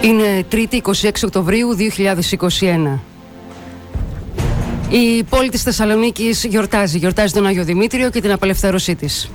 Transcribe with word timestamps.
Είναι 0.00 0.44
3η 0.52 0.80
26 0.82 1.10
Οκτωβρίου 1.24 1.76
2021. 2.98 2.98
Η 4.88 5.24
πόλη 5.24 5.48
της 5.48 5.62
Θεσσαλονίκης 5.62 6.44
γιορτάζει. 6.44 6.98
Γιορτάζει 6.98 7.32
τον 7.32 7.46
Άγιο 7.46 7.64
Δημήτριο 7.64 8.10
και 8.10 8.20
την 8.20 8.32
απελευθέρωσή 8.32 8.94
της. 8.94 9.30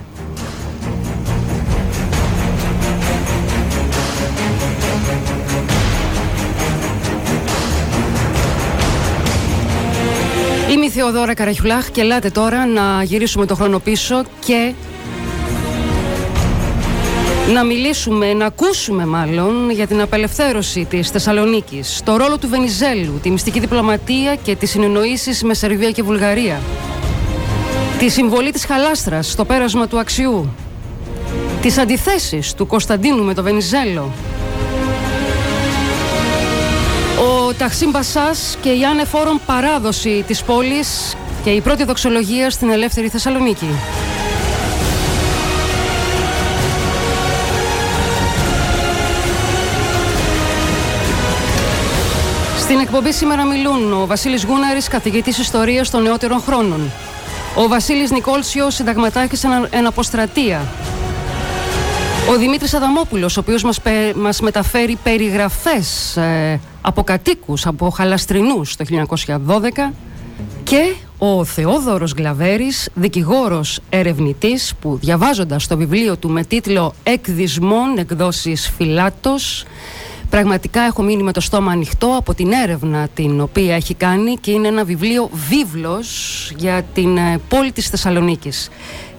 Είμαι 10.72 10.86
η 10.86 10.90
Θεοδόρα 10.90 11.34
Καραχιουλάχ 11.34 11.92
και 11.92 12.02
ελάτε 12.02 12.30
τώρα 12.30 12.66
να 12.66 13.04
γυρίσουμε 13.04 13.46
το 13.46 13.56
χρόνο 13.56 13.80
πίσω 13.80 14.24
και 14.40 14.74
να 17.48 17.64
μιλήσουμε, 17.64 18.34
να 18.34 18.46
ακούσουμε 18.46 19.06
μάλλον 19.06 19.70
για 19.72 19.88
την 19.88 20.02
απελευθέρωση 20.02 20.86
της 20.86 21.10
Θεσσαλονίκης, 21.10 22.02
το 22.04 22.18
ρόλο 22.18 22.38
του 22.38 22.48
Βενιζέλου, 22.48 23.20
τη 23.22 23.32
μυστική 23.32 23.60
διπλωματία 23.60 24.36
και 24.36 24.56
τις 24.56 24.70
συνεννοήσεις 24.70 25.44
με 25.44 25.54
Σερβία 25.54 25.92
και 25.92 26.04
Βουλγαρία, 26.04 26.60
τη 28.00 28.10
συμβολή 28.10 28.52
της 28.52 28.66
Χαλάστρας 28.66 29.32
στο 29.32 29.46
πέρασμα 29.46 29.88
του 29.88 30.00
αξιού, 30.00 30.54
τις 31.62 31.78
αντιθέσεις 31.78 32.54
του 32.54 32.68
Κωνσταντίνου 32.68 33.24
με 33.24 33.34
το 33.34 33.44
Βενιζέλο, 33.44 34.12
ο 37.20 37.54
Ταξίν 37.54 37.90
Μπασάς 37.90 38.58
και 38.62 38.70
η 38.70 38.86
άνεφόρον 38.86 39.40
παράδοση 39.46 40.24
της 40.28 40.44
πόλης 40.44 41.16
και 41.44 41.50
η 41.50 41.62
πρώτη 41.62 41.84
δοξολογία 41.84 42.50
στην 42.50 42.70
ελεύθερη 42.70 43.08
Θεσσαλονίκη. 43.08 43.68
Στην 52.72 52.84
εκπομπή 52.84 53.12
σήμερα 53.12 53.46
μιλούν 53.46 53.94
ο 53.94 54.06
Βασίλης 54.06 54.44
Γούναρης, 54.44 54.88
καθηγητής 54.88 55.38
Ιστορίας 55.38 55.90
των 55.90 56.02
νεότερων 56.02 56.42
χρόνων. 56.42 56.92
Ο 57.56 57.68
Βασίλης 57.68 58.12
Νικόλσιος, 58.12 58.76
συνταγματάρχης 58.76 59.44
εν 59.70 59.88
αποστρατεία. 59.88 60.62
Ο 62.30 62.38
Δημήτρης 62.38 62.74
Αδαμόπουλος, 62.74 63.38
ο 63.38 63.40
οποίος 63.40 63.64
μας 63.64 63.80
μας 64.16 64.42
μεταφέρει 64.42 64.98
περιγραφές 65.04 66.18
ε, 66.18 66.60
από 66.82 67.04
κατοίκους, 67.04 67.66
από 67.66 67.90
χαλαστρινούς 67.90 68.76
το 68.76 68.86
1912. 68.86 69.94
Και 70.64 70.94
ο 71.18 71.44
Θεόδωρος 71.44 72.14
Γκλαβέρης, 72.14 72.90
δικηγόρος 72.94 73.80
ερευνητής 73.90 74.74
που 74.82 74.98
διαβάζοντας 75.02 75.68
το 75.68 75.78
βιβλίο 75.78 76.18
του 76.18 76.30
με 76.30 76.44
τίτλο 76.44 76.94
«Εκδισμών 77.04 77.98
εκδόσεις 77.98 78.72
Φιλάτος» 78.78 79.66
Πραγματικά 80.32 80.82
έχω 80.82 81.02
μείνει 81.02 81.24
με 81.24 81.32
το 81.32 81.42
στόμα 81.42 81.72
ανοιχτό 81.72 82.16
από 82.18 82.34
την 82.34 82.52
έρευνα 82.52 83.08
την 83.14 83.42
οποία 83.42 83.76
έχει 83.76 83.94
κάνει 83.94 84.36
και 84.36 84.52
είναι 84.52 84.68
ένα 84.68 84.84
βιβλίο 84.84 85.30
βίβλος 85.50 86.52
για 86.58 86.84
την 86.94 87.18
ε, 87.18 87.40
πόλη 87.50 87.72
της 87.72 87.90
Θεσσαλονίκης. 87.90 88.70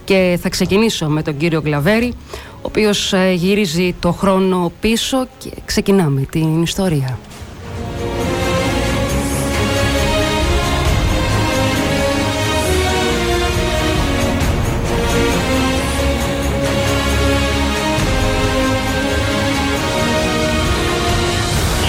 Και 0.05 0.39
θα 0.43 0.49
ξεκινήσω 0.49 1.09
με 1.09 1.23
τον 1.23 1.37
κύριο 1.37 1.61
Γκλαβέρη, 1.61 2.15
ο 2.33 2.61
οποίος 2.63 3.13
ε, 3.13 3.33
γυρίζει 3.33 3.95
το 4.01 4.13
χρόνο 4.13 4.73
πίσω 4.81 5.27
και 5.39 5.51
ξεκινάμε 5.65 6.21
την 6.31 6.63
ιστορία. 6.63 7.19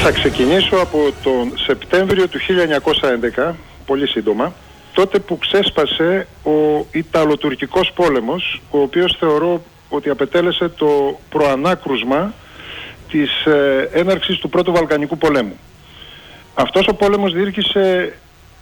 Θα 0.05 0.11
ξεκινήσω 0.11 0.75
από 0.75 1.13
τον 1.23 1.57
Σεπτέμβριο 1.57 2.27
του 2.27 2.39
1911, 3.39 3.53
πολύ 3.85 4.07
σύντομα, 4.07 4.53
τότε 4.93 5.19
που 5.19 5.37
ξέσπασε 5.37 6.27
ο 6.43 6.85
Ιταλοτουρκικός 6.91 7.91
πόλεμος, 7.95 8.61
ο 8.69 8.79
οποίος 8.79 9.15
θεωρώ 9.19 9.63
ότι 9.89 10.09
απετέλεσε 10.09 10.69
το 10.69 11.19
προανάκρουσμα 11.29 12.33
της 13.09 13.45
ε, 13.45 13.89
έναρξης 13.93 14.37
του 14.37 14.49
Πρώτου 14.49 14.71
Βαλκανικού 14.71 15.17
πολέμου. 15.17 15.57
Αυτός 16.53 16.87
ο 16.87 16.93
πόλεμος 16.95 17.33
διήρκησε 17.33 18.13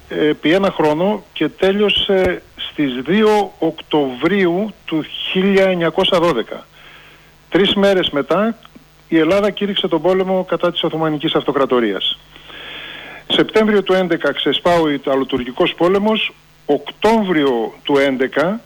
ε, 0.10 0.28
επί 0.28 0.52
ένα 0.52 0.72
χρόνο 0.72 1.24
και 1.34 1.50
τέλειωσε 1.50 2.42
στις 2.56 2.92
2 3.08 3.12
Οκτωβρίου 3.60 4.74
του 4.86 5.04
1912. 6.20 6.34
Τρεις 7.50 7.74
μέρες 7.74 8.10
μετά 8.10 8.56
η 9.14 9.20
Ελλάδα 9.20 9.50
κήρυξε 9.50 9.88
τον 9.88 10.02
πόλεμο 10.02 10.44
κατά 10.44 10.72
της 10.72 10.84
Οθωμανικής 10.84 11.36
Αυτοκρατορίας. 11.36 12.20
Σεπτέμβριο 13.28 13.84
του 13.84 13.94
11 13.94 14.34
ξεσπάω 14.36 14.82
ο 14.82 14.90
Ιταλοτουρκικός 14.90 15.74
πόλεμος, 15.74 16.34
Οκτώβριο 16.66 17.74
του 17.84 17.96
11 17.98 18.60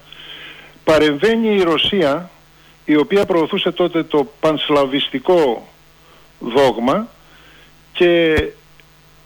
παρεμβαίνει 0.83 1.55
η 1.55 1.61
Ρωσία 1.61 2.29
η 2.85 2.95
οποία 2.95 3.25
προωθούσε 3.25 3.71
τότε 3.71 4.03
το 4.03 4.27
πανσλαβιστικό 4.39 5.67
δόγμα 6.39 7.07
και 7.93 8.43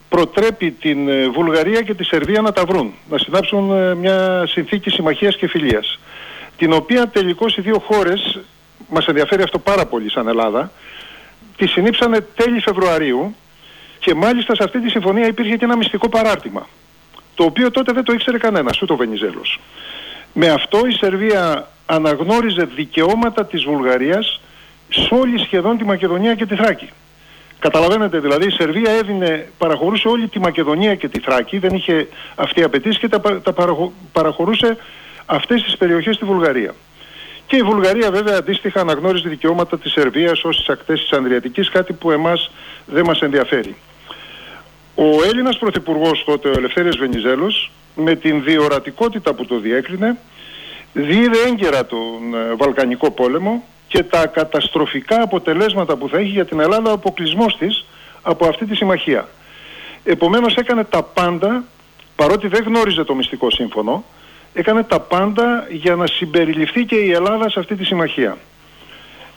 προτρέπει 0.10 0.72
την 0.72 1.10
ε, 1.10 1.30
Βουλγαρία 1.30 1.82
και 1.82 1.94
τη 1.94 2.04
Σερβία 2.04 2.42
να 2.42 2.52
τα 2.52 2.66
βρουν, 2.66 2.94
να 3.10 3.18
συνάψουν 3.18 3.72
ε, 3.72 3.96
μια 3.96 4.44
συνθήκη 4.48 4.90
συμμαχίας 4.90 5.36
και 5.36 5.48
φιλίας 5.48 6.00
την 6.60 6.74
οποία 6.74 7.08
τελικώς 7.08 7.58
οι 7.58 7.62
δύο 7.62 7.80
χώρες, 7.80 8.40
μας 8.90 9.06
ενδιαφέρει 9.06 9.42
αυτό 9.42 9.60
πάρα 9.60 9.86
πολύ 9.86 10.12
σαν 10.12 10.28
Ελλάδα, 10.28 10.72
τη 11.60 11.68
συνήψανε 11.68 12.22
τέλη 12.22 12.60
Φεβρουαρίου 12.60 13.36
και 14.00 14.16
μάλιστα 14.16 14.56
σε 14.56 14.64
αυτή 14.64 14.82
τη 14.82 14.90
συμφωνία 14.90 15.28
υπήρχε 15.28 15.56
και 15.56 15.66
ένα 15.66 15.78
μυστικό 15.78 16.10
παράρτημα 16.10 16.68
το 17.40 17.46
οποίο 17.46 17.72
τότε 17.72 17.92
δεν 17.92 18.04
το 18.04 18.14
ήξερε 18.14 18.38
κανένας, 18.38 18.82
ούτε 18.82 18.94
ο 18.94 18.96
Βενιζέλος. 18.96 19.60
Με 20.34 20.50
αυτό 20.50 20.80
η 20.88 20.92
Σερβία 20.92 21.68
αναγνώριζε 21.86 22.64
δικαιώματα 22.76 23.46
της 23.46 23.64
Βουλγαρίας 23.64 24.42
σε 24.90 25.14
όλη 25.14 25.40
σχεδόν 25.40 25.78
τη 25.78 25.84
Μακεδονία 25.84 26.36
και 26.36 26.46
τη 26.46 26.56
Θράκη. 26.56 26.90
Καταλαβαίνετε 27.60 28.20
δηλαδή 28.20 28.48
η 28.48 28.52
Σερβία 28.52 28.92
έδινε, 28.92 29.50
παραχωρούσε 29.58 30.08
όλη 30.08 30.28
τη 30.28 30.40
Μακεδονία 30.40 30.96
και 30.96 31.08
τη 31.08 31.20
Θράκη, 31.20 31.58
δεν 31.58 31.76
είχε 31.76 32.08
αυτή 32.36 32.64
απαιτήσει 32.64 33.00
και 33.00 33.08
τα, 33.08 33.42
τα 33.42 33.54
παραχωρούσε 34.12 34.78
αυτές 35.26 35.64
τις 35.64 35.78
περιοχές 35.78 36.16
στη 36.16 36.26
Βουλγαρία. 36.26 36.76
Και 37.50 37.56
η 37.56 37.62
Βουλγαρία 37.62 38.12
βέβαια 38.12 38.38
αντίστοιχα 38.38 38.82
αναγνώριζε 38.82 39.30
δικαιώματα 39.30 39.80
της 39.80 39.92
Σερβίας 39.92 40.44
ως 40.44 40.58
τις 40.58 40.70
ακτές 40.70 41.02
της 41.02 41.12
Ανδριατικής, 41.12 41.70
κάτι 41.70 41.94
που 41.94 42.12
εμάς 42.12 42.52
δεν 42.86 43.06
μας 43.06 43.22
ενδιαφέρει. 43.22 43.76
Ο 44.96 45.24
Έλληνας 45.24 45.58
Πρωθυπουργός 45.58 46.24
τότε, 46.26 46.50
ο 46.50 46.54
Ελευθέριος 46.58 46.98
Βενιζέλος, 46.98 47.72
με 47.96 48.16
την 48.16 48.44
διορατικότητα 48.44 49.34
που 49.34 49.46
το 49.46 49.60
διέκρινε, 49.60 50.18
διείδε 50.94 51.38
έγκαιρα 51.48 51.86
τον 51.86 52.34
ε, 52.34 52.56
Βαλκανικό 52.58 53.12
πόλεμο 53.12 53.64
και 53.88 54.04
τα 54.04 54.28
καταστροφικά 54.28 55.22
αποτελέσματα 55.22 55.96
που 55.96 56.10
θα 56.10 56.18
έχει 56.18 56.30
για 56.30 56.46
την 56.46 56.60
Ελλάδα 56.60 56.90
ο 56.90 56.94
αποκλεισμός 56.94 57.58
της 57.58 57.86
από 58.22 58.48
αυτή 58.48 58.66
τη 58.66 58.76
συμμαχία. 58.76 59.28
Επομένως 60.04 60.56
έκανε 60.56 60.84
τα 60.84 61.04
πάντα, 61.04 61.64
παρότι 62.16 62.48
δεν 62.48 62.64
γνώριζε 62.64 63.04
το 63.04 63.16
μυστικό 63.16 63.52
σύμφωνο, 63.52 64.04
έκανε 64.54 64.84
τα 64.84 65.00
πάντα 65.00 65.68
για 65.70 65.96
να 65.96 66.08
συμπεριληφθεί 66.08 66.86
και 66.86 66.96
η 66.96 67.12
Ελλάδα 67.12 67.50
σε 67.50 67.60
αυτή 67.60 67.76
τη 67.76 67.84
συμμαχία. 67.86 68.38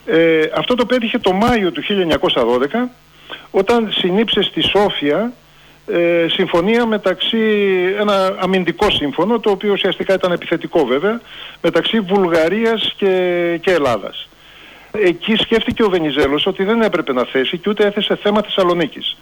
Ε, 0.06 0.44
αυτό 0.54 0.74
το 0.74 0.86
πέτυχε 0.86 1.18
το 1.18 1.32
Μάιο 1.32 1.72
του 1.72 1.82
1912 1.82 2.88
όταν 3.50 3.92
συνήψε 3.92 4.42
στη 4.42 4.60
Σόφια 4.60 5.32
ε, 5.86 6.26
συμφωνία 6.28 6.86
μεταξύ, 6.86 7.38
ένα 7.98 8.36
αμυντικό 8.40 8.90
σύμφωνο 8.90 9.40
το 9.40 9.50
οποίο 9.50 9.72
ουσιαστικά 9.72 10.14
ήταν 10.14 10.32
επιθετικό 10.32 10.84
βέβαια 10.84 11.20
μεταξύ 11.62 12.00
Βουλγαρίας 12.00 12.94
και, 12.96 13.58
και 13.62 13.70
Ελλάδας. 13.70 14.28
Εκεί 14.92 15.36
σκέφτηκε 15.36 15.82
ο 15.82 15.88
Βενιζέλος 15.88 16.46
ότι 16.46 16.64
δεν 16.64 16.82
έπρεπε 16.82 17.12
να 17.12 17.24
θέσει 17.24 17.58
και 17.58 17.70
ούτε 17.70 17.86
έθεσε 17.86 18.16
θέμα 18.16 18.42
Θεσσαλονίκης. 18.42 19.16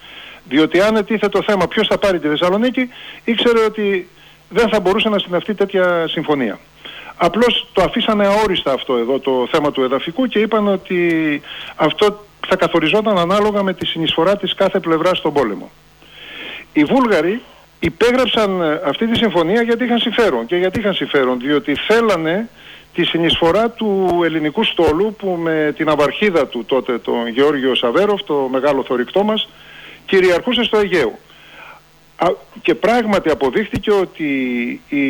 Διότι 0.45 0.81
αν 0.81 0.97
ετίθε 0.97 1.29
το 1.29 1.43
θέμα 1.43 1.69
ποιος 1.69 1.87
θα 1.87 1.99
πάρει 1.99 2.19
τη 2.19 2.29
Θεσσαλονίκη 2.29 2.89
ήξερε 3.25 3.65
ότι 3.65 4.09
δεν 4.51 4.69
θα 4.69 4.81
μπορούσε 4.81 5.09
να 5.09 5.19
συναυτεί 5.19 5.55
τέτοια 5.55 6.09
συμφωνία. 6.09 6.59
Απλώς 7.17 7.67
το 7.73 7.83
αφήσανε 7.83 8.27
αόριστα 8.27 8.73
αυτό 8.73 8.97
εδώ 8.97 9.19
το 9.19 9.49
θέμα 9.51 9.71
του 9.71 9.83
εδαφικού 9.83 10.27
και 10.27 10.39
είπαν 10.39 10.69
ότι 10.69 11.43
αυτό 11.77 12.25
θα 12.47 12.57
καθοριζόταν 12.57 13.19
ανάλογα 13.19 13.63
με 13.63 13.75
τη 13.75 13.87
συνεισφορά 13.87 14.37
της 14.37 14.55
κάθε 14.55 14.81
πλευράς 14.81 15.19
στον 15.19 15.33
πόλεμο. 15.33 15.71
Οι 16.73 16.85
Βούλγαροι 16.85 17.41
υπέγραψαν 17.81 18.63
ε, 18.63 18.81
αυτή 18.85 19.07
τη 19.07 19.17
συμφωνία 19.17 19.63
γιατί 19.63 19.85
είχαν 19.85 19.99
συμφέρον. 19.99 20.47
Και 20.47 20.57
γιατί 20.57 20.79
είχαν 20.79 20.95
συμφέρον, 20.95 21.39
διότι 21.41 21.75
θέλανε 21.75 22.49
τη 22.95 23.05
συνεισφορά 23.05 23.71
του 23.71 24.21
ελληνικού 24.25 24.65
στόλου 24.65 25.15
που 25.19 25.39
με 25.43 25.73
την 25.77 25.89
αβαρχίδα 25.89 26.47
του 26.47 26.65
τότε 26.65 26.99
τον 26.99 27.29
Γεώργιο 27.29 27.75
Σαβέροφ, 27.75 28.23
το 28.23 28.49
μεγάλο 28.51 28.83
θορυκτό 28.83 29.23
μας, 29.23 29.49
κυριαρχούσε 30.07 30.63
στο 30.63 30.79
Αιγαίο 30.79 31.19
και 32.63 32.75
πράγματι 32.75 33.31
αποδείχθηκε 33.31 33.91
ότι 33.91 34.31
η 34.89 35.05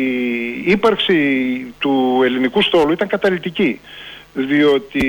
ύπαρξη 0.65 1.73
του 1.79 2.21
ελληνικού 2.23 2.61
στόλου 2.61 2.91
ήταν 2.91 3.07
καταλητική 3.07 3.79
διότι 4.33 5.07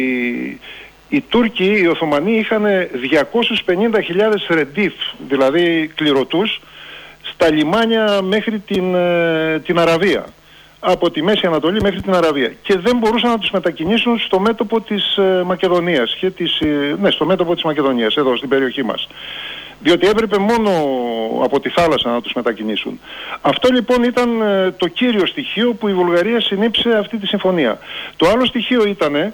οι 1.08 1.20
Τούρκοι, 1.20 1.81
οι 1.82 1.87
Οθωμανοί 1.87 2.37
είχαν 2.38 2.64
250.000 2.64 4.54
ρεντίφ, 4.54 4.93
δηλαδή 5.28 5.90
κληρωτούς, 5.94 6.60
στα 7.22 7.52
λιμάνια 7.52 8.22
μέχρι 8.22 8.58
την, 8.58 8.94
ε, 8.94 9.60
την 9.64 9.78
Αραβία. 9.78 10.25
Από 10.84 11.10
τη 11.10 11.22
Μέση 11.22 11.46
Ανατολή 11.46 11.81
μέχρι 11.81 12.00
την 12.00 12.14
Αραβία. 12.14 12.52
Και 12.62 12.78
δεν 12.78 12.96
μπορούσαν 12.96 13.31
να 13.31 13.38
τους 13.38 13.50
μετακινήσουν 13.50 14.19
στο 14.19 14.40
μέτωπο 14.40 14.81
της 14.81 15.16
ε, 15.16 15.43
Μακεδονίας. 15.46 16.16
Και 16.20 16.31
της, 16.31 16.60
ε, 16.60 16.96
ναι, 17.00 17.10
στο 17.10 17.25
μέτωπο 17.25 17.54
της 17.54 17.62
Μακεδονίας, 17.62 18.16
εδώ 18.16 18.37
στην 18.37 18.49
περιοχή 18.49 18.82
μας. 18.82 19.08
Διότι 19.82 20.06
έπρεπε 20.06 20.38
μόνο 20.38 20.70
από 21.43 21.61
τη 21.61 21.69
θάλασσα 21.69 22.11
να 22.11 22.20
τους 22.20 22.32
μετακινήσουν. 22.32 23.00
Αυτό 23.40 23.69
λοιπόν 23.73 24.02
ήταν 24.02 24.29
το 24.76 24.88
κύριο 24.88 25.26
στοιχείο 25.26 25.73
που 25.73 25.88
η 25.88 25.93
Βουλγαρία 25.93 26.40
συνήψε 26.40 26.96
αυτή 26.99 27.17
τη 27.19 27.26
συμφωνία. 27.26 27.79
Το 28.17 28.29
άλλο 28.29 28.44
στοιχείο 28.44 28.84
ήταν 28.84 29.32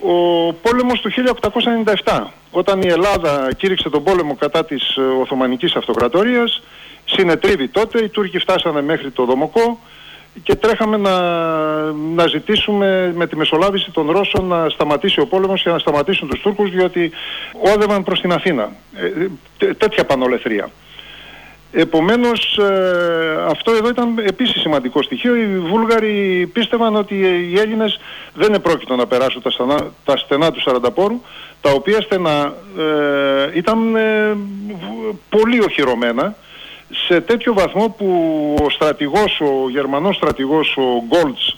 ο 0.00 0.52
πόλεμος 0.52 1.00
του 1.00 1.10
1897 2.04 2.22
όταν 2.50 2.82
η 2.82 2.88
Ελλάδα 2.88 3.52
κήρυξε 3.56 3.90
τον 3.90 4.02
πόλεμο 4.02 4.36
κατά 4.36 4.64
της 4.64 4.96
Οθωμανικής 5.20 5.74
Αυτοκρατορίας 5.74 6.62
συνετρίβει 7.04 7.68
τότε, 7.68 8.02
οι 8.04 8.08
Τούρκοι 8.08 8.38
φτάσανε 8.38 8.82
μέχρι 8.82 9.10
το 9.10 9.24
Δομοκό 9.24 9.80
και 10.42 10.54
τρέχαμε 10.54 10.96
να, 10.96 11.20
να 11.92 12.26
ζητήσουμε 12.26 13.12
με 13.16 13.26
τη 13.26 13.36
μεσολάβηση 13.36 13.90
των 13.90 14.10
Ρώσων 14.10 14.44
να 14.44 14.68
σταματήσει 14.68 15.20
ο 15.20 15.26
πόλεμος 15.26 15.62
και 15.62 15.70
να 15.70 15.78
σταματήσουν 15.78 16.28
τους 16.28 16.40
Τούρκους 16.40 16.70
διότι 16.70 17.10
όδευαν 17.74 18.02
προς 18.02 18.20
την 18.20 18.32
Αθήνα. 18.32 18.72
Ε, 19.58 19.72
τέτοια 19.74 20.04
πανολεθρία. 20.04 20.70
Επομένως 21.72 22.58
ε, 22.58 23.44
αυτό 23.48 23.72
εδώ 23.72 23.88
ήταν 23.88 24.18
επίσης 24.18 24.60
σημαντικό 24.60 25.02
στοιχείο. 25.02 25.36
Οι 25.36 25.58
Βούλγαροι 25.58 26.50
πίστευαν 26.52 26.96
ότι 26.96 27.14
οι 27.50 27.58
Έλληνες 27.58 28.00
δεν 28.34 28.54
επρόκειτο 28.54 28.96
να 28.96 29.06
περάσουν 29.06 29.42
τα, 29.42 29.50
στενά, 29.50 29.92
τα 30.04 30.16
στενά 30.16 30.52
του 30.52 30.60
Σαρανταπόρου 30.60 31.20
τα 31.60 31.70
οποία 31.70 32.00
στενά 32.00 32.54
ε, 32.78 33.58
ήταν 33.58 33.96
ε, 33.96 34.36
πολύ 35.28 35.60
οχυρωμένα 35.60 36.36
σε 36.90 37.20
τέτοιο 37.20 37.52
βαθμό 37.54 37.88
που 37.98 38.08
ο 38.62 38.70
στρατηγός, 38.70 39.40
ο 39.40 39.70
Γερμανός 39.70 40.16
στρατηγός, 40.16 40.76
ο 40.76 41.04
Γκόλτς, 41.06 41.56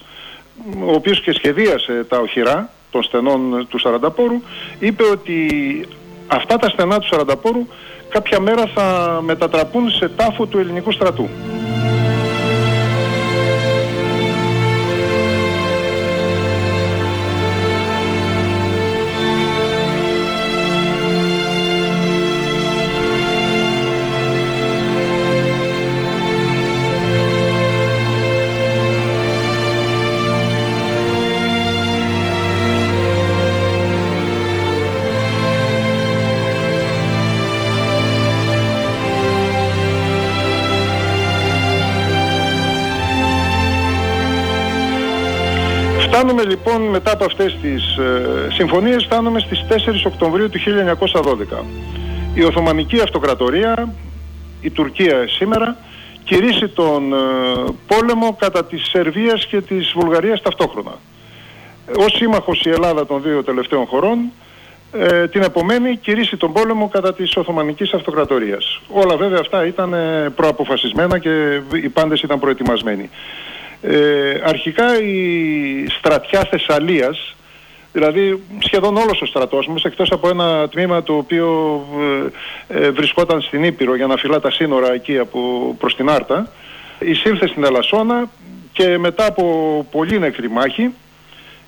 ο 0.86 0.92
οποίος 0.92 1.20
και 1.20 1.32
σχεδίασε 1.32 2.04
τα 2.08 2.18
οχυρά 2.18 2.70
των 2.90 3.02
στενών 3.02 3.66
του 3.68 3.78
Σαρανταπόρου, 3.78 4.42
είπε 4.78 5.02
ότι 5.02 5.48
αυτά 6.26 6.56
τα 6.56 6.68
στενά 6.68 6.98
του 6.98 7.06
Σαρανταπόρου 7.06 7.66
κάποια 8.08 8.40
μέρα 8.40 8.66
θα 8.74 9.18
μετατραπούν 9.24 9.90
σε 9.90 10.08
τάφο 10.08 10.46
του 10.46 10.58
ελληνικού 10.58 10.92
στρατού. 10.92 11.28
Φτάνουμε 46.20 46.44
λοιπόν 46.44 46.82
μετά 46.82 47.12
από 47.12 47.24
αυτές 47.24 47.56
τις 47.62 47.96
ε, 47.96 48.48
συμφωνίες, 48.52 49.04
φτάνουμε 49.04 49.40
στις 49.40 49.64
4 49.68 49.74
Οκτωβρίου 50.06 50.48
του 50.50 50.58
1912. 51.12 51.64
Η 52.34 52.42
Οθωμανική 52.42 53.00
Αυτοκρατορία, 53.00 53.94
η 54.60 54.70
Τουρκία 54.70 55.28
σήμερα, 55.28 55.76
κηρύσσει 56.24 56.68
τον 56.68 57.12
ε, 57.12 57.16
πόλεμο 57.86 58.36
κατά 58.38 58.64
της 58.64 58.88
Σερβίας 58.88 59.46
και 59.46 59.60
της 59.60 59.92
Βουλγαρίας 59.96 60.42
ταυτόχρονα. 60.42 60.92
Ως 61.96 62.12
σύμμαχος 62.16 62.62
η 62.64 62.70
Ελλάδα 62.70 63.06
των 63.06 63.22
δύο 63.22 63.44
τελευταίων 63.44 63.86
χωρών, 63.86 64.18
ε, 64.92 65.28
την 65.28 65.42
επομένη 65.42 65.96
κηρύσσει 65.96 66.36
τον 66.36 66.52
πόλεμο 66.52 66.88
κατά 66.88 67.14
της 67.14 67.36
Οθωμανικής 67.36 67.92
Αυτοκρατορίας. 67.92 68.80
Όλα 68.88 69.16
βέβαια 69.16 69.38
αυτά 69.40 69.66
ήταν 69.66 69.92
ε, 69.92 70.30
προαποφασισμένα 70.36 71.18
και 71.18 71.60
οι 71.82 71.88
πάντες 71.88 72.22
ήταν 72.22 72.38
προετοιμασμένοι. 72.38 73.10
Ε, 73.82 74.40
αρχικά 74.44 75.02
η 75.02 75.86
στρατιά 75.88 76.46
Θεσσαλίας, 76.50 77.34
δηλαδή 77.92 78.42
σχεδόν 78.58 78.96
όλος 78.96 79.20
ο 79.22 79.26
στρατός 79.26 79.66
μας, 79.66 79.84
εκτός 79.84 80.10
από 80.10 80.28
ένα 80.28 80.68
τμήμα 80.68 81.02
το 81.02 81.16
οποίο 81.16 81.80
ε, 82.68 82.84
ε, 82.84 82.90
βρισκόταν 82.90 83.40
στην 83.40 83.64
Ήπειρο 83.64 83.96
για 83.96 84.06
να 84.06 84.16
φυλά 84.16 84.40
τα 84.40 84.50
σύνορα 84.50 84.92
εκεί 84.92 85.18
από, 85.18 85.40
προς 85.78 85.96
την 85.96 86.10
Άρτα, 86.10 86.52
εισήλθε 86.98 87.46
στην 87.46 87.64
Ελασσόνα 87.64 88.30
και 88.72 88.98
μετά 88.98 89.26
από 89.26 89.86
πολύ 89.90 90.18
νεκρή 90.18 90.50
μάχη 90.50 90.90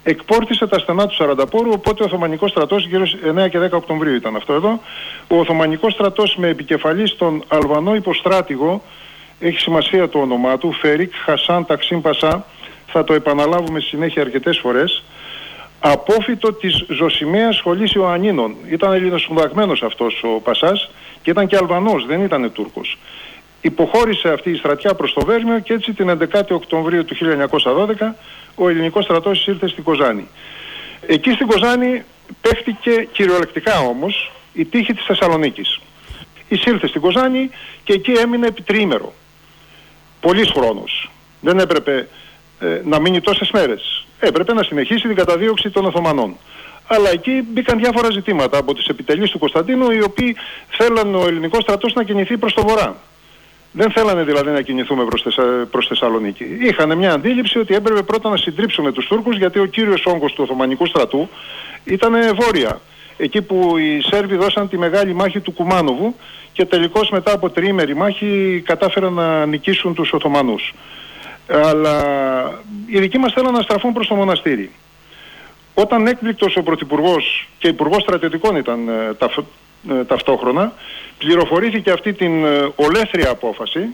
εκπόρτισε 0.03 0.67
τα 0.67 0.79
στενά 0.79 1.07
του 1.07 1.15
Σαρανταπόρου, 1.15 1.71
οπότε 1.73 2.03
ο 2.03 2.07
Οθωμανικός 2.07 2.51
στρατός 2.51 2.87
γύρω 2.87 3.05
9 3.45 3.49
και 3.51 3.59
10 3.59 3.71
Οκτωβρίου 3.71 4.15
ήταν 4.15 4.37
αυτό 4.37 4.53
εδώ, 4.53 4.81
ο 5.29 5.39
Οθωμανικός 5.39 5.93
στρατός 5.93 6.37
με 6.37 6.49
επικεφαλής 6.49 7.11
στον 7.11 7.45
Αλβανό 7.49 7.95
υποστράτηγο 7.95 8.83
έχει 9.43 9.59
σημασία 9.59 10.09
το 10.09 10.19
όνομά 10.19 10.59
του, 10.59 10.73
Φερίκ 10.73 11.13
Χασάν 11.25 11.67
Ταξίν 11.67 12.01
Πασά, 12.01 12.47
θα 12.87 13.05
το 13.05 13.13
επαναλάβουμε 13.13 13.81
συνέχεια 13.81 14.23
αρκετές 14.23 14.59
φορές, 14.59 15.03
απόφυτο 15.81 16.53
της 16.53 16.85
Ζωσιμαίας 16.89 17.57
Σχολής 17.57 17.93
Ιωαννίνων. 17.93 18.55
Ήταν 18.69 18.93
ελληνοσπουδαγμένος 18.93 19.83
αυτός 19.83 20.23
ο 20.23 20.41
Πασάς 20.41 20.91
και 21.23 21.31
ήταν 21.31 21.47
και 21.47 21.57
Αλβανός, 21.57 22.07
δεν 22.07 22.23
ήταν 22.23 22.53
Τούρκος. 22.53 22.99
Υποχώρησε 23.61 24.29
αυτή 24.29 24.51
η 24.51 24.57
στρατιά 24.57 24.95
προς 24.95 25.13
το 25.13 25.25
Βέρμιο 25.25 25.59
και 25.59 25.73
έτσι 25.73 25.93
την 25.93 26.09
11η 26.09 26.51
Οκτωβρίου 26.51 27.05
του 27.05 27.15
1912 27.15 28.15
ο 28.55 28.69
ελληνικός 28.69 29.05
στρατός 29.05 29.47
ήρθε 29.47 29.69
στην 29.69 29.85
Κοζάνη. 29.85 30.29
Εκεί 31.07 31.31
στην 31.31 31.47
Κοζάνη 31.47 32.03
παίχτηκε 32.41 33.09
κυριολεκτικά 33.13 33.79
όμως 33.79 34.33
η 34.53 34.65
τύχη 34.65 34.95
της 34.95 35.05
Θεσσαλονίκης. 35.05 35.81
Εισήλθε 36.49 36.87
στην 36.87 37.01
Κοζάνη 37.01 37.51
και 37.85 37.93
εκεί 37.93 38.13
έμεινε 38.13 38.47
επί 38.47 38.63
τριήμερο 38.63 39.13
πολύς 40.23 40.51
χρόνος. 40.51 41.11
Δεν 41.41 41.59
έπρεπε 41.59 42.09
ε, 42.61 42.81
να 42.85 43.01
μείνει 43.01 43.21
τόσες 43.21 43.51
μέρες. 43.51 44.07
Έπρεπε 44.19 44.53
να 44.53 44.63
συνεχίσει 44.63 45.07
την 45.07 45.17
καταδίωξη 45.17 45.71
των 45.71 45.85
Οθωμανών. 45.85 46.37
Αλλά 46.87 47.11
εκεί 47.11 47.45
μπήκαν 47.49 47.79
διάφορα 47.79 48.11
ζητήματα 48.11 48.59
από 48.59 48.75
τις 48.75 48.87
επιτελείς 48.87 49.31
του 49.31 49.39
Κωνσταντίνου 49.39 49.91
οι 49.91 50.03
οποίοι 50.03 50.37
θέλαν 50.69 51.15
ο 51.15 51.27
ελληνικός 51.27 51.63
στρατός 51.63 51.95
να 51.95 52.03
κινηθεί 52.03 52.37
προς 52.37 52.55
το 52.55 52.63
βορρά. 52.63 52.97
Δεν 53.73 53.91
θέλανε 53.91 54.23
δηλαδή 54.23 54.51
να 54.51 54.61
κινηθούμε 54.61 55.05
προς, 55.05 55.23
Θεσσα... 55.23 55.43
προς 55.71 55.87
Θεσσαλονίκη. 55.87 56.45
Είχαν 56.61 56.99
μια 56.99 57.13
αντίληψη 57.13 57.59
ότι 57.59 57.75
έπρεπε 57.75 58.03
πρώτα 58.03 58.29
να 58.29 58.37
συντρίψουμε 58.37 58.93
τους 58.93 59.07
Τούρκους 59.07 59.37
γιατί 59.37 59.59
ο 59.59 59.67
κύριος 59.67 60.07
όγκος 60.07 60.33
του 60.33 60.43
Οθωμανικού 60.45 60.87
στρατού 60.87 61.29
ήταν 61.85 62.13
βόρεια. 62.35 62.81
Εκεί 63.23 63.43
που 63.43 63.79
οι 63.79 64.01
Σέρβοι 64.01 64.37
δώσαν 64.37 64.69
τη 64.69 64.79
μεγάλη 64.79 65.15
μάχη 65.15 65.41
του 65.41 65.53
Κουμάνοβου 65.53 66.15
και 66.53 66.65
τελικώς 66.65 67.11
μετά 67.11 67.33
από 67.33 67.51
τριήμερη 67.51 67.95
μάχη 67.95 68.63
κατάφεραν 68.65 69.13
να 69.13 69.47
νικήσουν 69.47 69.95
τους 69.95 70.13
Οθωμανούς. 70.13 70.75
Αλλά 71.49 71.97
οι 72.87 72.99
δικοί 72.99 73.19
μας 73.19 73.33
θέλαν 73.33 73.53
να 73.53 73.61
στραφούν 73.61 73.93
προς 73.93 74.09
το 74.09 74.15
μοναστήρι. 74.15 74.71
Όταν 75.75 76.07
έκπληκτος 76.07 76.57
ο 76.57 76.63
Πρωθυπουργός 76.63 77.49
και 77.59 77.69
υπουργός 77.69 78.03
Στρατιωτικών 78.03 78.57
ήταν 78.57 78.89
ε, 78.89 79.17
ε, 79.91 80.05
ταυτόχρονα, 80.05 80.73
πληροφορήθηκε 81.19 81.91
αυτή 81.91 82.13
την 82.13 82.45
ε, 82.45 82.69
ολέθρια 82.77 83.31
απόφαση, 83.31 83.89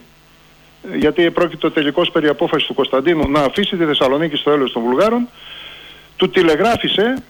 γιατί 0.95 1.31
πρόκειται 1.31 1.71
τελικώς 1.71 2.11
περί 2.11 2.29
απόφασης 2.29 2.67
του 2.67 2.75
Κωνσταντίνου 2.75 3.31
να 3.31 3.41
αφήσει 3.41 3.77
τη 3.77 3.85
Θεσσαλονίκη 3.85 4.37
στο 4.37 4.51
έλεος 4.51 4.73
των 4.73 4.83
Βουλγάρων, 4.83 5.29
του 6.17 6.31
τηλεγράφησε 6.31 7.23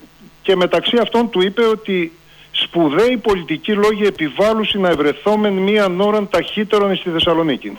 και 0.48 0.56
μεταξύ 0.56 0.96
αυτών 0.96 1.30
του 1.30 1.40
είπε 1.40 1.64
ότι 1.64 2.12
σπουδαίοι 2.50 3.16
πολιτικοί 3.16 3.72
λόγοι 3.72 4.04
επιβάλλουσι 4.06 4.78
να 4.78 4.88
ευρεθόμεν 4.88 5.52
μία 5.52 5.94
ώραν 5.98 6.28
ταχύτερον 6.28 6.96
στη 6.96 7.10
Θεσσαλονίκη. 7.10 7.78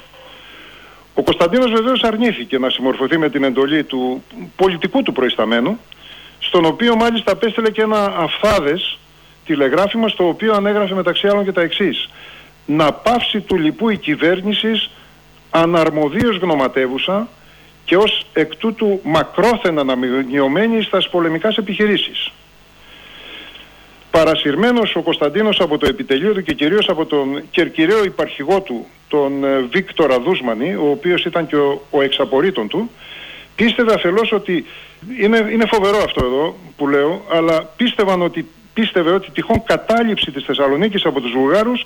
Ο 1.14 1.24
Κωνσταντίνος 1.24 1.72
βεβαίως 1.72 2.04
αρνήθηκε 2.04 2.58
να 2.58 2.70
συμμορφωθεί 2.70 3.18
με 3.18 3.30
την 3.30 3.44
εντολή 3.44 3.84
του 3.84 4.24
πολιτικού 4.56 5.04
του 5.04 5.12
προϊσταμένου, 5.12 5.80
στον 6.40 6.66
οποίο 6.66 6.96
μάλιστα 6.96 7.32
απέστειλε 7.32 7.70
και 7.72 7.82
ένα 7.82 8.16
αφθάδες 8.18 9.00
τηλεγράφημα 9.46 10.08
στο 10.08 10.28
οποίο 10.28 10.54
ανέγραφε 10.54 10.94
μεταξύ 10.94 11.28
άλλων 11.28 11.44
και 11.44 11.52
τα 11.52 11.62
εξής. 11.62 12.10
Να 12.66 12.92
πάυσει 12.92 13.42
του 13.42 13.56
λοιπού 13.56 13.90
η 13.90 13.98
κυβέρνησης 13.98 14.90
αναρμοδίως 15.50 16.38
γνωματεύουσα 16.38 17.28
και 17.86 17.98
ως 17.98 18.26
εκ 18.34 18.56
τούτου 18.56 19.00
μακρόθενα 19.04 19.82
αναμειγνιωμένη 19.82 20.82
στα 20.82 21.02
πολεμικάς 21.12 21.58
επιχειρήσεις. 21.58 22.32
Παρασυρμένος 24.12 24.96
ο 24.96 25.02
Κωνσταντίνος 25.02 25.60
από 25.60 25.78
το 25.78 25.88
επιτελείο 25.88 26.34
του 26.34 26.42
και 26.42 26.54
κυρίως 26.54 26.90
από 26.90 27.06
τον 27.06 27.44
κερκυραίο 27.52 28.04
υπαρχηγό 28.04 28.62
του, 28.62 28.86
τον 29.08 29.44
ε, 29.44 29.60
Βίκτορα 29.72 30.20
Δούσμανη, 30.20 30.76
ο 30.76 30.90
οποίος 30.92 31.26
ήταν 31.26 31.48
και 31.48 31.56
ο, 31.56 31.82
ο 31.90 32.02
εξαπορρίτων 32.02 32.68
του, 32.68 32.90
πίστευε 33.56 33.94
αφελώς 33.94 34.32
ότι, 34.32 34.66
είναι, 35.20 35.48
είναι 35.52 35.66
φοβερό 35.66 35.98
αυτό 35.98 36.26
εδώ 36.26 36.56
που 36.78 36.88
λέω, 36.88 37.26
αλλά 37.32 37.64
πίστευαν 37.76 38.22
ότι 38.22 38.48
πίστευε 38.74 39.12
ότι 39.12 39.32
τυχόν 39.32 39.64
κατάληψη 39.64 40.32
της 40.32 40.44
Θεσσαλονίκης 40.44 41.06
από 41.06 41.22
τους 41.22 41.32
Βουλγάρους 41.32 41.86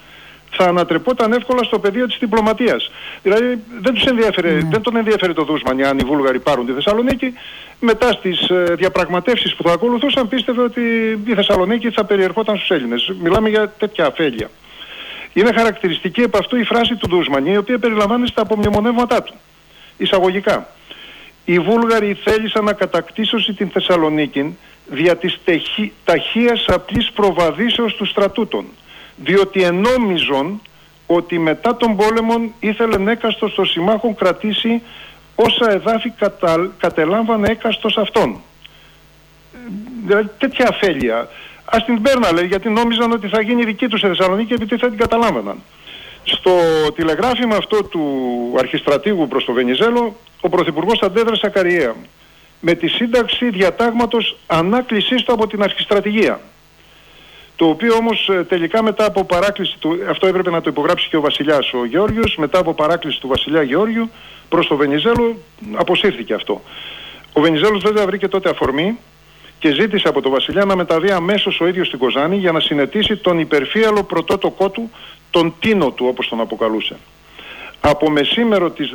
θα 0.55 0.65
ανατρεπόταν 0.65 1.33
εύκολα 1.33 1.63
στο 1.63 1.79
πεδίο 1.79 2.05
της 2.07 2.17
διπλωματίας. 2.19 2.91
Δηλαδή 3.21 3.61
δεν, 3.81 3.93
τους 3.93 4.05
ενδιαφέρε, 4.05 4.51
ναι. 4.51 4.69
δεν 4.71 4.81
τον 4.81 4.95
ενδιαφέρει 4.95 5.33
το 5.33 5.43
Δούσμαν 5.43 5.83
αν 5.83 5.97
οι 5.99 6.03
Βούλγαροι 6.03 6.39
πάρουν 6.39 6.65
τη 6.65 6.71
Θεσσαλονίκη. 6.71 7.33
Μετά 7.79 8.11
στις 8.11 8.49
ε, 8.49 8.73
διαπραγματεύσεις 8.77 9.55
που 9.55 9.63
θα 9.63 9.73
ακολουθούσαν 9.73 10.27
πίστευε 10.27 10.61
ότι 10.61 10.81
η 11.25 11.33
Θεσσαλονίκη 11.33 11.91
θα 11.91 12.05
περιερχόταν 12.05 12.55
στους 12.55 12.69
Έλληνες. 12.69 13.13
Μιλάμε 13.21 13.49
για 13.49 13.73
τέτοια 13.77 14.05
αφέλεια. 14.05 14.49
Είναι 15.33 15.53
χαρακτηριστική 15.53 16.23
από 16.23 16.37
αυτού 16.37 16.55
η 16.55 16.63
φράση 16.63 16.95
του 16.95 17.07
Δούσμαν, 17.07 17.45
η 17.45 17.57
οποία 17.57 17.79
περιλαμβάνεται 17.79 18.31
στα 18.31 18.41
απομνημονεύματά 18.41 19.23
του. 19.23 19.33
Εισαγωγικά. 19.97 20.67
Οι 21.45 21.59
Βούλγαροι 21.59 22.17
θέλησαν 22.23 22.63
να 22.63 22.73
κατακτήσουν 22.73 23.55
την 23.55 23.69
Θεσσαλονίκη 23.69 24.57
δια 24.85 25.15
της 25.15 25.39
ταχείας 26.03 26.65
απλής 26.67 27.11
προβαδίσεως 27.11 27.95
του 27.95 28.05
στρατούτων 28.05 28.65
διότι 29.15 29.63
ενόμιζον 29.63 30.61
ότι 31.07 31.39
μετά 31.39 31.75
τον 31.75 31.95
πόλεμο 31.95 32.51
ήθελε 32.59 33.11
έκαστος 33.11 33.51
στο 33.51 33.65
συμμάχων 33.65 34.15
κρατήσει 34.15 34.81
όσα 35.35 35.71
εδάφη 35.71 36.09
κατα... 36.09 36.71
κατελάμβανε 36.77 37.47
έκαστος 37.49 37.97
αυτών. 37.97 38.41
Δηλαδή 40.05 40.29
τέτοια 40.37 40.67
αφέλεια. 40.69 41.27
Ας 41.65 41.85
την 41.85 42.01
πέρναλε 42.01 42.43
γιατί 42.43 42.69
νόμιζαν 42.69 43.11
ότι 43.11 43.27
θα 43.27 43.41
γίνει 43.41 43.63
δική 43.63 43.87
τους 43.87 43.99
σε 43.99 44.07
Θεσσαλονίκη 44.07 44.53
επειδή 44.53 44.77
θα 44.77 44.89
την 44.89 44.97
καταλάμβαναν. 44.97 45.57
Στο 46.23 46.51
τηλεγράφημα 46.95 47.55
αυτό 47.55 47.83
του 47.83 48.01
αρχιστρατήγου 48.57 49.27
προς 49.27 49.45
το 49.45 49.53
Βενιζέλο, 49.53 50.15
ο 50.41 50.49
Πρωθυπουργός 50.49 51.01
αντέδρασε 51.01 51.45
ακαριέα 51.45 51.95
με 52.59 52.73
τη 52.73 52.87
σύνταξη 52.87 53.49
διατάγματος 53.49 54.37
ανάκλησής 54.47 55.23
του 55.23 55.33
από 55.33 55.47
την 55.47 55.63
αρχιστρατηγία 55.63 56.39
το 57.63 57.69
οποίο 57.69 57.95
όμως 57.95 58.29
ε, 58.29 58.43
τελικά 58.43 58.83
μετά 58.83 59.05
από 59.05 59.23
παράκληση 59.23 59.77
του, 59.79 59.99
αυτό 60.09 60.27
έπρεπε 60.27 60.49
να 60.49 60.61
το 60.61 60.69
υπογράψει 60.69 61.09
και 61.09 61.17
ο 61.17 61.21
βασιλιάς 61.21 61.73
ο 61.73 61.85
Γεώργιος, 61.85 62.35
μετά 62.35 62.59
από 62.59 62.73
παράκληση 62.73 63.19
του 63.19 63.27
βασιλιά 63.27 63.61
Γεώργιου 63.61 64.09
προς 64.49 64.67
το 64.67 64.75
Βενιζέλο 64.75 65.37
αποσύρθηκε 65.73 66.33
αυτό. 66.33 66.61
Ο 67.33 67.41
Βενιζέλος 67.41 67.83
βέβαια 67.83 68.05
βρήκε 68.05 68.27
τότε 68.27 68.49
αφορμή 68.49 68.97
και 69.59 69.71
ζήτησε 69.71 70.07
από 70.07 70.21
τον 70.21 70.31
βασιλιά 70.31 70.65
να 70.65 70.75
μεταβεί 70.75 71.11
αμέσως 71.11 71.61
ο 71.61 71.67
ίδιος 71.67 71.87
στην 71.87 71.99
Κοζάνη 71.99 72.35
για 72.35 72.51
να 72.51 72.59
συνετίσει 72.59 73.15
τον 73.15 73.39
υπερφύαλο 73.39 74.03
πρωτότοκό 74.03 74.69
του, 74.69 74.91
τον 75.29 75.53
Τίνο 75.59 75.91
του 75.91 76.05
όπως 76.09 76.27
τον 76.27 76.39
αποκαλούσε. 76.39 76.95
Από 77.81 78.09
μεσήμερο 78.09 78.69
της 78.69 78.93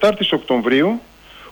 14ης 0.00 0.28
Οκτωβρίου 0.30 1.00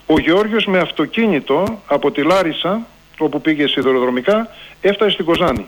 ο 0.07 0.19
Γεώργιος 0.19 0.67
με 0.67 0.79
αυτοκίνητο 0.79 1.83
από 1.87 2.11
τη 2.11 2.23
Λάρισα, 2.23 2.87
όπου 3.19 3.41
πήγε 3.41 3.67
σιδηροδρομικά, 3.67 4.49
έφτασε 4.81 5.11
στην 5.11 5.25
Κοζάνη. 5.25 5.67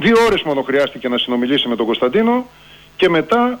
Δύο 0.00 0.16
ώρες 0.26 0.42
μόνο 0.42 0.62
χρειάστηκε 0.62 1.08
να 1.08 1.18
συνομιλήσει 1.18 1.68
με 1.68 1.76
τον 1.76 1.86
Κωνσταντίνο 1.86 2.46
και 2.96 3.08
μετά 3.08 3.60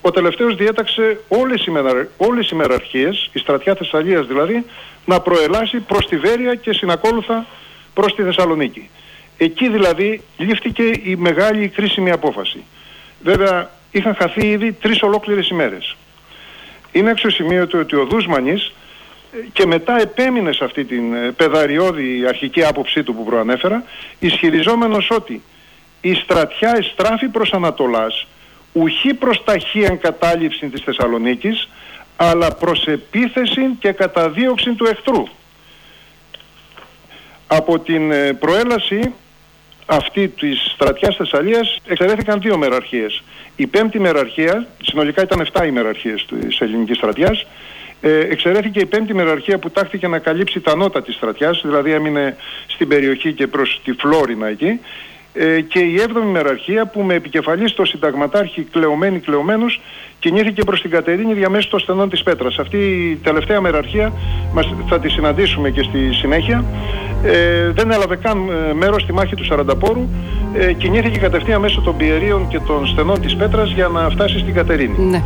ο 0.00 0.10
τελευταίος 0.10 0.56
διέταξε 0.56 1.20
όλες 1.28 1.66
οι, 1.66 1.70
μερα... 1.70 2.08
όλες 2.16 2.50
οι 2.50 2.54
μεραρχίες, 2.54 3.30
η 3.32 3.38
στρατιά 3.38 3.74
Θεσσαλίας 3.74 4.26
δηλαδή, 4.26 4.64
να 5.04 5.20
προελάσει 5.20 5.80
προς 5.80 6.06
τη 6.06 6.16
Βέρεια 6.16 6.54
και 6.54 6.72
συνακόλουθα 6.72 7.46
προς 7.94 8.14
τη 8.14 8.22
Θεσσαλονίκη. 8.22 8.90
Εκεί 9.38 9.68
δηλαδή 9.68 10.22
λήφθηκε 10.36 10.82
η 10.82 11.16
μεγάλη 11.16 11.68
κρίσιμη 11.68 12.10
απόφαση. 12.10 12.64
Βέβαια 13.22 13.70
είχαν 13.90 14.14
χαθεί 14.14 14.46
ήδη 14.46 14.72
τρεις 14.72 15.02
ολόκληρες 15.02 15.48
ημέρες. 15.48 15.96
Είναι 16.92 17.10
αξιοσημείωτο 17.10 17.78
ότι 17.78 17.96
ο 17.96 18.04
Δούσμανης 18.04 18.72
και 19.52 19.66
μετά 19.66 20.00
επέμεινε 20.00 20.52
σε 20.52 20.64
αυτή 20.64 20.84
την 20.84 21.14
ε, 21.14 21.30
πεδαριώδη 21.30 22.26
αρχική 22.28 22.64
άποψή 22.64 23.02
του 23.02 23.14
που 23.14 23.24
προανέφερα, 23.24 23.84
ισχυριζόμενος 24.18 25.10
ότι 25.10 25.42
η 26.00 26.14
στρατιά 26.14 26.76
εστράφει 26.76 27.28
προς 27.28 27.52
Ανατολάς, 27.52 28.26
ουχή 28.72 29.14
προς 29.14 29.44
ταχύαν 29.44 29.98
κατάληψη 29.98 30.68
της 30.68 30.82
Θεσσαλονίκης, 30.82 31.68
αλλά 32.16 32.54
προς 32.54 32.86
επίθεση 32.86 33.62
και 33.78 33.92
καταδίωξη 33.92 34.72
του 34.74 34.84
εχθρού. 34.84 35.22
Από 37.46 37.78
την 37.78 38.12
ε, 38.12 38.32
προέλαση 38.32 39.12
αυτή 39.86 40.28
της 40.28 40.70
στρατιάς 40.74 41.16
Θεσσαλίας 41.16 41.80
εξαιρέθηκαν 41.86 42.40
δύο 42.40 42.58
μεραρχίες. 42.58 43.22
Η 43.56 43.66
πέμπτη 43.66 43.98
μεραρχία, 44.00 44.66
συνολικά 44.82 45.22
ήταν 45.22 45.46
7 45.52 45.66
οι 45.66 45.70
μεραρχίες 45.70 46.26
της 46.40 46.60
ελληνικής 46.60 46.96
στρατιάς, 46.96 47.46
ε, 48.06 48.18
εξαιρέθηκε 48.18 48.80
η 48.80 48.86
πέμπτη 48.86 49.14
μεραρχία 49.14 49.58
που 49.58 49.70
τάχθηκε 49.70 50.08
να 50.08 50.18
καλύψει 50.18 50.60
τα 50.60 50.76
νότα 50.76 51.02
της 51.02 51.14
στρατιάς, 51.14 51.60
δηλαδή 51.64 51.92
έμεινε 51.92 52.36
στην 52.66 52.88
περιοχή 52.88 53.32
και 53.32 53.46
προς 53.46 53.80
τη 53.84 53.92
Φλόρινα 53.92 54.46
εκεί, 54.46 54.80
ε, 55.32 55.60
και 55.60 55.78
η 55.78 56.00
έβδομη 56.00 56.30
μεραρχία 56.30 56.86
που 56.86 57.00
με 57.00 57.14
επικεφαλής 57.14 57.70
στο 57.70 57.84
συνταγματάρχη 57.84 58.62
κλεωμένη 58.62 59.18
κλεωμένους 59.18 59.80
κινήθηκε 60.18 60.64
προς 60.64 60.80
την 60.80 60.90
Κατερίνη 60.90 61.34
διαμέσου 61.34 61.68
των 61.68 61.80
στενών 61.80 62.08
της 62.08 62.22
Πέτρας. 62.22 62.58
Αυτή 62.58 62.76
η 62.76 63.20
τελευταία 63.22 63.60
μεραρχία 63.60 64.12
μας, 64.52 64.74
θα 64.88 65.00
τη 65.00 65.08
συναντήσουμε 65.08 65.70
και 65.70 65.82
στη 65.82 66.12
συνέχεια. 66.12 66.64
Ε, 67.24 67.70
δεν 67.70 67.90
έλαβε 67.90 68.16
καν 68.16 68.38
ε, 68.48 68.74
μέρος 68.74 69.02
στη 69.02 69.12
μάχη 69.12 69.34
του 69.34 69.44
Σαρανταπόρου. 69.44 70.08
Ε, 70.54 70.72
κινήθηκε 70.72 71.18
κατευθείαν 71.18 71.60
μέσω 71.60 71.80
των 71.80 71.96
πιερίων 71.96 72.48
και 72.48 72.60
των 72.66 72.86
στενών 72.86 73.20
της 73.20 73.36
Πέτρας 73.36 73.70
για 73.70 73.88
να 73.88 74.10
φτάσει 74.10 74.38
στην 74.38 74.54
Κατερίνη. 74.54 74.98
Ναι. 74.98 75.22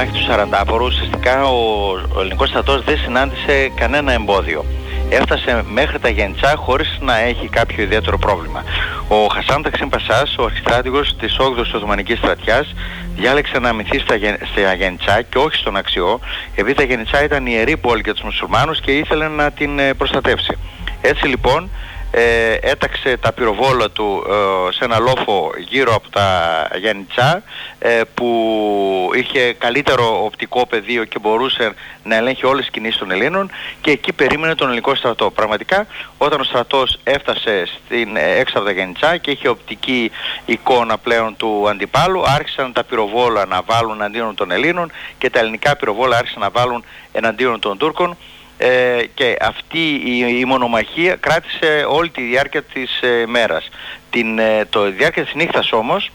Μάχη 0.00 0.12
τους 0.12 0.24
Σαραντάπορου 0.24 0.84
ουσιαστικά 0.84 1.44
ο, 1.44 1.90
ο 2.14 2.20
ελληνικός 2.20 2.48
στρατός 2.48 2.84
δεν 2.84 2.98
συνάντησε 2.98 3.72
κανένα 3.74 4.12
εμπόδιο. 4.12 4.64
Έφτασε 5.10 5.64
μέχρι 5.70 5.98
τα 5.98 6.08
Γεντσά 6.08 6.54
χωρίς 6.56 6.98
να 7.00 7.18
έχει 7.18 7.48
κάποιο 7.48 7.82
ιδιαίτερο 7.82 8.18
πρόβλημα. 8.18 8.64
Ο 9.08 9.26
Χασάν 9.26 9.62
Ταξίν 9.62 9.88
Πασάς, 9.88 10.36
ο 10.38 10.44
αρχιστράτηγος 10.44 11.16
της 11.16 11.36
8ης 11.40 11.74
Οθωμανικής 11.74 12.18
στρατιάς, 12.18 12.74
διάλεξε 13.16 13.58
να 13.58 13.68
αμυνθεί 13.68 13.98
στα, 13.98 14.14
στα 14.52 14.74
Γεντσά 14.74 15.22
και 15.22 15.38
όχι 15.38 15.56
στον 15.56 15.76
Αξιό, 15.76 16.20
επειδή 16.54 16.74
τα 16.74 16.82
Γεντσά 16.82 17.24
ήταν 17.24 17.46
ιερή 17.46 17.76
πόλη 17.76 18.00
για 18.04 18.12
τους 18.12 18.22
μουσουλμάνους 18.22 18.80
και 18.80 18.90
ήθελε 18.90 19.28
να 19.28 19.50
την 19.50 19.78
ε, 19.78 19.94
προστατεύσει. 19.94 20.58
Έτσι 21.00 21.26
λοιπόν 21.26 21.70
ε, 22.10 22.54
έταξε 22.60 23.16
τα 23.16 23.32
πυροβόλα 23.32 23.90
του 23.90 24.24
ε, 24.28 24.72
σε 24.72 24.84
ένα 24.84 24.98
λόφο 24.98 25.50
γύρω 25.68 25.94
από 25.94 26.10
τα 26.10 26.68
Γιάννητσά 26.80 27.42
ε, 27.78 28.00
που 28.14 29.10
είχε 29.14 29.52
καλύτερο 29.52 30.24
οπτικό 30.24 30.66
πεδίο 30.66 31.04
και 31.04 31.18
μπορούσε 31.18 31.72
να 32.02 32.16
ελέγχει 32.16 32.46
όλες 32.46 32.60
τις 32.60 32.70
κινήσεις 32.70 32.98
των 32.98 33.10
Ελλήνων 33.10 33.50
και 33.80 33.90
εκεί 33.90 34.12
περίμενε 34.12 34.54
τον 34.54 34.66
ελληνικό 34.66 34.94
στρατό. 34.94 35.30
Πραγματικά 35.30 35.86
όταν 36.18 36.40
ο 36.40 36.44
στρατός 36.44 36.98
έφτασε 37.04 37.66
στην, 37.66 38.16
ε, 38.16 38.38
έξω 38.38 38.58
από 38.58 38.66
τα 38.66 38.72
Γιάννητσά 38.72 39.16
και 39.16 39.30
είχε 39.30 39.48
οπτική 39.48 40.10
εικόνα 40.44 40.98
πλέον 40.98 41.36
του 41.36 41.68
αντιπάλου 41.68 42.22
άρχισαν 42.26 42.72
τα 42.72 42.84
πυροβόλα 42.84 43.46
να 43.46 43.62
βάλουν 43.62 44.02
αντίον 44.02 44.34
των 44.34 44.50
Ελλήνων 44.50 44.92
και 45.18 45.30
τα 45.30 45.38
ελληνικά 45.38 45.76
πυροβόλα 45.76 46.16
άρχισαν 46.16 46.40
να 46.40 46.50
βάλουν 46.50 46.84
εναντίον 47.12 47.60
των 47.60 47.78
Τούρκων 47.78 48.16
ε, 48.62 49.04
και 49.14 49.36
αυτή 49.40 50.00
η, 50.38 50.44
μονομαχία 50.44 51.16
κράτησε 51.16 51.84
όλη 51.88 52.08
τη 52.08 52.22
διάρκεια 52.22 52.62
της 52.62 53.00
ε, 53.02 53.26
μέρας. 53.26 53.68
Την, 54.10 54.38
ε, 54.38 54.64
το 54.70 54.90
διάρκεια 54.90 55.24
της 55.24 55.34
νύχτας 55.34 55.72
όμως 55.72 56.10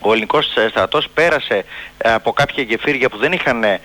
ο 0.00 0.12
ελληνικός 0.12 0.52
στρατός 0.70 1.08
πέρασε 1.14 1.64
από 2.04 2.32
κάποια 2.32 2.62
γεφύρια 2.62 3.08
που 3.08 3.16
δεν 3.16 3.32
είχαν 3.32 3.64
ε, 3.64 3.78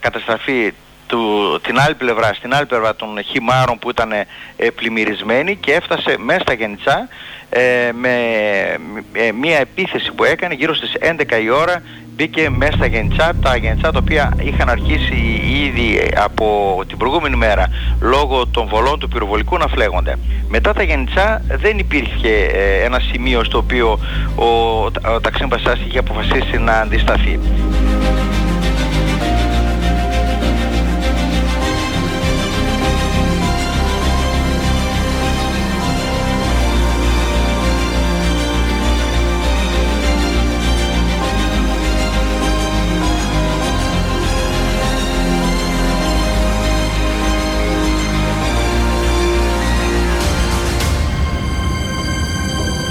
καταστραφεί 0.00 0.72
του, 1.10 1.60
την 1.62 1.80
άλλη 1.80 1.94
πλευρά, 1.94 2.34
στην 2.34 2.54
άλλη 2.54 2.66
πλευρά 2.66 2.96
των 2.96 3.22
χυμάρων 3.24 3.78
που 3.78 3.90
ήταν 3.90 4.12
ε, 4.12 4.26
πλημμυρισμένοι 4.74 5.56
και 5.56 5.72
έφτασε 5.72 6.16
μέσα 6.18 6.40
στα 6.40 6.52
Γενιτσά 6.52 7.08
ε, 7.50 7.90
με 7.92 8.14
ε, 9.12 9.32
μια 9.32 9.58
επίθεση 9.58 10.12
που 10.12 10.24
έκανε 10.24 10.54
γύρω 10.54 10.74
στις 10.74 10.92
11 11.00 11.42
η 11.42 11.50
ώρα 11.50 11.82
μπήκε 12.06 12.50
μέσα 12.50 12.72
στα 12.72 12.86
Γενιτσά, 12.86 13.32
τα 13.42 13.56
Γενιτσά 13.56 13.90
τα 13.92 13.98
οποία 13.98 14.36
είχαν 14.42 14.68
αρχίσει 14.68 15.14
ήδη 15.70 16.00
από 16.16 16.46
την 16.88 16.96
προηγούμενη 16.96 17.36
μέρα 17.36 17.66
λόγω 18.00 18.46
των 18.46 18.68
βολών 18.68 18.98
του 18.98 19.08
πυροβολικού 19.08 19.56
να 19.58 19.66
φλέγονται. 19.66 20.18
Μετά 20.48 20.72
τα 20.72 20.82
Γενιτσά 20.82 21.42
δεν 21.46 21.78
υπήρχε 21.78 22.28
ε, 22.28 22.84
ένα 22.84 23.00
σημείο 23.00 23.44
στο 23.44 23.58
οποίο 23.58 23.98
ο, 24.34 24.44
ο 25.14 25.20
Ταξίν 25.20 25.48
Πασάς 25.48 25.78
είχε 25.86 25.98
αποφασίσει 25.98 26.58
να 26.58 26.72
αντισταθεί. 26.72 27.38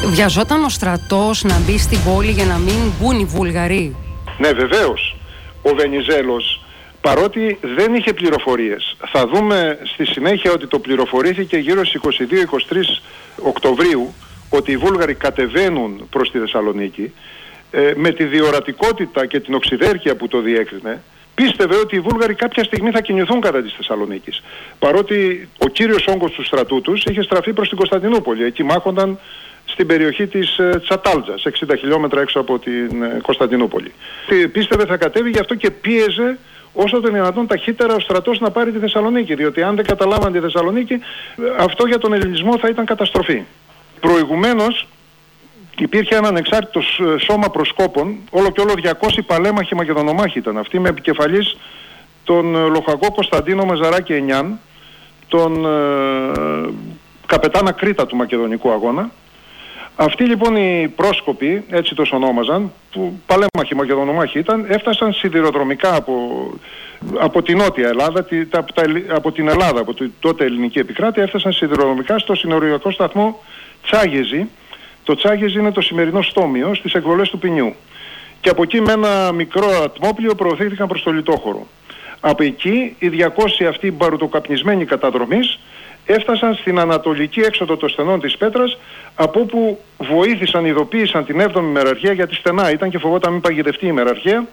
Βιαζόταν 0.10 0.64
ο 0.64 0.70
στρατός 0.70 1.44
να 1.44 1.60
μπει 1.60 1.78
στην 1.78 2.00
πόλη 2.04 2.32
για 2.32 2.46
να 2.46 2.58
μην 2.58 2.92
μπουν 3.00 3.20
οι 3.20 3.26
Βουλγαροί. 3.26 3.96
Ναι 4.38 4.52
βεβαίως. 4.52 5.16
Ο 5.62 5.76
Βενιζέλος 5.76 6.64
παρότι 7.02 7.60
δεν 7.76 7.94
είχε 7.94 8.14
πληροφορίες. 8.14 8.98
Θα 9.12 9.28
δούμε 9.28 9.80
στη 9.84 10.06
συνέχεια 10.06 10.52
ότι 10.52 10.68
το 10.68 10.80
πληροφορήθηκε 10.80 11.58
γύρω 11.58 11.86
στις 11.86 12.02
22-23 12.70 12.76
Οκτωβρίου 13.36 14.14
ότι 14.50 14.72
οι 14.72 14.78
Βούλγαροι 14.78 15.14
κατεβαίνουν 15.14 16.08
προς 16.10 16.32
τη 16.32 16.40
Θεσσαλονίκη 16.40 17.14
ε, 17.72 17.92
με 17.96 18.12
τη 18.12 18.24
διορατικότητα 18.24 19.26
και 19.26 19.40
την 19.40 19.54
οξυδέρκεια 19.54 20.16
που 20.16 20.28
το 20.28 20.42
διέκρινε 20.42 21.02
πίστευε 21.36 21.76
ότι 21.76 21.96
οι 21.96 22.00
Βούλγαροι 22.00 22.34
κάποια 22.34 22.64
στιγμή 22.64 22.92
θα 22.92 23.02
κινηθούν 23.02 23.42
κατά 23.42 23.62
της 23.62 23.74
Θεσσαλονίκης. 23.78 24.42
Παρότι 24.80 25.50
ο 25.58 25.68
κύριος 25.68 26.06
όγκος 26.08 26.32
του 26.32 26.44
στρατού 26.44 26.82
τους 26.82 27.04
είχε 27.04 27.22
στραφεί 27.22 27.54
προς 27.54 27.68
την 27.68 27.78
Κωνσταντινούπολη. 27.78 28.44
Εκεί 28.44 28.64
μάχονταν 28.64 29.20
στην 29.72 29.88
περιοχή 29.88 30.28
της 30.28 30.58
ε, 30.58 30.80
Τσατάλτζας, 30.84 31.44
60 31.68 31.76
χιλιόμετρα 31.80 32.22
έξω 32.22 32.40
από 32.40 32.60
την 32.60 33.04
ε, 33.04 33.20
Κωνσταντινούπολη. 33.22 33.94
Πίστευε 34.52 34.86
θα 34.86 34.98
κατέβει, 34.98 35.30
γι' 35.30 35.40
αυτό 35.40 35.56
και 35.56 35.72
πίεζε 35.72 36.38
όσο 36.74 37.00
το 37.00 37.12
δυνατόν 37.12 37.48
ταχύτερα 37.48 37.96
ο 37.96 38.00
στρατός 38.00 38.40
να 38.40 38.52
πάρει 38.52 38.72
τη 38.72 38.80
Θεσσαλονίκη. 38.80 39.36
Διότι 39.36 39.62
αν 39.62 39.76
δεν 39.76 39.86
καταλάβαν 39.86 40.32
τη 40.32 40.40
Θεσσαλονίκη, 40.40 40.94
ε, 40.94 41.00
αυτό 41.58 41.88
για 41.88 41.98
τον 41.98 42.14
ελληνισμό 42.14 42.58
θα 42.58 42.68
ήταν 42.70 42.86
καταστροφή. 42.86 43.44
Προηγουμένως 44.00 44.88
υπήρχε 45.78 46.16
ένα 46.16 46.28
ανεξάρτητο 46.28 46.82
σώμα 47.18 47.50
προσκόπων, 47.50 48.18
όλο 48.30 48.52
και 48.52 48.62
όλο 48.62 48.74
200 48.84 49.20
παλέμαχοι 49.26 49.76
μακεδονομάχοι 49.76 50.38
ήταν 50.38 50.58
αυτοί, 50.58 50.80
με 50.80 50.90
επικεφαλής 50.90 51.58
τον 52.24 52.56
λοχαγό 52.56 53.12
Κωνσταντίνο 53.12 53.66
Μαζαράκη 53.66 54.14
Ενιάν, 54.14 54.60
τον 55.28 55.66
ε, 55.66 56.70
καπετάνα 57.26 57.72
Κρήτα 57.72 58.06
του 58.06 58.16
Μακεδονικού 58.16 58.72
Αγώνα, 58.72 59.12
αυτοί 60.02 60.24
λοιπόν 60.24 60.56
οι 60.56 60.94
πρόσκοποι, 60.96 61.64
έτσι 61.70 61.96
τους 61.96 62.12
ονόμαζαν, 62.12 62.72
που 62.92 63.20
παλέμαχοι 63.26 63.76
μακεδονομάχοι 63.76 64.40
ήταν, 64.40 64.66
έφτασαν 64.70 65.14
σιδηροδρομικά 65.14 65.96
από, 65.96 66.14
από 67.20 67.42
την 67.42 67.58
Νότια 67.58 67.88
Ελλάδα, 67.88 68.24
τη, 68.24 68.46
τα, 68.46 68.66
από 69.08 69.32
την 69.32 69.48
Ελλάδα, 69.48 69.80
από 69.80 69.94
την 69.94 70.12
τότε 70.20 70.46
ελληνική 70.46 70.80
επικράτεια, 70.80 71.24
έφτασαν 71.24 71.52
σιδηροδρομικά 71.52 72.20
στο 72.20 72.36
συνοριακό 72.36 72.92
σταθμό 72.92 73.44
Τσάγεζη. 73.84 74.48
Το 75.04 75.16
Τσάγεζη 75.16 75.60
είναι 75.60 75.72
το 75.72 75.82
σημερινό 75.82 76.22
στόμιο 76.22 76.74
στις 76.74 76.94
εκβολές 76.94 77.30
του 77.30 77.40
Ποινιού. 77.40 77.74
Και 78.42 78.50
από 78.50 78.64
εκεί 78.64 78.82
με 78.82 78.92
ένα 78.92 79.32
μικρό 79.32 79.68
ατμόπλιο 79.84 80.36
προωθήθηκαν 80.36 80.88
προς 80.88 81.04
το 81.04 81.12
Λιτόχωρο. 81.12 81.68
Από 82.20 82.44
εκεί 82.44 82.96
οι 83.00 83.10
200 83.62 83.66
αυτοί 83.70 83.92
μπαρουτοκαπνισμένοι 83.92 84.86
καταδρομής 84.86 85.60
έφτασαν 86.14 86.54
στην 86.56 86.80
ανατολική 86.80 87.40
έξοδο 87.40 87.78
των 87.78 87.90
στενών 87.90 88.20
της 88.20 88.38
Πέτρας 88.38 88.78
από 89.16 89.40
όπου 89.40 89.80
βοήθησαν, 89.98 90.66
ειδοποίησαν 90.66 91.26
την 91.26 91.42
7η 91.42 91.56
ημεραρχία 91.56 92.12
γιατί 92.14 92.36
στενά 92.36 92.72
ήταν 92.72 92.90
και 92.90 92.98
φοβόταν 92.98 93.32
μην 93.32 93.42
παγιδευτεί 93.42 93.86
η 93.86 93.90
ημεραρχία 93.92 94.48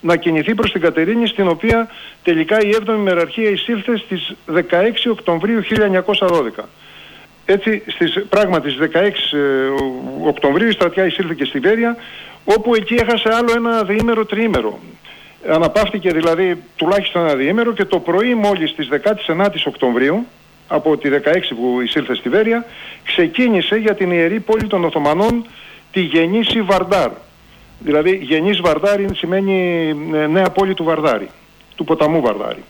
να 0.00 0.16
κινηθεί 0.16 0.54
προς 0.54 0.72
την 0.72 0.80
Κατερίνη 0.80 1.26
στην 1.26 1.48
οποία 1.48 1.88
τελικά 2.22 2.60
η 2.60 2.70
7η 2.84 2.94
ημεραρχία 2.96 3.50
εισήλθε 3.50 3.96
στις 3.96 4.34
16 4.54 4.60
Οκτωβρίου 5.10 5.62
1912. 6.58 6.64
Έτσι, 7.44 7.82
στις, 7.86 8.24
πράγματι 8.28 8.70
στις 8.70 8.88
16 8.92 8.98
ε, 8.98 9.08
Οκτωβρίου 10.26 10.68
η 10.68 10.72
στρατιά 10.72 11.06
εισήλθε 11.06 11.34
και 11.34 11.44
στη 11.44 11.58
Βέρεια 11.58 11.96
όπου 12.44 12.74
εκεί 12.74 12.94
έχασε 12.94 13.28
άλλο 13.32 13.52
ένα 13.56 13.82
διήμερο 13.82 14.24
τριήμερο. 14.24 14.78
Αναπαύτηκε 15.48 16.10
δηλαδή 16.12 16.62
τουλάχιστον 16.76 17.22
ένα 17.22 17.34
διήμερο 17.34 17.72
και 17.72 17.84
το 17.84 17.98
πρωί 17.98 18.34
μόλις 18.34 18.70
στις 18.70 18.88
19 19.36 19.44
Οκτωβρίου 19.64 20.26
από 20.72 20.96
τη 20.96 21.08
16 21.12 21.16
που 21.60 21.80
εισήλθε 21.80 22.14
στη 22.14 22.28
Βέρεια, 22.28 22.64
ξεκίνησε 23.04 23.76
για 23.76 23.94
την 23.94 24.10
ιερή 24.10 24.40
πόλη 24.40 24.66
των 24.66 24.84
Οθωμανών 24.84 25.46
τη 25.92 26.00
γεννήση 26.00 26.62
Βαρδάρ. 26.62 27.10
Δηλαδή 27.78 28.18
γεννής 28.22 28.60
Βαρδάρ 28.60 29.00
σημαίνει 29.14 29.88
ε, 30.14 30.26
νέα 30.26 30.50
πόλη 30.50 30.74
του 30.74 30.84
Βαρδάρη, 30.84 31.28
του 31.74 31.84
ποταμού 31.84 32.20
Βαρδάρη. 32.20 32.64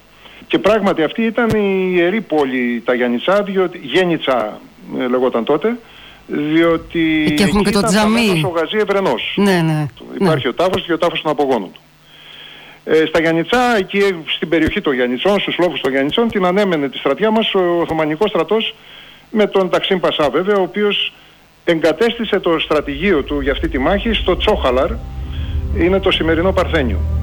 Και 0.47 0.59
πράγματι 0.59 1.03
αυτή 1.03 1.23
ήταν 1.23 1.49
η 1.49 1.93
ιερή 1.95 2.21
πόλη 2.21 2.83
τα 2.85 2.95
Γιάννητσά, 2.95 3.43
διότι 3.43 3.79
Γέννητσα 3.83 4.61
ε, 4.99 5.07
λεγόταν 5.07 5.45
τότε, 5.45 5.79
διότι 6.27 7.35
και 7.37 7.43
έχουμε 7.43 7.63
και 7.63 7.71
το 7.71 7.83
τζαμί. 7.83 8.43
ο 8.45 8.49
Γαζί 8.49 8.77
Ευρενός. 8.77 9.35
Ναι, 9.37 9.61
ναι. 9.61 9.87
Υπάρχει 10.21 10.49
ο 10.49 10.55
τάφος 10.55 10.83
και 10.83 10.93
ο 10.93 10.99
τάφος 10.99 11.23
των 11.23 11.31
απογόνων 11.31 11.73
του. 11.73 11.81
Ε, 12.85 13.07
στα 13.07 13.21
Γιάννητσά, 13.21 13.77
εκεί 13.77 14.01
στην 14.37 14.49
περιοχή 14.49 14.81
των 14.81 14.95
Γιάννητσών, 14.95 15.41
στους 15.41 15.59
λόγους 15.59 15.81
των 15.81 15.91
Γιάννητσών, 15.91 16.29
την 16.29 16.45
ανέμενε 16.45 16.89
τη 16.89 16.99
στρατιά 16.99 17.31
μας 17.31 17.55
ο 17.55 17.81
Οθωμανικός 17.81 18.31
στρατός 18.31 18.75
με 19.31 19.47
τον 19.47 19.71
Ταξίν 19.71 20.01
Πασά 20.01 20.31
βέβαια, 20.31 20.57
ο 20.57 20.63
οποίος 20.63 21.13
εγκατέστησε 21.65 22.39
το 22.41 22.59
στρατηγείο 22.59 23.23
του 23.23 23.41
για 23.41 23.53
αυτή 23.53 23.69
τη 23.69 23.79
μάχη 23.79 24.13
στο 24.13 24.37
Τσόχαλαρ, 24.37 24.91
είναι 25.79 26.01
το 26.01 26.11
σημερινό 26.11 26.53
Παρθένιο. 26.53 27.22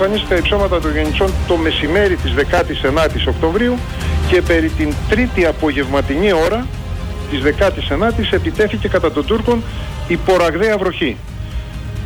Συνήθως 0.00 0.20
εμφανίστηκαν 0.20 0.38
υψώματα 0.38 0.80
των 0.80 0.92
Γεννητσών 0.92 1.30
το 1.48 1.56
μεσημέρι 1.56 2.16
της 2.16 2.34
19ης 2.36 3.28
Οκτωβρίου 3.28 3.76
και 4.30 4.42
περί 4.42 4.68
την 4.68 4.92
τρίτη 5.08 5.46
απογευματινή 5.46 6.32
ώρα 6.32 6.66
της 7.30 7.40
19ης 7.42 8.32
επιτέθηκε 8.32 8.88
κατά 8.88 9.12
των 9.12 9.26
Τούρκων 9.26 9.62
η 10.08 10.16
ποραγδαία 10.16 10.78
βροχή. 10.78 11.16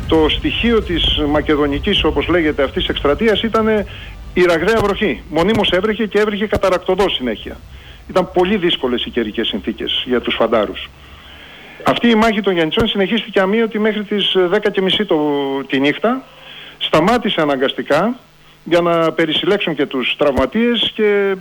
Το 0.07 0.29
στοιχείο 0.29 0.81
της 0.81 1.21
μακεδονικής 1.29 2.03
όπως 2.03 2.27
λέγεται 2.27 2.63
αυτής 2.63 2.87
εκστρατείας 2.87 3.43
ήταν 3.43 3.67
η 4.33 4.43
ραγδαία 4.43 4.79
βροχή. 4.81 5.21
Μονίμως 5.29 5.69
έβρεχε 5.71 6.05
και 6.05 6.19
έβρεχε 6.19 6.47
καταρακτοδό 6.47 7.09
συνέχεια. 7.09 7.57
Ήταν 8.09 8.31
πολύ 8.31 8.57
δύσκολες 8.57 9.05
οι 9.05 9.09
καιρικές 9.09 9.47
συνθήκες 9.47 10.03
για 10.05 10.21
τους 10.21 10.35
φαντάρους. 10.35 10.89
Αυτή 11.83 12.09
η 12.09 12.15
μάχη 12.15 12.41
των 12.41 12.53
Γιαννητσών 12.53 12.87
συνεχίστηκε 12.87 13.39
αμύωτη 13.39 13.79
μέχρι 13.79 14.03
τις 14.03 14.35
10.30 14.51 15.05
το, 15.07 15.17
τη 15.67 15.79
νύχτα. 15.79 16.23
Σταμάτησε 16.77 17.41
αναγκαστικά 17.41 18.19
για 18.63 18.81
να 18.81 19.11
περισυλλέξουν 19.11 19.75
και 19.75 19.85
τους 19.85 20.15
τραυματίες 20.17 20.91
και 20.95 21.35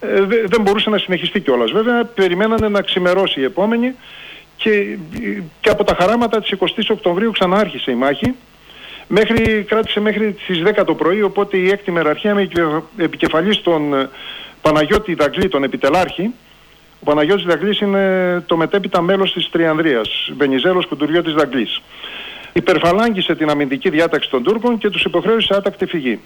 ε, 0.00 0.20
δεν 0.46 0.62
μπορούσε 0.62 0.90
να 0.90 0.98
συνεχιστεί 0.98 1.40
κιόλας. 1.40 1.70
Βέβαια 1.70 2.04
περιμένανε 2.04 2.68
να 2.68 2.80
ξημερώσει 2.80 3.40
η 3.40 3.44
επόμενη 3.44 3.94
και, 4.56 4.98
και 5.60 5.70
από 5.70 5.84
τα 5.84 5.94
χαράματα 5.94 6.40
της 6.40 6.54
20 6.58 6.66
Οκτωβρίου 6.88 7.30
ξανάρχισε 7.30 7.90
η 7.90 7.94
μάχη. 7.94 8.34
Μέχρι, 9.08 9.64
κράτησε 9.68 10.00
μέχρι 10.00 10.36
τις 10.46 10.62
10 10.78 10.82
το 10.86 10.94
πρωί, 10.94 11.22
οπότε 11.22 11.56
η 11.56 11.68
έκτη 11.68 11.90
μεραρχία 11.90 12.34
με 12.34 12.48
επικεφαλής 12.96 13.62
τον 13.62 13.94
ε, 13.94 14.08
Παναγιώτη 14.62 15.14
Δαγκλή, 15.14 15.48
τον 15.48 15.62
επιτελάρχη. 15.62 16.30
Ο 17.00 17.04
Παναγιώτης 17.04 17.44
Δαγκλής 17.44 17.80
είναι 17.80 18.42
το 18.46 18.56
μετέπειτα 18.56 19.00
μέλος 19.00 19.32
της 19.32 19.50
Τριανδρίας, 19.50 20.32
Βενιζέλος 20.36 20.86
Κουντουριώτης 20.86 21.32
Δαγκλής. 21.32 21.82
Υπερφαλάγγισε 22.56 23.34
την 23.34 23.50
αμυντική 23.50 23.90
διάταξη 23.90 24.30
των 24.30 24.42
Τούρκων 24.42 24.78
και 24.78 24.90
τους 24.90 25.04
υποχρέωσε 25.04 25.54
άτακτη 25.54 25.86
φυγή. 25.86 26.20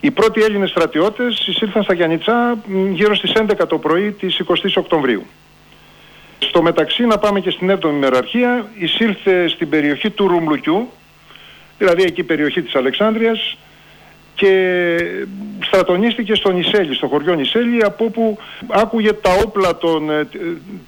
Οι 0.00 0.10
πρώτοι 0.10 0.42
Έλληνες 0.42 0.70
στρατιώτες 0.70 1.46
εισήλθαν 1.46 1.82
στα 1.82 1.94
Γιάννητσά 1.94 2.58
γύρω 2.92 3.14
στις 3.14 3.32
11 3.34 3.66
το 3.68 3.78
πρωί 3.78 4.12
της 4.12 4.40
20 4.46 4.54
Οκτωβρίου. 4.74 5.26
Στο 6.38 6.62
μεταξύ 6.62 7.04
να 7.04 7.18
πάμε 7.18 7.40
και 7.40 7.50
στην 7.50 7.70
7η 7.70 7.90
μεραρχία, 7.98 8.66
εισήλθε 8.78 9.48
στην 9.48 9.68
περιοχή 9.68 10.10
του 10.10 10.28
Ρουμλουκιού, 10.28 10.88
δηλαδή 11.78 12.02
εκεί 12.02 12.20
η 12.20 12.24
περιοχή 12.24 12.62
της 12.62 12.74
Αλεξάνδρειας 12.74 13.56
και 14.38 14.96
στρατονίστηκε 15.60 16.34
στο 16.34 16.50
Νησέλη, 16.50 16.94
στο 16.94 17.06
χωριό 17.06 17.34
Νησέλη 17.34 17.84
από 17.84 18.04
όπου 18.04 18.38
άκουγε 18.68 19.12
τα 19.12 19.30
όπλα 19.44 19.76
των, 19.76 20.10
ε, 20.10 20.28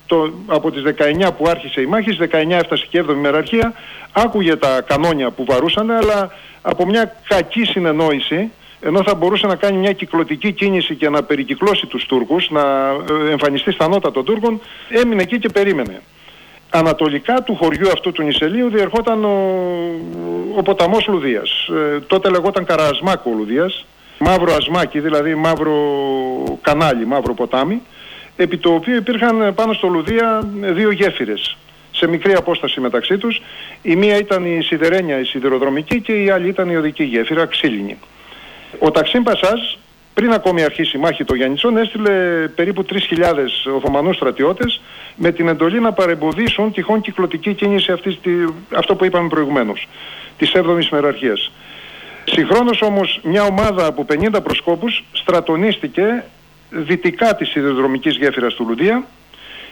το, 0.06 0.32
από 0.46 0.70
τις 0.70 0.82
19 0.82 1.30
που 1.36 1.48
άρχισε 1.48 1.80
η 1.80 1.86
μάχη, 1.86 2.12
στις 2.12 2.28
19 2.32 2.50
έφτασε 2.50 2.86
και 2.90 3.04
7η 3.08 3.14
μεραρχία, 3.20 3.72
άκουγε 4.12 4.56
τα 4.56 4.80
κανόνια 4.80 5.30
που 5.30 5.44
βαρούσαν 5.44 5.90
αλλά 5.90 6.30
από 6.62 6.86
μια 6.86 7.16
κακή 7.28 7.64
συνεννόηση 7.64 8.50
ενώ 8.80 9.02
θα 9.02 9.14
μπορούσε 9.14 9.46
να 9.46 9.54
κάνει 9.54 9.78
μια 9.78 9.92
κυκλωτική 9.92 10.52
κίνηση 10.52 10.94
και 10.94 11.08
να 11.08 11.22
περικυκλώσει 11.22 11.86
τους 11.86 12.06
Τούρκους, 12.06 12.50
να 12.50 12.60
ε, 13.26 13.30
εμφανιστεί 13.30 13.72
στα 13.72 13.88
νότα 13.88 14.10
των 14.10 14.24
Τούρκων, 14.24 14.60
έμεινε 14.88 15.22
εκεί 15.22 15.38
και 15.38 15.48
περίμενε. 15.48 16.00
Ανατολικά 16.70 17.42
του 17.42 17.54
χωριού 17.54 17.90
αυτού 17.90 18.12
του 18.12 18.22
νησελίου 18.22 18.70
διερχόταν 18.70 19.24
ο, 19.24 19.54
ο 20.56 20.62
ποταμός 20.62 21.06
Λουδίας. 21.06 21.68
Ε, 21.68 22.00
τότε 22.00 22.30
λεγόταν 22.30 22.64
Καρασμάκο 22.64 23.30
Λουδίας, 23.36 23.86
μαύρο 24.18 24.54
ασμάκι, 24.54 25.00
δηλαδή 25.00 25.34
μαύρο 25.34 25.74
κανάλι, 26.62 27.06
μαύρο 27.06 27.34
ποτάμι, 27.34 27.82
επί 28.36 28.58
το 28.58 28.74
οποίο 28.74 28.96
υπήρχαν 28.96 29.54
πάνω 29.54 29.72
στο 29.72 29.88
Λουδία 29.88 30.48
δύο 30.60 30.90
γέφυρες 30.90 31.56
σε 31.90 32.06
μικρή 32.06 32.32
απόσταση 32.32 32.80
μεταξύ 32.80 33.18
τους. 33.18 33.42
Η 33.82 33.96
μία 33.96 34.16
ήταν 34.16 34.44
η 34.44 34.62
σιδερένια, 34.62 35.20
η 35.20 35.24
σιδηροδρομική 35.24 36.00
και 36.00 36.12
η 36.12 36.30
άλλη 36.30 36.48
ήταν 36.48 36.68
η 36.68 36.76
οδική 36.76 37.04
γέφυρα, 37.04 37.46
ξύλινη. 37.46 37.98
Ο 38.78 38.90
Ταξίν 38.90 39.22
Πασάζ, 39.22 39.60
πριν 40.20 40.32
ακόμη 40.32 40.62
αρχίσει 40.62 40.96
η 40.96 41.00
μάχη 41.00 41.24
των 41.24 41.36
Γιάννητσών, 41.36 41.76
έστειλε 41.76 42.12
περίπου 42.54 42.84
3.000 42.90 43.74
Οθωμανούς 43.76 44.16
στρατιώτες 44.16 44.80
με 45.16 45.32
την 45.32 45.48
εντολή 45.48 45.80
να 45.80 45.92
παρεμποδίσουν 45.92 46.72
τυχόν 46.72 47.00
κυκλωτική 47.00 47.54
κίνηση 47.54 47.92
αυτής, 47.92 48.18
αυτό 48.74 48.94
που 48.94 49.04
είπαμε 49.04 49.28
προηγουμένως, 49.28 49.88
της 50.38 50.52
7ης 50.54 50.88
μεραρχίας. 50.90 51.52
Συγχρόνως 52.24 52.82
όμως 52.82 53.20
μια 53.22 53.42
ομάδα 53.42 53.86
από 53.86 54.04
50 54.04 54.40
προσκόπους 54.42 55.04
στρατονίστηκε 55.12 56.24
δυτικά 56.70 57.34
της 57.34 57.48
σιδηροδρομικής 57.48 58.16
γέφυρας 58.16 58.54
του 58.54 58.64
Λουδία 58.68 59.04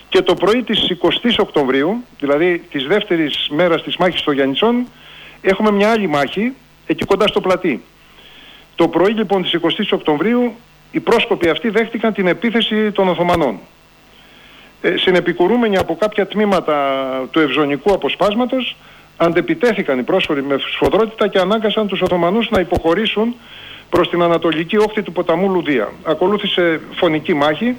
και 0.08 0.22
το 0.22 0.34
πρωί 0.34 0.62
της 0.62 0.90
20 0.90 1.38
Οκτωβρίου, 1.38 2.04
δηλαδή 2.20 2.64
της 2.70 2.86
δεύτερης 2.86 3.48
μέρας 3.50 3.82
της 3.82 3.96
μάχης 3.96 4.22
των 4.22 4.34
Γιάννητσών, 4.34 4.86
έχουμε 5.40 5.70
μια 5.70 5.90
άλλη 5.90 6.06
μάχη 6.06 6.52
εκεί 6.86 7.04
κοντά 7.04 7.26
στο 7.26 7.40
πλατή. 7.40 7.82
Το 8.78 8.88
πρωί 8.88 9.12
λοιπόν 9.12 9.42
της 9.42 9.56
20 9.62 9.68
Οκτωβρίου 9.90 10.54
οι 10.90 11.00
πρόσκοποι 11.00 11.48
αυτοί 11.48 11.68
δέχτηκαν 11.68 12.12
την 12.12 12.26
επίθεση 12.26 12.92
των 12.92 13.08
Οθωμανών. 13.08 13.58
Ε, 14.80 14.96
συνεπικουρούμενοι 14.96 15.76
από 15.76 15.96
κάποια 15.96 16.26
τμήματα 16.26 16.76
του 17.30 17.40
ευζωνικού 17.40 17.92
αποσπάσματος 17.92 18.76
αντεπιτέθηκαν 19.16 19.98
οι 19.98 20.02
πρόσφοροι 20.02 20.42
με 20.42 20.56
σφοδρότητα 20.58 21.28
και 21.28 21.38
ανάγκασαν 21.38 21.86
τους 21.86 22.00
Οθωμανούς 22.00 22.50
να 22.50 22.60
υποχωρήσουν 22.60 23.34
προς 23.90 24.10
την 24.10 24.22
ανατολική 24.22 24.76
όχθη 24.76 25.02
του 25.02 25.12
ποταμού 25.12 25.50
Λουδία. 25.50 25.92
Ακολούθησε 26.04 26.80
φωνική 26.94 27.34
μάχη 27.34 27.76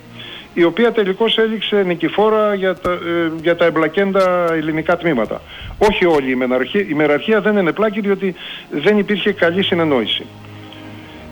η 0.53 0.63
οποία 0.63 0.91
τελικώς 0.91 1.37
έληξε 1.37 1.83
νικηφόρα 1.83 2.53
για 2.53 2.75
τα, 2.75 2.91
ε, 2.91 3.31
για 3.41 3.55
τα 3.55 3.65
εμπλακέντα 3.65 4.53
ελληνικά 4.53 4.97
τμήματα. 4.97 5.41
Όχι 5.77 6.05
όλη 6.05 6.31
η 6.31 6.35
μεραρχία, 6.35 6.85
η 6.89 6.93
μεραρχία 6.93 7.41
δεν 7.41 7.57
είναι 7.57 7.71
πλάκη 7.71 7.99
διότι 7.99 8.35
δεν 8.69 8.97
υπήρχε 8.97 9.31
καλή 9.31 9.63
συνεννόηση. 9.63 10.25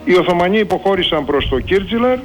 Οι 0.08 0.16
Οθωμανοί 0.16 0.58
υποχώρησαν 0.60 1.26
προς 1.26 1.50
το 1.50 1.60
Κίρτζιλαρ, 1.60 2.18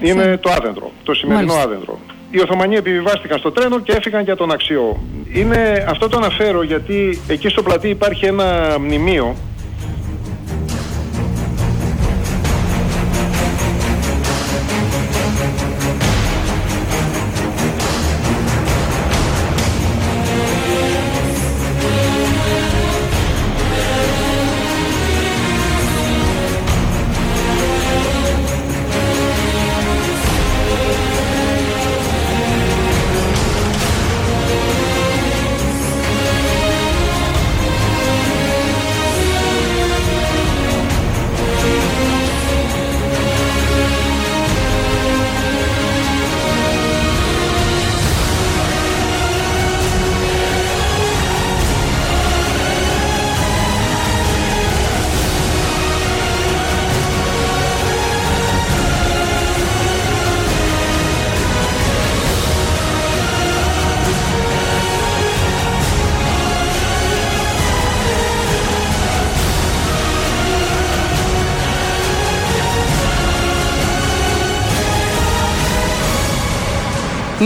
είναι 0.00 0.36
το 0.36 0.50
άδεντρο, 0.50 0.90
το 1.02 1.14
σημερινό 1.14 1.46
Μάλιστα. 1.46 1.70
άδεντρο. 1.70 1.98
Οι 2.30 2.40
Οθωμανοί 2.40 2.76
επιβιβάστηκαν 2.76 3.38
στο 3.38 3.52
τρένο 3.52 3.80
και 3.80 3.92
έφυγαν 3.92 4.22
για 4.22 4.36
τον 4.36 4.50
Αξιό. 4.50 5.02
Είναι, 5.32 5.86
αυτό 5.88 6.08
το 6.08 6.16
αναφέρω 6.16 6.62
γιατί 6.62 7.20
εκεί 7.28 7.48
στο 7.48 7.62
πλατή 7.62 7.88
υπάρχει 7.88 8.24
ένα 8.24 8.76
μνημείο 8.80 9.36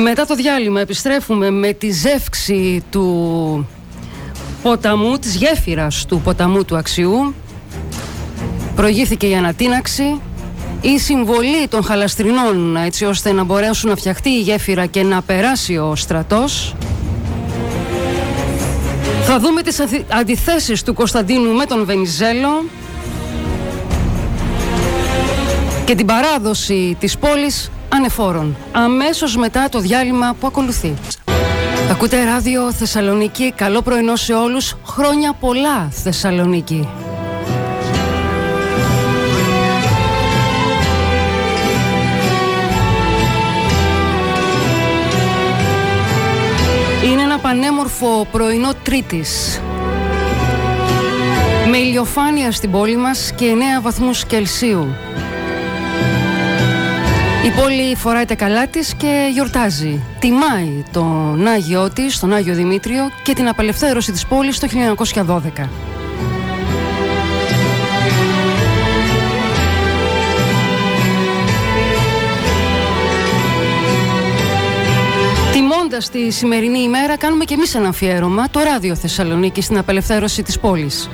Μετά 0.08 0.26
το 0.26 0.34
διάλειμμα 0.34 0.80
επιστρέφουμε 0.80 1.50
με 1.50 1.72
τη 1.72 1.90
ζεύξη 1.90 2.82
του 2.90 3.68
ποταμού, 4.62 5.18
της 5.18 5.34
γέφυρας 5.34 6.04
του 6.06 6.20
ποταμού 6.24 6.64
του 6.64 6.76
Αξιού. 6.76 7.34
Προηγήθηκε 8.76 9.26
η 9.26 9.34
ανατίναξη, 9.34 10.20
η 10.80 10.98
συμβολή 10.98 11.68
των 11.68 11.82
χαλαστρινών 11.82 12.76
έτσι 12.76 13.04
ώστε 13.04 13.32
να 13.32 13.44
μπορέσουν 13.44 13.90
να 13.90 13.96
φτιαχτεί 13.96 14.28
η 14.28 14.40
γέφυρα 14.40 14.86
και 14.86 15.02
να 15.02 15.22
περάσει 15.22 15.76
ο 15.76 15.96
στρατός. 15.96 16.74
Θα 19.22 19.38
δούμε 19.38 19.62
τις 19.62 19.80
αντιθέσεις 20.08 20.82
του 20.82 20.94
Κωνσταντίνου 20.94 21.52
με 21.52 21.64
τον 21.64 21.84
Βενιζέλο 21.84 22.64
και 25.84 25.94
την 25.94 26.06
παράδοση 26.06 26.96
της 27.00 27.18
πόλης 27.18 27.70
ανεφόρων, 27.88 28.56
αμέσως 28.72 29.36
μετά 29.36 29.68
το 29.68 29.78
διάλειμμα 29.78 30.36
που 30.40 30.46
ακολουθεί. 30.46 30.94
Ακούτε 31.90 32.24
ράδιο 32.24 32.72
Θεσσαλονίκη, 32.72 33.52
καλό 33.56 33.82
πρωινό 33.82 34.16
σε 34.16 34.32
όλους. 34.32 34.74
χρόνια 34.86 35.32
πολλά 35.32 35.88
Θεσσαλονίκη. 35.90 36.88
Είναι 47.04 47.22
ένα 47.22 47.38
πανέμορφο 47.38 48.26
πρωινό 48.32 48.70
Τρίτης. 48.82 49.60
Με 51.70 51.76
ηλιοφάνεια 51.76 52.52
στην 52.52 52.70
πόλη 52.70 52.96
μας 52.96 53.32
και 53.36 53.46
9 53.78 53.80
βαθμούς 53.82 54.24
Κελσίου. 54.24 54.94
Η 57.44 57.50
πόλη 57.50 57.96
φοράει 57.96 58.24
τα 58.24 58.34
καλά 58.34 58.66
της 58.66 58.94
και 58.94 59.28
γιορτάζει. 59.32 60.00
Τιμάει 60.18 60.82
τον 60.92 61.46
Άγιο 61.46 61.90
της, 61.90 62.18
τον 62.18 62.32
Άγιο 62.32 62.54
Δημήτριο 62.54 63.02
και 63.22 63.32
την 63.34 63.48
απελευθέρωση 63.48 64.12
της 64.12 64.26
πόλης 64.26 64.58
το 64.58 64.66
1912. 64.66 65.68
Τιμώντας 75.52 76.10
τη 76.10 76.30
σημερινή 76.30 76.78
ημέρα 76.78 77.16
κάνουμε 77.16 77.44
και 77.44 77.54
εμείς 77.54 77.74
ένα 77.74 77.88
αφιέρωμα, 77.88 78.50
το 78.50 78.60
Ράδιο 78.60 78.94
Θεσσαλονίκη 78.94 79.62
στην 79.62 79.78
απελευθέρωση 79.78 80.42
της 80.42 80.58
πόλης. 80.58 81.08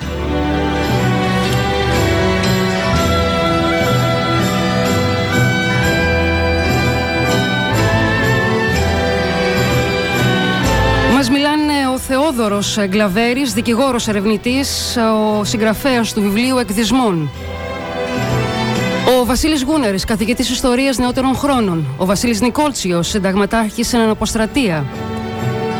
Θεόδωρος 12.09 12.79
Γκλαβέρης, 12.88 13.53
δικηγόρος 13.53 14.09
ερευνητής, 14.09 14.97
ο 15.38 15.45
συγγραφέας 15.45 16.12
του 16.12 16.21
βιβλίου 16.21 16.59
«Εκδισμών». 16.59 17.31
Ο 19.21 19.25
Βασίλης 19.25 19.62
Γούνερης, 19.62 20.05
καθηγητής 20.05 20.51
ιστορίας 20.51 20.99
νεότερων 20.99 21.37
χρόνων. 21.37 21.87
Ο 21.97 22.05
Βασίλης 22.05 22.40
Νικόλτσιος, 22.40 23.09
συνταγματάρχης 23.09 23.88
σε 23.88 23.97
αναποστρατεία. 23.97 24.85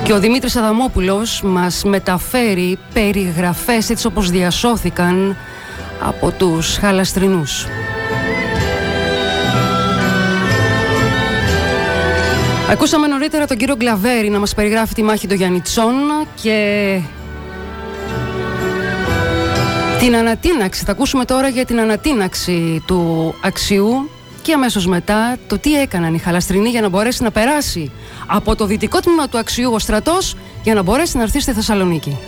Και 0.04 0.12
ο 0.12 0.18
Δημήτρης 0.18 0.56
Αδαμόπουλος 0.56 1.42
μας 1.44 1.84
μεταφέρει 1.84 2.78
περιγραφές 2.92 3.90
έτσι 3.90 4.06
όπως 4.06 4.30
διασώθηκαν 4.30 5.37
από 6.00 6.30
τους 6.30 6.76
χαλαστρινούς. 6.76 7.66
Ακούσαμε 12.70 13.07
νωρίτερα 13.07 13.46
τον 13.46 13.57
κύριο 13.57 13.77
Γκλαβέρη 13.77 14.29
να 14.29 14.38
μας 14.38 14.55
περιγράφει 14.55 14.94
τη 14.94 15.03
μάχη 15.03 15.27
των 15.27 15.37
Γιαννιτσών 15.37 15.94
και 16.42 16.98
την 19.98 20.16
ανατίναξη. 20.16 20.85
Θα 20.85 20.92
ακούσουμε 20.92 21.24
τώρα 21.24 21.48
για 21.48 21.64
την 21.64 21.81
ανατίναξη 21.81 22.83
του 22.87 23.35
αξιού 23.42 24.11
και 24.42 24.53
αμέσως 24.53 24.87
μετά 24.87 25.37
το 25.46 25.59
τι 25.59 25.81
έκαναν 25.81 26.14
οι 26.14 26.18
χαλαστρινοί 26.18 26.68
για 26.68 26.81
να 26.81 26.88
μπορέσει 26.88 27.22
να 27.22 27.31
περάσει 27.31 27.90
από 28.27 28.57
το 28.57 28.66
δυτικό 28.66 29.00
τμήμα 29.00 29.29
του 29.29 29.38
αξιού 29.38 29.72
ο 29.72 29.79
στρατός 29.79 30.37
για 30.62 30.74
να 30.74 30.83
μπορέσει 30.83 31.16
να 31.16 31.22
έρθει 31.22 31.40
στη 31.40 31.53
Θεσσαλονίκη. 31.53 32.18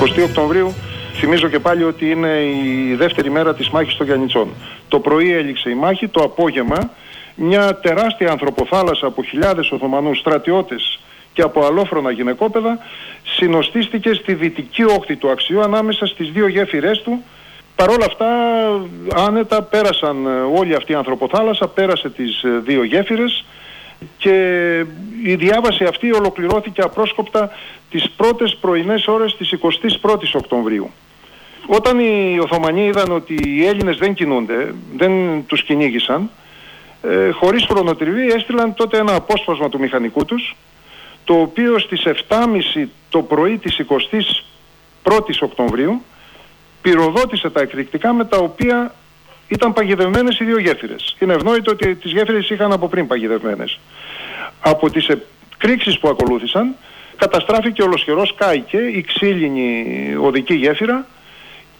20 0.00 0.24
Οκτωβρίου 0.24 0.74
Θυμίζω 1.20 1.48
και 1.48 1.58
πάλι 1.58 1.84
ότι 1.84 2.10
είναι 2.10 2.42
η 2.64 2.94
δεύτερη 2.94 3.30
μέρα 3.30 3.54
της 3.54 3.68
μάχης 3.68 3.96
των 3.96 4.06
Γιαννιτσών. 4.06 4.48
Το 4.88 5.00
πρωί 5.00 5.32
έληξε 5.32 5.70
η 5.70 5.74
μάχη, 5.74 6.08
το 6.08 6.22
απόγευμα 6.22 6.90
μια 7.34 7.74
τεράστια 7.76 8.30
ανθρωποθάλασσα 8.30 9.06
από 9.06 9.22
χιλιάδες 9.22 9.70
Οθωμανούς 9.70 10.18
στρατιώτες 10.18 11.00
και 11.32 11.42
από 11.42 11.64
αλόφρονα 11.64 12.10
γυναικόπαιδα 12.10 12.78
συνοστίστηκε 13.24 14.14
στη 14.14 14.34
δυτική 14.34 14.84
όχθη 14.84 15.16
του 15.16 15.30
αξιού 15.30 15.60
ανάμεσα 15.60 16.06
στις 16.06 16.30
δύο 16.30 16.48
γέφυρές 16.48 17.02
του. 17.02 17.22
Παρ' 17.76 17.88
όλα 17.88 18.04
αυτά 18.06 18.26
άνετα 19.26 19.62
πέρασαν 19.62 20.26
ε, 20.26 20.58
όλη 20.58 20.74
αυτή 20.74 20.92
η 20.92 20.94
ανθρωποθάλασσα, 20.94 21.68
πέρασε 21.68 22.10
τις 22.10 22.42
ε, 22.42 22.48
δύο 22.64 22.84
γέφυρες 22.84 23.44
και 24.18 24.34
η 25.24 25.34
διάβαση 25.34 25.84
αυτή 25.84 26.12
ολοκληρώθηκε 26.12 26.82
απρόσκοπτα 26.82 27.50
τις 27.90 28.10
πρώτες 28.10 28.56
πρωινές 28.60 29.06
ώρες 29.06 29.36
της 29.36 29.54
21ης 30.02 30.32
Οκτωβρίου. 30.32 30.90
Όταν 31.66 31.98
οι 31.98 32.38
Οθωμανοί 32.42 32.86
είδαν 32.86 33.12
ότι 33.12 33.34
οι 33.44 33.66
Έλληνες 33.66 33.96
δεν 33.98 34.14
κινούνται, 34.14 34.74
δεν 34.96 35.12
τους 35.46 35.62
κυνήγησαν, 35.62 36.30
ε, 37.02 37.30
χωρίς 37.30 37.66
χρονοτριβή 37.70 38.26
έστειλαν 38.26 38.74
τότε 38.74 38.98
ένα 38.98 39.14
απόσπασμα 39.14 39.68
του 39.68 39.78
μηχανικού 39.78 40.24
τους, 40.24 40.56
το 41.24 41.34
οποίο 41.34 41.78
στις 41.78 42.04
7.30 42.04 42.88
το 43.08 43.22
πρωί 43.22 43.58
της 43.58 43.78
21ης 43.78 45.40
Οκτωβρίου 45.40 46.02
πυροδότησε 46.82 47.50
τα 47.50 47.60
εκρηκτικά 47.60 48.12
με 48.12 48.24
τα 48.24 48.36
οποία 48.36 48.94
ήταν 49.48 49.72
παγιδευμένες 49.72 50.38
οι 50.38 50.44
δύο 50.44 50.58
γέφυρες. 50.58 51.16
Είναι 51.18 51.32
ευνόητο 51.32 51.70
ότι 51.70 51.94
τις 51.94 52.12
γέφυρες 52.12 52.50
είχαν 52.50 52.72
από 52.72 52.88
πριν 52.88 53.06
παγιδευμένες. 53.06 53.80
Από 54.60 54.90
τις 54.90 55.08
εκρήξεις 55.56 55.98
που 55.98 56.08
ακολούθησαν 56.08 56.74
καταστράφηκε 57.16 57.82
ολοσχερός 57.82 58.34
κάηκε 58.34 58.78
η 58.78 59.04
ξύλινη 59.06 60.14
οδική 60.20 60.54
γέφυρα 60.54 61.06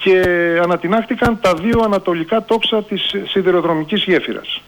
και 0.03 0.23
ανατινάχτηκαν 0.63 1.39
τα 1.41 1.55
δύο 1.55 1.81
ανατολικά 1.85 2.45
τόξα 2.45 2.83
της 2.83 3.15
σιδηροδρομικής 3.27 4.05
γέφυρας. 4.05 4.63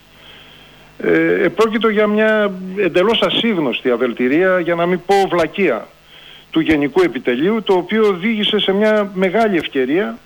Ε, 0.99 1.45
επρόκειτο 1.45 1.89
για 1.89 2.07
μια 2.07 2.53
εντελώς 2.77 3.23
ασύγνωστη 3.23 3.91
αβελτηρία, 3.91 4.61
για 4.61 4.75
να 4.75 4.87
μην 4.87 5.01
πω 5.07 5.15
βλακεία, 5.31 5.87
του 6.51 6.61
Γενικού 6.61 7.03
Επιτελείου, 7.03 7.63
το 7.63 7.73
οποίο 7.73 8.07
οδήγησε 8.07 8.59
σε 8.59 8.73
μια 8.73 9.11
μεγάλη 9.15 9.57
ευκαιρία 9.57 10.19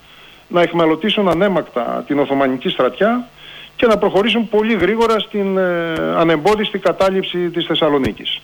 να 0.49 0.62
εχμαλωτήσουν 0.62 1.29
ανέμακτα 1.29 2.05
την 2.07 2.19
Οθωμανική 2.19 2.69
στρατιά 2.69 3.29
και 3.77 3.87
να 3.87 3.99
προχωρήσουν 3.99 4.49
πολύ 4.49 4.75
γρήγορα 4.75 5.19
στην 5.19 5.59
ε, 5.59 5.92
ανεμπόδιστη 6.16 6.79
κατάληψη 6.79 7.38
της 7.38 7.66
Θεσσαλονίκης. 7.66 8.40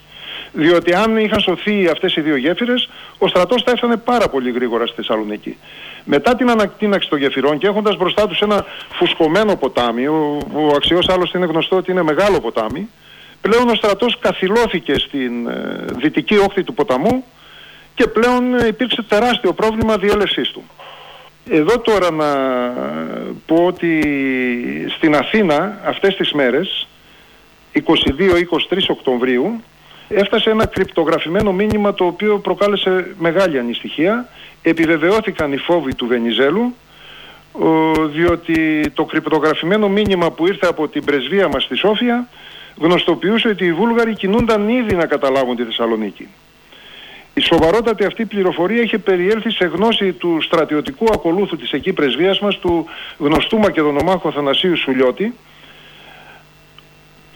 Διότι 0.53 0.95
αν 0.95 1.17
είχαν 1.17 1.41
σωθεί 1.41 1.89
αυτές 1.89 2.17
οι 2.17 2.21
δύο 2.21 2.37
γέφυρες, 2.37 2.89
ο 3.19 3.29
στρατός 3.29 3.63
θα 3.63 3.71
έφτανε 3.71 3.97
πάρα 3.97 4.29
πολύ 4.29 4.51
γρήγορα 4.51 4.87
στη 4.87 4.97
Θεσσαλονίκη. 4.97 5.57
Μετά 6.05 6.35
την 6.35 6.51
ανακτήναξη 6.51 7.09
των 7.09 7.19
γεφυρών 7.19 7.59
και 7.59 7.67
έχοντας 7.67 7.97
μπροστά 7.97 8.27
τους 8.27 8.41
ένα 8.41 8.65
φουσκωμένο 8.93 9.57
ποτάμι, 9.57 10.07
ο, 10.07 10.39
ο 10.55 10.67
αξιός 10.77 11.09
άλλωστε 11.09 11.39
είναι 11.39 11.47
γνωστό 11.47 11.77
ότι 11.77 11.91
είναι 11.91 12.03
μεγάλο 12.03 12.41
ποτάμι, 12.41 12.89
πλέον 13.41 13.69
ο 13.69 13.75
στρατός 13.75 14.19
καθυλώθηκε 14.19 14.99
στην 14.99 15.49
ε, 15.49 15.85
δυτική 16.01 16.37
όχθη 16.37 16.63
του 16.63 16.75
ποταμού 16.75 17.25
και 17.95 18.07
πλέον 18.07 18.55
ε, 18.55 18.67
υπήρξε 18.67 19.03
τεράστιο 19.03 19.53
πρόβλημα 19.53 19.97
διέλευσής 19.97 20.51
του. 20.51 20.65
Εδώ 21.51 21.79
τώρα 21.79 22.11
να 22.11 22.27
πω 23.47 23.65
ότι 23.67 24.03
στην 24.97 25.17
Αθήνα 25.17 25.79
αυτές 25.85 26.17
τις 26.17 26.33
μέρες, 26.33 26.89
22-23 27.75 27.81
Οκτωβρίου, 28.89 29.63
έφτασε 30.15 30.51
ένα 30.51 30.67
κρυπτογραφημένο 30.67 31.53
μήνυμα 31.53 31.95
το 31.95 32.05
οποίο 32.05 32.39
προκάλεσε 32.39 33.15
μεγάλη 33.19 33.59
ανησυχία. 33.59 34.29
Επιβεβαιώθηκαν 34.63 35.53
οι 35.53 35.57
φόβοι 35.57 35.95
του 35.95 36.07
Βενιζέλου, 36.07 36.75
διότι 38.13 38.91
το 38.95 39.05
κρυπτογραφημένο 39.05 39.89
μήνυμα 39.89 40.31
που 40.31 40.47
ήρθε 40.47 40.67
από 40.67 40.89
την 40.89 41.05
πρεσβεία 41.05 41.49
μας 41.49 41.63
στη 41.65 41.77
Σόφια 41.77 42.29
γνωστοποιούσε 42.79 43.49
ότι 43.49 43.65
οι 43.65 43.73
Βούλγαροι 43.73 44.15
κινούνταν 44.15 44.69
ήδη 44.69 44.95
να 44.95 45.07
καταλάβουν 45.07 45.57
τη 45.57 45.65
Θεσσαλονίκη. 45.65 46.29
Η 47.35 47.41
σοβαρότατη 47.41 48.05
αυτή 48.05 48.25
πληροφορία 48.25 48.83
είχε 48.83 48.99
περιέλθει 48.99 49.51
σε 49.51 49.65
γνώση 49.65 50.13
του 50.13 50.39
στρατιωτικού 50.41 51.07
ακολούθου 51.13 51.57
της 51.57 51.73
εκεί 51.73 51.93
πρεσβείας 51.93 52.41
μας, 52.41 52.59
του 52.59 52.87
γνωστού 53.19 53.59
Μακεδονομάχου 53.59 54.29
Αθανασίου 54.29 54.77
Σουλιώτη, 54.77 55.35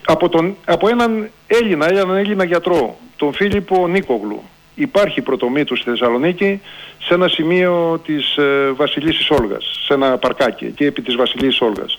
από, 0.06 0.28
τον, 0.28 0.56
από 0.64 0.88
έναν 0.88 1.30
Έλληνα, 1.46 1.88
έναν 1.88 2.16
Έλληνα 2.16 2.44
γιατρό, 2.44 2.98
τον 3.16 3.32
Φίλιππο 3.32 3.88
Νίκογλου. 3.88 4.42
Υπάρχει 4.74 5.22
πρωτομή 5.22 5.64
του 5.64 5.76
στη 5.76 5.90
Θεσσαλονίκη 5.90 6.60
σε 6.98 7.14
ένα 7.14 7.28
σημείο 7.28 8.00
της 8.04 8.36
ε, 8.36 8.72
Βασιλίσης 8.76 9.30
Όλγας, 9.30 9.80
σε 9.86 9.94
ένα 9.94 10.18
παρκάκι 10.18 10.64
εκεί 10.64 10.84
επί 10.84 11.02
της 11.02 11.14
Βασιλίσης 11.14 11.60
Όλγας. 11.60 11.98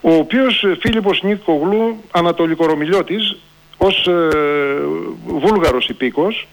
Ο 0.00 0.12
οποίος 0.12 0.62
ε, 0.62 0.76
Φίλιππος 0.80 1.22
Νίκογλου, 1.22 2.04
ανατολικορομιλιώτης, 2.10 3.36
ως 3.76 4.06
ε, 4.06 4.28
βούλγαρος 5.26 5.88
υπήκος, 5.88 6.48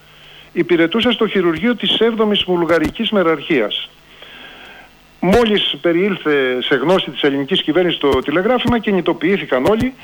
υπηρετούσε 0.52 1.10
στο 1.10 1.26
χειρουργείο 1.26 1.76
της 1.76 1.96
7ης 2.00 2.42
Βουλγαρικής 2.46 3.10
Μεραρχίας. 3.10 3.88
Μόλις 5.20 5.76
περιήλθε 5.80 6.58
σε 6.62 6.74
γνώση 6.74 7.10
της 7.10 7.22
ελληνικής 7.22 7.62
κυβέρνησης 7.62 8.00
το 8.00 8.08
τηλεγράφημα, 8.08 8.78
κινητοποιήθηκαν 8.78 9.64
όλοι 9.64 9.94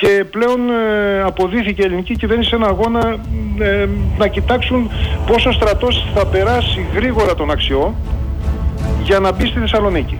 και 0.00 0.24
πλέον 0.30 0.70
ε, 0.70 1.22
αποδίθηκε 1.22 1.82
η 1.82 1.84
ελληνική 1.84 2.16
κυβέρνηση 2.16 2.48
σε 2.48 2.56
ένα 2.56 2.66
αγώνα 2.66 3.18
ε, 3.58 3.88
να 4.18 4.26
κοιτάξουν 4.26 4.90
πόσο 5.26 5.48
ο 5.48 5.52
στρατός 5.52 6.06
θα 6.14 6.26
περάσει 6.26 6.86
γρήγορα 6.94 7.34
τον 7.34 7.50
αξιό 7.50 7.94
για 9.02 9.18
να 9.18 9.32
μπει 9.32 9.46
στη 9.46 9.58
Θεσσαλονίκη. 9.58 10.18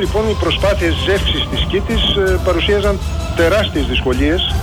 Λοιπόν 0.00 0.28
οι 0.28 0.36
προσπάθειες 0.40 0.94
ζεύξης 0.94 1.48
της 1.50 1.64
Κίτης 1.68 2.16
ε, 2.16 2.40
παρουσίαζαν 2.44 2.98
τεράστιες 3.36 3.86
δυσκολίες 3.86 4.54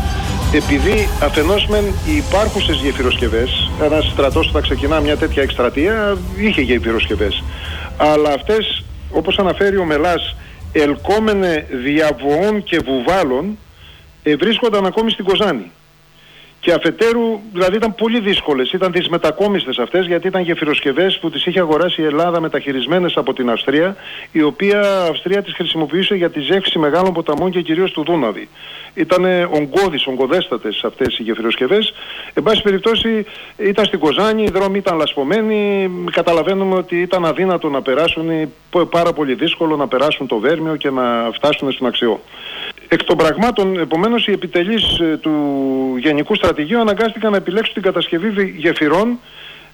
επειδή 0.54 1.10
αφενός 1.24 1.68
μεν 1.68 1.86
οι 1.86 2.16
υπάρχουσες 2.16 2.76
γεφυροσκευές, 2.76 3.70
ένας 3.82 4.06
στρατός 4.06 4.48
που 4.48 4.54
θα 4.54 4.60
ξεκινά 4.60 5.00
μια 5.00 5.18
τέτοια 5.18 5.44
εκστρατεία 5.44 6.18
είχε 6.38 6.62
γεφυροσκευές, 6.62 7.44
αλλά 7.98 8.30
αυτές 8.30 8.84
όπως 9.12 9.40
αναφέρει 9.40 9.78
ο 9.78 9.86
Μελάς 9.86 10.36
ελκόμενε 10.72 11.66
διαβοών 11.84 12.64
και 12.64 12.80
βουβάλων 12.86 13.58
ε, 14.24 14.36
βρίσκονταν 14.36 14.86
ακόμη 14.86 15.12
στην 15.12 15.26
Κοζάνη. 15.26 15.72
Και 16.68 16.74
αφετέρου, 16.74 17.40
δηλαδή 17.54 17.76
ήταν 17.76 17.96
πολύ 17.96 18.20
δύσκολες. 18.20 18.72
Ήταν 18.72 18.92
τις 18.92 19.10
μετακόμιστες 19.10 19.78
αυτές, 19.78 20.06
γιατί 20.06 20.28
ήταν 20.28 20.42
γεφυροσκευές 20.42 21.20
που 21.20 21.30
τις 21.30 21.46
είχε 21.46 21.60
αγοράσει 21.60 22.02
η 22.02 22.06
Ελλάδα 22.06 22.40
μεταχειρισμένες 22.42 23.18
από 23.18 23.34
την 23.34 23.50
Αυστρία, 23.50 23.96
η 24.32 24.42
οποία 24.42 24.82
Αυστρία 25.10 25.44
τις 25.44 25.54
χρησιμοποιούσε 25.54 26.16
για 26.16 26.30
τη 26.30 26.40
ζεύξη 26.40 26.80
μεγάλων 26.80 27.14
ποταμών 27.14 27.52
και 27.52 27.62
κυρίως 27.62 27.92
του 27.92 28.04
Δούναβη. 28.04 28.50
Ήταν 28.94 29.26
ογκώδεις, 29.52 30.08
ογκοδέστατε 30.08 30.70
αυτές 30.84 31.18
οι 31.18 31.24
γεφυροσκευές. 31.24 31.94
Εν 32.34 32.44
πάση 32.44 32.62
περιπτώσει, 32.62 33.26
ήταν 33.58 33.86
στην 33.86 34.00
Κοζάνη, 34.00 34.44
οι 34.44 34.50
δρόμοι 34.50 34.78
ήταν 34.78 34.98
λασπωμένοι. 34.98 35.90
Καταλαβαίνουμε 36.12 36.76
ότι 36.76 37.02
ήταν 37.02 37.26
αδύνατο 37.26 37.70
να 37.70 37.82
περάσουν, 37.82 38.30
πάρα 38.90 39.14
πολύ 39.14 39.34
δύσκολο 39.34 39.76
να 39.76 39.88
περάσουν 39.88 40.28
το 40.28 40.38
Βέρμιο 40.40 40.76
και 40.76 40.90
να 40.90 41.30
φτάσουν 41.34 41.72
στον 41.72 41.88
Αξιό. 41.88 42.22
Εκ 42.90 43.04
των 43.04 43.18
πραγμάτων, 43.18 43.80
επομένως, 43.80 44.28
οι 44.28 44.32
επιτελείς 44.32 45.00
ε, 45.00 45.18
του 45.18 45.32
Γενικού 45.98 46.36
Στρατηγείου 46.36 46.80
αναγκάστηκαν 46.80 47.32
να 47.32 47.38
επιλέξουν 47.38 47.74
την 47.74 47.84
κατασκευή 47.84 48.54
γεφυρών 48.58 49.20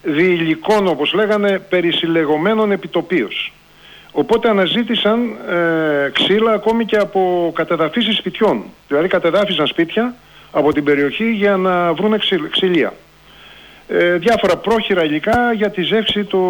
διηλικών, 0.02 0.88
όπως 0.88 1.14
λέγανε, 1.14 1.60
περισυλλεγωμένων 1.60 2.72
επιτοπίως. 2.72 3.54
Οπότε 4.12 4.50
αναζήτησαν 4.50 5.36
ε, 5.50 6.10
ξύλα 6.10 6.52
ακόμη 6.52 6.86
και 6.86 6.98
από 6.98 7.52
κατεδαφίσεις 7.56 8.18
σπιτιών. 8.18 8.64
Δηλαδή 8.88 9.08
κατεδάφιζαν 9.08 9.68
σπίτια 9.68 10.16
από 10.52 10.74
την 10.74 10.84
περιοχή 10.84 11.32
για 11.32 11.58
να 11.58 11.94
βρουν 11.94 12.20
ξυλία 12.50 12.94
ε, 13.96 14.18
διάφορα 14.18 14.58
πρόχειρα 14.58 15.04
υλικά 15.04 15.54
για 15.54 15.70
τη 15.70 15.82
ζεύξη 15.82 16.24
του, 16.24 16.42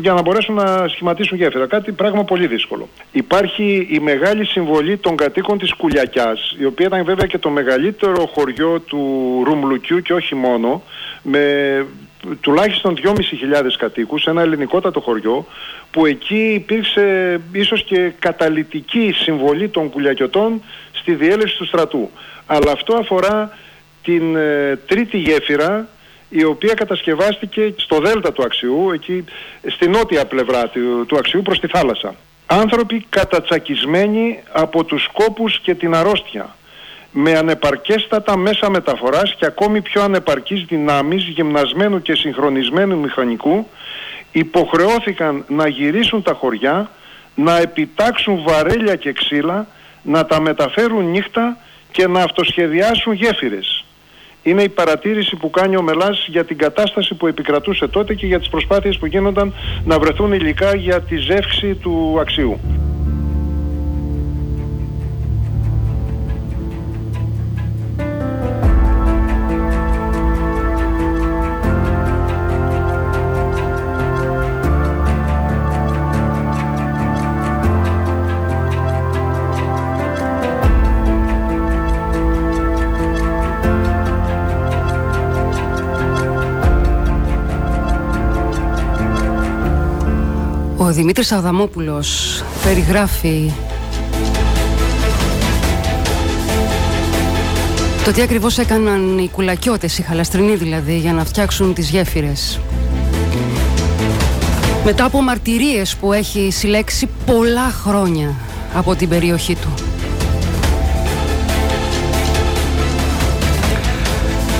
για 0.00 0.12
να 0.12 0.22
μπορέσουν 0.22 0.54
να 0.54 0.88
σχηματίσουν 0.88 1.36
γέφυρα. 1.38 1.66
Κάτι 1.66 1.92
πράγμα 1.92 2.24
πολύ 2.24 2.46
δύσκολο. 2.46 2.88
Υπάρχει 3.12 3.86
η 3.90 3.98
μεγάλη 3.98 4.44
συμβολή 4.44 4.96
των 4.96 5.16
κατοίκων 5.16 5.58
της 5.58 5.74
Κουλιακιάς, 5.74 6.56
η 6.58 6.64
οποία 6.64 6.86
ήταν 6.86 7.04
βέβαια 7.04 7.26
και 7.26 7.38
το 7.38 7.50
μεγαλύτερο 7.50 8.26
χωριό 8.26 8.80
του 8.80 9.42
Ρουμλουκιού 9.44 10.00
και 10.00 10.12
όχι 10.12 10.34
μόνο, 10.34 10.82
με 11.22 11.86
τουλάχιστον 12.40 12.98
2.500 13.04 13.12
κατοίκους, 13.78 14.26
ένα 14.26 14.42
ελληνικότατο 14.42 15.00
χωριό, 15.00 15.46
που 15.90 16.06
εκεί 16.06 16.52
υπήρξε 16.54 17.40
ίσως 17.52 17.84
και 17.84 18.12
καταλητική 18.18 19.12
συμβολή 19.14 19.68
των 19.68 19.90
κουλιακιωτών 19.90 20.62
στη 20.92 21.14
διέλευση 21.14 21.56
του 21.56 21.66
στρατού. 21.66 22.10
Αλλά 22.46 22.70
αυτό 22.72 22.94
αφορά 22.94 23.58
την 24.02 24.36
ε, 24.36 24.76
τρίτη 24.86 25.18
γέφυρα 25.18 25.88
η 26.28 26.44
οποία 26.44 26.74
κατασκευάστηκε 26.74 27.74
στο 27.76 27.98
δέλτα 27.98 28.32
του 28.32 28.42
Αξιού, 28.42 28.90
εκεί 28.92 29.24
στη 29.66 29.88
νότια 29.88 30.26
πλευρά 30.26 30.68
του, 30.68 31.06
του 31.06 31.16
Αξιού 31.16 31.42
προς 31.42 31.60
τη 31.60 31.66
θάλασσα. 31.66 32.14
Άνθρωποι 32.46 33.06
κατατσακισμένοι 33.08 34.42
από 34.52 34.84
τους 34.84 35.08
κόπους 35.12 35.60
και 35.60 35.74
την 35.74 35.94
αρρώστια, 35.94 36.56
με 37.10 37.36
ανεπαρκέστατα 37.36 38.36
μέσα 38.36 38.70
μεταφοράς 38.70 39.34
και 39.38 39.46
ακόμη 39.46 39.80
πιο 39.80 40.02
ανεπαρκείς 40.02 40.64
δυνάμεις 40.64 41.24
γυμνασμένου 41.24 42.02
και 42.02 42.14
συγχρονισμένου 42.14 42.98
μηχανικού, 42.98 43.68
υποχρεώθηκαν 44.32 45.44
να 45.48 45.68
γυρίσουν 45.68 46.22
τα 46.22 46.32
χωριά, 46.32 46.90
να 47.34 47.58
επιτάξουν 47.58 48.42
βαρέλια 48.42 48.96
και 48.96 49.12
ξύλα, 49.12 49.66
να 50.02 50.26
τα 50.26 50.40
μεταφέρουν 50.40 51.10
νύχτα 51.10 51.56
και 51.90 52.06
να 52.06 52.22
αυτοσχεδιάσουν 52.22 53.12
γέφυρες 53.12 53.84
είναι 54.44 54.62
η 54.62 54.68
παρατήρηση 54.68 55.36
που 55.36 55.50
κάνει 55.50 55.76
ο 55.76 55.82
Μελάς 55.82 56.26
για 56.28 56.44
την 56.44 56.58
κατάσταση 56.58 57.14
που 57.14 57.26
επικρατούσε 57.26 57.88
τότε 57.88 58.14
και 58.14 58.26
για 58.26 58.38
τις 58.38 58.48
προσπάθειες 58.48 58.98
που 58.98 59.06
γίνονταν 59.06 59.52
να 59.84 59.98
βρεθούν 59.98 60.32
υλικά 60.32 60.76
για 60.76 61.00
τη 61.00 61.16
ζεύξη 61.16 61.74
του 61.74 62.16
αξίου. 62.20 62.60
Δημήτρης 90.94 91.32
Αδαμόπουλος 91.32 92.42
περιγράφει 92.64 93.52
το 98.04 98.12
τι 98.12 98.22
ακριβώς 98.22 98.58
έκαναν 98.58 99.18
οι 99.18 99.28
κουλακιώτες, 99.28 99.98
οι 99.98 100.02
χαλαστρινοί 100.02 100.54
δηλαδή, 100.54 100.98
για 100.98 101.12
να 101.12 101.24
φτιάξουν 101.24 101.74
τις 101.74 101.90
γέφυρες. 101.90 102.60
Μετά 104.84 105.04
από 105.04 105.22
μαρτυρίες 105.22 105.96
που 105.96 106.12
έχει 106.12 106.50
συλλέξει 106.50 107.08
πολλά 107.26 107.70
χρόνια 107.70 108.34
από 108.74 108.94
την 108.94 109.08
περιοχή 109.08 109.54
του. 109.54 109.74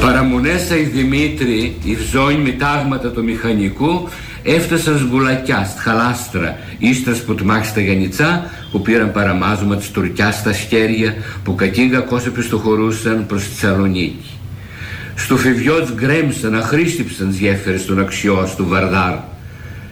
Παραμονέσα 0.00 0.76
η 0.76 0.82
Δημήτρη, 0.82 1.76
η 1.84 1.94
βζόνη 1.94 2.38
με 2.38 2.50
τάγματα 2.50 3.10
του 3.10 3.24
μηχανικού 3.24 4.08
Έφτασαν 4.46 4.98
σγουλακιά, 4.98 5.64
στη 5.64 5.80
χαλάστρα, 5.80 6.58
ύστερα 6.78 7.16
που 7.26 7.34
τμάχει 7.34 7.66
στα 7.66 7.80
Γιαννιτσά, 7.80 8.50
που 8.70 8.82
πήραν 8.82 9.12
παραμάζωμα 9.12 9.76
της 9.76 9.90
τουρκιάς 9.90 10.34
στα 10.34 10.52
χέρια, 10.52 11.14
που 11.44 11.54
κακίνγα 11.54 12.00
κόσε 12.00 12.30
πιστοχωρούσαν 12.30 13.26
προς 13.26 13.42
τη 13.42 13.48
Θεσσαλονίκη. 13.48 14.38
Στο 15.14 15.36
φιβιότ 15.36 15.88
γκρέμψαν, 15.92 16.54
αχρήστηψαν 16.54 17.30
τι 17.30 17.36
γέφυρε 17.36 17.76
των 17.76 18.00
αξιό 18.00 18.48
του 18.56 18.66
Βαρδάρ, 18.68 19.14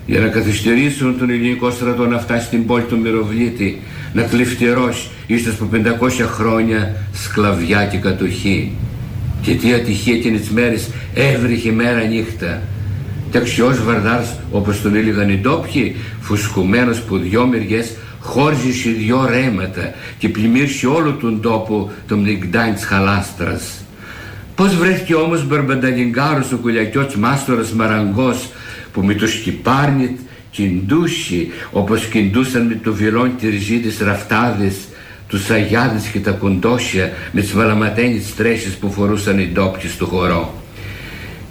για 0.06 0.20
να 0.20 0.28
καθυστερήσουν 0.28 1.18
τον 1.18 1.30
ελληνικό 1.30 1.70
στρατό 1.70 2.06
να 2.06 2.18
φτάσει 2.18 2.46
στην 2.46 2.66
πόλη 2.66 2.82
του 2.82 2.98
Μυροβλήτη, 2.98 3.80
να 4.12 4.22
κλεφτηρώσει 4.22 5.08
ύστερα 5.26 5.56
από 5.60 5.68
500 6.06 6.10
χρόνια 6.26 6.94
σκλαβιά 7.12 7.86
και 7.86 7.96
κατοχή. 7.96 8.72
Και 9.42 9.54
τι 9.54 9.72
ατυχία 9.72 10.14
εκείνη 10.14 10.38
τις 10.38 10.50
μέρες 10.50 10.88
έβριχε 11.14 11.72
μέρα 11.72 12.00
νύχτα 12.00 12.62
αξιός 13.38 13.84
βαρδάρς 13.84 14.28
όπως 14.50 14.82
τον 14.82 14.94
έλεγαν 14.94 15.28
οι 15.28 15.36
ντόπιοι, 15.36 15.96
φουσκωμένος 16.20 17.00
που 17.00 17.18
δυο 17.18 17.46
μεριές 17.46 17.92
χώριζε 18.20 18.90
δυο 18.90 19.26
ρέματα 19.30 19.94
και 20.18 20.28
πλημμύρσε 20.28 20.86
όλο 20.86 21.12
τον 21.12 21.40
τόπο 21.40 21.90
το 22.08 22.16
μνηγκντάιν 22.16 22.74
της 22.74 22.84
χαλάστρας. 22.84 23.84
Πώς 24.54 24.74
βρέθηκε 24.74 25.14
όμως 25.14 25.46
μπαρμπανταλιγκάρος 25.46 26.52
ο 26.52 26.56
κουλιακιός 26.56 27.16
μάστορας 27.16 27.72
Μαραγκός 27.72 28.48
που 28.92 29.02
με 29.02 29.14
το 29.14 29.26
σκυπάρνιτ 29.26 30.18
κιντούσι 30.50 31.50
όπως 31.72 32.06
κιντούσαν 32.06 32.66
με 32.66 32.80
το 32.82 32.92
βιλόν 32.92 33.32
τυρζίδες 33.38 33.98
ραφτάδες 34.00 34.74
τους 35.28 35.50
αγιάδες 35.50 36.06
και 36.06 36.20
τα 36.20 36.30
κοντόσια 36.30 37.12
με 37.32 37.40
τις 37.40 37.52
βαλαματένιες 37.52 38.34
τρέσεις 38.34 38.74
που 38.74 38.92
φορούσαν 38.92 39.38
οι 39.38 39.50
ντόπιοι 39.52 39.88
στο 39.88 40.06
χωρό. 40.06 40.61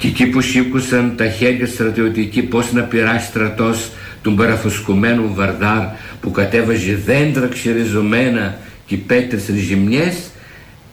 Και 0.02 0.08
εκεί 0.08 0.28
που 0.28 0.42
σήκουσαν 0.42 1.16
τα 1.16 1.30
χέρια 1.30 1.68
στρατιωτικοί 1.68 2.42
πώς 2.42 2.72
να 2.72 2.82
πειράσει 2.82 3.26
στρατός 3.26 3.92
του 4.22 4.34
παραφουσκωμένου 4.34 5.34
Βαρδάρ 5.34 5.84
που 6.22 6.32
κατέβαζε 6.32 6.96
δέντρα 7.06 7.48
ξεριζωμένα 7.48 8.58
και 8.86 8.98
πέτρες 8.98 9.46
ριζιμιές 9.46 10.16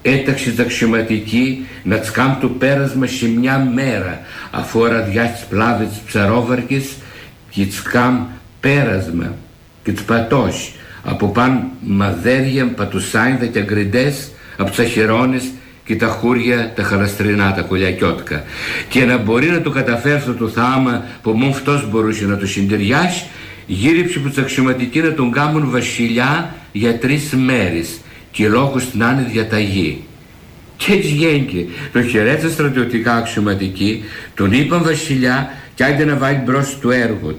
έταξε 0.03 0.51
τα 0.51 0.63
αξιωματική 0.63 1.67
να 1.83 1.99
τσκάμ 1.99 2.39
το 2.41 2.49
πέρασμα 2.49 3.07
σε 3.07 3.29
μια 3.29 3.59
μέρα 3.75 4.21
αφού 4.51 4.85
ραδιάς 4.85 5.33
τις 5.33 5.45
πλάβες 5.45 5.89
της 5.89 5.99
ψαρόβαρκης 6.07 6.97
και 7.51 7.67
τσκάμ 7.67 8.25
πέρασμα 8.61 9.35
και 9.83 9.93
τις 9.93 10.03
πατώσει. 10.03 10.73
Από 11.03 11.29
πάνω 11.29 11.71
μαδέρια, 11.81 12.67
πατουσάινδα 12.67 13.47
και 13.47 13.59
αγκριντές 13.59 14.31
από 14.57 14.71
τις 14.71 14.79
αχυρώνες 14.79 15.43
και 15.89 15.97
τα 15.97 16.07
χούρια 16.07 16.72
τα 16.76 16.82
χαλαστρινά, 16.82 17.55
τα 17.55 17.62
κολιακιώτικα. 17.62 18.45
Και 18.89 19.05
να 19.05 19.16
μπορεί 19.16 19.47
να 19.47 19.61
το 19.61 19.70
καταφέρει 19.70 20.14
αυτό 20.14 20.34
το 20.34 20.49
θάμα 20.49 21.05
που 21.22 21.30
μόνο 21.30 21.51
αυτός 21.51 21.91
μπορούσε 21.91 22.24
να 22.24 22.36
το 22.36 22.47
συντεριάσει, 22.47 23.24
γύριψε 23.66 24.18
που 24.18 24.32
αξιωματικοί 24.39 25.01
να 25.01 25.12
τον 25.12 25.30
κάμουν 25.30 25.70
βασιλιά 25.70 26.55
για 26.72 26.99
τρεις 26.99 27.32
μέρες 27.32 27.89
και 28.30 28.49
λόγους 28.49 28.95
να 28.95 29.11
είναι 29.11 29.28
διαταγή. 29.32 30.05
Και 30.76 30.93
έτσι 30.93 31.09
γέννηκε. 31.09 31.66
Τον 31.93 32.09
χαιρέτησαν 32.09 32.51
στρατιωτικά 32.51 33.14
αξιωματικοί, 33.14 34.05
τον 34.34 34.53
είπαν 34.53 34.82
βασιλιά 34.82 35.51
και 35.74 35.84
άντε 35.84 36.05
να 36.05 36.16
βάλει 36.16 36.43
μπρος 36.45 36.78
του 36.80 36.91
έργο. 36.91 37.39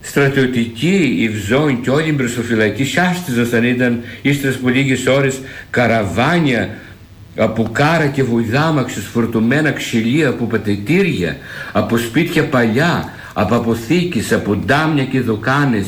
στρατιωτικοί, 0.00 1.16
οι 1.18 1.28
Βζόν 1.28 1.80
και 1.80 1.90
όλοι 1.90 2.08
οι 2.08 2.14
μπροστοφυλακοί 2.16 2.84
σάστιζαν 2.84 3.64
ήταν 3.64 4.00
ύστερα 4.22 4.54
από 4.54 4.68
λίγες 4.68 5.06
ώρες 5.06 5.40
καραβάνια 5.70 6.68
από 7.36 7.68
κάρα 7.72 8.06
και 8.06 8.22
βουηδάμαξες 8.22 9.04
φορτωμένα 9.04 9.70
ξυλία 9.70 10.28
από 10.28 10.44
πατετήρια, 10.44 11.36
από 11.72 11.96
σπίτια 11.96 12.48
παλιά, 12.48 13.12
από 13.32 13.54
αποθήκες, 13.54 14.32
από 14.32 14.56
ντάμια 14.56 15.04
και 15.04 15.20
δοκάνες 15.20 15.86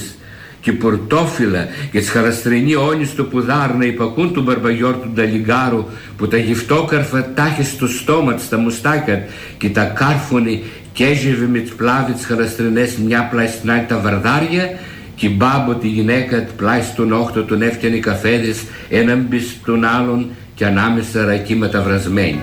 και 0.61 0.73
πορτόφυλλα 0.73 1.69
και 1.91 2.01
χαραστρινοί 2.01 2.75
όλοι 2.75 3.05
στο 3.05 3.25
πουδάρ 3.25 3.75
να 3.75 3.85
υπακούν 3.85 4.33
του 4.33 4.43
μπαρμπαγιόρ 4.43 4.95
του 4.95 5.11
Νταλιγκάρου 5.15 5.85
που 6.17 6.29
τα 6.29 6.37
γυφτόκαρφα 6.37 7.33
τάχε 7.35 7.63
στο 7.63 7.87
στόμα 7.87 8.35
της 8.35 8.49
τα 8.49 8.59
μουστάκια 8.59 9.27
και 9.59 9.69
τα 9.69 9.85
κάρφωνε 9.85 10.61
και 10.93 11.05
έζευε 11.05 11.47
με 11.47 11.59
τις 11.59 11.73
πλάβη 11.75 12.13
τις 12.13 12.27
χαραστρινές 12.27 12.97
μια 12.97 13.29
πλάι 13.31 13.47
στην 13.47 13.71
άλλη 13.71 13.85
τα 13.89 13.99
βαρδάρια 13.99 14.79
και 15.15 15.27
η 15.27 15.35
μπάμπο 15.37 15.75
τη 15.75 15.89
γυναίκα 15.89 16.47
πλάι 16.57 16.83
στον 16.83 17.13
όχτο 17.13 17.43
τον 17.43 17.63
έφτιανε 17.63 17.97
καφέδες 17.97 18.63
έναν 18.89 19.27
μπις 19.29 19.57
τον 19.65 19.85
άλλον 19.85 20.31
και 20.55 20.67
ανάμεσα 20.67 21.25
ρακή 21.25 21.55
μεταβρασμένη. 21.55 22.41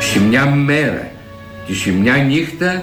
Σε 0.00 0.20
μια 0.20 0.46
μέρα 0.46 1.10
και 1.66 1.74
σε 1.74 1.90
μια 1.90 2.14
νύχτα 2.14 2.82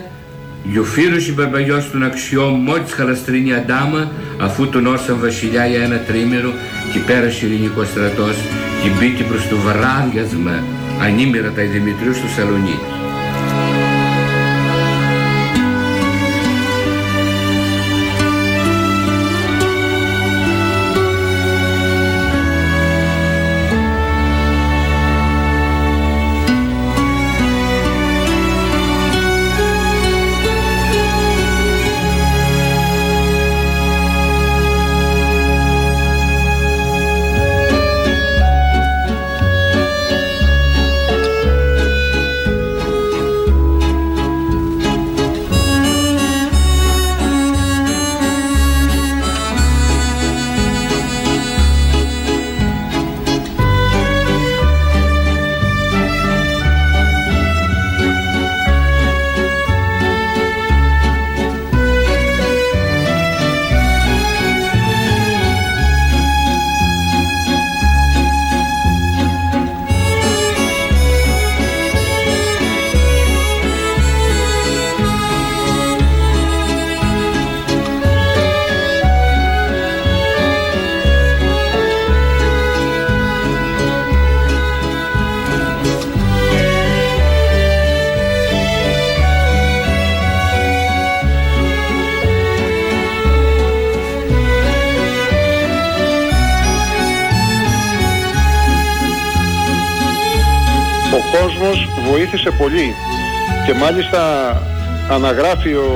Γιοφύρωσε 0.71 1.31
η 1.31 1.33
μπαρμπαγιός 1.37 1.91
τον 1.91 2.03
αξιό 2.03 2.59
της 2.83 2.93
χαλαστρίνη 2.93 3.53
αντάμα 3.53 4.11
αφού 4.39 4.69
τον 4.69 4.87
όσαν 4.87 5.19
βασιλιά 5.19 5.65
για 5.65 5.83
ένα 5.83 5.97
τρίμερο 5.97 6.53
και 6.93 6.99
πέρασε 6.99 7.45
ελληνικό 7.45 7.83
στρατός 7.83 8.35
και 8.83 8.89
μπήκε 8.99 9.23
προς 9.23 9.47
το 9.47 9.57
βαράδιασμα 9.57 10.63
ανήμερα 11.01 11.51
τα 11.51 11.61
Δημητρίου 11.61 12.13
στο 12.13 12.27
Σαλονίκη. 12.27 12.96
Και 103.65 103.73
μάλιστα 103.73 104.21
αναγράφει 105.09 105.73
ο 105.73 105.89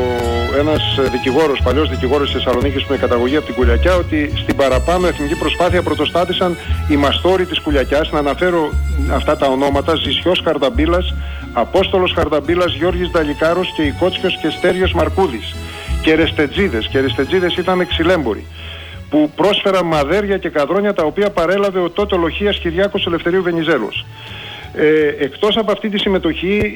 ένας 0.59 0.99
δικηγόρος, 1.11 1.59
παλιός 1.63 1.89
δικηγόρος 1.89 2.31
της 2.31 2.43
Θεσσαλονίκης 2.43 2.83
που 2.85 2.93
είναι 2.93 3.01
καταγωγή 3.01 3.35
από 3.35 3.45
την 3.45 3.55
Κουλιακιά 3.55 3.95
ότι 3.95 4.33
στην 4.35 4.55
παραπάνω 4.55 5.07
εθνική 5.07 5.35
προσπάθεια 5.35 5.81
πρωτοστάτησαν 5.81 6.57
οι 6.87 6.95
μαστόροι 6.95 7.45
της 7.45 7.59
Κουλιακιάς. 7.59 8.11
Να 8.11 8.19
αναφέρω 8.19 8.69
αυτά 9.13 9.37
τα 9.37 9.47
ονόματα. 9.47 9.95
Ζησιός 9.95 10.41
Χαρδαμπίλας, 10.43 11.13
Απόστολος 11.53 12.13
Χαρδαμπίλας, 12.15 12.73
Γιώργης 12.73 13.09
Νταλικάρος 13.09 13.73
και 13.75 13.81
Οικότσιος 13.81 14.37
και 14.41 14.49
Στέριος 14.49 14.93
Μαρκούδης. 14.93 15.55
Και 16.01 16.15
Ρεστετζίδες. 16.15 16.87
Και 16.87 16.99
Ρεστετζίδες 16.99 17.57
ήταν 17.57 17.79
εξηλέμποροι 17.79 18.45
που 19.09 19.31
πρόσφεραν 19.35 19.85
μαδέρια 19.85 20.37
και 20.37 20.49
καδρόνια 20.49 20.93
τα 20.93 21.03
οποία 21.03 21.29
παρέλαβε 21.29 21.79
ο 21.79 21.89
τότε 21.89 22.15
Λοχίας 22.15 22.57
Κυριάκος 22.57 23.05
Ελευθερίου 23.05 23.43
Βενιζέλος. 23.43 24.05
Ε, 24.75 25.07
εκτός 25.19 25.57
από 25.57 25.71
αυτή 25.71 25.89
τη 25.89 25.97
συμμετοχή 25.97 26.73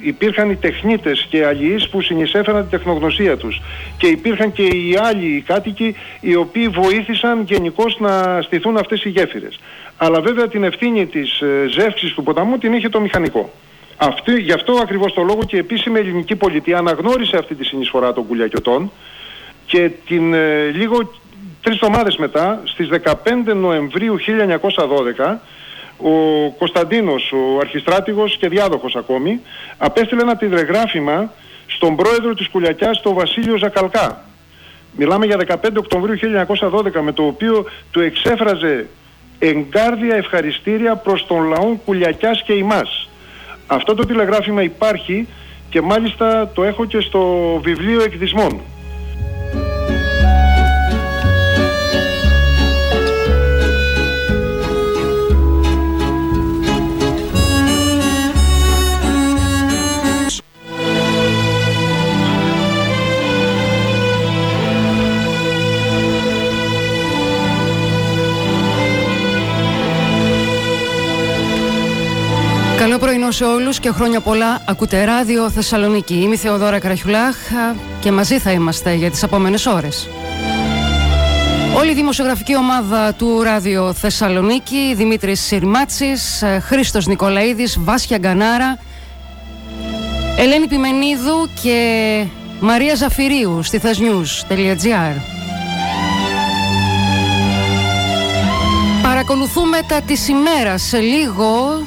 υπήρχαν 0.00 0.50
οι 0.50 0.56
τεχνίτες 0.56 1.26
και 1.30 1.46
αλληλείς 1.46 1.88
που 1.88 2.00
συνεισέφεραν 2.00 2.60
την 2.60 2.70
τεχνογνωσία 2.70 3.36
τους 3.36 3.60
και 3.98 4.06
υπήρχαν 4.06 4.52
και 4.52 4.62
οι 4.62 4.96
άλλοι 5.02 5.26
οι 5.26 5.40
κάτοικοι 5.40 5.96
οι 6.20 6.34
οποίοι 6.34 6.68
βοήθησαν 6.68 7.42
γενικώς 7.46 7.96
να 8.00 8.42
στηθούν 8.42 8.76
αυτές 8.76 9.04
οι 9.04 9.08
γέφυρες. 9.08 9.58
Αλλά 9.96 10.20
βέβαια 10.20 10.48
την 10.48 10.64
ευθύνη 10.64 11.06
της 11.06 11.40
ε, 11.40 11.66
ζεύξης 11.70 12.12
του 12.12 12.22
ποταμού 12.22 12.58
την 12.58 12.72
είχε 12.72 12.88
το 12.88 13.00
μηχανικό. 13.00 13.52
Αυτή, 13.96 14.40
γι' 14.40 14.52
αυτό 14.52 14.72
ακριβώς 14.82 15.12
το 15.12 15.22
λόγο 15.22 15.40
και 15.46 15.56
η 15.56 15.58
επίσημη 15.58 15.98
ελληνική 15.98 16.36
πολιτεία 16.36 16.78
αναγνώρισε 16.78 17.36
αυτή 17.36 17.54
τη 17.54 17.64
συνεισφορά 17.64 18.12
των 18.12 18.26
κουλιακιωτών 18.26 18.90
και 19.66 19.90
την, 20.06 20.34
ε, 20.34 20.70
λίγο 20.74 21.12
τρεις 21.62 21.80
εβδομάδες 21.80 22.16
μετά, 22.16 22.60
στις 22.64 22.88
15 22.88 23.54
Νοεμβρίου 23.54 24.18
1912, 24.18 25.40
ο 26.02 26.50
Κωνσταντίνος, 26.58 27.32
ο 27.32 27.58
αρχιστράτηγος 27.60 28.36
και 28.36 28.48
διάδοχος 28.48 28.96
ακόμη, 28.96 29.40
απέστειλε 29.78 30.22
ένα 30.22 30.36
τηλεγράφημα 30.36 31.32
στον 31.66 31.96
πρόεδρο 31.96 32.34
της 32.34 32.48
Κουλιακιάς, 32.48 33.00
τον 33.02 33.14
Βασίλειο 33.14 33.56
Ζακαλκά. 33.56 34.24
Μιλάμε 34.96 35.26
για 35.26 35.36
15 35.36 35.78
Οκτωβρίου 35.78 36.16
1912, 36.16 37.00
με 37.00 37.12
το 37.12 37.22
οποίο 37.22 37.64
του 37.90 38.00
εξέφραζε 38.00 38.86
εγκάρδια 39.38 40.16
ευχαριστήρια 40.16 40.96
προς 40.96 41.26
τον 41.26 41.48
λαό 41.48 41.76
Κουλιακιάς 41.84 42.42
και 42.42 42.52
ημάς. 42.52 43.08
Αυτό 43.66 43.94
το 43.94 44.06
τηλεγράφημα 44.06 44.62
υπάρχει 44.62 45.28
και 45.70 45.80
μάλιστα 45.80 46.50
το 46.54 46.64
έχω 46.64 46.84
και 46.84 47.00
στο 47.00 47.20
βιβλίο 47.62 48.02
εκδισμών. 48.02 48.60
Καλό 73.28 73.40
πρωινό 73.40 73.56
σε 73.56 73.62
όλους 73.62 73.80
και 73.80 73.90
χρόνια 73.90 74.20
πολλά. 74.20 74.60
Ακούτε 74.64 75.04
ράδιο 75.04 75.50
Θεσσαλονίκη. 75.50 76.14
Είμαι 76.14 76.34
η 76.34 76.36
Θεοδόρα 76.36 76.78
Καραχιουλάχ 76.78 77.36
και 78.00 78.12
μαζί 78.12 78.38
θα 78.38 78.50
είμαστε 78.50 78.94
για 78.94 79.10
τις 79.10 79.22
επόμενες 79.22 79.66
ώρες. 79.66 80.08
Όλη 81.76 81.90
η 81.90 81.94
δημοσιογραφική 81.94 82.56
ομάδα 82.56 83.12
του 83.12 83.42
Ράδιο 83.42 83.92
Θεσσαλονίκη, 83.92 84.94
Δημήτρης 84.96 85.40
Συρμάτσης, 85.40 86.44
Χρήστος 86.60 87.06
Νικολαίδης, 87.06 87.78
Βάσια 87.80 88.18
Γκανάρα, 88.18 88.78
Ελένη 90.38 90.66
Πιμενίδου 90.66 91.48
και 91.62 92.24
Μαρία 92.60 92.94
Ζαφυρίου 92.94 93.62
στη 93.62 93.80
thesnews.gr. 93.82 95.20
Παρακολουθούμε 99.02 99.78
τα 99.88 100.00
της 100.00 100.28
ημέρας 100.28 100.82
σε 100.82 100.98
λίγο 100.98 101.80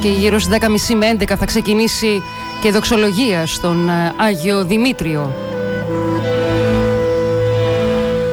και 0.00 0.08
γύρω 0.08 0.38
στις 0.38 0.58
10.30 0.60 0.94
με 0.96 1.16
11 1.18 1.34
θα 1.38 1.44
ξεκινήσει 1.44 2.22
και 2.60 2.68
η 2.68 2.70
δοξολογία 2.70 3.46
στον 3.46 3.88
ε, 3.88 4.12
Άγιο 4.16 4.64
Δημήτριο. 4.64 5.34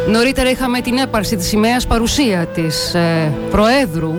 Νωρίτερα 0.08 0.50
είχαμε 0.50 0.82
την 0.82 0.98
έπαρση 0.98 1.36
της 1.36 1.48
σημαίας 1.48 1.88
παρουσία 1.88 2.46
της 2.46 2.94
ε, 2.94 3.34
Προέδρου 3.50 4.16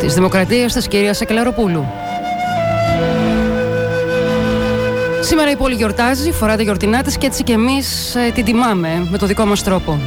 της 0.00 0.14
Δημοκρατίας 0.14 0.72
της 0.72 0.88
κυρίας 0.88 1.20
Εκλαροπούλου. 1.20 1.86
Σήμερα 5.20 5.50
η 5.50 5.56
πόλη 5.56 5.74
γιορτάζει, 5.74 6.32
φορά 6.32 6.56
τα 6.56 6.62
γιορτινά 6.62 7.02
της 7.02 7.18
και 7.18 7.26
έτσι 7.26 7.42
και 7.42 7.52
εμείς 7.52 8.14
ε, 8.14 8.30
την 8.34 8.44
τιμάμε 8.44 9.06
με 9.10 9.18
το 9.18 9.26
δικό 9.26 9.44
μας 9.44 9.62
τρόπο. 9.62 9.98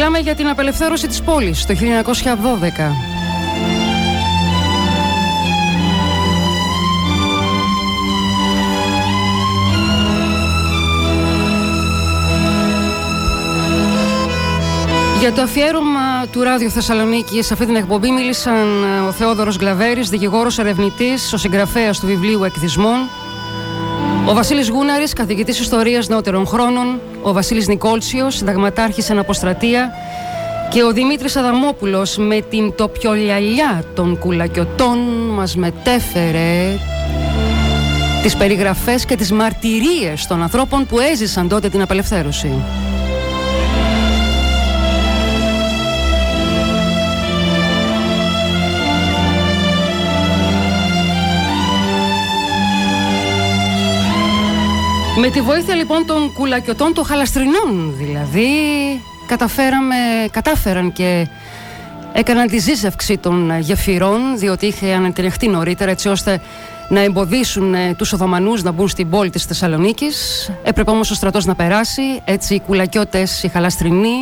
Μιλάμε 0.00 0.18
για 0.18 0.34
την 0.34 0.48
απελευθέρωση 0.48 1.06
της 1.06 1.22
πόλης 1.22 1.66
το 1.66 1.74
1912. 1.74 3.10
Για 15.20 15.32
το 15.32 15.42
αφιέρωμα 15.42 16.26
του 16.32 16.42
Ράδιο 16.42 16.70
Θεσσαλονίκη 16.70 17.42
σε 17.42 17.52
αυτή 17.52 17.66
την 17.66 17.76
εκπομπή 17.76 18.10
μίλησαν 18.10 18.82
ε, 18.82 19.00
ο 19.00 19.12
Θεόδωρος 19.12 19.56
Γκλαβέρης, 19.56 20.08
δικηγόρος 20.08 20.58
ερευνητής, 20.58 21.32
ο 21.32 21.36
συγγραφέας 21.36 22.00
του 22.00 22.06
βιβλίου 22.06 22.44
Εκδισμών, 22.44 23.08
ο 24.30 24.34
Βασίλης 24.34 24.68
Γούναρης, 24.68 25.12
καθηγητής 25.12 25.60
ιστορίας 25.60 26.08
νεότερων 26.08 26.46
χρόνων, 26.46 27.00
ο 27.22 27.32
Βασίλης 27.32 27.68
Νικόλτσιος, 27.68 28.36
συνταγματάρχης 28.36 29.10
αποστρατεία 29.10 29.92
και 30.70 30.82
ο 30.82 30.92
Δημήτρης 30.92 31.36
Αδαμόπουλος 31.36 32.16
με 32.16 32.40
την 32.40 32.74
τοπιολιαλιά 32.74 33.84
των 33.94 34.18
κουλακιωτών 34.18 34.98
μας 35.30 35.56
μετέφερε 35.56 36.78
τις 38.22 38.36
περιγραφές 38.36 39.04
και 39.04 39.16
τις 39.16 39.32
μαρτυρίες 39.32 40.26
των 40.26 40.42
ανθρώπων 40.42 40.86
που 40.86 41.00
έζησαν 41.00 41.48
τότε 41.48 41.68
την 41.68 41.82
απελευθέρωση. 41.82 42.52
Με 55.16 55.30
τη 55.30 55.40
βοήθεια 55.40 55.74
λοιπόν 55.74 56.06
των 56.06 56.32
κουλακιωτών 56.32 56.94
των 56.94 57.04
χαλαστρινών 57.04 57.94
δηλαδή 57.96 58.48
καταφέραμε, 59.26 59.94
κατάφεραν 60.30 60.92
και 60.92 61.28
έκαναν 62.12 62.46
τη 62.46 62.58
ζήσευξη 62.58 63.18
των 63.18 63.58
γεφυρών 63.60 64.38
διότι 64.38 64.66
είχε 64.66 64.92
ανατελεχτεί 64.92 65.48
νωρίτερα 65.48 65.90
έτσι 65.90 66.08
ώστε 66.08 66.40
να 66.88 67.00
εμποδίσουν 67.00 67.74
ε, 67.74 67.94
τους 67.94 68.12
Οθωμανούς 68.12 68.62
να 68.62 68.70
μπουν 68.70 68.88
στην 68.88 69.10
πόλη 69.10 69.30
της 69.30 69.44
Θεσσαλονίκης. 69.44 70.50
Έπρεπε 70.62 70.90
όμως 70.90 71.10
ο 71.10 71.14
στρατός 71.14 71.44
να 71.44 71.54
περάσει, 71.54 72.02
έτσι 72.24 72.54
οι 72.54 72.60
κουλακιώτες, 72.60 73.42
οι 73.42 73.48
χαλαστρινοί 73.48 74.16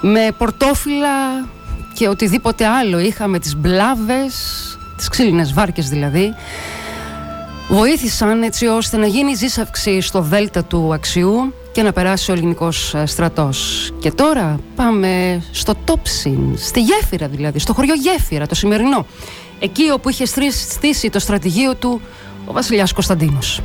με 0.00 0.28
πορτόφυλλα 0.38 1.08
και 1.94 2.08
οτιδήποτε 2.08 2.66
άλλο 2.66 2.98
είχαμε 2.98 3.38
τις 3.38 3.56
μπλάβες, 3.56 4.34
τις 4.96 5.08
ξύλινες 5.08 5.52
βάρκες 5.52 5.88
δηλαδή 5.88 6.34
βοήθησαν 7.68 8.42
έτσι 8.42 8.66
ώστε 8.66 8.96
να 8.96 9.06
γίνει 9.06 9.34
ζήσαυξη 9.34 10.00
στο 10.00 10.20
δέλτα 10.20 10.64
του 10.64 10.94
αξιού 10.94 11.54
και 11.72 11.82
να 11.82 11.92
περάσει 11.92 12.30
ο 12.30 12.34
ελληνικός 12.34 12.94
ε, 12.94 13.06
στρατός. 13.06 13.90
Και 13.98 14.10
τώρα 14.10 14.58
πάμε 14.76 15.42
στο 15.50 15.74
Τόψιν, 15.84 16.58
στη 16.58 16.80
Γέφυρα 16.80 17.28
δηλαδή, 17.28 17.58
στο 17.58 17.72
χωριό 17.72 17.94
Γέφυρα, 17.94 18.46
το 18.46 18.54
σημερινό. 18.54 19.06
Εκεί 19.58 19.90
όπου 19.90 20.08
είχε 20.08 20.24
στήσει 20.52 21.10
το 21.10 21.18
στρατηγείο 21.18 21.74
του 21.74 22.00
ο 22.46 22.52
βασιλιάς 22.52 22.92
Κωνσταντίνος 22.92 23.62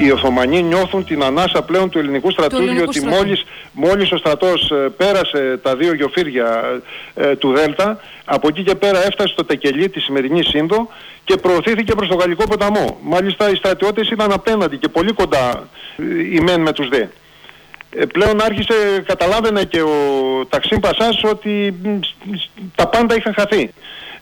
οι 0.00 0.10
Οθωμανοί 0.10 0.62
νιώθουν 0.62 1.04
την 1.04 1.22
ανάσα 1.22 1.62
πλέον 1.62 1.90
του 1.90 1.98
ελληνικού 1.98 2.30
στρατού, 2.30 2.62
διότι 2.62 3.06
μόλις, 3.06 3.44
μόλις 3.72 4.12
ο 4.12 4.16
στρατός 4.16 4.70
ε, 4.70 4.74
πέρασε 4.96 5.60
τα 5.62 5.76
δύο 5.76 5.94
γιοφύρια 5.94 6.80
ε, 7.14 7.36
του 7.36 7.52
Δέλτα, 7.52 8.00
από 8.24 8.48
εκεί 8.48 8.62
και 8.62 8.74
πέρα 8.74 8.98
έφτασε 9.06 9.32
στο 9.32 9.44
Τεκελί 9.44 9.88
τη 9.88 10.00
σημερινή 10.00 10.44
Σύνδο 10.44 10.88
και 11.24 11.36
προωθήθηκε 11.36 11.94
προς 11.94 12.08
το 12.08 12.14
Γαλλικό 12.14 12.44
ποταμό. 12.44 12.98
Μάλιστα 13.02 13.50
οι 13.50 13.54
στρατιώτες 13.54 14.10
ήταν 14.10 14.32
απέναντι 14.32 14.76
και 14.76 14.88
πολύ 14.88 15.12
κοντά 15.12 15.68
ε, 15.96 16.02
οι 16.34 16.40
μεν 16.40 16.60
με 16.60 16.72
τους 16.72 16.88
δε. 16.88 17.04
Ε, 17.96 18.04
πλέον 18.04 18.42
άρχισε, 18.42 19.02
καταλάβαινε 19.06 19.64
και 19.64 19.80
ο 19.82 19.96
Ταξίν 20.48 20.80
Πασάς 20.80 21.24
ότι 21.24 21.74
τα 22.74 22.86
πάντα 22.86 23.16
είχαν 23.16 23.34
χαθεί. 23.34 23.70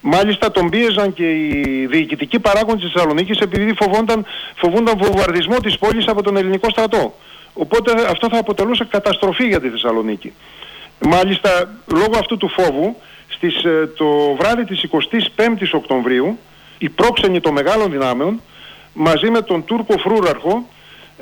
Μάλιστα 0.01 0.51
τον 0.51 0.69
πίεζαν 0.69 1.13
και 1.13 1.31
οι 1.31 1.87
διοικητικοί 1.91 2.41
παράγοντες 2.41 2.83
της 2.83 2.93
Θεσσαλονίκης 2.93 3.39
επειδή 3.39 3.75
φοβόνταν, 3.75 4.25
φοβούνταν 4.57 4.99
βομβαρδισμό 4.99 5.57
της 5.57 5.79
πόλης 5.79 6.07
από 6.07 6.23
τον 6.23 6.37
ελληνικό 6.37 6.71
στρατό. 6.71 7.15
Οπότε 7.53 7.93
αυτό 8.11 8.29
θα 8.29 8.39
αποτελούσε 8.39 8.85
καταστροφή 8.91 9.47
για 9.47 9.61
τη 9.61 9.69
Θεσσαλονίκη. 9.69 10.33
Μάλιστα 10.99 11.81
λόγω 11.87 12.13
αυτού 12.19 12.37
του 12.37 12.49
φόβου 12.49 12.97
στις, 13.29 13.65
ε, 13.65 13.93
το 13.97 14.35
βράδυ 14.39 14.65
της 14.65 14.83
25ης 14.83 15.73
Οκτωβρίου 15.73 16.39
οι 16.79 16.89
πρόξενοι 16.89 17.41
των 17.41 17.53
μεγάλων 17.53 17.91
δυνάμεων 17.91 18.41
μαζί 18.93 19.31
με 19.31 19.41
τον 19.43 19.65
Τούρκο 19.65 19.99
Φρούραρχο 19.99 20.69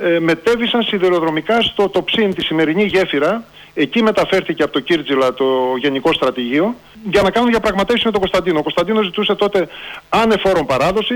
ε, 0.01 0.19
μετέβησαν 0.19 0.83
σιδηροδρομικά 0.83 1.61
στο 1.61 1.89
Τοψίν 1.89 2.35
τη 2.35 2.45
σημερινή 2.45 2.85
γέφυρα 2.85 3.45
Εκεί 3.79 4.03
μεταφέρθηκε 4.03 4.63
από 4.63 4.73
το 4.73 4.81
Κίρτζιλα 4.81 5.35
το 5.35 5.77
Γενικό 5.79 6.13
Στρατηγείο 6.13 6.75
για 7.11 7.23
να 7.23 7.31
κάνουν 7.31 7.51
διαπραγματεύσεις 7.51 8.05
με 8.05 8.11
τον 8.11 8.21
Κωνσταντίνο. 8.21 8.59
Ο 8.59 8.63
Κωνσταντίνος 8.63 9.05
ζητούσε 9.05 9.35
τότε 9.35 9.69
άνεφόρον 10.09 10.67
παράδοση. 10.67 11.15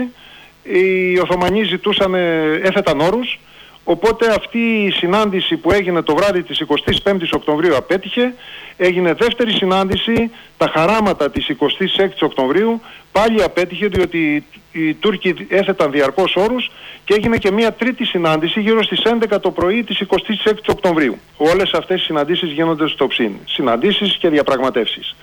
Οι 0.62 1.18
Οθωμανοί 1.18 1.62
ζητούσαν, 1.62 2.14
έθεταν 2.62 3.00
όρους. 3.00 3.40
Οπότε 3.84 4.34
αυτή 4.34 4.58
η 4.58 4.90
συνάντηση 4.90 5.56
που 5.56 5.72
έγινε 5.72 6.02
το 6.02 6.14
βράδυ 6.14 6.42
της 6.42 6.62
25ης 7.04 7.30
Οκτωβρίου 7.32 7.76
απέτυχε. 7.76 8.34
Έγινε 8.76 9.12
δεύτερη 9.12 9.52
συνάντηση, 9.52 10.30
τα 10.56 10.70
χαράματα 10.74 11.30
της 11.30 11.50
26ης 11.60 12.20
Οκτωβρίου 12.20 12.80
πάλι 13.12 13.42
απέτυχε 13.42 13.86
διότι 13.86 14.44
οι 14.72 14.94
Τούρκοι 14.94 15.46
έθεταν 15.48 15.90
διαρκώς 15.90 16.36
όρους 16.36 16.70
και 17.04 17.14
έγινε 17.14 17.36
και 17.36 17.50
μια 17.50 17.72
τρίτη 17.72 18.04
συνάντηση 18.04 18.60
γύρω 18.60 18.82
στις 18.82 19.02
11 19.04 19.40
το 19.40 19.50
πρωί 19.50 19.84
της 19.84 20.02
26ης 20.08 20.66
Οκτωβρίου. 20.66 21.18
Όλες 21.36 21.72
αυτές 21.72 22.00
οι 22.00 22.04
συναντήσεις 22.04 22.52
γίνονται 22.52 22.88
στο 22.88 23.08
ΨΥΝ. 23.18 23.32
Συναντήσεις 23.44 24.16
και 24.16 24.28
διαπραγματεύσεις. 24.28 25.14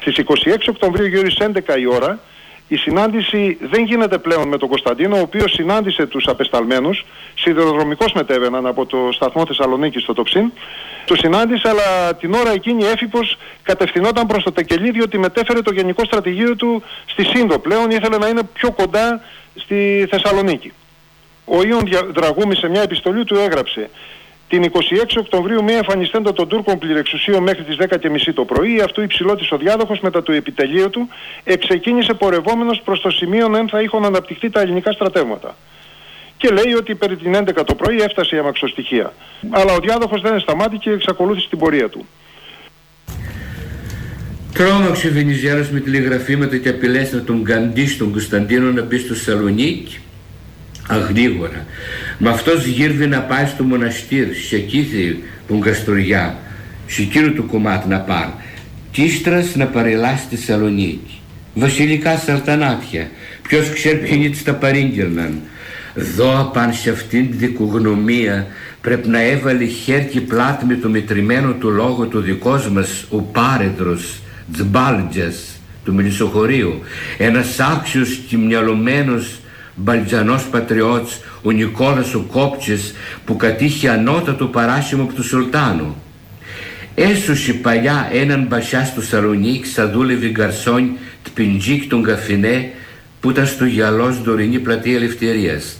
Στις 0.00 0.18
26 0.18 0.68
Οκτωβρίου 0.68 1.06
γύρω 1.06 1.30
στις 1.30 1.46
11 1.46 1.78
η 1.78 1.86
ώρα 1.86 2.20
η 2.68 2.76
συνάντηση 2.76 3.58
δεν 3.60 3.84
γίνεται 3.84 4.18
πλέον 4.18 4.48
με 4.48 4.58
τον 4.58 4.68
Κωνσταντίνο, 4.68 5.16
ο 5.16 5.20
οποίος 5.20 5.52
συνάντησε 5.52 6.06
τους 6.06 6.26
απεσταλμένους, 6.26 7.04
σιδηροδρομικός 7.34 8.12
μετέβαιναν 8.12 8.66
από 8.66 8.86
το 8.86 9.08
σταθμό 9.12 9.46
Θεσσαλονίκη 9.46 9.98
στο 9.98 10.12
Τοξίν, 10.12 10.52
του 11.04 11.16
συνάντησε, 11.16 11.68
αλλά 11.68 12.14
την 12.14 12.34
ώρα 12.34 12.50
εκείνη 12.52 12.84
έφυπος 12.84 13.36
κατευθυνόταν 13.62 14.26
προς 14.26 14.42
το 14.42 14.52
Τεκελί, 14.52 14.90
διότι 14.90 15.18
μετέφερε 15.18 15.62
το 15.62 15.72
γενικό 15.72 16.04
στρατηγείο 16.04 16.56
του 16.56 16.82
στη 17.06 17.24
Σύνδο 17.24 17.58
πλέον, 17.58 17.90
ήθελε 17.90 18.18
να 18.18 18.28
είναι 18.28 18.42
πιο 18.52 18.70
κοντά 18.70 19.20
στη 19.54 20.06
Θεσσαλονίκη. 20.10 20.72
Ο 21.44 21.62
Ιων 21.62 21.82
Δραγούμη 22.14 22.56
σε 22.56 22.68
μια 22.68 22.82
επιστολή 22.82 23.24
του 23.24 23.34
έγραψε 23.34 23.90
την 24.52 24.72
26 24.72 24.78
Οκτωβρίου 25.18 25.62
μία 25.64 25.76
εμφανιστέντα 25.76 26.32
των 26.32 26.48
Τούρκων 26.48 26.78
πληρεξουσίων 26.78 27.42
μέχρι 27.42 27.62
τις 27.64 27.76
10.30 27.78 28.32
το 28.34 28.44
πρωί, 28.44 28.80
αυτού 28.80 29.02
υψηλότης 29.02 29.52
ο 29.52 29.56
διάδοχος 29.56 30.00
μετά 30.00 30.22
το 30.22 30.32
επιτελείο 30.32 30.90
του 30.90 31.08
εξεκίνησε 31.44 32.14
πορευόμενος 32.14 32.80
προς 32.84 33.00
το 33.00 33.10
σημείο 33.10 33.48
να 33.48 33.66
θα 33.68 33.82
είχαν 33.82 34.04
αναπτυχθεί 34.04 34.50
τα 34.50 34.60
ελληνικά 34.60 34.92
στρατεύματα. 34.92 35.56
Και 36.36 36.48
λέει 36.48 36.72
ότι 36.74 36.94
περί 36.94 37.16
την 37.16 37.34
11 37.36 37.64
το 37.66 37.74
πρωί 37.74 37.96
έφτασε 38.00 38.36
η 38.36 38.38
αμαξοστοιχεία. 38.38 39.12
Αλλά 39.50 39.72
ο 39.72 39.78
διάδοχος 39.78 40.20
δεν 40.20 40.40
σταμάτηκε 40.40 40.88
και 40.88 40.94
εξακολούθησε 40.94 41.48
την 41.48 41.58
πορεία 41.58 41.88
του. 41.88 42.06
Τρόμαξε 44.52 45.08
ο 45.08 45.12
Βενιζέλος 45.12 45.70
με 45.70 45.80
τηλεγραφή 45.80 46.36
με 46.36 46.46
και 46.46 46.68
απειλές 46.68 47.12
να 47.12 47.22
τον 47.22 47.44
καντήσει 47.44 47.98
τον 47.98 48.10
Κωνσταντίνο 48.10 48.70
να 48.70 48.82
μπει 48.82 48.98
στο 48.98 49.14
Σαλονίκη 49.14 50.00
αγρήγορα. 50.88 51.66
Με 52.18 52.30
αυτός 52.30 52.64
γύρδει 52.64 53.06
να 53.06 53.20
πάει 53.20 53.46
στο 53.46 53.64
μοναστήρι, 53.64 54.34
σε 54.34 54.56
εκεί 54.56 55.22
που 55.46 55.58
Καστοριά, 55.58 56.36
σε 56.86 57.02
εκείνο 57.02 57.32
το 57.32 57.42
κομμάτι 57.42 57.88
να 57.88 58.00
πάρει. 58.00 58.32
Τίστρας 58.92 59.54
να 59.54 59.66
παρελάσει 59.66 60.22
στη 60.22 60.36
Σαλονίκη. 60.36 61.20
Βασιλικά 61.54 62.16
σαρτανάτια. 62.16 63.10
Ποιος 63.42 63.68
ξέρει 63.68 63.98
ποιοι 63.98 64.30
της 64.30 64.42
τα 64.42 64.54
παρήγγελναν. 64.54 65.40
Δω 65.94 66.38
απάν 66.40 66.72
σε 66.72 66.90
αυτήν 66.90 67.30
την 67.30 67.38
δικογνωμία 67.38 68.46
πρέπει 68.80 69.08
να 69.08 69.22
έβαλε 69.22 69.64
χέρι 69.64 70.20
πλάτη 70.20 70.64
με 70.64 70.74
το 70.74 70.88
μετρημένο 70.88 71.52
του 71.52 71.70
λόγο 71.70 72.06
του 72.06 72.20
δικός 72.20 72.70
μας 72.70 73.04
ο 73.10 73.20
πάρεδρος 73.20 74.20
Τζμπάλτζας 74.52 75.60
του 75.84 75.94
Μελισσοχωρίου 75.94 76.80
ένας 77.18 77.60
άξιος 77.60 78.20
και 78.28 78.36
μυαλωμένος 78.36 79.40
Μπαλτζανός 79.74 80.44
πατριώτης 80.50 81.20
ο 81.42 81.50
Νικόλας 81.50 82.14
ο 82.14 82.20
Κόπτσης 82.32 82.94
που 83.24 83.36
κατήχε 83.36 83.88
ανώτατο 83.88 84.46
παράσημο 84.46 85.02
από 85.02 85.12
του 85.12 85.24
Σουλτάνου. 85.24 85.96
Έσωσε 86.94 87.52
παλιά 87.52 88.08
έναν 88.12 88.46
μπασιά 88.48 88.84
στο 88.84 89.02
Σαλονίκη 89.02 89.66
σαν 89.66 89.90
δούλευε 89.90 90.28
γκαρσόνι 90.28 90.92
τπιντζίκ 91.22 91.88
τον 91.88 92.02
καφινέ 92.02 92.70
που 93.20 93.30
ήταν 93.30 93.46
στο 93.46 93.64
γυαλός 93.64 94.22
δωρινή 94.22 94.58
πλατεία 94.58 94.94
Ελευθερίας. 94.94 95.76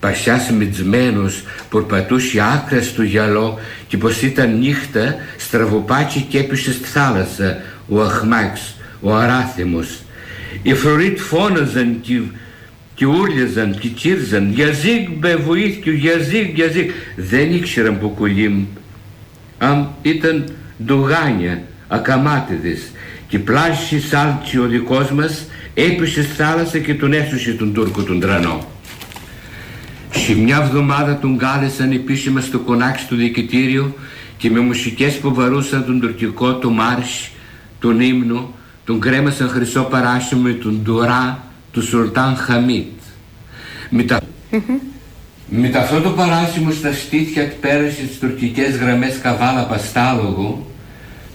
Πασιάς 0.00 0.50
μιτζμένος 0.50 1.42
περπατούσε 1.70 2.40
άκρα 2.54 2.82
στο 2.82 3.02
γυαλό 3.02 3.58
και 3.88 3.96
πως 3.96 4.22
ήταν 4.22 4.58
νύχτα 4.58 5.16
στραβοπάτσι 5.36 6.26
και 6.28 6.38
έπεσε 6.38 6.72
στη 6.72 6.88
θάλασσα 6.88 7.60
ο 7.88 8.00
Αχμάξ 8.00 8.74
ο 9.00 9.14
αράθεμος. 9.14 9.98
Οι 10.62 10.74
φρουρίτ 10.74 11.18
φώναζαν 11.18 11.98
και, 12.00 12.20
και 12.98 13.06
ούρλιαζαν 13.06 13.78
και 13.78 13.88
τσίρζαν 13.88 14.52
«Γιαζίκ 14.52 15.08
μπε 15.10 15.36
βοήθηκιο, 15.36 15.92
γιαζίκ, 15.92 16.54
γιαζίκ». 16.54 16.90
Δεν 17.16 17.54
ήξεραν 17.54 17.98
που 17.98 18.08
κουλίμ. 18.08 18.64
Αν 19.58 19.90
ήταν 20.02 20.44
ντουγάνια, 20.84 21.62
ακαμάτιδες 21.88 22.90
και 23.28 23.38
πλάσι 23.38 24.00
σάλτσι 24.00 24.58
ο 24.58 24.66
δικός 24.66 25.10
μας 25.10 25.46
έπεσε 25.74 26.22
στη 26.22 26.32
θάλασσα 26.32 26.78
και 26.78 26.94
τον 26.94 27.12
έσωσε 27.12 27.52
τον 27.52 27.72
Τούρκο 27.72 28.02
τον 28.02 28.20
τρανό. 28.20 28.66
Σε 30.10 30.34
μια 30.34 30.60
εβδομάδα 30.64 31.18
τον 31.18 31.38
κάλεσαν 31.38 31.92
επίσημα 31.92 32.40
στο 32.40 32.58
κονάξι 32.58 33.06
του 33.06 33.16
διοικητήριο 33.16 33.94
και 34.36 34.50
με 34.50 34.60
μουσικές 34.60 35.14
που 35.14 35.34
βαρούσαν 35.34 35.84
τον 35.84 36.00
τουρκικό 36.00 36.54
του 36.54 36.72
Μάρσ, 36.72 37.30
τον 37.80 38.00
ύμνο, 38.00 38.54
τον 38.84 39.00
κρέμασαν 39.00 39.48
χρυσό 39.48 39.82
παράσιμο 39.82 40.42
με 40.42 40.52
τον 40.52 40.80
Ντουρά 40.82 41.47
του 41.78 41.84
Σουλτάν 41.84 42.36
Χαμίτ. 42.36 42.86
Με, 43.90 44.02
τα... 44.02 44.20
με 45.48 45.68
τα 45.68 45.78
αυτό 45.80 46.00
το 46.00 46.10
παράσιμο 46.10 46.70
στα 46.70 46.92
στήθια 46.92 47.52
πέρασε 47.60 48.02
τις 48.02 48.18
τουρκικές 48.18 48.76
γραμμές 48.76 49.18
καβάλα 49.22 49.66
παστάλογου, 49.66 50.66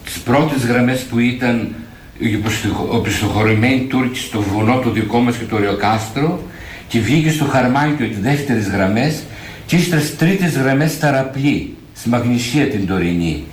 τις 0.06 0.20
πρώτες 0.20 0.66
γραμμές 0.66 1.02
που 1.02 1.20
ήταν 1.20 1.76
οι 2.18 2.44
οπισθοχωρημένοι 2.89 3.86
Τούρκοι 3.89 4.20
στο 4.20 4.41
βουνό 4.41 4.80
το 4.80 4.89
δικό 4.89 5.20
μας 5.20 5.38
και 5.38 5.46
το 5.50 5.58
Ριοκάστρο 5.58 6.44
και 6.88 7.00
βγήκε 7.00 7.32
στο 7.32 7.46
Χαρμάνικιο 7.46 8.08
τις 8.08 8.20
δεύτερες 8.20 8.68
γραμμές 8.68 9.24
και 9.66 9.76
ύστερα 9.76 10.02
στις 10.02 10.18
τρίτες 10.18 10.58
γραμμές 10.58 11.00
Ταραπλή, 11.00 11.76
στη 11.94 12.10
Μαγνησία 12.10 12.68
την 12.68 12.88
τωρινή 12.88 13.44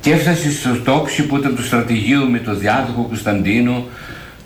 και 0.00 0.12
έφτασε 0.12 0.50
στο 0.50 0.76
τόξι 0.84 1.26
που 1.26 1.36
ήταν 1.36 1.54
του 1.54 1.64
στρατηγίου 1.64 2.30
με 2.30 2.38
τον 2.38 2.58
διάδοχο 2.58 3.02
Κωνσταντίνο, 3.02 3.86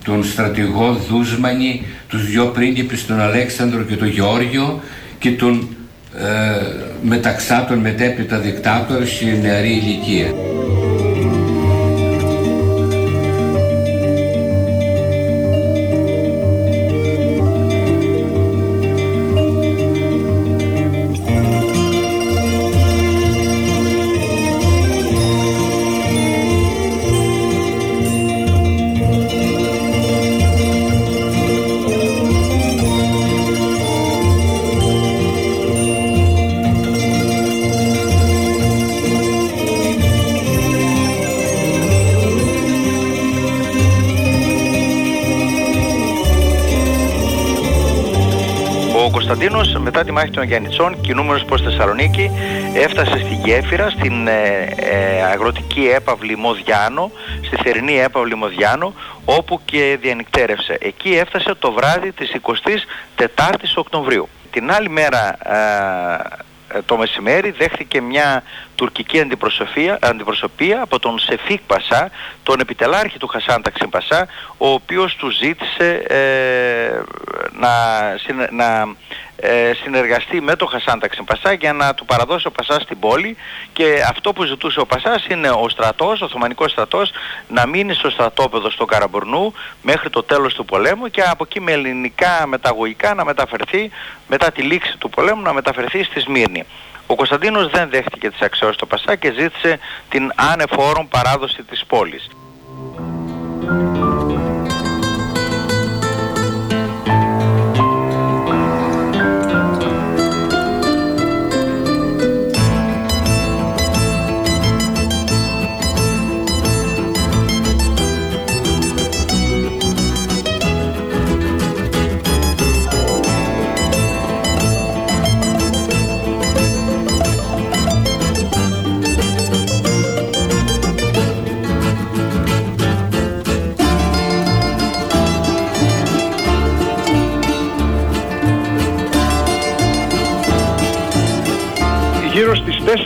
τον 0.06 0.24
στρατηγό 0.24 1.00
Δούσμανη, 1.08 1.86
τους 2.08 2.26
δυο 2.26 2.46
πρίγκιπες 2.46 3.06
τον 3.06 3.20
Αλέξανδρο 3.20 3.82
και 3.82 3.96
τον 3.96 4.08
Γεώργιο 4.08 4.80
και 5.18 5.30
τον 5.30 5.68
ε, 6.18 6.26
μεταξά 7.02 7.64
τον 7.68 7.78
μετέπειτα 7.78 8.38
δικτάτορα 8.38 9.04
σε 9.06 9.24
νεαρή 9.42 9.70
ηλικία. 9.70 10.26
Μάχη 50.16 50.30
των 50.30 50.44
Γιαννητσών, 50.44 51.00
κινούμενος 51.00 51.44
προς 51.44 51.62
Θεσσαλονίκη, 51.62 52.30
έφτασε 52.74 53.18
στη 53.18 53.34
Γέφυρα, 53.44 53.90
στην 53.90 54.26
ε, 54.28 54.68
ε, 54.76 55.22
αγροτική 55.22 55.88
έπαυλη 55.94 56.36
Μοδιάνο, 56.36 57.10
στη 57.42 57.56
θερινή 57.56 57.98
έπαυλη 57.98 58.34
Μοδιάνο, 58.34 58.94
όπου 59.24 59.60
και 59.64 59.98
διανυκτέρευσε. 60.00 60.76
Εκεί 60.80 61.08
έφτασε 61.08 61.54
το 61.54 61.72
βράδυ 61.72 62.12
της 62.12 62.34
24ης 62.42 63.74
Οκτωβρίου. 63.74 64.28
Την 64.50 64.70
άλλη 64.72 64.88
μέρα 64.88 65.38
ε, 66.74 66.80
το 66.86 66.96
μεσημέρι 66.96 67.50
δέχθηκε 67.50 68.00
μια 68.00 68.42
τουρκική 68.74 69.20
αντιπροσωπεία 70.00 70.82
από 70.82 70.98
τον 70.98 71.18
Σεφίκ 71.18 71.60
Πασά, 71.66 72.10
τον 72.42 72.60
επιτελάρχη 72.60 73.18
του 73.18 73.26
Χασάν 73.26 73.62
Ταξιν 73.62 73.90
Πασά, 73.90 74.26
ο 74.56 74.68
οποίος 74.68 75.16
του 75.16 75.30
ζήτησε 75.30 76.02
να, 77.52 77.74
να 78.50 78.94
ε, 79.36 79.72
συνεργαστεί 79.82 80.40
με 80.40 80.56
τον 80.56 80.68
Χασάν 80.68 81.00
Ταξιμπασά 81.00 81.52
για 81.52 81.72
να 81.72 81.94
του 81.94 82.04
παραδώσει 82.04 82.46
ο 82.46 82.50
Πασάς 82.50 82.82
στην 82.82 82.98
πόλη 82.98 83.36
και 83.72 84.04
αυτό 84.08 84.32
που 84.32 84.44
ζητούσε 84.44 84.80
ο 84.80 84.86
Πασάς 84.86 85.26
είναι 85.26 85.48
ο 85.48 85.68
στρατός, 85.68 86.20
ο 86.20 86.24
Οθωμανικός 86.24 86.70
στρατός 86.70 87.10
να 87.48 87.66
μείνει 87.66 87.94
στο 87.94 88.10
στρατόπεδο 88.10 88.70
στο 88.70 88.84
Καραμπορνού 88.84 89.52
μέχρι 89.82 90.10
το 90.10 90.22
τέλος 90.22 90.54
του 90.54 90.64
πολέμου 90.64 91.08
και 91.10 91.22
από 91.22 91.44
εκεί 91.48 91.60
με 91.60 91.72
ελληνικά 91.72 92.46
μεταγωγικά 92.46 93.14
να 93.14 93.24
μεταφερθεί 93.24 93.90
μετά 94.28 94.52
τη 94.52 94.62
λήξη 94.62 94.96
του 94.98 95.10
πολέμου 95.10 95.42
να 95.42 95.52
μεταφερθεί 95.52 96.02
στη 96.02 96.20
Σμύρνη. 96.20 96.64
Ο 97.06 97.14
Κωνσταντίνος 97.14 97.70
δεν 97.70 97.88
δέχτηκε 97.90 98.30
τις 98.30 98.40
αξιώσεις 98.40 98.76
του 98.76 98.86
Πασά 98.86 99.16
και 99.16 99.32
ζήτησε 99.38 99.78
την 100.08 100.32
άνεφόρον 100.52 101.08
παράδοση 101.08 101.62
της 101.62 101.84
πόλης. 101.86 102.28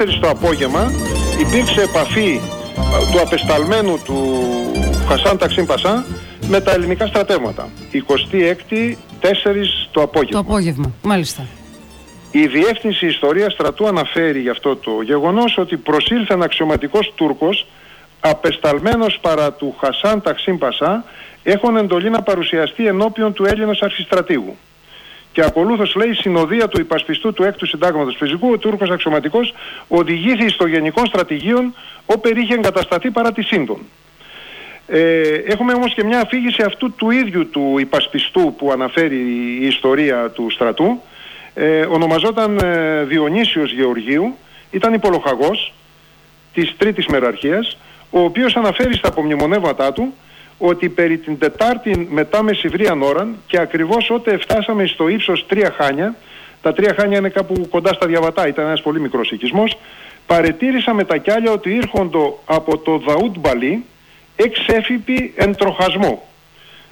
Το 0.04 0.28
απόγευμα 0.28 0.90
υπήρξε 1.40 1.82
επαφή 1.82 2.40
ε, 2.76 3.12
του 3.12 3.20
απεσταλμένου 3.20 3.98
του 4.04 4.40
Χασάν 5.08 5.38
Ταξίν 5.38 5.66
Πασά 5.66 6.04
με 6.48 6.60
τα 6.60 6.72
ελληνικά 6.72 7.06
στρατεύματα. 7.06 7.68
26η 7.92 8.94
4 9.20 9.26
το 9.90 10.02
απόγευμα. 10.02 10.42
Το 10.42 10.48
απόγευμα, 10.48 10.92
μάλιστα. 11.02 11.46
Η 12.30 12.46
Διεύθυνση 12.46 13.06
Ιστορίας 13.06 13.52
Στρατού 13.52 13.86
αναφέρει 13.86 14.40
για 14.40 14.50
αυτό 14.50 14.76
το 14.76 14.90
γεγονός 15.02 15.58
ότι 15.58 15.76
προσήλθε 15.76 16.34
ένα 16.34 16.44
αξιωματικός 16.44 17.12
Τούρκος 17.14 17.66
απεσταλμένος 18.20 19.18
παρά 19.20 19.52
του 19.52 19.74
Χασάν 19.80 20.22
Ταξίν 20.22 20.58
Πασά 20.58 21.04
έχουν 21.42 21.76
εντολή 21.76 22.10
να 22.10 22.22
παρουσιαστεί 22.22 22.86
ενώπιον 22.86 23.32
του 23.32 23.44
Έλληνος 23.44 23.82
αρχιστρατήγου 23.82 24.56
και 25.32 25.44
ακολούθως 25.44 25.94
λέει 25.94 26.12
συνοδεία 26.14 26.68
του 26.68 26.80
υπασπιστού 26.80 27.32
του 27.32 27.42
έκτου 27.42 27.66
συντάγματος 27.66 28.16
φυσικού, 28.16 28.50
ο 28.50 28.58
Τούρκος 28.58 28.90
αξιωματικός 28.90 29.54
οδηγήθη 29.88 30.48
στο 30.48 30.66
γενικό 30.66 31.06
στρατηγείο, 31.06 31.72
όπου 32.06 32.28
είχε 32.38 32.54
εγκατασταθεί 32.54 33.10
παρά 33.10 33.32
τη 33.32 33.42
σύντον. 33.42 33.78
Ε, 34.86 35.22
έχουμε 35.44 35.72
όμως 35.72 35.94
και 35.94 36.04
μια 36.04 36.20
αφήγηση 36.20 36.62
αυτού 36.62 36.92
του 36.94 37.10
ίδιου 37.10 37.50
του 37.50 37.76
υπασπιστού 37.78 38.54
που 38.58 38.72
αναφέρει 38.72 39.16
η 39.60 39.66
ιστορία 39.66 40.30
του 40.30 40.50
στρατού. 40.50 41.02
Ε, 41.54 41.80
ονομαζόταν 41.80 42.58
ε, 42.58 43.04
Διονύσιος 43.04 43.72
Γεωργίου, 43.72 44.36
ήταν 44.70 44.94
υπολοχαγός 44.94 45.72
της 46.54 46.74
τρίτης 46.76 47.06
μεραρχίας, 47.06 47.78
ο 48.10 48.20
οποίος 48.20 48.56
αναφέρει 48.56 48.94
στα 48.96 49.08
απομνημονεύματά 49.08 49.92
του 49.92 50.14
ότι 50.62 50.88
περί 50.88 51.18
την 51.18 51.38
Τετάρτη 51.38 52.08
μετά 52.10 52.42
μεσηβρίαν 52.42 53.02
ώραν 53.02 53.36
και 53.46 53.58
ακριβώς 53.58 54.10
όταν 54.10 54.40
φτάσαμε 54.40 54.86
στο 54.86 55.08
ύψος 55.08 55.46
τρία 55.46 55.74
χάνια, 55.76 56.14
τα 56.62 56.72
τρία 56.72 56.94
χάνια 56.98 57.18
είναι 57.18 57.28
κάπου 57.28 57.68
κοντά 57.70 57.92
στα 57.92 58.06
διαβατά, 58.06 58.46
ήταν 58.46 58.66
ένας 58.66 58.82
πολύ 58.82 59.00
μικρός 59.00 59.30
οικισμός, 59.30 59.78
παρετήρησα 60.26 60.94
με 60.94 61.04
τα 61.04 61.16
κιάλια 61.16 61.52
ότι 61.52 61.70
ήρχοντο 61.74 62.42
από 62.44 62.78
το 62.78 62.98
Δαούτ 62.98 63.38
Μπαλί 63.38 63.84
εξέφυπη 64.36 65.32
εντροχασμό. 65.36 66.28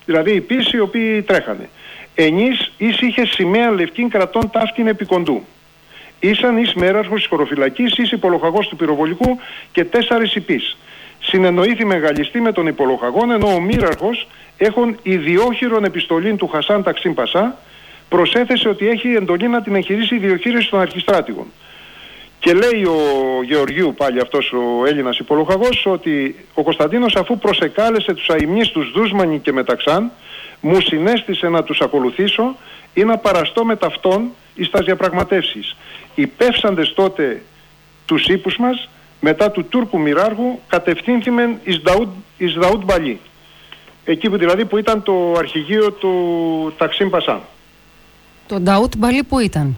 Δηλαδή 0.04 0.32
οι 0.34 0.40
πίσοι 0.40 0.76
οι 0.76 0.80
οποίοι 0.80 1.22
τρέχανε. 1.22 1.68
Ενής 2.14 2.72
εις 2.76 3.00
είχε 3.00 3.26
σημαία 3.26 3.70
λευκήν 3.70 4.08
κρατών 4.08 4.50
ταύτην 4.50 4.86
επικοντού. 4.86 5.44
Ήσαν 6.20 6.56
εις 6.56 6.74
μέραρχος 6.74 7.18
της 7.18 7.28
χωροφυλακής, 7.28 7.96
εις 7.96 8.12
υπολοχαγός 8.12 8.68
του 8.68 8.76
πυροβολικού 8.76 9.38
και 9.72 9.84
τέσσερις 9.84 10.34
υπείς 10.34 10.76
συνεννοήθη 11.28 11.84
μεγαλιστή 11.84 12.40
με 12.40 12.52
τον 12.52 12.66
υπολοχαγόν 12.66 13.30
ενώ 13.30 13.48
ο 13.48 13.60
Μύραρχος 13.60 14.28
έχουν 14.56 14.98
ιδιόχειρον 15.02 15.84
επιστολή 15.84 16.34
του 16.34 16.48
Χασάν 16.48 16.82
Ταξίν 16.82 17.14
Πασά 17.14 17.58
προσέθεσε 18.08 18.68
ότι 18.68 18.88
έχει 18.88 19.08
εντολή 19.08 19.48
να 19.48 19.62
την 19.62 19.74
εγχειρήσει 19.74 20.14
η 20.14 20.18
διοχείριση 20.18 20.70
των 20.70 20.80
αρχιστράτηγων. 20.80 21.46
Και 22.38 22.52
λέει 22.52 22.84
ο 22.84 22.98
Γεωργίου 23.44 23.94
πάλι 23.96 24.20
αυτός 24.20 24.52
ο 24.52 24.86
Έλληνας 24.86 25.18
υπολογαγός 25.18 25.86
ότι 25.86 26.44
ο 26.54 26.62
Κωνσταντίνος 26.62 27.16
αφού 27.16 27.38
προσεκάλεσε 27.38 28.14
τους 28.14 28.28
αημνίστους 28.28 28.90
Δούσμανη 28.90 29.38
και 29.38 29.52
Μεταξάν 29.52 30.10
μου 30.60 30.80
συνέστησε 30.80 31.48
να 31.48 31.62
τους 31.62 31.80
ακολουθήσω 31.80 32.56
ή 32.94 33.04
να 33.04 33.18
παραστώ 33.18 33.64
με 33.64 33.76
ταυτόν 33.76 34.30
εις 34.54 34.70
τας 34.70 34.84
διαπραγματεύσεις. 34.84 35.76
Οι 36.14 36.26
πέφσαντες 36.26 36.92
τότε 36.94 37.42
τους 38.06 38.26
ύπους 38.26 38.56
μας 38.56 38.88
μετά 39.20 39.50
του 39.50 39.64
Τούρκου 39.64 39.98
Μοιράργου 39.98 40.60
κατευθύνθημεν 40.68 41.58
εις 42.38 42.52
Δαούτ, 42.54 42.84
Μπαλί. 42.84 43.20
Εκεί 44.04 44.30
που 44.30 44.36
δηλαδή 44.36 44.64
που 44.64 44.78
ήταν 44.78 45.02
το 45.02 45.32
αρχηγείο 45.38 45.92
του 45.92 46.12
Ταξίμ 46.78 47.08
Πασά. 47.08 47.42
Το 48.46 48.60
Νταούτ 48.60 48.92
Μπαλί 48.96 49.22
που 49.22 49.38
ήταν; 49.38 49.76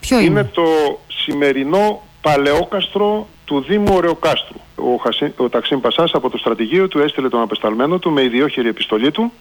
Ποιο 0.00 0.18
είναι. 0.18 0.26
Είναι; 0.26 0.44
το 0.44 0.64
σημερινό 1.06 2.02
παλαιόκαστρο 2.20 3.28
του 3.44 3.60
Δήμου 3.68 3.94
Ωρεοκάστρου. 3.94 4.60
Ο, 4.76 4.96
Χασί, 5.02 5.32
ο 5.36 5.48
Ταξίμ 5.48 5.80
Πασάς 5.80 6.14
από 6.14 6.30
το 6.30 6.38
στρατηγείο 6.38 6.88
του 6.88 6.98
έστειλε 6.98 7.28
τον 7.28 7.40
απεσταλμένο 7.40 7.98
του 7.98 8.10
με 8.10 8.22
ιδιόχειρη 8.22 8.68
επιστολή 8.68 9.10
του 9.10 9.32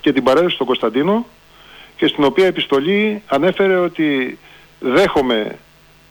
και 0.00 0.12
την 0.12 0.22
παρέδωσε 0.22 0.54
στον 0.54 0.66
Κωνσταντίνο 0.66 1.26
και 1.96 2.06
στην 2.06 2.24
οποία 2.24 2.46
επιστολή 2.46 3.22
ανέφερε 3.26 3.76
ότι 3.76 4.38
δέχομαι 4.80 5.58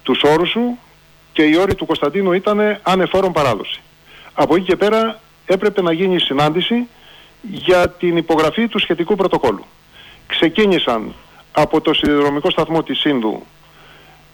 τους 0.03 0.21
όρους 0.23 0.49
σου 0.49 0.77
και 1.33 1.43
οι 1.43 1.57
όροι 1.57 1.75
του 1.75 1.85
Κωνσταντίνου 1.85 2.31
ήταν 2.31 2.79
ανεφόρον 2.81 3.31
παράδοση. 3.31 3.81
Από 4.33 4.55
εκεί 4.55 4.65
και 4.65 4.75
πέρα 4.75 5.19
έπρεπε 5.45 5.81
να 5.81 5.93
γίνει 5.93 6.19
συνάντηση 6.19 6.87
για 7.41 7.89
την 7.89 8.17
υπογραφή 8.17 8.67
του 8.67 8.79
σχετικού 8.79 9.15
πρωτοκόλου. 9.15 9.65
Ξεκίνησαν 10.27 11.13
από 11.51 11.81
το 11.81 11.93
σιδηροδρομικό 11.93 12.49
σταθμό 12.49 12.83
της 12.83 12.99
Σύνδου 12.99 13.45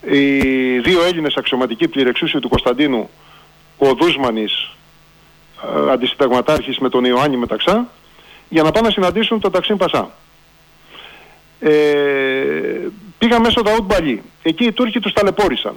οι 0.02 0.80
δύο 0.80 1.04
Έλληνες 1.04 1.36
αξιωματικοί 1.36 1.88
πληρεξούσιοι 1.88 2.40
του 2.40 2.50
Κωνσταντίνου, 2.50 3.10
ο 3.78 3.94
Δούσμανης 3.94 4.70
ε, 5.88 5.92
αντισυνταγματάρχης 5.92 6.78
με 6.78 6.90
τον 6.90 7.06
Ιωάννη 7.06 7.38
Μεταξά, 7.38 7.88
για 8.50 8.64
να 8.64 8.72
πάνε 8.72 8.88
να 8.88 8.94
συναντήσουν 8.94 9.40
τον 9.40 9.52
Ταξίν 9.52 9.78
Πασά. 9.78 10.12
Ε, 11.60 11.72
πήγαν 13.18 13.42
μέσω 13.42 13.62
Δαούτ 13.62 13.84
Μπαλί. 13.84 14.22
Εκεί 14.44 14.66
οι 14.66 14.72
Τούρκοι 14.72 15.00
τους 15.00 15.14
ταλαιπώρησαν. 15.14 15.76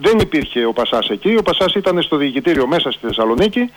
Δεν 0.00 0.18
υπήρχε 0.18 0.64
ο 0.64 0.72
Πασάς 0.72 1.08
εκεί. 1.08 1.36
Ο 1.38 1.42
Πασάς 1.42 1.74
ήταν 1.74 2.02
στο 2.02 2.16
διοικητήριο 2.16 2.66
μέσα 2.66 2.90
στη 2.90 3.06
Θεσσαλονίκη 3.06 3.70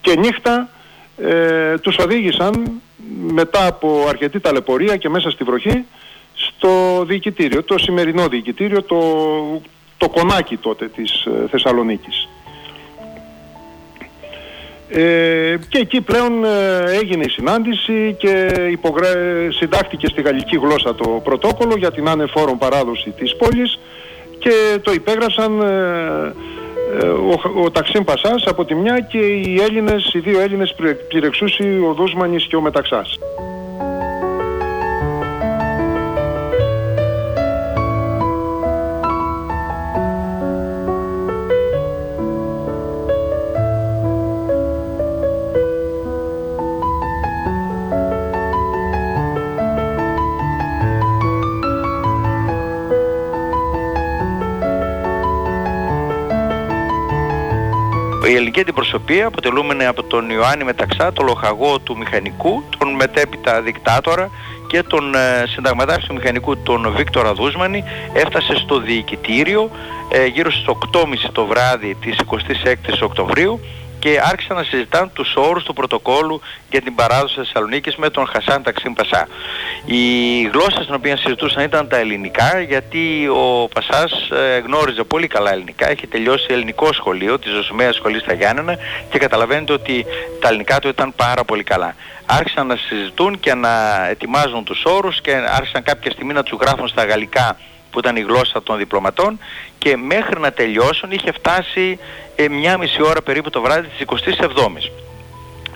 και 0.00 0.16
νύχτα 0.16 0.68
ε, 1.16 1.78
τους 1.78 1.96
οδήγησαν 1.98 2.80
μετά 3.32 3.66
από 3.66 4.04
αρκετή 4.08 4.40
ταλαιπωρία 4.40 4.96
και 4.96 5.08
μέσα 5.08 5.30
στη 5.30 5.44
βροχή 5.44 5.84
στο 6.34 7.04
διοικητήριο, 7.06 7.62
το 7.62 7.78
σημερινό 7.78 8.28
διοικητήριο, 8.28 8.82
το, 8.82 9.00
το 9.96 10.08
κονάκι 10.08 10.56
τότε 10.56 10.88
της 10.88 11.24
ε, 11.24 11.48
Θεσσαλονίκης. 11.50 12.28
Ε, 14.90 15.56
και 15.68 15.78
εκεί 15.78 16.00
πλέον 16.00 16.44
ε, 16.44 16.84
έγινε 17.02 17.24
η 17.24 17.28
συνάντηση 17.28 18.16
και 18.18 18.46
υπογρα... 18.70 19.08
συντάχθηκε 19.50 20.06
στη 20.06 20.22
γαλλική 20.22 20.56
γλώσσα 20.56 20.94
το 20.94 21.20
πρωτόκολλο 21.24 21.74
για 21.78 21.92
την 21.92 22.08
ανεφόρον 22.08 22.58
παράδοση 22.58 23.10
της 23.10 23.36
πόλης 23.36 23.78
και 24.38 24.78
το 24.82 24.92
υπέγραψαν 24.92 25.60
ε, 25.60 26.34
ε, 27.00 27.06
ο, 27.06 27.62
ο 27.64 27.70
Ταξίν 27.70 28.04
Πασάς 28.04 28.46
από 28.46 28.64
τη 28.64 28.74
μια 28.74 29.00
και 29.00 29.18
οι 29.18 29.60
Έλληνες, 29.60 30.10
οι 30.14 30.18
δύο 30.18 30.40
Έλληνες 30.40 30.74
πληρεξούσιοι, 31.08 31.78
ο 31.88 31.92
Δούσμανης 31.92 32.46
και 32.46 32.56
ο 32.56 32.60
Μεταξάς. 32.60 33.18
Η 58.58 58.60
ελληνική 58.60 58.80
αντιπροσωπεία 58.80 59.26
αποτελούμενη 59.26 59.84
από 59.84 60.02
τον 60.02 60.30
Ιωάννη 60.30 60.64
Μεταξά, 60.64 61.12
τον 61.12 61.26
λοχαγό 61.26 61.78
του 61.78 61.96
μηχανικού, 61.96 62.62
τον 62.78 62.94
μετέπειτα 62.94 63.62
δικτάτορα 63.62 64.30
και 64.66 64.82
τον 64.82 65.14
ε, 65.14 65.46
συνταγματάρχη 65.46 66.06
του 66.06 66.14
μηχανικού 66.14 66.56
τον 66.56 66.92
Βίκτορα 66.96 67.32
Δούσμανη 67.32 67.84
έφτασε 68.12 68.54
στο 68.54 68.80
διοικητήριο 68.80 69.70
ε, 70.12 70.26
γύρω 70.26 70.50
στις 70.50 70.64
8.30 70.92 71.04
το 71.32 71.46
βράδυ 71.46 71.94
της 71.94 72.16
26ης 72.26 73.02
Οκτωβρίου 73.02 73.60
και 73.98 74.20
άρχισαν 74.22 74.56
να 74.56 74.62
συζητάνε 74.62 75.10
τους 75.12 75.34
όρους 75.36 75.64
του 75.64 75.72
πρωτοκόλου 75.72 76.40
για 76.70 76.80
την 76.80 76.94
παράδοση 76.94 77.34
της 77.34 77.44
Θεσσαλονίκης 77.44 77.96
με 77.96 78.10
τον 78.10 78.26
Χασάν 78.26 78.62
Ταξίν 78.62 78.92
Πασά. 78.94 79.28
Η 79.84 80.42
γλώσσα 80.52 80.82
στην 80.82 80.94
οποία 80.94 81.16
συζητούσαν 81.16 81.64
ήταν 81.64 81.88
τα 81.88 81.96
ελληνικά 81.96 82.60
γιατί 82.60 83.28
ο 83.28 83.68
Πασάς 83.74 84.12
ε, 84.30 84.58
γνώριζε 84.58 85.02
πολύ 85.02 85.26
καλά 85.26 85.52
ελληνικά, 85.52 85.90
έχει 85.90 86.06
τελειώσει 86.06 86.46
ελληνικό 86.50 86.92
σχολείο 86.92 87.38
της 87.38 87.52
Ζωσουμαίας 87.52 87.94
Σχολής 87.94 88.22
στα 88.22 88.32
Γιάννενα 88.32 88.76
και 89.10 89.18
καταλαβαίνετε 89.18 89.72
ότι 89.72 90.06
τα 90.40 90.48
ελληνικά 90.48 90.78
του 90.78 90.88
ήταν 90.88 91.14
πάρα 91.16 91.44
πολύ 91.44 91.62
καλά. 91.62 91.94
Άρχισαν 92.26 92.66
να 92.66 92.76
συζητούν 92.76 93.40
και 93.40 93.54
να 93.54 94.06
ετοιμάζουν 94.08 94.64
τους 94.64 94.84
όρους 94.84 95.20
και 95.20 95.32
άρχισαν 95.56 95.82
κάποια 95.82 96.10
στιγμή 96.10 96.32
να 96.32 96.42
τους 96.42 96.58
γράφουν 96.60 96.88
στα 96.88 97.04
γαλλικά 97.04 97.56
που 97.90 97.98
ήταν 97.98 98.16
η 98.16 98.20
γλώσσα 98.20 98.62
των 98.62 98.78
διπλωματών 98.78 99.38
και 99.78 99.96
μέχρι 99.96 100.40
να 100.40 100.52
τελειώσουν 100.52 101.10
είχε 101.10 101.32
φτάσει 101.32 101.98
ε, 102.36 102.48
μια 102.48 102.78
μισή 102.78 103.02
ώρα 103.02 103.22
περίπου 103.22 103.50
το 103.50 103.60
βράδυ 103.60 103.88
της 103.88 104.06
27ης. 104.36 104.90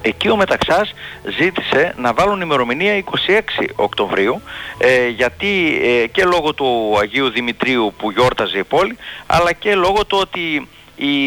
Εκεί 0.03 0.29
ο 0.29 0.37
Μεταξάς 0.37 0.95
ζήτησε 1.39 1.95
να 1.97 2.13
βάλουν 2.13 2.41
ημερομηνία 2.41 3.05
26 3.05 3.65
Οκτωβρίου 3.77 4.43
ε, 4.79 5.09
γιατί 5.09 5.81
ε, 5.83 6.07
και 6.07 6.25
λόγω 6.25 6.55
του 6.55 6.99
Αγίου 7.01 7.31
Δημητρίου 7.31 7.95
που 7.99 8.11
γιόρταζε 8.11 8.59
η 8.59 8.65
πόλη 8.65 8.97
αλλά 9.27 9.53
και 9.53 9.75
λόγω 9.75 10.05
του 10.05 10.19
ότι 10.21 10.69
οι, 11.07 11.27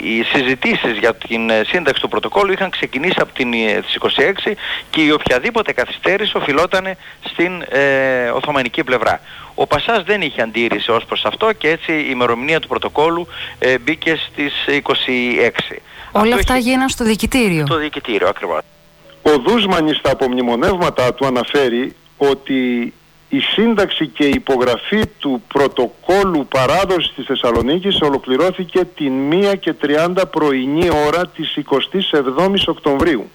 οι 0.00 0.22
συζητήσεις 0.32 0.98
για 0.98 1.14
την 1.14 1.50
ε, 1.50 1.62
σύνταξη 1.66 2.02
του 2.02 2.08
πρωτοκόλλου 2.08 2.52
είχαν 2.52 2.70
ξεκινήσει 2.70 3.16
από 3.20 3.32
την, 3.32 3.52
ε, 3.52 3.80
τις 3.80 3.98
26 4.46 4.52
και 4.90 5.00
η 5.00 5.10
οποιαδήποτε 5.10 5.72
καθυστέρηση 5.72 6.36
οφειλόταν 6.36 6.96
στην 7.24 7.62
ε, 7.68 8.28
Οθωμανική 8.28 8.84
πλευρά. 8.84 9.20
Ο 9.54 9.66
Πασάς 9.66 10.02
δεν 10.02 10.22
είχε 10.22 10.42
αντίρρηση 10.42 10.90
ως 10.90 11.04
προς 11.04 11.24
αυτό 11.24 11.52
και 11.52 11.68
έτσι 11.68 11.92
η 11.92 12.06
ημερομηνία 12.10 12.60
του 12.60 12.68
πρωτοκόλλου 12.68 13.26
ε, 13.58 13.78
μπήκε 13.78 14.18
στις 14.30 14.52
26. 15.70 15.76
Όλα 16.12 16.34
αυτά 16.34 16.54
έχει... 16.54 16.62
γίνανε 16.62 16.88
στο 16.88 17.04
διοικητήριο. 17.04 17.66
Στο 17.66 17.76
διοικητήριο 17.76 18.28
ακριβώς. 18.28 18.60
Ο 19.22 19.30
Δούσμανης 19.46 19.96
στα 19.96 20.10
απομνημονεύματα 20.10 21.14
του 21.14 21.26
αναφέρει 21.26 21.96
ότι 22.16 22.92
η 23.28 23.40
σύνταξη 23.40 24.06
και 24.06 24.24
η 24.24 24.32
υπογραφή 24.34 25.06
του 25.18 25.42
πρωτοκόλου 25.48 26.46
παράδοσης 26.46 27.12
της 27.14 27.24
Θεσσαλονίκης 27.26 28.00
ολοκληρώθηκε 28.00 28.84
την 28.84 29.12
1 29.32 29.58
και 29.60 29.74
30 29.82 30.22
πρωινή 30.30 30.88
ώρα 31.06 31.26
της 31.26 31.58
27ης 31.70 32.62
Οκτωβρίου. 32.66 33.30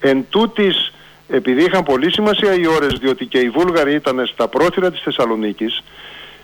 Εν 0.00 0.26
τούτης, 0.28 0.92
επειδή 1.28 1.64
είχαν 1.64 1.82
πολύ 1.82 2.12
σημασία 2.12 2.54
οι 2.54 2.66
ώρες 2.66 2.92
διότι 2.92 3.26
και 3.26 3.38
οι 3.38 3.50
Βούλγαροι 3.50 3.94
ήταν 3.94 4.26
στα 4.26 4.48
πρόθυρα 4.48 4.90
της 4.90 5.00
Θεσσαλονίκης, 5.00 5.82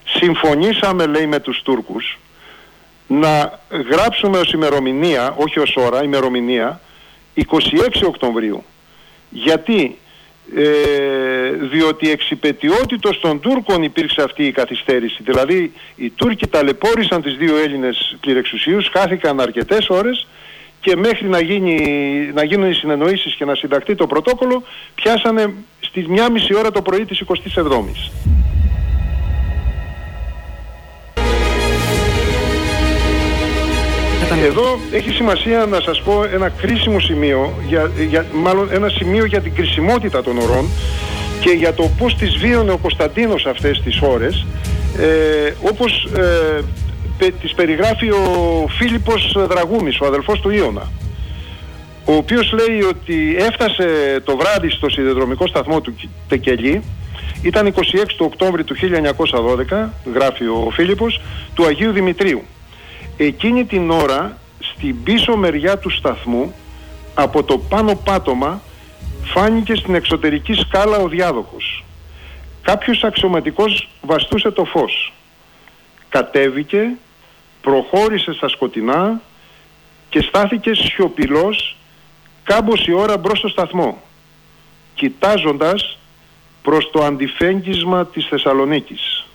συμφωνήσαμε 0.04 1.06
λέει 1.06 1.26
με 1.26 1.40
τους 1.40 1.62
Τούρκους 1.62 2.18
να 3.06 3.60
γράψουμε 3.90 4.38
ως 4.38 4.52
ημερομηνία, 4.52 5.34
όχι 5.36 5.58
ως 5.58 5.76
ώρα, 5.76 6.02
ημερομηνία, 6.02 6.80
26 7.34 8.06
Οκτωβρίου. 8.06 8.64
Γιατί; 9.30 9.98
Ε, 10.56 11.50
διότι 11.70 12.10
εξυπετιότητος 12.10 13.20
των 13.20 13.40
Τούρκων 13.40 13.82
υπήρξε 13.82 14.22
αυτή 14.22 14.44
η 14.46 14.52
καθυστέρηση. 14.52 15.22
Δηλαδή 15.22 15.72
οι 15.96 16.10
Τούρκοι 16.10 16.46
ταλαιπώρησαν 16.46 17.22
τις 17.22 17.36
δύο 17.36 17.56
Έλληνες 17.56 18.16
πληρεξουσίους, 18.20 18.88
χάθηκαν 18.88 19.40
αρκετές 19.40 19.88
ώρες 19.88 20.26
και 20.80 20.96
μέχρι 20.96 21.28
να, 21.28 21.40
γίνει, 21.40 21.76
να 22.34 22.44
γίνουν 22.44 22.70
οι 22.70 22.74
συνεννοήσεις 22.74 23.34
και 23.34 23.44
να 23.44 23.54
συνταχθεί 23.54 23.94
το 23.94 24.06
πρωτόκολλο 24.06 24.62
πιάσανε 24.94 25.54
στη 25.80 26.04
μια 26.08 26.30
μισή 26.30 26.54
ώρα 26.54 26.70
το 26.70 26.82
πρωί 26.82 27.04
της 27.04 27.22
27ης. 27.26 28.10
Εδώ 34.40 34.78
έχει 34.92 35.10
σημασία 35.10 35.66
να 35.66 35.80
σας 35.80 36.02
πω 36.02 36.24
ένα 36.32 36.48
κρίσιμο 36.48 37.00
σημείο, 37.00 37.52
για, 37.68 37.90
για, 38.08 38.26
μάλλον 38.32 38.68
ένα 38.72 38.88
σημείο 38.88 39.24
για 39.24 39.40
την 39.40 39.54
κρισιμότητα 39.54 40.22
των 40.22 40.38
ορών 40.38 40.68
και 41.40 41.50
για 41.50 41.74
το 41.74 41.90
πώς 41.98 42.16
τις 42.16 42.36
βίωνε 42.36 42.72
ο 42.72 42.76
Κωνσταντίνος 42.76 43.46
αυτές 43.46 43.80
τις 43.84 44.00
ώρες, 44.00 44.46
ε, 44.98 45.52
όπως 45.70 46.08
ε, 47.18 47.30
τις 47.40 47.54
περιγράφει 47.54 48.10
ο 48.10 48.66
Φίλιππος 48.68 49.36
Δραγούμης, 49.48 50.00
ο 50.00 50.06
αδελφός 50.06 50.40
του 50.40 50.50
Ιώνα 50.50 50.90
ο 52.04 52.12
οποίος 52.12 52.52
λέει 52.52 52.82
ότι 52.82 53.36
έφτασε 53.38 54.20
το 54.24 54.36
βράδυ 54.36 54.70
στο 54.70 54.90
σιδηροδρομικό 54.90 55.46
σταθμό 55.46 55.80
του 55.80 55.94
Τεκελή 56.28 56.82
ήταν 57.42 57.74
26 57.74 57.80
του 58.16 58.24
Οκτώβρη 58.32 58.64
του 58.64 58.76
1912, 59.72 59.88
γράφει 60.14 60.44
ο 60.44 60.70
Φίλιππος, 60.72 61.20
του 61.54 61.64
Αγίου 61.64 61.92
Δημητρίου. 61.92 62.42
Εκείνη 63.16 63.64
την 63.64 63.90
ώρα, 63.90 64.38
στην 64.58 65.02
πίσω 65.02 65.36
μεριά 65.36 65.78
του 65.78 65.90
σταθμού, 65.90 66.54
από 67.14 67.42
το 67.42 67.58
πάνω 67.58 67.94
πάτωμα, 67.94 68.62
φάνηκε 69.24 69.74
στην 69.74 69.94
εξωτερική 69.94 70.52
σκάλα 70.54 70.96
ο 70.96 71.08
διάδοχος. 71.08 71.84
Κάποιος 72.62 73.04
αξιωματικός 73.04 73.88
βαστούσε 74.00 74.50
το 74.50 74.64
φως. 74.64 75.12
Κατέβηκε, 76.08 76.88
προχώρησε 77.60 78.32
στα 78.32 78.48
σκοτεινά 78.48 79.20
και 80.08 80.20
στάθηκε 80.20 80.74
σιωπηλός 80.74 81.76
κάμποση 82.42 82.92
ώρα 82.92 83.16
μπρος 83.16 83.38
στο 83.38 83.48
σταθμό, 83.48 84.02
κοιτάζοντας 84.94 85.98
προς 86.62 86.90
το 86.90 87.04
αντιφέγγισμα 87.04 88.06
της 88.06 88.26
Θεσσαλονίκης. 88.26 89.26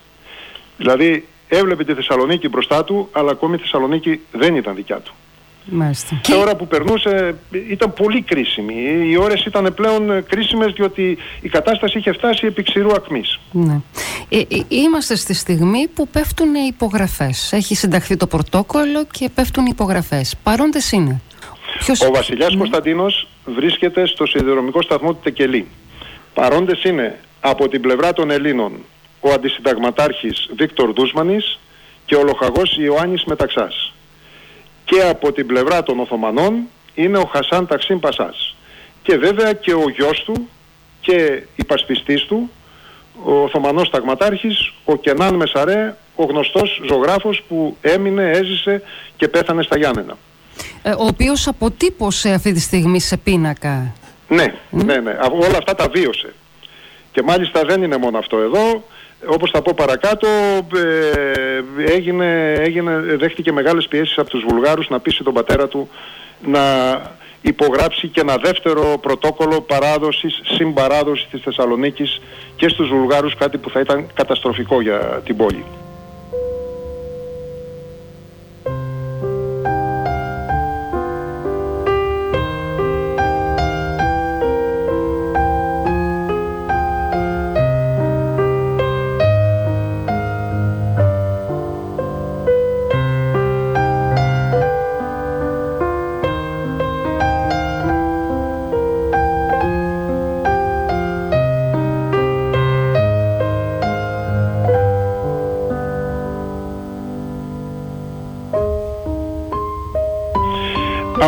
Δηλαδή 0.76 1.28
έβλεπε 1.48 1.84
τη 1.84 1.94
Θεσσαλονίκη 1.94 2.48
μπροστά 2.48 2.84
του, 2.84 3.08
αλλά 3.12 3.30
ακόμη 3.30 3.54
η 3.54 3.58
Θεσσαλονίκη 3.58 4.20
δεν 4.32 4.56
ήταν 4.56 4.74
δικιά 4.74 4.96
του. 4.96 5.14
Μάλιστα. 5.70 6.18
Και... 6.22 6.32
Η 6.32 6.36
ώρα 6.36 6.56
που 6.56 6.66
περνούσε 6.66 7.34
ήταν 7.68 7.92
πολύ 7.92 8.22
κρίσιμη. 8.22 8.74
Οι 9.10 9.16
ώρες 9.16 9.44
ήταν 9.44 9.74
πλέον 9.74 10.26
κρίσιμες 10.26 10.72
διότι 10.72 11.18
η 11.40 11.48
κατάσταση 11.48 11.98
είχε 11.98 12.12
φτάσει 12.12 12.46
επί 12.46 12.62
ξηρού 12.62 12.92
ακμής. 12.92 13.38
Ναι. 13.52 13.80
Ε, 14.28 14.38
ε, 14.38 14.44
είμαστε 14.68 15.16
στη 15.16 15.34
στιγμή 15.34 15.88
που 15.94 16.08
πέφτουν 16.08 16.54
οι 16.54 16.66
υπογραφές. 16.68 17.52
Έχει 17.52 17.74
συνταχθεί 17.74 18.16
το 18.16 18.26
πρωτόκολλο 18.26 19.06
και 19.10 19.28
πέφτουν 19.34 19.64
οι 19.64 19.70
υπογραφές. 19.72 20.36
Παρόντες 20.42 20.92
είναι. 20.92 21.20
Ποιος... 21.78 22.00
Ο 22.00 22.10
βασιλιάς 22.10 22.50
ναι. 22.50 22.58
Κωνσταντίνος 22.58 23.28
βρίσκεται 23.44 24.06
στο 24.06 24.26
σιδηρομικό 24.26 24.82
σταθμό 24.82 25.12
του 25.12 25.20
Τεκελή. 25.22 25.66
Παρόντες 26.34 26.84
είναι 26.84 27.18
από 27.40 27.68
την 27.68 27.80
πλευρά 27.80 28.12
των 28.12 28.30
Ελλήνων 28.30 28.72
ο 29.20 29.30
αντισυνταγματάρχης 29.30 30.50
Βίκτορ 30.56 30.92
Δούσμανης 30.92 31.58
και 32.04 32.14
ο 32.14 32.22
λοχαγός 32.22 32.76
Ιωάννης 32.76 33.24
Μεταξάς 33.24 33.92
και 34.88 35.02
από 35.02 35.32
την 35.32 35.46
πλευρά 35.46 35.82
των 35.82 36.00
Οθωμανών 36.00 36.54
είναι 36.94 37.18
ο 37.18 37.30
Χασάν 37.32 37.66
Ταξίν 37.66 38.00
Πασάς. 38.00 38.56
Και 39.02 39.16
βέβαια 39.16 39.52
και 39.52 39.72
ο 39.72 39.84
γιος 39.96 40.22
του 40.24 40.48
και 41.00 41.42
η 41.56 41.64
πασπιστής 41.64 42.22
του, 42.22 42.50
ο 43.24 43.42
Οθωμανός 43.42 43.90
Ταγματάρχης, 43.90 44.72
ο 44.84 44.96
Κενάν 44.96 45.34
Μεσαρέ, 45.34 45.96
ο 46.14 46.24
γνωστός 46.24 46.80
ζωγράφος 46.88 47.42
που 47.48 47.76
έμεινε, 47.80 48.30
έζησε 48.30 48.82
και 49.16 49.28
πέθανε 49.28 49.62
στα 49.62 49.78
Γιάννενα. 49.78 50.16
Ε, 50.82 50.90
ο 50.90 51.04
οποίος 51.06 51.48
αποτύπωσε 51.48 52.32
αυτή 52.32 52.52
τη 52.52 52.60
στιγμή 52.60 53.00
σε 53.00 53.16
πίνακα. 53.16 53.94
Ναι, 54.28 54.54
ναι, 54.70 54.96
ναι. 54.96 55.16
Όλα 55.32 55.58
αυτά 55.58 55.74
τα 55.74 55.88
βίωσε. 55.88 56.34
Και 57.12 57.22
μάλιστα 57.22 57.62
δεν 57.64 57.82
είναι 57.82 57.96
μόνο 57.96 58.18
αυτό 58.18 58.38
εδώ 58.38 58.84
όπως 59.26 59.50
θα 59.50 59.62
πω 59.62 59.72
παρακάτω, 59.76 60.28
ε, 60.74 61.92
έγινε, 61.92 62.52
έγινε, 62.52 62.96
δέχτηκε 63.18 63.52
μεγάλες 63.52 63.88
πιέσεις 63.88 64.18
από 64.18 64.30
τους 64.30 64.44
Βουλγάρους 64.48 64.88
να 64.88 65.00
πείσει 65.00 65.22
τον 65.22 65.34
πατέρα 65.34 65.68
του 65.68 65.88
να 66.44 66.60
υπογράψει 67.42 68.08
και 68.08 68.20
ένα 68.20 68.36
δεύτερο 68.36 68.98
πρωτόκολλο 69.00 69.60
παράδοσης, 69.60 70.40
συμπαράδοσης 70.44 71.28
της 71.30 71.40
Θεσσαλονίκης 71.42 72.20
και 72.56 72.68
στους 72.68 72.88
Βουλγάρους, 72.88 73.36
κάτι 73.36 73.58
που 73.58 73.70
θα 73.70 73.80
ήταν 73.80 74.06
καταστροφικό 74.14 74.80
για 74.80 75.22
την 75.24 75.36
πόλη. 75.36 75.64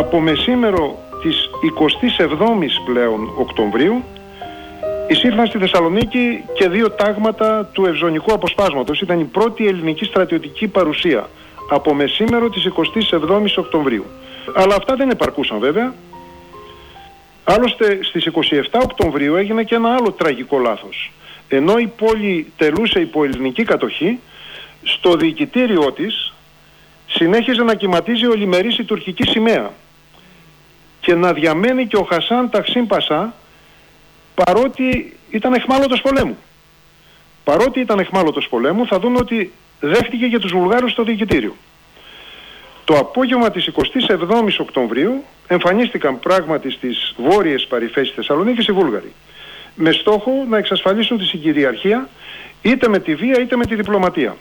Από 0.01 0.19
μεσήμερο 0.19 0.97
της 1.21 1.49
27ης 1.61 2.85
πλέον 2.85 3.33
Οκτωβρίου 3.37 4.03
εισήλθαν 5.07 5.47
στη 5.47 5.57
Θεσσαλονίκη 5.57 6.43
και 6.53 6.69
δύο 6.69 6.91
τάγματα 6.91 7.69
του 7.73 7.85
Ευζωνικού 7.85 8.33
Αποσπάσματος. 8.33 9.01
Ήταν 9.01 9.19
η 9.19 9.23
πρώτη 9.23 9.67
ελληνική 9.67 10.05
στρατιωτική 10.05 10.67
παρουσία 10.67 11.29
από 11.69 11.93
μεσήμερο 11.93 12.49
της 12.49 12.67
27ης 12.75 13.53
Οκτωβρίου. 13.55 14.05
Αλλά 14.55 14.75
αυτά 14.75 14.95
δεν 14.95 15.09
επαρκούσαν 15.09 15.59
βέβαια. 15.59 15.93
Άλλωστε 17.43 17.99
στις 18.03 18.25
27 18.25 18.79
Οκτωβρίου 18.83 19.35
έγινε 19.35 19.63
και 19.63 19.75
ένα 19.75 19.95
άλλο 19.95 20.11
τραγικό 20.11 20.57
λάθος. 20.59 21.11
Ενώ 21.47 21.77
η 21.77 21.87
πόλη 21.87 22.51
τελούσε 22.57 22.99
υπό 22.99 23.23
ελληνική 23.23 23.63
κατοχή, 23.63 24.19
στο 24.83 25.15
διοικητήριό 25.15 25.91
της 25.91 26.33
συνέχιζε 27.07 27.63
να 27.63 27.75
κυματίζει 27.75 28.25
ολιμερής 28.27 28.77
η 28.77 28.83
τουρκική 28.83 29.27
σημαία 29.27 29.71
και 31.01 31.15
να 31.15 31.33
διαμένει 31.33 31.87
και 31.87 31.97
ο 31.97 32.03
Χασάν 32.03 32.49
Ταξίν 32.49 32.87
Πασά 32.87 33.33
παρότι 34.33 35.17
ήταν 35.29 35.53
εχμάλωτος 35.53 36.01
πολέμου. 36.01 36.37
Παρότι 37.43 37.79
ήταν 37.79 37.99
εχμάλωτος 37.99 38.47
πολέμου 38.49 38.87
θα 38.87 38.99
δούμε 38.99 39.17
ότι 39.17 39.51
δέχτηκε 39.79 40.27
και 40.27 40.39
τους 40.39 40.51
Βουλγάρους 40.51 40.91
στο 40.91 41.03
διοικητήριο. 41.03 41.55
Το 42.85 42.97
απόγευμα 42.97 43.51
της 43.51 43.69
27ης 43.73 44.55
Οκτωβρίου 44.57 45.23
εμφανίστηκαν 45.47 46.19
πράγματι 46.19 46.71
στις 46.71 47.13
βόρειες 47.17 47.67
παρυφές 47.67 48.11
Θεσσαλονίκης 48.15 48.67
οι 48.67 48.71
Βούλγαροι 48.71 49.13
με 49.75 49.91
στόχο 49.91 50.31
να 50.49 50.57
εξασφαλίσουν 50.57 51.17
τη 51.17 51.25
συγκυριαρχία 51.25 52.09
είτε 52.61 52.87
με 52.87 52.99
τη 52.99 53.15
βία 53.15 53.39
είτε 53.39 53.55
με 53.55 53.65
τη 53.65 53.75
διπλωματία. 53.75 54.37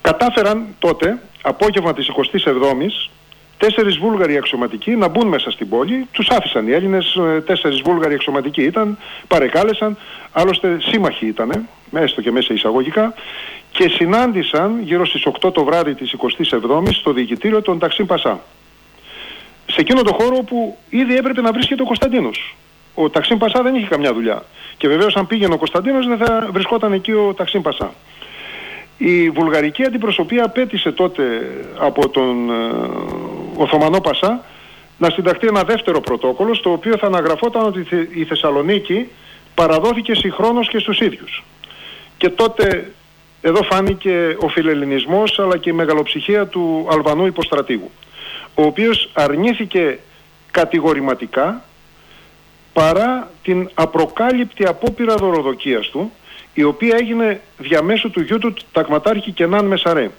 Κατάφεραν 0.00 0.66
τότε, 0.78 1.18
απόγευμα 1.42 1.94
της 1.94 2.08
27ης, 2.08 3.10
τέσσερις 3.58 3.98
Βούλγαροι 3.98 4.36
αξιωματικοί 4.36 4.90
να 4.90 5.08
μπουν 5.08 5.26
μέσα 5.28 5.50
στην 5.50 5.68
πόλη. 5.68 6.06
Τους 6.12 6.28
άφησαν 6.28 6.68
οι 6.68 6.72
Έλληνες, 6.72 7.14
ε, 7.14 7.40
τέσσερις 7.40 7.80
Βούλγαροι 7.84 8.14
αξιωματικοί 8.14 8.62
ήταν, 8.62 8.98
παρεκάλεσαν, 9.28 9.96
άλλωστε 10.32 10.78
σύμμαχοι 10.80 11.26
ήταν, 11.26 11.68
έστω 11.92 12.22
και 12.22 12.30
μέσα 12.30 12.54
εισαγωγικά, 12.54 13.14
και 13.70 13.88
συνάντησαν 13.88 14.80
γύρω 14.82 15.06
στις 15.06 15.26
8 15.26 15.52
το 15.52 15.64
βράδυ 15.64 15.94
της 15.94 16.12
27ης 16.12 16.90
στο 16.90 17.12
διοικητήριο 17.12 17.62
των 17.62 17.78
Ταξίν 17.78 18.06
Πασά. 18.06 18.40
Σε 19.66 19.80
εκείνο 19.80 20.02
το 20.02 20.12
χώρο 20.12 20.36
που 20.36 20.78
ήδη 20.90 21.16
έπρεπε 21.16 21.40
να 21.40 21.52
βρίσκεται 21.52 21.82
ο 21.82 21.84
Κωνσταντίνος. 21.84 22.56
Ο 22.94 23.10
Ταξίν 23.10 23.38
Πασά 23.38 23.62
δεν 23.62 23.74
είχε 23.74 23.86
καμιά 23.86 24.12
δουλειά. 24.12 24.44
Και 24.76 24.88
βεβαίως 24.88 25.16
αν 25.16 25.26
πήγαινε 25.26 25.54
ο 25.54 25.58
Κωνσταντίνος 25.58 26.06
δεν 26.06 26.18
θα 26.18 26.48
βρισκόταν 26.52 26.92
εκεί 26.92 27.12
ο 27.12 27.34
Ταξίν 27.36 27.62
Πασά. 27.62 27.94
Η 28.98 29.30
βουλγαρική 29.30 29.84
αντιπροσωπεία 29.84 30.44
απέτησε 30.44 30.92
τότε 30.92 31.22
από 31.78 32.08
τον 32.08 32.50
ε, 32.50 32.54
Οθωμανό 33.56 34.00
Πασά 34.00 34.44
να 34.98 35.10
συνταχθεί 35.10 35.46
ένα 35.46 35.62
δεύτερο 35.62 36.00
πρωτόκολλο 36.00 36.54
στο 36.54 36.72
οποίο 36.72 36.96
θα 36.96 37.06
αναγραφόταν 37.06 37.64
ότι 37.66 37.86
η 38.14 38.24
Θεσσαλονίκη 38.24 39.08
παραδόθηκε 39.54 40.14
συγχρόνως 40.14 40.68
και 40.68 40.78
στους 40.78 41.00
ίδιους. 41.00 41.44
Και 42.16 42.28
τότε 42.28 42.92
εδώ 43.40 43.62
φάνηκε 43.62 44.36
ο 44.40 44.48
φιλελληνισμός 44.48 45.38
αλλά 45.38 45.58
και 45.58 45.70
η 45.70 45.72
μεγαλοψυχία 45.72 46.46
του 46.46 46.86
Αλβανού 46.90 47.26
υποστρατήγου 47.26 47.90
ο 48.54 48.62
οποίος 48.62 49.10
αρνήθηκε 49.12 49.98
κατηγορηματικά 50.50 51.62
παρά 52.72 53.30
την 53.42 53.70
απροκάλυπτη 53.74 54.66
απόπειρα 54.66 55.14
δωροδοκίας 55.14 55.88
του 55.88 56.12
η 56.54 56.62
οποία 56.62 56.96
έγινε 56.96 57.40
διαμέσου 57.58 58.10
του 58.10 58.20
γιού 58.20 58.38
του 58.38 58.54
ταγματάρχη 58.72 59.30
Κενάν 59.30 59.66
Μεσαρέ. 59.66 60.10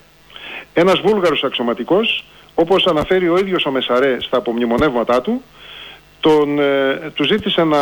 Ένας 0.74 1.00
βούλγαρος 1.00 1.44
αξιωματικός, 1.44 2.26
όπως 2.56 2.88
αναφέρει 2.88 3.30
ο 3.30 3.38
ίδιος 3.38 3.66
ο 3.66 3.72
Μεσαρέ 3.72 4.18
στα 4.20 4.38
απομνημονεύματά 4.38 5.22
του, 5.22 5.44
τον, 6.20 6.60
ε, 6.60 7.12
του 7.14 7.24
ζήτησε 7.24 7.64
να 7.64 7.80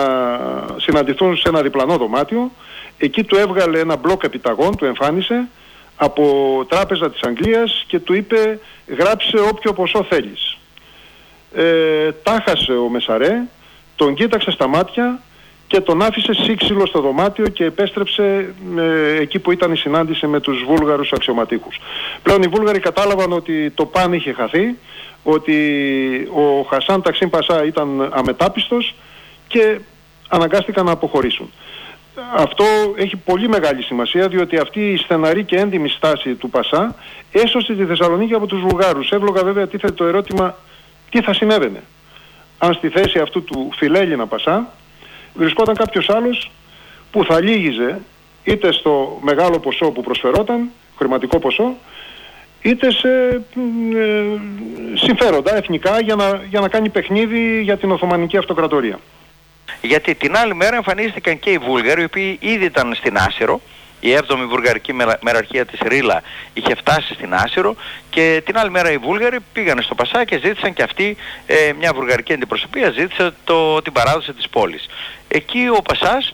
συναντηθούν 0.78 1.38
σε 1.38 1.50
ένα 1.50 1.62
διπλανό 1.62 1.98
δωμάτιο. 1.98 2.52
Εκεί 2.98 3.24
του 3.24 3.36
έβγαλε 3.36 3.80
ένα 3.80 3.96
μπλοκ 3.96 4.24
επιταγών, 4.24 4.76
του 4.76 4.86
εμφάνισε 4.86 5.48
από 5.96 6.26
τράπεζα 6.70 7.12
της 7.12 7.22
Αγγλίας 7.24 7.84
και 7.88 8.00
του 8.00 8.14
είπε 8.14 8.60
γράψε 8.98 9.38
όποιο 9.40 9.74
ποσό 9.74 10.04
θέλεις. 10.04 10.58
Ε, 11.54 12.12
τάχασε 12.24 12.72
ο 12.72 12.90
Μεσαρέ, 12.90 13.44
τον 13.96 14.14
κοίταξε 14.14 14.52
στα 14.52 14.68
μάτια 14.68 15.22
και 15.68 15.82
τον 15.82 16.02
άφησε 16.02 16.34
σύξυλο 16.34 16.86
στο 16.86 17.02
δωμάτιο 17.02 17.48
και 17.48 17.64
επέστρεψε 17.64 18.54
ε, 18.78 19.22
εκεί 19.22 19.40
που 19.40 19.52
ήταν 19.52 19.72
η 19.72 19.78
συνάντηση 19.78 20.28
με 20.28 20.40
τους 20.40 20.64
Βούλγαρους 20.64 21.12
αξιωματικούς. 21.12 21.80
Πλέον 22.24 22.42
οι 22.42 22.48
Βούλγαροι 22.48 22.80
κατάλαβαν 22.80 23.32
ότι 23.32 23.70
το 23.70 23.86
παν 23.86 24.14
είχε 24.14 24.34
χαθεί, 24.34 24.78
ότι 25.24 25.58
ο 26.34 26.62
Χασάν 26.62 27.02
Ταξίν 27.02 27.30
Πασά 27.30 27.66
ήταν 27.66 28.10
αμετάπιστος 28.12 28.96
και 29.48 29.80
αναγκάστηκαν 30.28 30.86
να 30.86 30.92
αποχωρήσουν. 30.92 31.52
αυτό 32.36 32.64
έχει 32.96 33.16
πολύ 33.16 33.48
μεγάλη 33.48 33.84
σημασία 33.84 34.28
διότι 34.28 34.58
αυτή 34.58 34.92
η 34.92 34.98
στεναρή 34.98 35.44
και 35.44 35.56
έντιμη 35.56 35.90
στάση 35.90 36.36
του 36.36 36.50
Πασά 36.50 36.96
έσωσε 37.32 37.74
τη 37.74 37.86
Θεσσαλονίκη 37.86 38.34
από 38.34 38.46
τους 38.46 38.62
Βουλγάρους. 38.62 39.12
Εύλογα 39.12 39.44
βέβαια 39.44 39.68
τίθεται 39.68 39.94
το 39.94 40.06
ερώτημα 40.06 40.56
τι 41.10 41.22
θα 41.22 41.34
συνέβαινε. 41.34 41.84
Αν 42.58 42.74
στη 42.74 42.90
θέση 42.90 43.20
αυτού 43.20 43.44
του 43.44 43.70
φιλέλληνα 43.76 44.28
Πασά 44.28 44.74
βρισκόταν 45.38 45.76
κάποιος 45.76 46.10
άλλος 46.10 46.52
που 47.12 47.24
θα 47.24 47.42
λύγιζε 47.42 48.00
είτε 48.44 48.72
στο 48.72 49.20
μεγάλο 49.22 49.60
ποσό 49.60 49.92
που 49.92 50.02
προσφερόταν, 50.02 50.70
χρηματικό 50.98 51.40
ποσό, 51.40 51.76
είτε 52.62 52.92
σε 52.92 53.10
ε, 53.96 54.24
συμφέροντα 54.94 55.56
εθνικά 55.56 56.02
για 56.02 56.16
να, 56.16 56.42
για 56.50 56.60
να 56.60 56.68
κάνει 56.68 56.90
παιχνίδι 56.90 57.62
για 57.62 57.78
την 57.78 57.92
Οθωμανική 57.92 58.38
Αυτοκρατορία. 58.38 59.00
Γιατί 59.82 60.16
την 60.16 60.38
άλλη 60.38 60.56
μέρα 60.56 60.76
εμφανίστηκαν 60.76 61.40
και 61.40 61.50
οι 61.50 61.58
Βούλγαροι, 61.58 62.02
οι 62.02 62.06
οποίοι 62.06 62.38
ήδη 62.42 62.66
ήταν 62.66 62.94
στην 62.96 63.18
Άσυρο, 63.18 63.62
η 64.00 64.18
7η 64.28 64.46
βουλγαρική 64.50 64.94
μεραρχία 65.22 65.66
της 65.66 65.80
Ρίλα 65.82 66.22
είχε 66.54 66.76
φτάσει 66.76 67.14
στην 67.14 67.34
Άσυρο 67.34 67.76
και 68.10 68.42
την 68.46 68.58
άλλη 68.58 68.70
μέρα 68.70 68.92
οι 68.92 68.98
Βούλγαροι 68.98 69.40
πήγαν 69.54 69.82
στο 69.82 69.96
Πασά 69.96 70.26
και 70.26 70.40
ζήτησαν 70.44 70.74
και 70.74 70.84
αυτοί 70.84 71.18
ε, 71.46 71.74
μια 71.80 71.94
βουλγαρική 71.94 72.34
αντιπροσωπεία 72.34 72.90
ζήτησε 72.90 73.34
το, 73.44 73.82
την 73.82 73.94
παράδοση 73.94 74.34
της 74.34 74.50
πόλης. 74.50 74.86
Εκεί 75.28 75.68
ο 75.78 75.82
Πασάς 75.82 76.34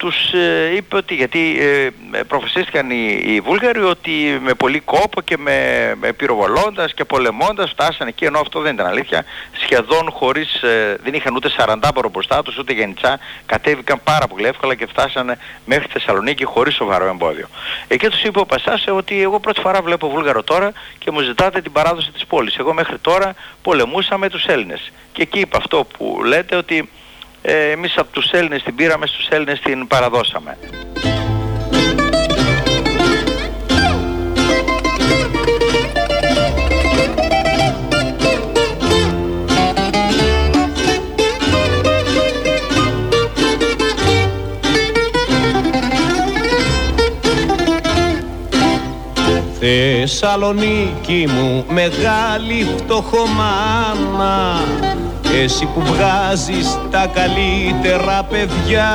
τους 0.00 0.32
ε, 0.32 0.74
είπε 0.76 0.96
ότι 0.96 1.14
γιατί 1.14 1.58
ε, 1.60 2.22
προφασίστηκαν 2.22 2.90
οι, 2.90 3.20
οι 3.24 3.40
Βούλγαροι 3.40 3.82
ότι 3.82 4.40
με 4.42 4.54
πολύ 4.54 4.80
κόπο 4.80 5.20
και 5.20 5.36
με, 5.38 5.56
με 6.00 6.12
πυροβολώντας 6.12 6.94
και 6.94 7.04
πολεμώντας 7.04 7.70
φτάσανε 7.70 8.10
εκεί 8.10 8.24
ενώ 8.24 8.38
αυτό 8.38 8.60
δεν 8.60 8.74
ήταν 8.74 8.86
αλήθεια 8.86 9.24
σχεδόν 9.62 10.10
χωρίς, 10.10 10.62
ε, 10.62 10.98
δεν 11.02 11.14
είχαν 11.14 11.34
ούτε 11.34 11.48
σαραντάπορο 11.50 12.08
μπροστά 12.08 12.42
τους 12.42 12.58
ούτε 12.58 12.72
γενιτσά 12.72 13.18
κατέβηκαν 13.46 14.00
πάρα 14.04 14.26
πολύ 14.26 14.46
εύκολα 14.46 14.74
και 14.74 14.86
φτάσανε 14.86 15.38
μέχρι 15.64 15.86
Θεσσαλονίκη 15.92 16.44
χωρίς 16.44 16.74
σοβαρό 16.74 17.06
εμπόδιο. 17.06 17.48
Εκεί 17.88 18.08
τους 18.08 18.22
είπε 18.22 18.40
ο 18.40 18.46
Πασάς 18.46 18.84
ότι 18.88 19.22
εγώ 19.22 19.40
πρώτη 19.40 19.60
φορά 19.60 19.82
βλέπω 19.82 20.08
Βούλγαρο 20.08 20.42
τώρα 20.42 20.72
και 20.98 21.10
μου 21.10 21.20
ζητάτε 21.20 21.60
την 21.60 21.72
παράδοση 21.72 22.10
της 22.10 22.26
πόλης. 22.26 22.56
Εγώ 22.56 22.72
μέχρι 22.72 22.98
τώρα 22.98 23.34
πολεμούσα 23.62 24.18
με 24.18 24.28
τους 24.28 24.44
Έλληνες. 24.44 24.92
Και 25.12 25.22
εκεί 25.22 25.38
είπε 25.38 25.56
αυτό 25.56 25.86
που 25.98 26.20
λέτε 26.24 26.56
ότι 26.56 26.88
ε, 27.42 27.70
εμείς 27.70 27.96
από 27.96 28.12
τους 28.12 28.30
Έλληνες 28.30 28.62
την 28.62 28.74
πήραμε, 28.74 29.06
στους 29.06 29.28
Έλληνες 29.28 29.60
την 29.60 29.86
παραδώσαμε. 29.86 30.56
Θεσσαλονίκη 49.62 51.26
μου 51.28 51.64
μεγάλη 51.68 52.68
φτωχομάνα 52.76 54.60
εσύ 55.34 55.64
που 55.64 55.80
βγάζεις 55.80 56.78
τα 56.90 57.06
καλύτερα 57.14 58.22
παιδιά 58.30 58.90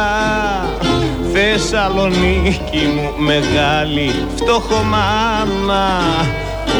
Θεσσαλονίκη 1.33 2.89
μου 2.95 3.13
μεγάλη 3.17 4.11
φτωχομάνα 4.35 6.01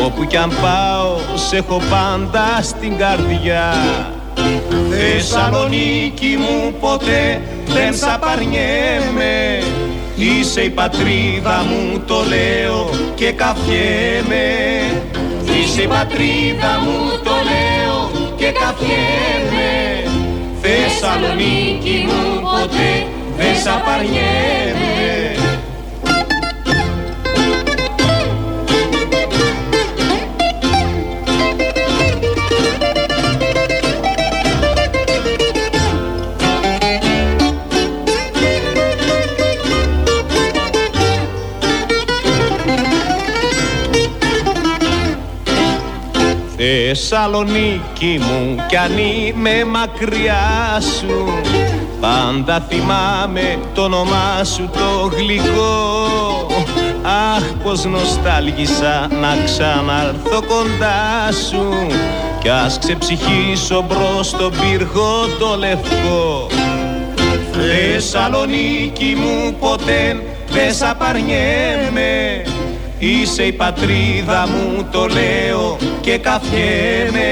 Όπου 0.06 0.26
κι 0.26 0.38
αν 0.38 0.50
πάω 0.62 1.18
σε 1.36 1.58
έχω 1.58 1.82
πάντα 1.90 2.62
στην 2.62 2.98
καρδιά. 2.98 3.74
Θεσσαλονίκη 4.90 6.38
μου 6.40 6.74
ποτέ 6.80 7.42
δεν 7.66 7.94
σ' 7.94 8.04
απαρνιέμαι 8.04 9.64
Είσαι 10.16 10.62
η 10.62 10.70
πατρίδα 10.70 11.66
μου 11.70 12.00
το 12.08 12.16
λέω 12.28 12.90
και 13.16 13.32
καφιέμαι 13.32 14.46
Είσαι 15.60 15.82
η 15.82 15.88
πατρίδα 15.88 16.80
μου 16.84 17.20
το 17.24 17.32
λέω 17.32 18.12
και 18.36 18.52
καφιέμαι 18.52 19.45
Θεσσαλονίκη 21.08 22.08
μου 22.08 22.42
ποτέ 22.42 22.92
δεν 23.38 23.56
σ' 23.56 23.68
απαρνιέμαι 23.68 24.95
Θεσσαλονίκη 46.58 48.20
μου 48.20 48.56
κι 48.68 48.78
αν 48.78 48.98
είμαι 48.98 49.66
μακριά 49.66 50.80
σου 51.00 51.42
Πάντα 52.02 52.66
θυμάμαι 52.70 53.60
το 53.74 53.82
όνομά 53.82 54.44
σου 54.44 54.70
το 54.74 55.16
γλυκό. 55.18 56.48
Αχ 57.36 57.44
πως 57.64 57.86
νοστάλγησα 57.86 59.08
να 59.22 59.44
ξαναρθώ 59.46 60.42
κοντά 60.48 61.32
σου 61.50 61.88
Κι 62.42 62.50
ας 62.50 62.80
ξεψυχήσω 62.80 63.86
μπρος 63.88 64.28
στον 64.28 64.52
πύργο 64.52 65.28
το 65.40 65.56
λευκό. 65.58 66.48
Θεσσαλονίκη 67.52 69.16
μου 69.18 69.56
ποτέ 69.60 70.22
δεν 70.50 70.74
σ' 70.74 70.82
απαρνιέμαι 70.82 72.42
Είσαι 73.00 73.44
η 73.44 73.52
πατρίδα 73.52 74.48
μου 74.48 74.88
το 74.92 75.08
λέω 75.08 75.78
και 76.02 76.18
καφιέμαι 76.18 77.32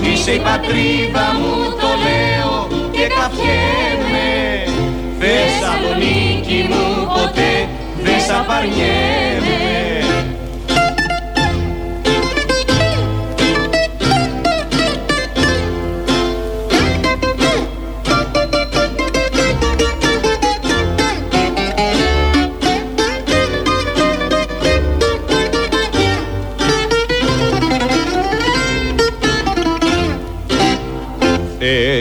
Είσαι 0.00 0.30
η 0.30 0.38
πατρίδα 0.38 1.26
μου 1.38 1.76
το 1.80 1.88
λέω 2.04 2.68
και 2.90 3.06
καφιέμαι 3.06 4.28
Θεσσαλονίκη 5.18 6.66
μου 6.68 7.06
ποτέ 7.06 7.68
δεν 8.02 8.20
σ' 8.20 8.30
απαρνιέμαι 8.30 9.87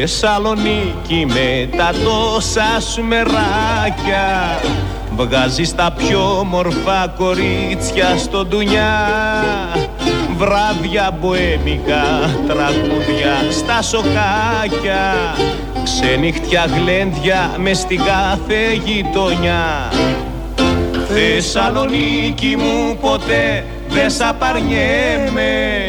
Θεσσαλονίκη 0.10 1.26
με 1.28 1.78
τα 1.78 1.92
τόσα 2.04 2.82
σου 2.94 3.04
μεράκια. 3.04 4.60
Βγάζεις 5.16 5.76
τα 5.76 5.94
πιο 5.98 6.46
μορφά 6.50 7.14
κορίτσια 7.18 8.18
στο 8.18 8.46
ντουνιά. 8.46 9.08
Βράδια 10.38 11.18
μποέμικα, 11.20 12.04
τραγούδια 12.48 13.52
στα 13.52 13.82
σοκάκια. 13.82 15.36
Ξενύχτια 15.84 16.66
γλέντια 16.66 17.56
μες 17.58 17.78
στη 17.78 17.96
κάθε 17.96 18.74
γειτονιά. 18.86 19.92
Θεσσαλονίκη 21.08 22.56
μου 22.58 22.98
ποτέ 23.02 23.66
δεν 23.90 24.10
σ' 24.10 24.22
απαρνιέμαι 24.22 25.86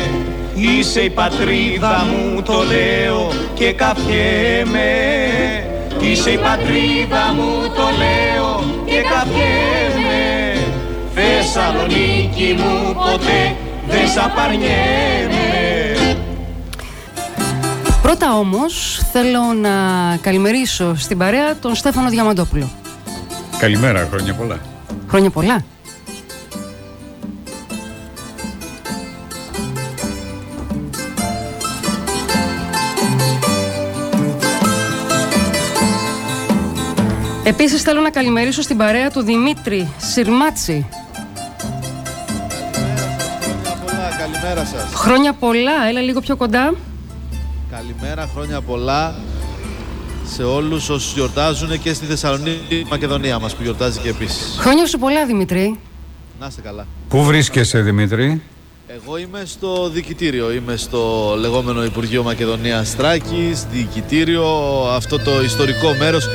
Είσαι 0.61 1.01
η 1.01 1.11
πατρίδα 1.11 2.07
μου 2.11 2.43
το 2.43 2.53
λέω 2.53 3.33
και 3.55 3.73
καφιέμαι 3.73 4.91
Είσαι 6.01 6.31
η 6.31 6.39
πατρίδα 6.39 7.33
μου 7.35 7.69
το 7.75 7.83
λέω 7.99 8.65
και 8.85 9.01
καφιέμαι 9.01 10.57
Θεσσαλονίκη 11.15 12.57
μου 12.59 12.95
ποτέ 12.95 13.57
δεν 13.89 14.09
σ' 14.09 14.17
απαρνιέμαι 14.17 15.49
Πρώτα 18.03 18.35
όμως 18.39 19.03
θέλω 19.13 19.41
να 19.61 19.71
καλημερίσω 20.21 20.95
στην 20.97 21.19
παρέα 21.19 21.57
τον 21.57 21.75
Στέφανο 21.75 22.09
Διαμαντόπουλο. 22.09 22.71
Καλημέρα, 23.59 24.09
χρόνια 24.11 24.35
πολλά. 24.35 24.59
Χρόνια 25.09 25.31
πολλά. 25.31 25.65
Επίσης 37.49 37.83
θέλω 37.83 38.01
να 38.01 38.11
καλημερίσω 38.11 38.63
στην 38.63 38.77
παρέα 38.77 39.11
του 39.11 39.23
Δημήτρη 39.23 39.89
Σιρμάτσι. 39.99 40.87
Χρόνια 43.53 43.77
πολλά, 43.85 44.09
καλημέρα 44.19 44.65
σας. 44.65 44.95
Χρόνια 44.95 45.33
πολλά, 45.33 45.89
έλα 45.89 46.01
λίγο 46.01 46.21
πιο 46.21 46.37
κοντά. 46.37 46.75
Καλημέρα, 47.71 48.29
χρόνια 48.35 48.61
πολλά 48.61 49.15
σε 50.27 50.43
όλους 50.43 50.89
όσους 50.89 51.13
γιορτάζουν 51.13 51.83
και 51.83 51.93
στη 51.93 52.07
Θεσσαλονίκη 52.07 52.87
Μακεδονία 52.91 53.39
μας 53.39 53.55
που 53.55 53.63
γιορτάζει 53.63 53.99
και 53.99 54.09
επίσης. 54.09 54.57
Χρόνια 54.59 54.87
σου 54.87 54.99
πολλά, 54.99 55.27
Δημήτρη. 55.27 55.79
Να 56.41 56.47
είστε 56.47 56.61
καλά. 56.61 56.87
Πού 57.09 57.25
βρίσκεσαι, 57.25 57.81
Δημήτρη; 57.81 58.43
Εγώ 58.87 59.17
είμαι 59.17 59.43
στο 59.45 59.89
διοικητήριο, 59.89 60.53
είμαι 60.53 60.77
στο 60.77 61.35
λεγόμενο 61.39 61.85
Υπουργείο 61.85 62.23
Μακεδονίας 62.23 62.97
Θράκης, 62.97 63.65
διοικητήριο, 63.71 64.47
αυτό 64.95 65.19
το 65.19 65.43
ιστορικό 65.43 65.95
μέρος 65.99 66.29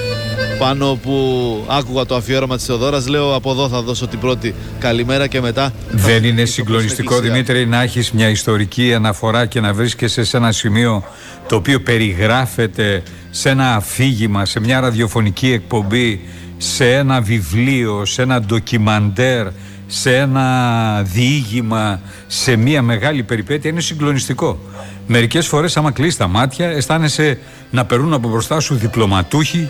πάνω 0.65 0.99
που 1.01 1.65
άκουγα 1.67 2.05
το 2.05 2.15
αφιέρωμα 2.15 2.55
της 2.55 2.65
Θεοδόρας, 2.65 3.07
λέω 3.07 3.35
από 3.35 3.51
εδώ 3.51 3.69
θα 3.69 3.81
δώσω 3.81 4.07
την 4.07 4.19
πρώτη 4.19 4.55
καλημέρα 4.79 5.27
και 5.27 5.41
μετά... 5.41 5.73
Δεν 5.91 6.23
είναι 6.23 6.45
συγκλονιστικό 6.45 7.19
Δημήτρη 7.19 7.65
να 7.65 7.81
έχεις 7.81 8.11
μια 8.11 8.29
ιστορική 8.29 8.93
αναφορά 8.93 9.45
και 9.45 9.59
να 9.59 9.73
βρίσκεσαι 9.73 10.23
σε 10.23 10.37
ένα 10.37 10.51
σημείο 10.51 11.03
το 11.47 11.55
οποίο 11.55 11.81
περιγράφεται 11.81 13.03
σε 13.29 13.49
ένα 13.49 13.75
αφήγημα, 13.75 14.45
σε 14.45 14.59
μια 14.59 14.79
ραδιοφωνική 14.79 15.51
εκπομπή, 15.51 16.21
σε 16.57 16.93
ένα 16.93 17.21
βιβλίο, 17.21 18.05
σε 18.05 18.21
ένα 18.21 18.41
ντοκιμαντέρ, 18.41 19.47
σε 19.87 20.17
ένα 20.17 21.01
διήγημα, 21.03 22.01
σε 22.27 22.55
μια 22.55 22.81
μεγάλη 22.81 23.23
περιπέτεια. 23.23 23.69
Είναι 23.69 23.81
συγκλονιστικό. 23.81 24.59
Μερικές 25.07 25.47
φορές 25.47 25.77
άμα 25.77 25.91
κλείσει 25.91 26.17
τα 26.17 26.27
μάτια 26.27 26.67
αισθάνεσαι 26.67 27.39
να 27.71 27.85
περνούν 27.85 28.13
από 28.13 28.29
μπροστά 28.29 28.59
σου 28.59 28.75
διπλωματούχοι 28.75 29.69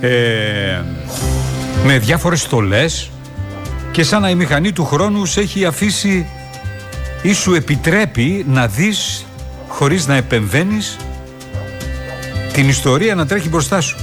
ε, 0.00 0.82
με 1.84 1.98
διάφορες 1.98 2.40
στολές 2.40 3.10
και 3.92 4.02
σαν 4.02 4.20
να 4.22 4.30
η 4.30 4.34
μηχανή 4.34 4.72
του 4.72 4.84
χρόνου 4.84 5.26
σε 5.26 5.40
έχει 5.40 5.64
αφήσει 5.64 6.26
ή 7.22 7.32
σου 7.32 7.54
επιτρέπει 7.54 8.44
να 8.48 8.66
δεις 8.66 9.26
χωρίς 9.68 10.06
να 10.06 10.14
επεμβαίνεις 10.14 10.96
την 12.52 12.68
ιστορία 12.68 13.14
να 13.14 13.26
τρέχει 13.26 13.48
μπροστά 13.48 13.80
σου. 13.80 13.96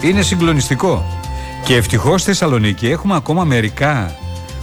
Είναι 0.00 0.22
συγκλονιστικό. 0.22 1.20
Και 1.64 1.76
ευτυχώς 1.76 2.20
στη 2.20 2.30
Θεσσαλονίκη 2.30 2.88
έχουμε 2.88 3.16
ακόμα 3.16 3.44
μερικά 3.44 4.14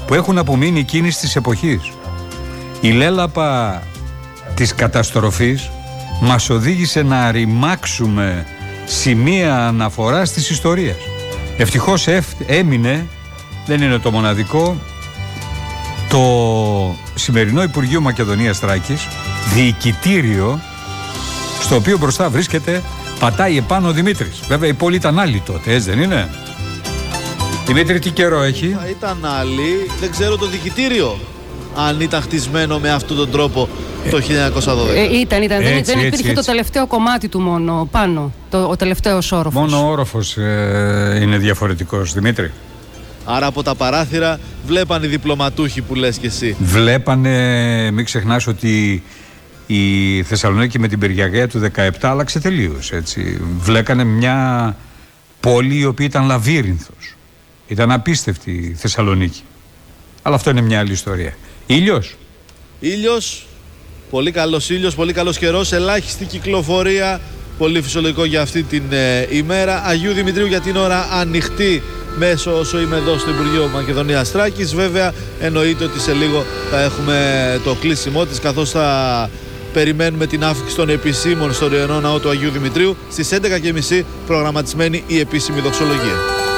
που 0.08 0.14
έχουν 0.14 0.38
απομείνει 0.38 0.80
εκείνης 0.80 1.18
της 1.18 1.36
εποχής. 1.36 1.92
Η 2.82 2.92
λέλαπα 2.92 3.82
της 4.54 4.76
καταστροφής 4.76 5.70
μας 6.22 6.50
οδήγησε 6.50 7.02
να 7.02 7.32
ρημάξουμε 7.32 8.46
σημεία 8.90 9.68
αναφοράς 9.68 10.32
της 10.32 10.50
ιστορίας. 10.50 10.98
Ευτυχώς 11.58 12.08
έμεινε, 12.46 13.08
δεν 13.66 13.82
είναι 13.82 13.98
το 13.98 14.12
μοναδικό, 14.12 14.78
το 16.10 16.22
σημερινό 17.16 17.64
Υπουργείο 17.64 18.02
Μακεδονίας 18.02 18.60
Τράκης, 18.60 19.08
διοικητήριο, 19.54 20.60
στο 21.62 21.76
οποίο 21.76 21.98
μπροστά 21.98 22.30
βρίσκεται, 22.30 22.82
πατάει 23.20 23.58
επάνω 23.58 23.88
ο 23.88 23.92
Δημήτρης. 23.92 24.40
Βέβαια 24.48 24.70
η 24.70 24.74
πόλη 24.74 24.96
ήταν 24.96 25.20
άλλη 25.20 25.42
τότε, 25.46 25.74
έτσι 25.74 25.90
δεν 25.90 26.02
είναι; 26.02 26.30
Δημήτρη, 27.66 28.00
τι 28.00 28.10
καιρό 28.10 28.42
έχει; 28.42 28.76
Θα 28.80 28.88
ήταν 28.90 29.26
άλλη, 29.26 29.90
δεν 30.00 30.12
ξέρω 30.12 30.38
το 30.38 30.48
διοικητήριο 30.48 31.20
αν 31.88 32.02
ήταν 32.02 32.22
χτισμένο 32.22 32.80
με 32.80 32.92
αυτόν 32.92 33.18
τον 33.18 33.32
τρόπο 33.32 33.70
το 34.10 34.18
1912. 34.18 34.22
Ε, 34.96 35.20
ήταν, 35.20 35.42
ήταν. 35.42 35.62
Έτσι, 35.62 35.74
δεν, 35.74 35.84
δεν 35.84 35.98
υπήρχε 35.98 36.30
έτσι, 36.30 36.34
το 36.34 36.42
τελευταίο 36.42 36.88
κομμάτι 36.88 37.28
του 37.28 37.40
μόνο 37.40 37.88
πάνω. 37.92 38.34
Το, 38.50 38.64
ο 38.64 38.76
τελευταίος 38.76 39.32
όροφος. 39.32 39.62
Μόνο 39.62 39.88
ο 39.88 39.92
όροφος 39.92 40.38
ε, 40.38 41.20
είναι 41.22 41.38
διαφορετικός, 41.38 42.14
Δημήτρη. 42.14 42.52
Άρα 43.26 43.46
από 43.46 43.64
τα 43.64 43.76
παράθυρα 43.76 44.40
βλέπαν 44.66 45.04
οι 45.04 45.08
διπλωματούχοι 45.08 45.82
που 45.82 45.96
λες 45.96 46.18
και 46.18 46.28
εσύ. 46.28 46.56
Βλέπανε, 46.60 47.92
μην 47.92 48.06
ξεχνάς 48.06 48.48
ότι 48.48 49.04
η 49.68 50.24
Θεσσαλονίκη 50.24 50.80
με 50.80 50.88
την 50.88 51.00
Περιακαία 51.00 51.48
του 51.48 51.72
17 51.76 51.90
άλλαξε 52.02 52.40
τελείως, 52.40 52.92
έτσι. 52.92 53.42
Βλέπανε 53.60 54.04
μια 54.04 54.76
πόλη 55.40 55.78
η 55.80 55.86
οποία 55.86 56.06
ήταν 56.06 56.26
λαβύρινθος. 56.26 57.16
Ήταν 57.68 57.92
απίστευτη 57.92 58.52
η 58.52 58.76
Θεσσαλονίκη. 58.78 59.42
Αλλά 60.22 60.36
αυτό 60.36 60.50
είναι 60.50 60.62
μια 60.62 60.80
άλλη 60.80 60.92
ιστορία. 60.92 61.34
Ήλιος. 61.72 62.16
Ήλιος, 62.80 63.46
πολύ 64.10 64.32
καλός 64.32 64.70
ήλιος, 64.70 64.96
πολύ 64.96 65.14
καλός 65.14 65.38
καιρός, 65.38 65.72
ελάχιστη 65.72 66.26
κυκλοφορία, 66.26 67.22
πολύ 67.58 67.82
φυσιολογικό 67.82 68.26
για 68.26 68.42
αυτή 68.42 68.64
την 68.64 68.84
ε, 68.90 69.28
ημέρα. 69.30 69.84
Αγίου 69.86 70.14
Δημητρίου 70.14 70.46
για 70.46 70.60
την 70.60 70.76
ώρα 70.76 71.08
ανοιχτή 71.12 71.84
μέσω 72.18 72.60
όσο 72.60 72.80
είμαι 72.80 72.96
εδώ 72.96 73.18
στο 73.18 73.30
Υπουργείο 73.30 73.68
Μακεδονίας 73.74 74.32
Τράκης. 74.32 74.76
Βέβαια 74.76 75.14
εννοείται 75.40 75.84
ότι 75.84 76.00
σε 76.00 76.14
λίγο 76.14 76.46
θα 76.72 76.82
έχουμε 76.82 77.60
το 77.64 77.76
κλείσιμό 77.76 78.26
της 78.26 78.40
καθώς 78.40 78.70
θα 78.70 79.30
περιμένουμε 79.74 80.26
την 80.28 80.44
άφηξη 80.44 80.76
των 80.76 80.90
επισήμων 80.90 81.54
στο 81.54 81.68
Ριενό 81.68 82.00
Ναό 82.00 82.20
του 82.20 82.30
Αγίου 82.30 82.52
Δημητρίου. 82.52 82.98
Στις 83.12 83.30
11.30 83.90 84.02
προγραμματισμένη 84.26 85.04
η 85.08 85.20
επίσημη 85.20 85.60
δοξολογία. 85.60 86.49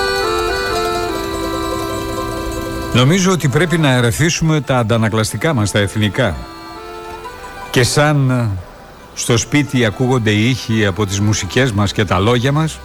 Νομίζω 2.94 3.32
ότι 3.32 3.48
πρέπει 3.48 3.78
να 3.78 3.92
ερεθίσουμε 3.92 4.62
τα 4.62 4.78
αντανακλαστικά 4.78 5.54
μας, 5.54 5.72
τα 5.72 5.80
εθνικά. 5.80 6.36
Και 7.70 7.84
σαν 7.84 8.30
ε, 8.30 8.50
στο 9.14 9.38
σπίτι 9.38 9.86
ακούγονται 9.86 10.32
οι 10.32 10.50
ήχοι 10.50 10.86
από 10.86 11.06
τις 11.06 11.20
μουσικές 11.20 11.72
μας 11.72 11.92
και 11.92 12.06
τα 12.06 12.20
λόγια 12.20 12.52
μας, 12.52 12.80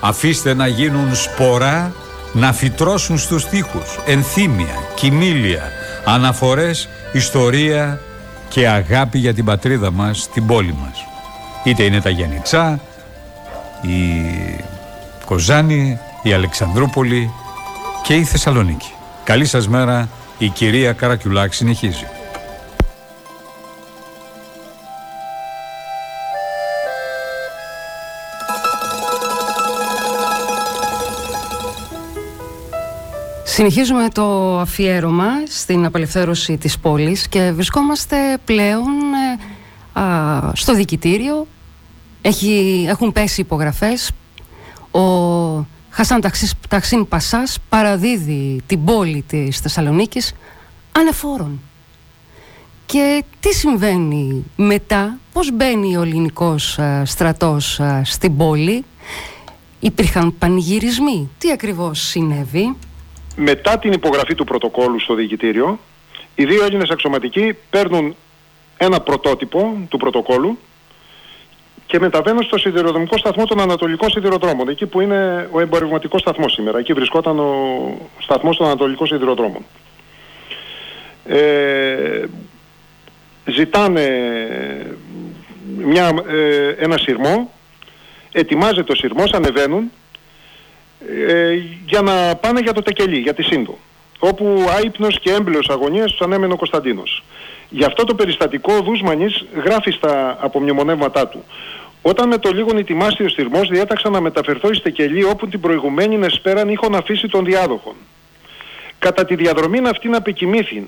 αφήστε 0.00 0.54
να 0.54 0.66
γίνουν 0.66 1.14
σπορά 1.14 1.92
να 2.32 2.52
φυτρώσουν 2.52 3.18
στους 3.18 3.46
τοίχους 3.46 3.98
ενθύμια, 4.06 4.74
κοιμήλια, 4.94 5.62
αναφορές, 6.04 6.88
ιστορία 7.12 8.00
και 8.48 8.68
αγάπη 8.68 9.18
για 9.18 9.34
την 9.34 9.44
πατρίδα 9.44 9.90
μας, 9.90 10.28
την 10.32 10.46
πόλη 10.46 10.76
μας. 10.80 11.04
Είτε 11.64 11.82
είναι 11.82 12.00
τα 12.00 12.10
Γενιτσά, 12.10 12.80
η 13.80 13.94
Κοζάνη, 15.24 15.98
η 16.22 16.32
Αλεξανδρούπολη 16.32 17.30
και 18.02 18.14
η 18.14 18.24
Θεσσαλονίκη. 18.24 18.92
Καλή 19.24 19.44
σας 19.44 19.68
μέρα, 19.68 20.08
η 20.38 20.48
κυρία 20.48 20.92
Καρακιουλάκ 20.92 21.52
συνεχίζει. 21.52 22.06
Συνεχίζουμε 33.44 34.08
το 34.12 34.58
αφιέρωμα 34.58 35.26
στην 35.48 35.84
απελευθέρωση 35.84 36.56
της 36.56 36.78
πόλης 36.78 37.28
και 37.28 37.50
βρισκόμαστε 37.54 38.16
πλέον 38.44 38.92
ε, 39.94 40.00
α, 40.00 40.52
στο 40.54 40.74
δικητήριο. 40.74 41.46
Έχει, 42.22 42.84
έχουν 42.88 43.12
πέσει 43.12 43.40
υπογραφές. 43.40 44.10
Ο 44.90 45.00
Χασάν 45.96 46.20
Ταξίς, 46.20 46.54
Ταξίν 46.68 47.08
Πασάς 47.08 47.58
παραδίδει 47.68 48.60
την 48.66 48.84
πόλη 48.84 49.24
της 49.28 49.58
Θεσσαλονίκης 49.58 50.34
ανεφόρων. 50.92 51.60
Και 52.86 53.24
τι 53.40 53.54
συμβαίνει 53.54 54.44
μετά, 54.56 55.18
πώς 55.32 55.52
μπαίνει 55.52 55.96
ο 55.96 56.02
ελληνικός 56.02 56.78
α, 56.78 57.04
στρατός 57.04 57.80
α, 57.80 58.04
στην 58.04 58.36
πόλη, 58.36 58.84
υπήρχαν 59.80 60.38
πανηγυρισμοί, 60.38 61.30
τι 61.38 61.50
ακριβώς 61.50 62.00
συνέβη; 62.00 62.76
Μετά 63.36 63.78
την 63.78 63.92
υπογραφή 63.92 64.34
του 64.34 64.44
πρωτοκόλου 64.44 65.00
στο 65.00 65.14
διοικητήριο, 65.14 65.78
οι 66.34 66.44
δύο 66.44 66.64
Έλληνες 66.64 66.90
αξιωματικοί 66.90 67.56
παίρνουν 67.70 68.14
ένα 68.76 69.00
πρωτότυπο 69.00 69.86
του 69.88 69.96
πρωτοκόλου 69.96 70.58
και 71.94 72.00
μεταβαίνουν 72.00 72.42
στο 72.42 72.58
σιδηροδρομικό 72.58 73.18
σταθμό 73.18 73.44
των 73.44 73.60
Ανατολικών 73.60 74.10
Σιδηροδρόμων, 74.10 74.68
εκεί 74.68 74.86
που 74.86 75.00
είναι 75.00 75.48
ο 75.50 75.60
εμπορευματικός 75.60 76.20
σταθμός 76.20 76.52
σήμερα. 76.52 76.78
Εκεί 76.78 76.92
βρισκόταν 76.92 77.38
ο 77.38 77.98
σταθμός 78.18 78.56
των 78.56 78.66
Ανατολικών 78.66 79.06
Σιδηροδρόμων. 79.06 79.64
Ε, 81.24 82.24
ζητάνε 83.44 84.06
μια, 85.76 86.10
ε, 86.28 86.68
ένα 86.78 86.98
σειρμό, 86.98 87.52
ετοιμάζεται 88.32 88.92
ο 88.92 88.94
σειρμός, 88.94 89.32
ανεβαίνουν 89.32 89.90
ε, 91.28 91.52
για 91.86 92.00
να 92.00 92.36
πάνε 92.36 92.60
για 92.60 92.72
το 92.72 92.82
Τεκελί, 92.82 93.18
για 93.18 93.34
τη 93.34 93.42
Σύντο, 93.42 93.78
όπου 94.18 94.66
άϊπνος 94.76 95.20
και 95.20 95.30
έμπλεος 95.30 95.68
αγωνίας 95.68 96.10
τους 96.10 96.20
ανέμενε 96.20 96.52
ο 96.52 96.56
Κωνσταντίνος. 96.56 97.22
Γι' 97.68 97.84
αυτό 97.84 98.04
το 98.04 98.14
περιστατικό 98.14 98.74
ο 98.74 98.80
Δούσμανης 98.82 99.44
γράφει 99.64 99.90
στα 99.90 100.36
απομνημονεύματά 100.40 101.28
του. 101.28 101.44
Όταν 102.06 102.28
με 102.28 102.38
το 102.38 102.50
λίγον 102.50 102.76
ετοιμάστη 102.78 103.24
ο 103.24 103.28
στυρμός 103.28 103.68
διέταξα 103.68 104.10
να 104.10 104.20
μεταφερθώ 104.20 104.70
εις 104.70 104.82
Τεκελί 104.82 105.24
όπου 105.24 105.48
την 105.48 105.60
προηγουμένη 105.60 106.16
νεσπέραν 106.16 106.68
είχον 106.68 106.94
αφήσει 106.94 107.28
τον 107.28 107.44
διάδοχον. 107.44 107.94
Κατά 108.98 109.24
τη 109.24 109.34
διαδρομή 109.34 109.78
αυτήν 109.88 110.14
απεκοιμήθην 110.14 110.84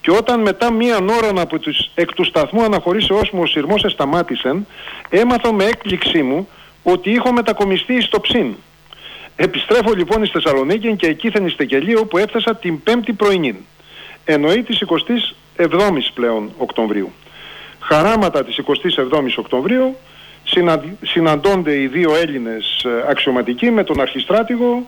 και 0.00 0.10
όταν 0.10 0.40
μετά 0.40 0.72
μίαν 0.72 1.08
ώρα 1.08 1.40
από 1.40 1.58
τους, 1.58 1.90
εκ 1.94 2.12
του 2.12 2.24
σταθμού 2.24 2.62
αναχωρήσεώς 2.62 3.30
μου 3.30 3.40
ο 3.42 3.46
σειρμός 3.46 3.84
εσταμάτησεν, 3.84 4.66
έμαθα 5.08 5.52
με 5.52 5.64
έκπληξή 5.64 6.22
μου 6.22 6.48
ότι 6.82 7.10
είχα 7.10 7.32
μετακομιστεί 7.32 8.00
στο 8.02 8.20
ψήν. 8.20 8.54
Επιστρέφω 9.36 9.92
λοιπόν 9.92 10.26
στη 10.26 10.40
Θεσσαλονίκη 10.40 10.96
και 10.96 11.06
εκεί 11.06 11.30
στη 11.48 11.66
Κελή 11.66 11.96
όπου 11.96 12.18
έφτασα 12.18 12.56
την 12.56 12.80
5η 12.86 13.10
πρωινή. 13.16 13.66
Εννοεί 14.24 14.62
της 14.62 14.84
27ης 15.56 16.10
πλέον 16.14 16.50
Οκτωβρίου. 16.58 17.12
Χαράματα 17.80 18.44
της 18.44 18.60
27ης 18.66 19.34
Οκτωβρίου 19.36 19.96
συναντώνται 21.02 21.80
οι 21.80 21.86
δύο 21.86 22.14
Έλληνες 22.14 22.84
ε, 22.84 23.10
αξιωματικοί 23.10 23.70
με 23.70 23.84
τον 23.84 24.00
αρχιστράτηγο 24.00 24.86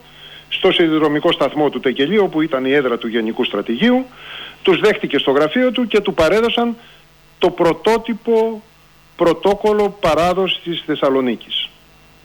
στο 0.49 0.73
σιδηροδρομικό 0.73 1.33
σταθμό 1.33 1.71
του 1.71 1.81
Τεκελή 1.81 2.19
όπου 2.19 2.41
ήταν 2.41 2.65
η 2.65 2.73
έδρα 2.73 2.99
του 2.99 3.09
Γενικού 3.09 3.45
Στρατηγίου 3.45 4.07
τους 4.63 4.81
δέχτηκε 4.81 5.19
στο 5.19 5.31
γραφείο 5.31 5.71
του 5.71 5.87
και 5.87 6.01
του 6.01 6.15
παρέδωσαν 6.15 6.77
το 7.39 7.51
πρωτότυπο 7.51 8.63
πρωτόκολλο 9.17 9.97
παράδοσης 10.01 10.63
της 10.63 10.83
Θεσσαλονίκης. 10.87 11.69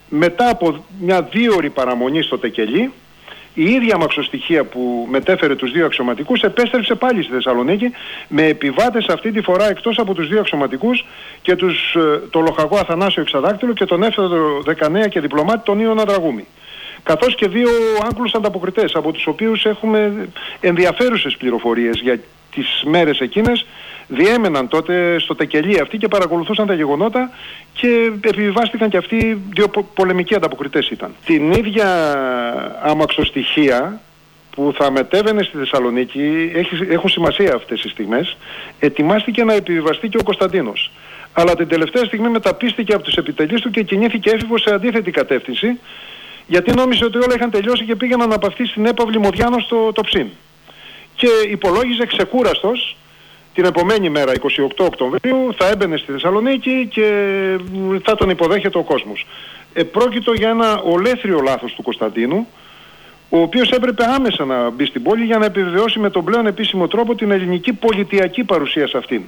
Μετά 0.10 0.50
από 0.50 0.86
μια 1.00 1.22
δύο 1.22 1.54
ώρη 1.56 1.70
παραμονή 1.70 2.22
στο 2.22 2.38
Τεκελή 2.38 2.92
η 3.56 3.64
ίδια 3.64 3.98
μαξοστοιχεία 3.98 4.64
που 4.64 5.08
μετέφερε 5.10 5.56
τους 5.56 5.72
δύο 5.72 5.86
αξιωματικούς 5.86 6.42
επέστρεψε 6.42 6.96
πάλι 6.96 7.24
στη 7.24 7.34
Θεσσαλονίκη 7.34 7.92
με 8.28 8.46
επιβάτες 8.46 9.06
αυτή 9.08 9.32
τη 9.32 9.42
φορά 9.42 9.70
εκτός 9.70 9.98
από 10.00 10.14
τους 10.14 10.28
δύο 10.28 10.40
αξιωματικούς 10.40 11.06
και 11.42 11.56
τους, 11.56 11.96
ε, 11.96 12.22
το 12.30 12.40
λοχαγό 12.40 12.78
Αθανάσιο 12.78 13.22
Εξαδάκτυλο 13.22 13.74
και 13.74 13.86
τον 13.86 14.04
έφεδρο 14.04 14.62
19 14.62 15.08
και 15.10 15.20
διπλωμάτη 15.20 15.64
τον 15.64 15.80
Ιωνα 15.80 16.04
Δραγούμη. 16.04 16.46
Καθώς 17.04 17.36
και 17.36 17.48
δύο 17.48 17.70
Άγγλους 18.04 18.34
ανταποκριτές 18.34 18.96
από 18.96 19.12
τους 19.12 19.28
οποίους 19.28 19.66
έχουμε 19.66 20.30
ενδιαφέρουσες 20.60 21.38
πληροφορίες 21.38 22.00
για 22.02 22.20
τις 22.52 22.84
μέρες 22.86 23.20
εκείνες 23.20 23.66
διέμεναν 24.08 24.68
τότε 24.68 25.20
στο 25.20 25.36
τεκελί 25.36 25.80
αυτοί 25.80 25.98
και 25.98 26.08
παρακολουθούσαν 26.08 26.68
τα 26.68 26.74
γεγονότα 26.74 27.30
και 27.74 28.12
επιβιβάστηκαν 28.22 28.90
και 28.90 28.98
αυτοί 28.98 29.42
δύο 29.54 29.68
πολεμικοί 29.94 30.36
ανταποκριτές 30.36 30.90
ήταν. 30.90 31.16
Την 31.26 31.52
ίδια 31.52 31.88
αμαξοστοιχεία 32.84 34.02
που 34.56 34.74
θα 34.78 34.92
μετέβαινε 34.92 35.44
στη 35.44 35.58
Θεσσαλονίκη, 35.58 36.52
έχουν 36.90 37.10
σημασία 37.10 37.54
αυτές 37.56 37.84
οι 37.84 37.90
στιγμές, 37.90 38.38
ετοιμάστηκε 38.80 39.44
να 39.44 39.54
επιβιβαστεί 39.54 40.10
και 40.10 40.18
ο 40.18 40.24
Κωνσταντίνος. 40.24 40.92
Αλλά 41.34 41.56
την 41.56 41.68
τελευταία 41.68 42.04
στιγμή 42.04 42.30
μεταπίστηκε 42.30 42.94
από 42.94 43.04
τους 43.04 43.16
επιτελείς 43.16 43.62
του 43.62 43.70
και 43.70 43.84
κινήθηκε 43.84 44.30
έφηβος 44.30 44.62
σε 44.62 44.74
αντίθετη 44.74 45.12
κατεύθυνση, 45.12 45.80
γιατί 46.48 46.74
νόμιζε 46.74 47.06
ότι 47.06 47.18
όλα 47.18 47.36
είχαν 47.36 47.52
τελειώσει 47.52 47.84
και 47.84 47.96
πήγαιναν 47.96 48.30
να 48.30 48.38
παυτεί 48.38 48.68
στην 48.68 48.86
έπαυλη 48.86 49.20
Μοδιάνο 49.20 49.60
στο 49.60 49.92
το 49.92 50.02
ψήν. 50.02 50.28
Και 51.16 51.28
υπολόγιζε 51.52 52.06
ξεκούραστος 52.06 52.96
την 53.56 53.66
επομένη 53.66 54.10
μέρα, 54.10 54.32
28 54.34 54.68
Οκτωβρίου, 54.78 55.54
θα 55.58 55.68
έμπαινε 55.68 55.98
στη 55.98 56.12
Θεσσαλονίκη 56.12 56.88
και 56.92 57.08
θα 58.04 58.16
τον 58.16 58.30
υποδέχεται 58.30 58.78
ο 58.78 58.84
κόσμος. 58.84 59.26
Επρόκειτο 59.74 60.34
για 60.34 60.50
ένα 60.50 60.82
ολέθριο 60.82 61.40
λάθος 61.40 61.74
του 61.74 61.84
Κωνσταντίνου, 61.84 62.48
ο 63.30 63.40
οποίος 63.40 63.70
έπρεπε 63.72 64.04
άμεσα 64.16 64.46
να 64.46 64.70
μπει 64.70 64.86
στην 64.86 65.04
πόλη 65.04 65.24
για 65.24 65.38
να 65.38 65.46
επιβεβαιώσει 65.46 66.00
με 66.00 66.10
τον 66.10 66.24
πλέον 66.24 66.48
επίσημο 66.48 66.88
τρόπο 66.88 67.16
την 67.16 67.32
ελληνική 67.32 67.74
πολιτιακή 67.74 68.44
παρουσία 68.44 68.88
σε 68.88 68.98
αυτήν 68.98 69.22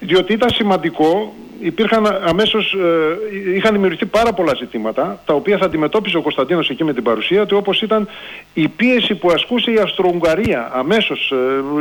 διότι 0.00 0.32
ήταν 0.32 0.50
σημαντικό, 0.50 1.34
υπήρχαν 1.60 2.06
αμέσως, 2.06 2.72
ε, 2.72 3.54
είχαν 3.54 3.72
δημιουργηθεί 3.72 4.06
πάρα 4.06 4.32
πολλά 4.32 4.54
ζητήματα, 4.54 5.22
τα 5.24 5.34
οποία 5.34 5.58
θα 5.58 5.64
αντιμετώπιζε 5.64 6.16
ο 6.16 6.22
Κωνσταντίνος 6.22 6.70
εκεί 6.70 6.84
με 6.84 6.92
την 6.92 7.02
παρουσία 7.02 7.46
του, 7.46 7.56
όπως 7.56 7.82
ήταν 7.82 8.08
η 8.54 8.68
πίεση 8.68 9.14
που 9.14 9.30
ασκούσε 9.30 9.70
η 9.70 9.78
Αυστρο-Ουγγαρία. 9.78 10.70
Αμέσως 10.74 11.32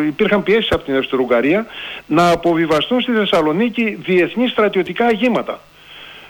ε, 0.01 0.05
υπήρχαν 0.07 0.43
πιέσεις 0.43 0.71
από 0.71 0.83
την 0.83 0.97
Αυστρο-Ουγγαρία 0.97 1.65
να 2.05 2.29
αποβιβαστούν 2.29 3.01
στη 3.01 3.11
Θεσσαλονίκη 3.11 3.97
διεθνή 4.05 4.47
στρατιωτικά 4.47 5.05
αγήματα. 5.05 5.59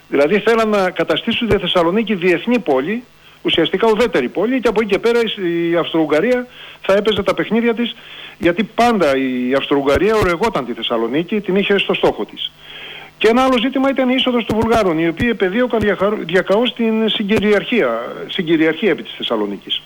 Δηλαδή 0.07 0.39
θέλαν 0.39 0.69
να 0.69 0.89
καταστήσουν 0.89 1.47
τη 1.47 1.57
Θεσσαλονίκη 1.57 2.15
διεθνή 2.15 2.59
πόλη, 2.59 3.03
ουσιαστικά 3.41 3.87
ουδέτερη 3.91 4.29
πόλη 4.29 4.59
και 4.59 4.67
από 4.67 4.81
εκεί 4.81 4.89
και 4.89 4.99
πέρα 4.99 5.19
η 5.69 5.75
Αυστρο-Ουγγαρία 5.75 6.47
θα 6.81 6.93
έπαιζε 6.93 7.23
τα 7.23 7.33
παιχνίδια 7.33 7.73
της 7.73 7.95
γιατί 8.37 8.63
πάντα 8.63 9.17
η 9.17 9.53
Αυστρο-Ουγγαρία 9.57 10.15
ορεγόταν 10.15 10.65
τη 10.65 10.73
Θεσσαλονίκη, 10.73 11.41
την 11.41 11.55
είχε 11.55 11.77
στο 11.77 11.93
στόχο 11.93 12.25
της. 12.25 12.51
Και 13.17 13.27
ένα 13.27 13.43
άλλο 13.43 13.57
ζήτημα 13.61 13.89
ήταν 13.89 14.09
η 14.09 14.13
είσοδος 14.17 14.45
των 14.45 14.59
Βουλγάρων, 14.59 14.99
οι 14.99 15.07
οποίοι 15.07 15.27
επεδίωκαν 15.31 15.79
διακαώς 16.25 16.73
την 16.73 17.09
συγκυριαρχία, 17.09 18.15
συγκυριαρχία 18.27 18.89
επί 18.89 19.03
της 19.03 19.13
Θεσσαλονίκης. 19.17 19.81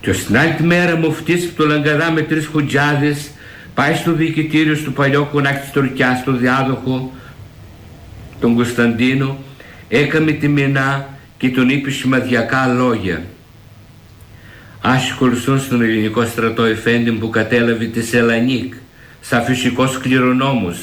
Και 0.00 0.12
στην 0.12 0.38
άλλη 0.38 0.56
μέρα 0.60 0.96
μου 0.96 1.12
φτύσει 1.12 1.52
το 1.52 1.66
Λαγκαδά 1.66 2.10
με 2.10 2.22
τρεις 2.22 2.46
χουτζάδες, 2.46 3.30
πάει 3.74 3.94
στο 3.94 4.12
διοικητήριο 4.12 4.76
του 4.76 4.92
παλιό 4.92 5.28
κονάκι 5.32 5.60
της 5.60 5.70
Τουρκιάς, 5.70 6.18
στο 6.18 6.32
διάδοχο, 6.32 7.12
τον 8.40 8.54
Κωνσταντίνο, 8.54 9.38
έκαμε 9.88 10.32
τη 10.32 10.48
μηνά 10.48 11.08
και 11.36 11.50
τον 11.50 11.68
είπε 11.68 11.90
σημαδιακά 11.90 12.66
λόγια. 12.66 13.24
Άσχολουσαν 14.86 15.60
στον 15.60 15.82
ελληνικό 15.82 16.24
στρατό 16.24 16.64
Εφέντη 16.64 17.10
που 17.12 17.30
κατέλαβε 17.30 17.84
τη 17.84 18.02
Σελανίκ, 18.02 18.74
σαν 19.20 19.44
φυσικός 19.44 19.98
κληρονόμος. 19.98 20.78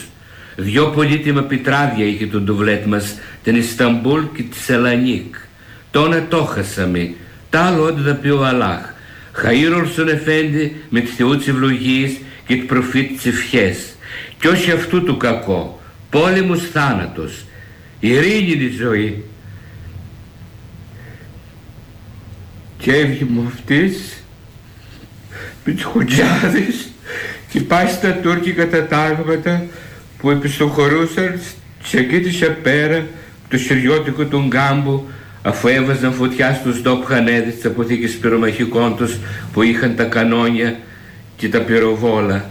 Δυο 0.55 0.87
πολύτιμα 0.89 1.41
πιτράδια 1.41 2.05
είχε 2.05 2.25
τον 2.25 2.45
τουβλέτ 2.45 2.85
μας, 2.85 3.19
την 3.43 3.55
Ισταμπούλ 3.55 4.21
και 4.35 4.43
τη 4.43 4.57
Σελανίκ. 4.57 5.35
Τόνα 5.91 6.25
το 6.29 6.43
χάσαμε, 6.43 7.13
τα 7.49 7.59
άλλο 7.59 7.83
ό,τι 7.83 8.01
θα 8.01 8.13
πει 8.13 8.29
ο 8.29 8.45
Αλάχ. 8.45 8.81
Χαΐρολσον 9.35 10.07
Εφέντη 10.07 10.75
με 10.89 10.99
τη 10.99 11.07
Θεού 11.07 11.37
της 11.37 11.47
ευλογίας 11.47 12.11
και 12.47 12.55
τη 12.55 12.61
προφήτη 12.61 13.13
της 13.13 13.25
ευχές. 13.25 13.95
Κι 14.39 14.47
όχι 14.47 14.71
αυτού 14.71 15.03
του 15.03 15.17
κακό, 15.17 15.81
πόλεμος 16.09 16.61
θάνατος, 16.61 17.45
ειρήνη 17.99 18.73
ζωή, 18.79 19.23
και 22.81 22.91
έβγε 22.93 23.25
μου 23.29 23.51
αυτής 23.55 24.23
με 25.65 25.73
τις 25.73 25.83
χουτζάδες 25.83 26.89
και 27.49 27.59
πάει 27.59 27.87
στα 27.87 28.11
τουρκικά 28.11 28.69
τα 28.69 28.85
τάγματα 28.85 29.65
που 30.17 30.29
επιστοχωρούσαν 30.29 31.39
σε 31.83 31.97
εκεί 31.97 32.19
της 32.19 32.43
πέρα 32.63 33.05
το 33.49 33.57
σιριώτικο 33.57 34.25
του 34.25 34.45
Γκάμπου 34.47 35.07
αφού 35.41 35.67
έβαζαν 35.67 36.13
φωτιά 36.13 36.53
στους 36.53 36.81
ντόπχανέδες 36.81 37.55
της 37.55 37.65
αποθήκης 37.65 38.17
πυρομαχικών 38.17 38.95
τους 38.95 39.17
που 39.53 39.61
είχαν 39.61 39.95
τα 39.95 40.03
κανόνια 40.03 40.79
και 41.35 41.49
τα 41.49 41.59
πυροβόλα. 41.59 42.49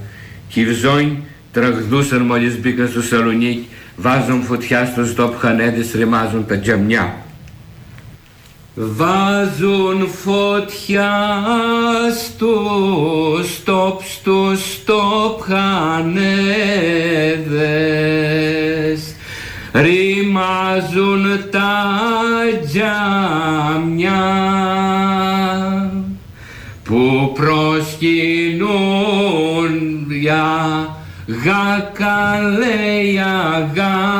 Και 0.49 0.61
οι 0.61 0.65
βζόνοι 0.65 1.23
τραγδούσαν 1.53 2.23
μόλις 2.23 2.59
μπήκαν 2.61 2.89
στο 2.89 3.03
Σαλονίκι 3.03 3.69
βάζουν 3.97 4.43
φωτιά 4.43 4.85
στους 4.85 5.15
ντόπχανέδες 5.15 5.93
ρημάζουν 5.93 6.47
τα 6.47 6.59
τζαμιά 6.59 7.17
Βάζουν 8.75 10.09
φωτιά 10.25 11.13
στο 12.25 12.55
στόπ, 13.55 14.03
στο 14.03 14.53
στόπ 14.57 15.43
χανέδες 15.43 16.31
ρημάζουν 19.73 21.51
τα 21.51 22.01
τζάμια 22.67 24.21
που 26.85 27.33
προσκυνούν 27.35 28.87
για 30.11 30.89
γακαλέοι 31.45 33.19
αγάδες 33.19 34.11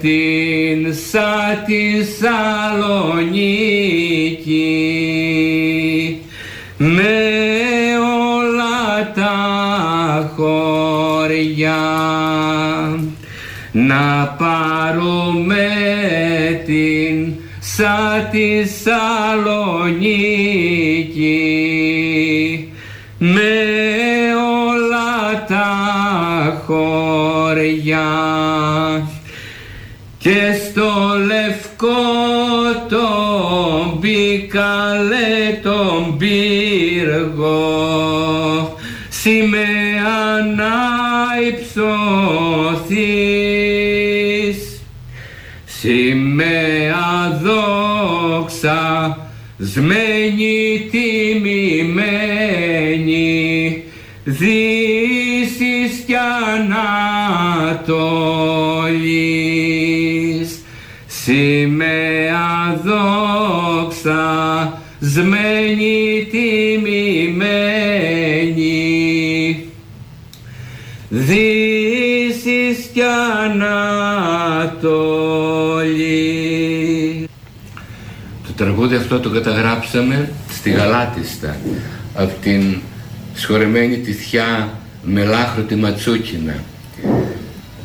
την 0.00 0.94
σα 0.94 1.56
τη 1.64 2.04
Σαλονίκη 2.04 3.18
με 6.76 7.18
όλα 8.30 9.12
τα 9.14 10.32
χωριά. 10.36 11.86
Να 13.72 14.36
πάρουμε 14.38 15.66
την 16.66 16.97
σαν 17.78 18.28
τη 18.30 18.48
Σαλονίκη 18.68 19.42
με 23.18 23.52
όλα 24.68 25.44
τα 25.48 26.62
χωριά 26.66 28.08
και 30.18 30.38
στο 30.52 30.90
λευκό 31.26 31.86
τον 32.88 34.00
πικαλέ 34.00 35.60
τον 35.62 36.16
πύργο 36.16 37.58
σημαία 39.08 40.37
δόξα 48.60 49.18
σμένη 49.58 50.88
τιμημένη 50.90 51.82
δύσης 54.24 56.04
κι 56.06 56.14
ανατολής. 56.56 56.88
Σημαία 61.06 62.80
δόξα 62.84 64.26
σμένη 65.00 66.28
τιμημένη 66.30 67.28
δύσης 71.08 72.90
κι 72.92 73.02
ανατολής 73.44 75.17
τραγούδι 78.58 78.94
αυτό 78.94 79.20
το 79.20 79.30
καταγράψαμε 79.30 80.30
στη 80.50 80.70
Γαλάτιστα 80.70 81.56
από 82.14 82.32
την 82.42 82.76
σχορεμένη 83.34 83.98
τη 83.98 84.12
θιά 84.12 84.78
τη 85.68 85.74
Ματσούκινα. 85.74 86.54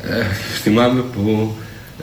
Ε, 0.02 0.24
θυμάμαι 0.62 1.00
που 1.00 1.54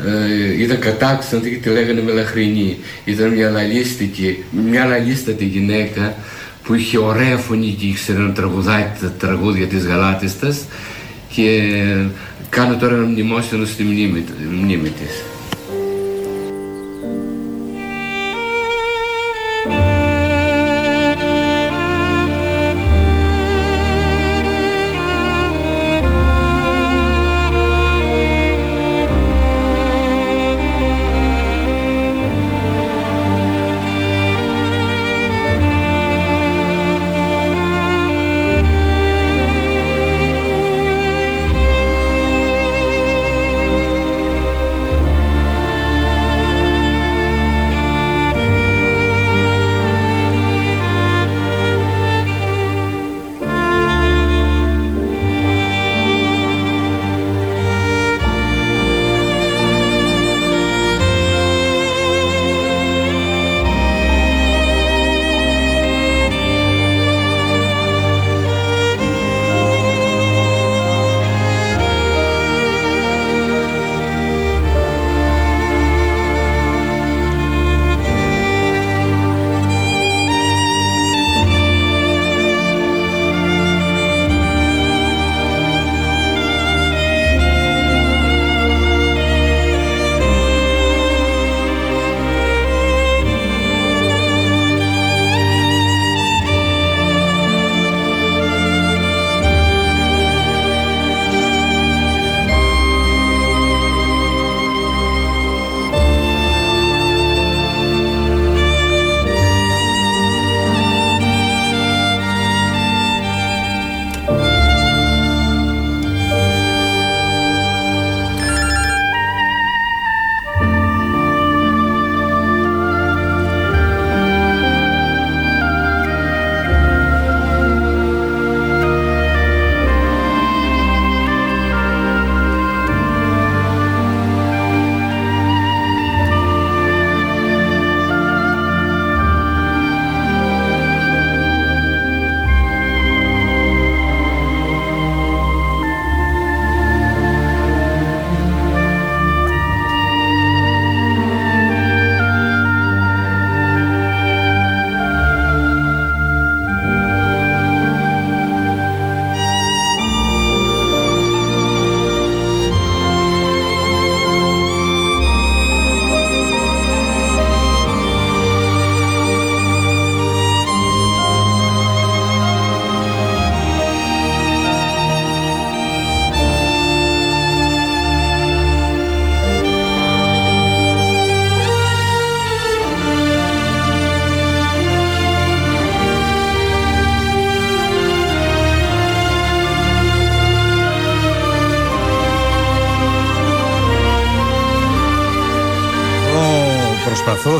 ε, 0.05 0.61
είδα 0.61 0.75
κατάξαντη 0.75 1.49
και 1.49 1.55
τη 1.55 1.69
λέγανε 1.69 2.01
Μελαχρινή. 2.01 2.77
Ήταν 3.05 3.29
μια 3.33 3.49
λαλίστικη, 3.49 4.43
μια 4.69 4.85
λαλίστατη 4.85 5.45
γυναίκα 5.45 6.15
που 6.63 6.73
είχε 6.73 6.97
ωραία 6.97 7.37
φωνή 7.37 7.75
και 7.79 7.85
ήξερε 7.85 8.19
να 8.19 8.31
τραγουδάει 8.31 8.85
τα 9.01 9.11
τραγούδια 9.11 9.67
της 9.67 9.85
Γαλάτιστας 9.85 10.65
και 11.29 11.73
κάνω 12.49 12.75
τώρα 12.75 12.95
ένα 12.95 13.05
μνημόσυνο 13.05 13.65
στη 13.65 13.83
μνήμη, 13.83 14.23
μνήμη 14.61 14.89
της. 14.89 15.30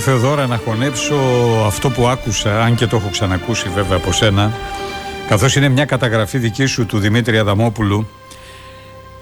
Προσπαθώ 0.02 0.20
Θεοδώρα 0.20 0.48
να 0.48 0.58
χωνέψω 0.58 1.16
αυτό 1.66 1.90
που 1.90 2.08
άκουσα, 2.08 2.64
αν 2.64 2.76
και 2.76 2.88
το 2.88 2.96
έχω 2.96 3.10
ξανακούσει 3.12 3.70
βέβαια 3.70 3.98
από 3.98 4.12
σένα, 4.12 4.54
καθώς 5.28 5.56
είναι 5.56 5.70
μια 5.70 5.86
καταγραφή 5.86 6.38
δική 6.38 6.66
σου 6.66 6.86
του 6.86 7.00
Δημήτρη 7.00 7.38
Αδαμόπουλου, 7.38 8.10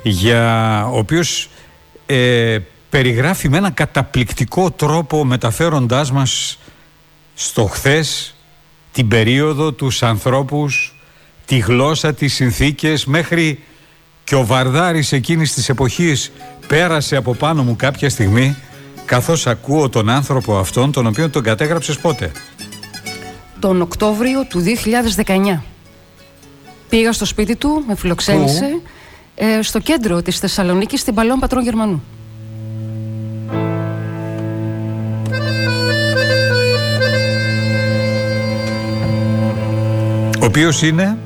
για 0.04 0.86
ο 0.86 0.98
οποίος 0.98 1.50
ε, 2.06 2.58
περιγράφει 2.90 3.50
με 3.50 3.58
έναν 3.58 3.74
καταπληκτικό 3.74 4.72
τρόπο 4.72 5.26
μεταφέροντάς 5.26 6.12
μας 6.12 6.60
στο 7.34 7.66
χθες, 7.66 8.36
την 8.92 9.08
περίοδο, 9.08 9.72
τους 9.72 10.04
ανθρώπους, 10.04 10.96
τη 11.46 11.58
γλώσσα, 11.58 12.14
τις 12.14 12.34
συνθήκες, 12.34 13.06
μέχρι 13.06 13.60
και 14.24 14.36
ο 14.36 14.46
Βαρδάρης 14.46 15.12
εκείνης 15.12 15.54
της 15.54 15.70
εποχής 15.70 16.32
πέρασε 16.68 17.16
από 17.16 17.34
πάνω 17.34 17.64
μου 17.64 17.76
κάποια 17.76 18.10
στιγμή 18.10 18.56
καθώς 19.10 19.48
ακούω 19.48 19.90
τον 19.90 20.10
άνθρωπο 20.10 20.58
αυτόν, 20.58 20.92
τον 20.92 21.06
οποίο 21.08 21.30
τον 21.30 21.44
κατέγραψες 21.44 21.98
πότε; 21.98 22.32
Τον 23.60 23.82
Οκτώβριο 23.82 24.46
του 24.46 24.64
2019. 25.26 25.64
Πήγα 26.90 27.12
στο 27.12 27.26
σπίτι 27.26 27.56
του, 27.56 27.84
με 27.88 27.96
φιλοξένησε, 27.96 28.82
ε, 29.36 29.62
στο 29.62 29.80
κέντρο 29.80 30.22
της 30.22 30.40
Θεσσαλονίκης, 30.40 31.00
στην 31.00 31.14
Παλαιόν 31.14 31.40
Πατρών 31.40 31.64
Γερμανού. 31.64 32.04
Ο 40.42 40.46
οποίος 40.46 40.82
είναι; 40.82 41.18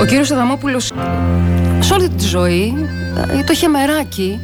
Ο 0.00 0.04
κύριος 0.04 0.30
Αδαμόπουλος 0.30 0.90
σε 1.80 1.94
όλη 1.94 2.08
τη 2.08 2.26
ζωή 2.26 2.74
ε, 3.30 3.44
το 3.44 3.54
χεμεράκι 3.54 4.40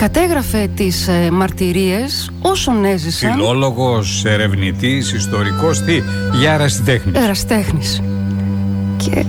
κατέγραφε 0.00 0.68
τις 0.74 1.08
ε, 1.08 1.28
μαρτυρίες 1.32 2.30
όσων 2.40 2.84
έζησαν 2.84 3.32
Φιλόλογος, 3.32 4.24
ερευνητής, 4.24 5.12
ιστορικός, 5.12 5.80
τι, 5.80 6.02
για 6.38 6.52
ερασιτέχνης. 6.52 7.20
εραστέχνης 7.22 8.02
και 8.96 9.24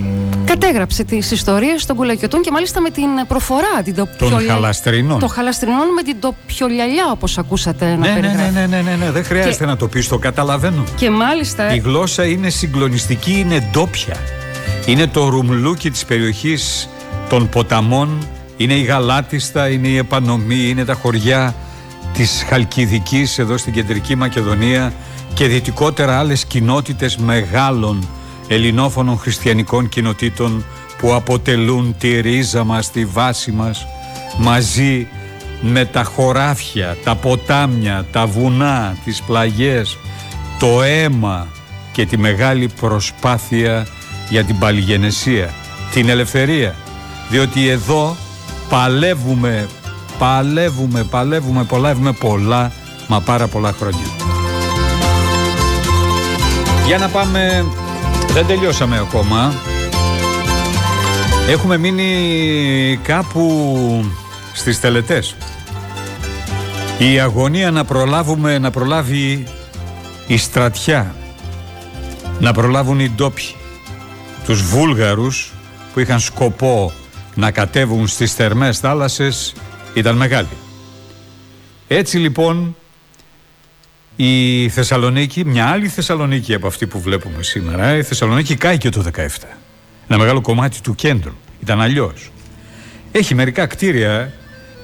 κατέγραψε 0.46 1.04
τις 1.04 1.32
ιστορίες 1.32 1.86
των 1.86 1.96
κουλακιωτών 1.96 2.42
και 2.42 2.52
μάλιστα 2.52 2.82
με 2.82 2.90
την 2.90 3.10
προφορά 3.28 3.82
την 3.84 3.96
Των 3.96 4.08
τοπιολια- 4.18 4.54
χαλαστρινών. 4.54 5.20
των 5.20 5.30
χαλαστρινών 5.30 5.88
με 5.96 6.02
την 6.02 6.16
τοπιολιαλιά 6.20 7.04
όπως 7.12 7.38
ακούσατε 7.38 7.86
να 7.86 7.96
Ναι, 7.96 8.08
ναι, 8.08 8.14
περιγράφει. 8.14 8.52
ναι, 8.54 8.66
ναι, 8.66 8.82
ναι, 8.82 8.96
ναι, 8.96 9.12
δεν 9.12 9.24
χρειάζεται 9.24 9.66
να 9.66 9.78
το 9.78 9.88
πεις, 9.88 10.08
το 10.08 10.18
καταλαβαίνω. 10.18 10.84
Και 10.96 11.10
μάλιστα 11.10 11.74
Η 11.74 11.78
γλώσσα 11.78 12.26
είναι 12.26 12.50
συγκλονιστική, 12.50 13.40
είναι 13.40 13.68
ντόπια. 13.72 14.16
Είναι 14.86 15.08
το 15.08 15.30
ρουμλούκι 15.30 15.92
της 15.92 16.06
περιοχής 16.06 16.90
των 17.30 17.50
ποταμών, 17.50 18.28
είναι 18.62 18.74
η 18.74 18.82
Γαλάτιστα, 18.82 19.70
είναι 19.70 19.88
η 19.88 19.98
Επανομή, 19.98 20.70
είναι 20.70 20.86
τα 20.86 20.94
χωριά 20.94 21.56
της 22.14 22.46
Χαλκιδικής 22.48 23.40
εδώ 23.40 23.58
στην 23.58 23.74
κεντρική 23.74 24.16
Μακεδονία 24.16 24.94
και 25.34 25.48
δυτικότερα 25.48 26.20
άλλες 26.20 26.46
κοινότητες 26.46 27.18
μεγάλων 27.18 28.08
ελληνόφωνων 28.48 29.18
χριστιανικών 29.18 29.90
κοινοτήτων 29.90 30.66
που 30.98 31.14
αποτελούν 31.14 31.96
τη 31.98 32.20
ρίζα 32.20 32.64
μας, 32.64 32.92
τη 32.92 33.06
βάση 33.06 33.52
μας 33.52 33.86
μαζί 34.38 35.08
με 35.62 35.86
τα 35.86 36.04
χωράφια, 36.04 36.98
τα 37.04 37.16
ποτάμια, 37.16 38.06
τα 38.12 38.26
βουνά, 38.26 38.98
τις 39.06 39.22
πλαγιές, 39.22 39.98
το 40.60 40.82
αίμα 40.82 41.48
και 41.92 42.06
τη 42.06 42.18
μεγάλη 42.18 42.70
προσπάθεια 42.80 43.88
για 44.30 44.44
την 44.44 44.60
παλιγενεσία, 44.60 45.54
την 45.94 46.10
ελευθερία. 46.10 46.76
Διότι 47.30 47.68
εδώ 47.68 48.16
παλεύουμε, 48.72 49.68
παλεύουμε, 50.20 51.04
παλεύουμε, 51.04 51.64
παλεύουμε 51.64 52.12
πολλά, 52.12 52.72
μα 53.08 53.20
πάρα 53.20 53.48
πολλά 53.48 53.72
χρόνια. 53.72 54.06
Για 56.86 56.98
να 56.98 57.08
πάμε, 57.08 57.66
δεν 58.34 58.46
τελειώσαμε 58.46 58.98
ακόμα. 58.98 59.54
Έχουμε 61.50 61.78
μείνει 61.78 63.00
κάπου 63.04 64.06
στις 64.54 64.80
τελετές. 64.80 65.36
Η 66.98 67.20
αγωνία 67.20 67.72
να 67.72 67.86
προλάβουμε, 67.86 68.58
να 68.58 68.72
προλάβει 68.72 69.48
η 70.28 70.38
στρατιά, 70.38 71.16
να 72.40 72.54
προλάβουν 72.54 73.00
οι 73.00 73.10
ντόπιοι, 73.10 73.56
τους 74.46 74.62
Βούλγαρους 74.62 75.52
που 75.94 76.00
είχαν 76.00 76.20
σκοπό 76.20 76.92
να 77.36 77.52
κατέβουν 77.52 78.08
στις 78.08 78.34
θερμές 78.34 78.80
θάλασσες 78.80 79.54
ήταν 79.94 80.16
μεγάλη. 80.16 80.58
Έτσι 81.88 82.18
λοιπόν 82.18 82.76
η 84.16 84.70
Θεσσαλονίκη, 84.70 85.46
μια 85.46 85.66
άλλη 85.66 85.88
Θεσσαλονίκη 85.88 86.54
από 86.54 86.68
αυτή 86.68 86.88
που 86.88 87.00
βλέπουμε 87.00 87.44
σήμερα, 87.44 87.98
η 87.98 88.04
Θεσσαλονίκη 88.04 88.56
κάηκε 88.56 88.90
το 88.90 89.04
17. 89.16 89.20
Ένα 90.08 90.20
μεγάλο 90.20 90.42
κομμάτι 90.42 90.82
του 90.82 90.96
κέντρου. 90.96 91.34
Ήταν 91.62 91.82
αλλιώς. 91.82 92.32
Έχει 93.12 93.36
μερικά 93.36 93.66
κτίρια 93.66 94.34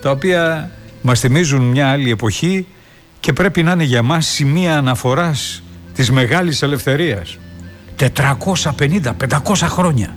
τα 0.01 0.11
οποία 0.11 0.71
μας 1.01 1.19
θυμίζουν 1.19 1.61
μια 1.61 1.89
άλλη 1.89 2.11
εποχή 2.11 2.67
και 3.19 3.33
πρέπει 3.33 3.63
να 3.63 3.71
είναι 3.71 3.83
για 3.83 4.01
μας 4.01 4.27
σημεία 4.27 4.77
αναφοράς 4.77 5.63
της 5.93 6.11
μεγάλης 6.11 6.61
ελευθερίας. 6.61 7.37
450-500 7.95 9.67
χρόνια. 9.67 10.15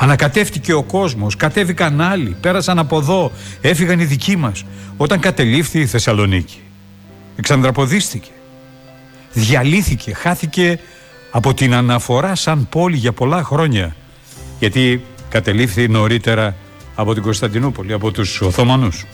Ανακατεύτηκε 0.00 0.72
ο 0.72 0.82
κόσμος, 0.82 1.36
κατέβηκαν 1.36 2.00
άλλοι, 2.00 2.36
πέρασαν 2.40 2.78
από 2.78 2.98
εδώ, 2.98 3.32
έφυγαν 3.60 4.00
οι 4.00 4.04
δικοί 4.04 4.36
μας. 4.36 4.64
Όταν 4.96 5.20
κατελήφθη 5.20 5.80
η 5.80 5.86
Θεσσαλονίκη, 5.86 6.60
εξανδραποδίστηκε, 7.36 8.30
διαλύθηκε, 9.32 10.14
χάθηκε 10.14 10.78
από 11.30 11.54
την 11.54 11.74
αναφορά 11.74 12.34
σαν 12.34 12.68
πόλη 12.68 12.96
για 12.96 13.12
πολλά 13.12 13.42
χρόνια. 13.42 13.96
Γιατί 14.58 15.04
κατελήφθη 15.28 15.88
νωρίτερα 15.88 16.56
από 16.94 17.14
την 17.14 17.22
Κωνσταντινούπολη, 17.22 17.92
από 17.92 18.10
τους 18.10 18.40
Οθωμανούς. 18.40 19.04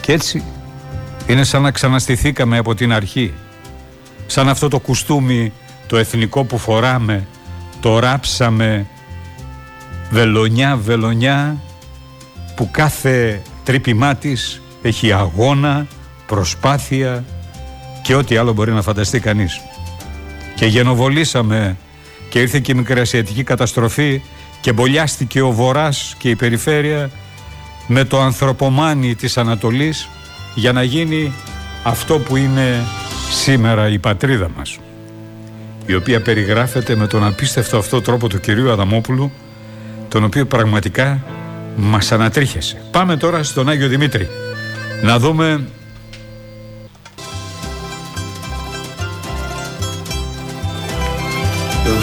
Και 0.00 0.12
έτσι 0.12 0.42
είναι 1.26 1.44
σαν 1.44 1.62
να 1.62 1.70
ξαναστηθήκαμε 1.70 2.58
από 2.58 2.74
την 2.74 2.92
αρχή. 2.92 3.32
Σαν 4.26 4.48
αυτό 4.48 4.68
το 4.68 4.78
κουστούμι 4.78 5.52
το 5.86 5.96
εθνικό 5.96 6.44
που 6.44 6.58
φοράμε, 6.58 7.26
το 7.80 7.98
ράψαμε 7.98 8.86
βελονιά 10.10 10.76
βελονιά 10.76 11.56
που 12.56 12.70
κάθε 12.70 13.42
τρύπημά 13.64 14.14
της 14.14 14.62
έχει 14.82 15.12
αγώνα, 15.12 15.86
προσπάθεια 16.26 17.24
και 18.02 18.14
ό,τι 18.14 18.36
άλλο 18.36 18.52
μπορεί 18.52 18.72
να 18.72 18.82
φανταστεί 18.82 19.20
κανείς. 19.20 19.60
Και 20.54 20.66
γενοβολήσαμε 20.66 21.76
και 22.30 22.40
ήρθε 22.40 22.58
και 22.58 22.72
η 22.72 22.74
μικρασιατική 22.74 23.42
καταστροφή 23.42 24.22
και 24.60 24.72
μπολιάστηκε 24.72 25.40
ο 25.40 25.50
Βορράς 25.50 26.14
και 26.18 26.28
η 26.28 26.36
περιφέρεια 26.36 27.10
με 27.86 28.04
το 28.04 28.20
ανθρωπομάνι 28.20 29.14
της 29.14 29.38
Ανατολής 29.38 30.08
για 30.54 30.72
να 30.72 30.82
γίνει 30.82 31.32
αυτό 31.82 32.18
που 32.18 32.36
είναι 32.36 32.84
σήμερα 33.30 33.88
η 33.88 33.98
πατρίδα 33.98 34.50
μας 34.56 34.78
η 35.86 35.94
οποία 35.94 36.22
περιγράφεται 36.22 36.96
με 36.96 37.06
τον 37.06 37.24
απίστευτο 37.24 37.78
αυτό 37.78 38.00
τρόπο 38.00 38.28
του 38.28 38.40
κυρίου 38.40 38.70
Αδαμόπουλου 38.70 39.32
τον 40.08 40.24
οποίο 40.24 40.46
πραγματικά 40.46 41.24
μας 41.76 42.12
ανατρίχεσε. 42.12 42.82
Πάμε 42.90 43.16
τώρα 43.16 43.42
στον 43.42 43.68
Άγιο 43.68 43.88
Δημήτρη 43.88 44.28
να 45.02 45.18
δούμε 45.18 45.66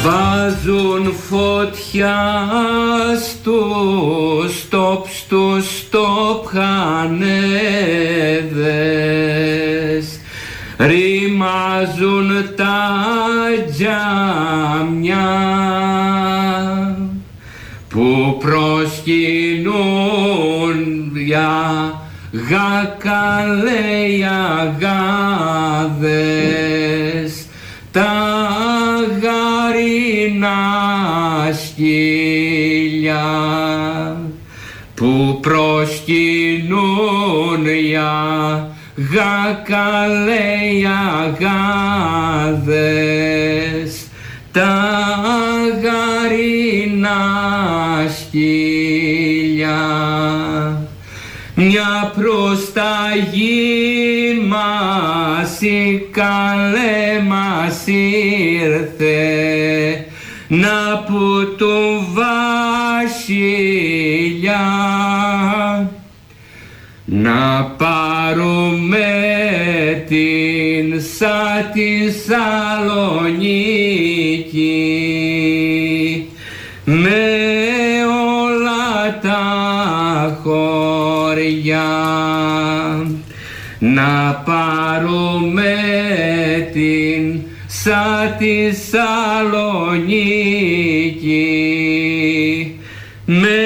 Βάζουν 0.04 1.14
φωτιά 1.30 2.18
στο 3.30 3.60
στόπ, 4.60 5.06
στο 5.08 5.58
στόπ 5.62 6.48
χανέδες 6.48 7.26
ρημάζουν 10.78 12.56
τα 12.56 13.06
τζάμια 13.72 15.26
που 15.82 15.85
προσκυνούν 18.46 20.78
για 21.14 21.94
γακαλέοι 22.50 24.26
αγάδες. 24.64 24.92
Τα 27.92 28.14
γαρίνα 29.22 30.62
σκύλια 31.66 33.26
που 34.96 35.40
προσκυνούν 35.42 36.04
για 37.90 38.14
γακαλέοι 39.14 40.86
αγάδες 41.24 43.25
σκύλια. 48.10 49.80
Μια 51.56 52.14
προσταγή 52.16 53.66
μας 54.48 55.62
η 55.62 56.08
καλέ 56.12 57.22
μας 57.28 57.88
ήρθε 57.88 59.16
να 60.48 61.04
που 61.06 61.56
του 61.58 62.08
βασιλιά 62.14 63.46
να 67.06 67.64
πάρουμε 67.78 69.06
την 70.08 71.02
σαν 71.02 71.72
της 71.74 72.26
Σαλονίκη 72.26 73.66
να 84.26 84.34
πάρουμε 84.34 85.76
την 86.74 87.42
σαν 87.68 88.36
της 88.38 88.78
Σαλονίκη 88.90 90.00
με 93.26 93.60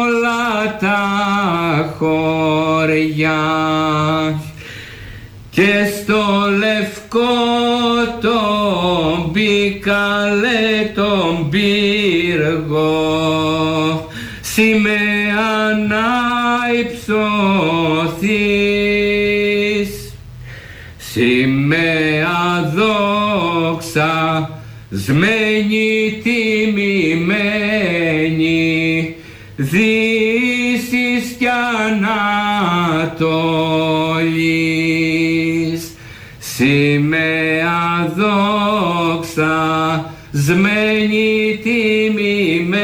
όλα 0.00 0.76
τα 0.80 1.94
χωριά 1.98 3.40
και 5.50 5.70
στο 5.94 6.22
λευκό 6.58 7.18
το 8.20 8.40
μπήκαλε 9.30 10.92
τον 10.94 11.48
πύργο. 11.50 12.90
Σημαία 14.40 14.99
σμένη 24.90 26.20
τιμημένη 26.22 27.14
δύσης 29.56 31.36
κι 31.38 31.46
ανατολής. 31.88 32.20
Σημαία 36.38 38.12
δόξα 38.16 39.56
σμένη 40.32 41.60
τιμημένη 41.62 42.80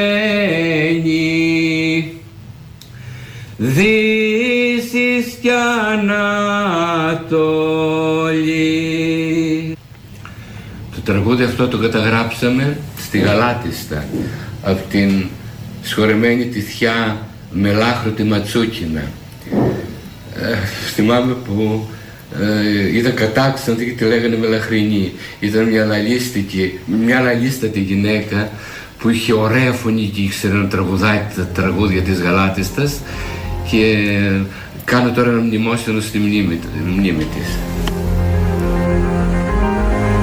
δύσης 3.56 5.26
κι 5.40 5.50
ανατολής. 5.92 7.26
Το 7.30 8.16
τραγούδι 11.06 11.42
αυτό 11.42 11.68
το 11.68 11.78
καταγράψαμε 11.78 12.78
στη 12.98 13.18
Γαλάτιστα 13.18 14.04
από 14.62 14.82
την 14.90 15.24
σχορεμένη 15.82 16.46
τη 16.46 16.60
θιά 16.60 17.26
τη 18.16 18.22
Ματσούκινα. 18.22 19.02
Ε, 20.36 20.56
θυμάμαι 20.94 21.32
που 21.32 21.86
ε, 22.40 22.96
είδα 22.96 23.10
κατάξαντη 23.10 23.84
και 23.84 23.90
τη 23.90 24.04
λέγανε 24.04 24.36
Μελαχρινή. 24.36 25.12
Ήταν 25.40 25.64
μια 25.64 25.82
αναλύστικη, 25.82 26.78
μια 27.04 27.18
αναλύστατη 27.18 27.80
γυναίκα 27.80 28.50
που 28.98 29.08
είχε 29.08 29.32
ωραία 29.32 29.72
φωνή 29.72 30.10
και 30.14 30.20
ήξερε 30.20 30.54
να 30.54 30.66
τραγουδάει 30.66 31.20
τα 31.36 31.46
τραγούδια 31.46 32.02
της 32.02 32.20
Γαλάτιστας 32.20 33.00
και 33.70 34.08
κάνω 34.84 35.10
τώρα 35.10 35.30
ένα 35.30 35.40
μνημόσυνο 35.40 36.00
στη 36.00 36.18
μνήμη, 36.18 36.58
μνήμη 36.86 37.24
της. 37.24 37.75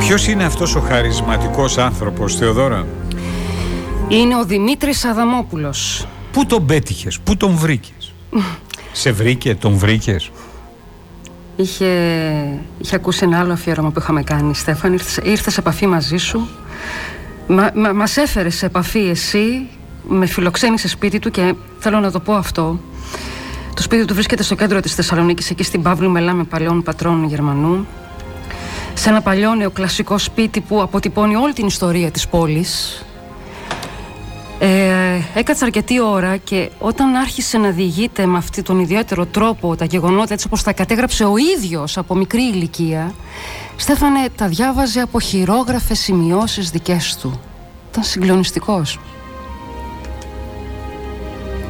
Ποιος 0.07 0.27
είναι 0.27 0.43
αυτός 0.43 0.75
ο 0.75 0.79
χαρισματικός 0.79 1.77
άνθρωπος, 1.77 2.35
Θεοδόρα; 2.35 2.87
Είναι 4.07 4.35
ο 4.35 4.45
Δημήτρης 4.45 5.05
Αδαμόπουλος. 5.05 6.07
Πού 6.31 6.45
τον 6.45 6.65
πέτυχες, 6.65 7.19
πού 7.19 7.37
τον 7.37 7.55
βρήκες; 7.55 8.13
Σε 8.91 9.11
βρήκε, 9.11 9.55
τον 9.55 9.77
βρήκες; 9.77 10.31
Είχε, 11.55 11.85
είχε 12.77 12.95
ακούσει 12.95 13.23
ένα 13.23 13.39
άλλο 13.39 13.53
αφιέρωμα 13.53 13.91
που 13.91 13.99
είχαμε 13.99 14.23
κάνει, 14.23 14.55
Στέφαν. 14.55 14.93
Ήρθες, 14.93 15.19
ήρθες 15.23 15.53
σε 15.53 15.59
επαφή 15.59 15.87
μαζί 15.87 16.17
σου. 16.17 16.47
Μα, 17.47 17.71
μα, 17.75 17.93
μας 17.93 18.17
έφερες 18.17 18.55
σε 18.55 18.65
επαφή 18.65 18.99
εσύ, 18.99 19.67
με 20.07 20.25
φιλοξένησε 20.25 20.87
σπίτι 20.87 21.19
του 21.19 21.31
και 21.31 21.53
θέλω 21.79 21.99
να 21.99 22.11
το 22.11 22.19
πω 22.19 22.33
αυτό. 22.33 22.79
Το 23.73 23.81
σπίτι 23.81 24.05
του 24.05 24.13
βρίσκεται 24.13 24.43
στο 24.43 24.55
κέντρο 24.55 24.79
της 24.79 24.95
Θεσσαλονίκης, 24.95 25.49
εκεί 25.49 25.63
στην 25.63 25.81
Παύλου 25.81 26.09
Μελά 26.09 26.33
με 26.33 26.43
παλαιών 26.43 26.83
πατρών 26.83 27.25
Γερμανού. 27.25 27.87
Σε 28.93 29.09
ένα 29.09 29.21
παλιό 29.21 29.55
νεοκλασικό 29.55 30.17
σπίτι 30.17 30.61
που 30.61 30.81
αποτυπώνει 30.81 31.35
όλη 31.35 31.53
την 31.53 31.67
ιστορία 31.67 32.11
της 32.11 32.27
πόλης. 32.27 33.03
Ε, 34.59 35.19
έκατσα 35.33 35.65
αρκετή 35.65 36.01
ώρα 36.01 36.37
και 36.37 36.69
όταν 36.79 37.15
άρχισε 37.15 37.57
να 37.57 37.69
διηγείται 37.69 38.25
με 38.25 38.37
αυτόν 38.37 38.63
τον 38.63 38.79
ιδιαίτερο 38.79 39.25
τρόπο 39.25 39.75
τα 39.75 39.85
γεγονότα 39.85 40.33
έτσι 40.33 40.47
όπως 40.47 40.63
τα 40.63 40.73
κατέγραψε 40.73 41.23
ο 41.23 41.33
ίδιος 41.37 41.97
από 41.97 42.15
μικρή 42.15 42.41
ηλικία 42.41 43.13
Στέφανε 43.75 44.29
τα 44.35 44.47
διάβαζε 44.47 45.01
από 45.01 45.19
χειρόγραφες 45.19 45.99
σημειώσεις 45.99 46.69
δικές 46.69 47.17
του 47.21 47.39
Ήταν 47.91 48.03
συγκλονιστικός. 48.03 48.99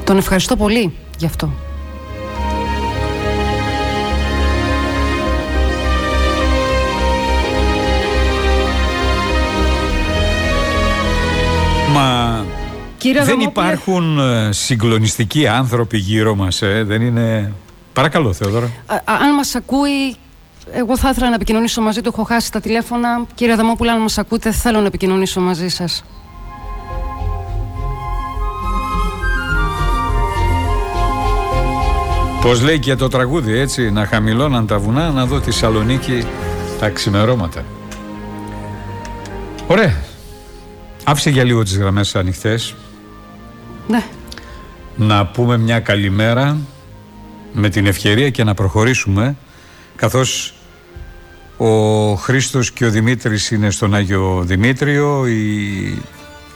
Τον 0.04 0.18
ευχαριστώ 0.18 0.56
πολύ 0.56 0.94
γι' 1.18 1.26
αυτό 1.26 1.73
δεν 13.12 13.40
υπάρχουν 13.40 14.20
ε, 14.20 14.52
συγκλονιστικοί 14.52 15.48
άνθρωποι 15.48 15.98
γύρω 15.98 16.36
μας, 16.36 16.62
ε; 16.62 16.84
δεν 16.84 17.02
είναι... 17.02 17.54
Παρακαλώ, 17.94 18.34
Θεοδόρα. 18.34 18.72
αν 19.04 19.34
μας 19.36 19.56
ακούει, 19.56 20.16
εγώ 20.72 20.98
θα 20.98 21.10
ήθελα 21.10 21.30
να 21.30 21.36
επικοινωνήσω 21.36 21.82
μαζί 21.82 22.02
του, 22.02 22.10
έχω 22.14 22.24
χάσει 22.24 22.52
τα 22.52 22.60
τηλέφωνα. 22.60 23.26
Κύριε 23.36 23.54
Αδαμόπουλα, 23.54 23.94
αν 23.94 24.02
μας 24.02 24.18
ακούτε, 24.18 24.52
θέλω 24.52 24.80
να 24.80 24.86
επικοινωνήσω 24.86 25.42
μαζί 25.42 25.70
σας. 25.70 26.04
Πώς 32.42 32.62
λέει 32.62 32.80
και 32.80 32.96
το 32.96 33.08
τραγούδι 33.08 33.58
έτσι, 33.58 33.92
να 33.92 34.06
χαμηλώναν 34.06 34.68
τα 34.68 34.80
βουνά, 34.80 35.10
να 35.10 35.26
δω 35.26 35.40
τη 35.40 35.52
Σαλονίκη 35.52 36.24
τα 36.80 36.90
ξημερώματα. 36.90 37.64
Ωραία. 39.68 39.96
Άφησε 41.04 41.30
για 41.30 41.44
λίγο 41.44 41.64
τις 41.64 41.78
γραμμές 41.78 42.16
ανοιχτές. 42.16 42.76
Ναι. 43.88 44.06
Να 44.96 45.26
πούμε 45.26 45.58
μια 45.58 45.80
καλημέρα 45.80 46.58
με 47.54 47.70
την 47.70 47.86
ευκαιρία 47.86 48.30
και 48.30 48.44
να 48.44 48.54
προχωρήσουμε 48.54 49.36
καθώς 49.96 50.54
ο 51.58 52.14
Χρήστος 52.16 52.72
και 52.72 52.86
ο 52.86 52.90
Δημήτρης 52.90 53.52
είναι 53.52 53.70
στον 53.70 53.94
Άγιο 53.94 54.44
Δημήτριο 54.46 55.28
η 55.28 56.02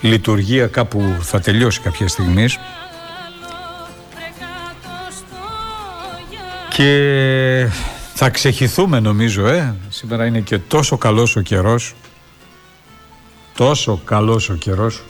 λειτουργία 0.01 0.67
κάπου 0.67 1.17
θα 1.21 1.39
τελειώσει 1.39 1.81
κάποια 1.81 2.07
στιγμή 2.07 2.45
και 6.69 7.67
θα 8.13 8.29
ξεχυθούμε 8.29 8.99
νομίζω 8.99 9.47
ε. 9.47 9.75
σήμερα 9.89 10.25
είναι 10.25 10.39
και 10.39 10.57
τόσο 10.57 10.97
καλός 10.97 11.35
ο 11.35 11.41
καιρός 11.41 11.95
τόσο 13.55 14.01
καλός 14.05 14.49
ο 14.49 14.53
καιρός 14.53 15.03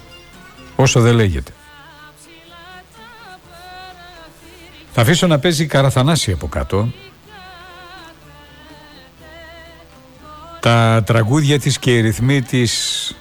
όσο 0.76 1.02
δεν 1.02 1.16
λέγεται 1.16 1.52
Θα 5.00 5.06
αφήσω 5.06 5.28
να 5.28 5.40
παίζει 5.40 5.64
η 5.64 5.66
Καραθανάση 5.66 6.32
από 6.32 6.48
κάτω. 6.48 6.90
Τα 10.60 11.04
τραγούδια 11.06 11.60
της 11.60 11.80
και 11.80 11.96
οι 11.96 12.02
ρυθμοί 12.02 12.42
της 12.42 13.16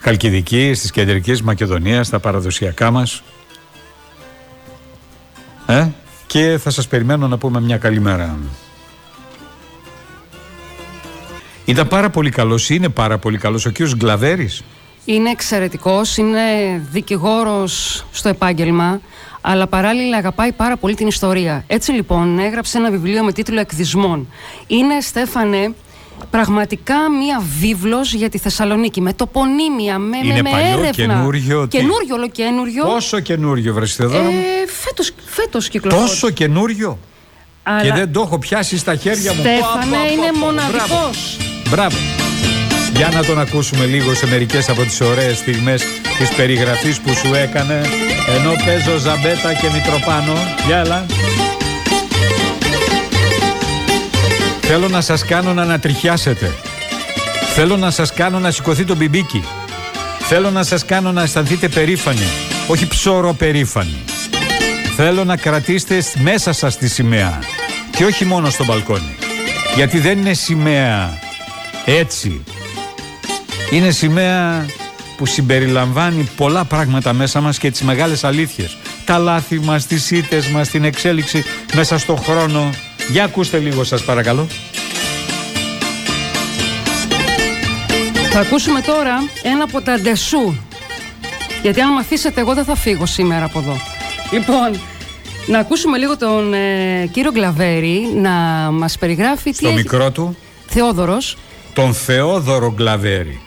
Χαλκιδικής, 0.00 0.80
της 0.80 0.90
Κεντρικής 0.90 1.42
Μακεδονίας, 1.42 2.08
τα 2.08 2.18
παραδοσιακά 2.18 2.90
μας. 2.90 3.22
Ε; 5.66 5.88
Και 6.26 6.58
θα 6.62 6.70
σας 6.70 6.88
περιμένω 6.88 7.28
να 7.28 7.38
πούμε 7.38 7.60
μια 7.60 7.78
καλημέρα. 7.78 8.38
Ήταν 11.64 11.88
πάρα 11.88 12.10
πολύ 12.10 12.30
καλός, 12.30 12.70
είναι 12.70 12.88
πάρα 12.88 13.18
πολύ 13.18 13.38
καλός 13.38 13.66
ο 13.66 13.70
κύριος 13.70 13.94
Γκλαβέρης. 13.94 14.62
Είναι 15.04 15.30
εξαιρετικός, 15.30 16.16
είναι 16.16 16.40
δικηγόρος 16.90 18.04
στο 18.12 18.28
επάγγελμα 18.28 19.00
αλλά 19.48 19.66
παράλληλα 19.66 20.16
αγαπάει 20.16 20.52
πάρα 20.52 20.76
πολύ 20.76 20.94
την 20.94 21.06
ιστορία. 21.06 21.64
Έτσι 21.66 21.92
λοιπόν 21.92 22.38
έγραψε 22.38 22.78
ένα 22.78 22.90
βιβλίο 22.90 23.24
με 23.24 23.32
τίτλο 23.32 23.60
Εκδισμών. 23.60 24.28
Είναι, 24.66 25.00
Στέφανε, 25.00 25.74
πραγματικά 26.30 27.10
μία 27.10 27.42
βίβλος 27.60 28.12
για 28.14 28.28
τη 28.28 28.38
Θεσσαλονίκη 28.38 29.00
με 29.00 29.12
τοπονύμια, 29.12 29.98
με, 29.98 30.16
Είναι 30.22 30.42
με, 30.42 30.50
παλιό, 30.50 30.66
έρευνα. 30.66 30.90
Καινούριο, 30.90 31.66
καινούριο, 31.66 32.14
ολοκένουριο. 32.14 32.84
Πόσο 32.84 33.20
καινούριο 33.20 33.74
βρεστε 33.74 34.04
εδώ; 34.04 34.16
Ε, 34.16 34.22
φέτος, 34.84 35.12
φέτος 35.26 35.68
κυκλοφορεί. 35.68 36.02
Τόσο 36.02 36.30
καινούριο; 36.30 36.98
Αλλά... 37.62 37.82
Και 37.82 37.92
δεν 37.92 38.12
το 38.12 38.20
έχω 38.20 38.38
πιάσει 38.38 38.78
στα 38.78 38.96
χέρια 38.96 39.32
μου. 39.34 39.40
Στέφανε, 39.40 39.96
είναι 40.12 40.38
μοναδικός. 40.38 41.36
Μπράβο. 41.70 41.96
Για 42.96 43.08
να 43.08 43.24
τον 43.24 43.40
ακούσουμε 43.40 43.84
λίγο 43.84 44.14
σε 44.14 44.26
μερικές 44.26 44.68
από 44.68 44.82
τις 44.82 45.00
ωραίες 45.00 45.36
στιγμές 45.36 45.82
της 46.18 46.28
περιγραφής 46.28 47.00
που 47.00 47.14
σου 47.14 47.34
έκανε 47.34 47.80
ενώ 48.36 48.52
παίζω 48.64 48.96
Ζαμπέτα 48.96 49.54
και 49.54 49.70
Μητροπάνο. 49.72 50.32
Γεια 50.66 50.78
έλα. 50.78 51.06
Θέλω 54.60 54.88
να 54.88 55.00
σας 55.00 55.24
κάνω 55.24 55.52
να 55.52 55.62
ανατριχιάσετε. 55.62 56.54
Θέλω 57.54 57.76
να 57.76 57.90
σας 57.90 58.12
κάνω 58.12 58.38
να 58.38 58.50
σηκωθεί 58.50 58.84
το 58.84 58.96
μπιμπίκι. 58.96 59.44
Θέλω 60.18 60.50
να 60.50 60.62
σας 60.62 60.84
κάνω 60.84 61.12
να 61.12 61.22
αισθανθείτε 61.22 61.68
περήφανοι. 61.68 62.26
Όχι 62.66 62.88
ψώρο 62.88 63.32
περήφανοι. 63.32 64.04
Θέλω 64.96 65.24
να 65.24 65.36
κρατήσετε 65.36 66.02
μέσα 66.18 66.52
σας 66.52 66.76
τη 66.76 66.88
σημαία. 66.88 67.38
Και 67.96 68.04
όχι 68.04 68.24
μόνο 68.24 68.50
στο 68.50 68.64
μπαλκόνι. 68.64 69.16
Γιατί 69.74 69.98
δεν 69.98 70.18
είναι 70.18 70.32
σημαία 70.34 71.18
έτσι. 71.84 72.44
Είναι 73.70 73.90
σημαία 73.90 74.66
που 75.16 75.26
συμπεριλαμβάνει 75.26 76.28
πολλά 76.36 76.64
πράγματα 76.64 77.12
μέσα 77.12 77.40
μας 77.40 77.58
και 77.58 77.70
τις 77.70 77.82
μεγάλες 77.82 78.24
αλήθειες. 78.24 78.76
Τα 79.04 79.18
λάθη 79.18 79.58
μας, 79.60 79.86
τις 79.86 80.10
ήττες 80.10 80.46
μας, 80.48 80.68
την 80.68 80.84
εξέλιξη 80.84 81.44
μέσα 81.74 81.98
στο 81.98 82.16
χρόνο. 82.16 82.70
Για 83.10 83.24
ακούστε 83.24 83.58
λίγο 83.58 83.84
σας 83.84 84.04
παρακαλώ. 84.04 84.46
Θα 88.30 88.40
ακούσουμε 88.40 88.80
τώρα 88.80 89.14
ένα 89.42 89.64
από 89.64 89.80
τα 89.80 89.98
ντεσού. 90.00 90.54
Γιατί 91.62 91.80
αν 91.80 91.92
με 91.92 92.00
αφήσετε 92.00 92.40
εγώ 92.40 92.54
δεν 92.54 92.64
θα 92.64 92.74
φύγω 92.76 93.06
σήμερα 93.06 93.44
από 93.44 93.58
εδώ. 93.58 93.76
Λοιπόν, 94.32 94.80
να 95.46 95.58
ακούσουμε 95.58 95.98
λίγο 95.98 96.16
τον 96.16 96.54
ε, 96.54 97.06
κύριο 97.12 97.30
Γκλαβέρη 97.32 98.08
να 98.14 98.30
μας 98.72 98.98
περιγράφει 98.98 99.52
Στο 99.52 99.68
τι 99.68 99.74
μικρό 99.74 100.10
του, 100.10 100.36
Θεόδωρος. 100.66 101.36
τον 101.74 101.94
Θεόδωρο 101.94 102.72
Γκλαβέρη. 102.76 103.40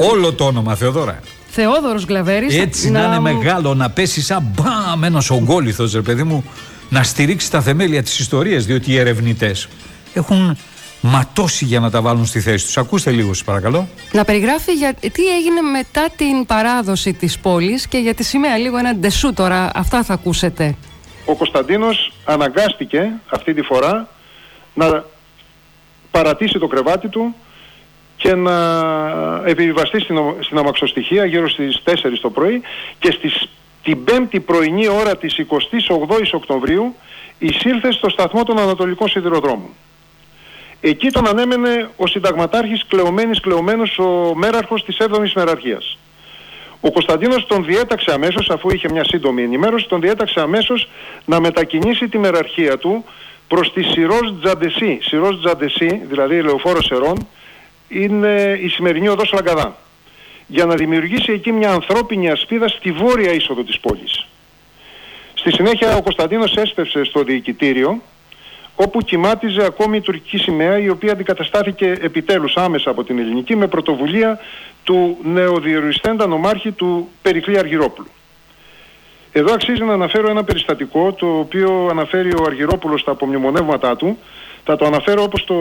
Όλο 0.00 0.32
το 0.32 0.44
όνομα 0.44 0.74
Θεοδώρα. 0.74 1.20
Θεόδωρος 1.50 2.04
Γκλαβέρης. 2.04 2.58
Έτσι 2.58 2.90
να, 2.90 3.04
είναι 3.04 3.20
μεγάλο, 3.20 3.74
να 3.74 3.90
πέσει 3.90 4.22
σαν 4.22 4.42
μπαμ 4.54 5.04
ένας 5.04 5.30
ογκόληθος, 5.30 5.92
ρε 5.92 6.00
παιδί 6.00 6.22
μου, 6.22 6.44
να 6.88 7.02
στηρίξει 7.02 7.50
τα 7.50 7.60
θεμέλια 7.60 8.02
της 8.02 8.18
ιστορίας, 8.18 8.64
διότι 8.64 8.92
οι 8.92 8.98
ερευνητές 8.98 9.68
έχουν 10.14 10.56
ματώσει 11.00 11.64
για 11.64 11.80
να 11.80 11.90
τα 11.90 12.00
βάλουν 12.00 12.26
στη 12.26 12.40
θέση 12.40 12.64
τους. 12.64 12.76
Ακούστε 12.76 13.10
λίγο, 13.10 13.34
σας 13.34 13.44
παρακαλώ. 13.44 13.88
Να 14.12 14.24
περιγράφει 14.24 14.72
για 14.72 14.94
τι 14.94 15.26
έγινε 15.36 15.60
μετά 15.60 16.08
την 16.16 16.46
παράδοση 16.46 17.12
της 17.12 17.38
πόλης 17.38 17.88
και 17.88 17.98
για 17.98 18.14
τη 18.14 18.24
σημαία 18.24 18.56
λίγο 18.56 18.76
ένα 18.78 18.94
ντεσού 18.94 19.32
τώρα. 19.32 19.70
Αυτά 19.74 20.02
θα 20.02 20.14
ακούσετε. 20.14 20.76
Ο 21.24 21.34
Κωνσταντίνος 21.34 22.12
αναγκάστηκε 22.24 23.12
αυτή 23.28 23.54
τη 23.54 23.62
φορά 23.62 24.08
να 24.74 25.04
παρατήσει 26.10 26.58
το 26.58 26.66
κρεβάτι 26.66 27.08
του 27.08 27.34
και 28.18 28.34
να 28.34 28.54
επιβιβαστεί 29.44 30.00
στην, 30.00 30.16
ο- 30.16 30.36
στην 30.40 30.58
αμαξοστοιχεία 30.58 31.24
γύρω 31.24 31.48
στις 31.48 31.82
4 31.84 32.18
το 32.20 32.30
πρωί 32.30 32.62
και 32.98 33.10
στις, 33.10 33.48
την 33.82 34.04
πέμπτη 34.04 34.40
πρωινή 34.40 34.88
ώρα 34.88 35.16
της 35.16 35.36
28ης 35.38 36.30
Οκτωβρίου 36.32 36.94
εισήλθε 37.38 37.92
στο 37.92 38.08
σταθμό 38.08 38.44
των 38.44 38.58
Ανατολικών 38.58 39.08
Σιδηροδρόμων. 39.08 39.68
Εκεί 40.80 41.08
τον 41.10 41.28
ανέμενε 41.28 41.88
ο 41.96 42.06
συνταγματάρχης 42.06 42.84
Κλεωμένης 42.88 43.40
Κλεωμένος, 43.40 43.98
ο 43.98 44.32
μέραρχος 44.34 44.84
της 44.84 44.96
7ης 45.00 45.32
Μεραρχίας. 45.34 45.98
Ο 46.80 46.90
Κωνσταντίνος 46.92 47.46
τον 47.46 47.64
διέταξε 47.64 48.12
αμέσως, 48.12 48.50
αφού 48.50 48.70
είχε 48.70 48.88
μια 48.92 49.04
σύντομη 49.04 49.42
ενημέρωση, 49.42 49.88
τον 49.88 50.00
διέταξε 50.00 50.40
αμέσως 50.40 50.88
να 51.24 51.40
μετακινήσει 51.40 52.08
τη 52.08 52.18
μεραρχία 52.18 52.78
του 52.78 53.04
προς 53.48 53.72
τη 53.72 53.82
Σιρός 53.82 54.34
Τζαντεσί. 54.42 54.98
Σιρός 55.02 55.40
Τζαντεσί, 55.40 56.00
δηλαδή 56.08 56.42
λεωφόρος 56.42 56.84
Σερών, 56.86 57.26
είναι 57.88 58.58
η 58.62 58.68
σημερινή 58.68 59.08
οδός 59.08 59.32
Λαγκαδά. 59.32 59.76
Για 60.46 60.64
να 60.64 60.74
δημιουργήσει 60.74 61.32
εκεί 61.32 61.52
μια 61.52 61.70
ανθρώπινη 61.70 62.30
ασπίδα 62.30 62.68
στη 62.68 62.92
βόρεια 62.92 63.32
είσοδο 63.32 63.62
της 63.62 63.78
πόλης. 63.78 64.26
Στη 65.34 65.52
συνέχεια 65.52 65.96
ο 65.96 66.02
Κωνσταντίνος 66.02 66.56
έσπευσε 66.56 67.04
στο 67.04 67.22
διοικητήριο 67.22 68.02
όπου 68.76 69.00
κοιμάτιζε 69.00 69.64
ακόμη 69.64 69.96
η 69.96 70.00
τουρκική 70.00 70.38
σημαία 70.38 70.78
η 70.78 70.88
οποία 70.88 71.12
αντικαταστάθηκε 71.12 71.96
επιτέλους 72.00 72.56
άμεσα 72.56 72.90
από 72.90 73.04
την 73.04 73.18
ελληνική 73.18 73.56
με 73.56 73.66
πρωτοβουλία 73.66 74.40
του 74.84 75.18
νεοδιοριστέντα 75.22 76.26
νομάρχη 76.26 76.72
του 76.72 77.08
Περικλή 77.22 77.58
Αργυρόπουλου. 77.58 78.08
Εδώ 79.32 79.52
αξίζει 79.52 79.84
να 79.84 79.92
αναφέρω 79.92 80.30
ένα 80.30 80.44
περιστατικό 80.44 81.12
το 81.12 81.26
οποίο 81.26 81.88
αναφέρει 81.90 82.30
ο 82.34 82.44
Αργυρόπουλος 82.46 83.00
στα 83.00 83.10
απομνημονεύματά 83.10 83.96
του. 83.96 84.18
Θα 84.64 84.76
το 84.76 84.84
αναφέρω 84.84 85.22
όπως 85.22 85.44
το 85.44 85.54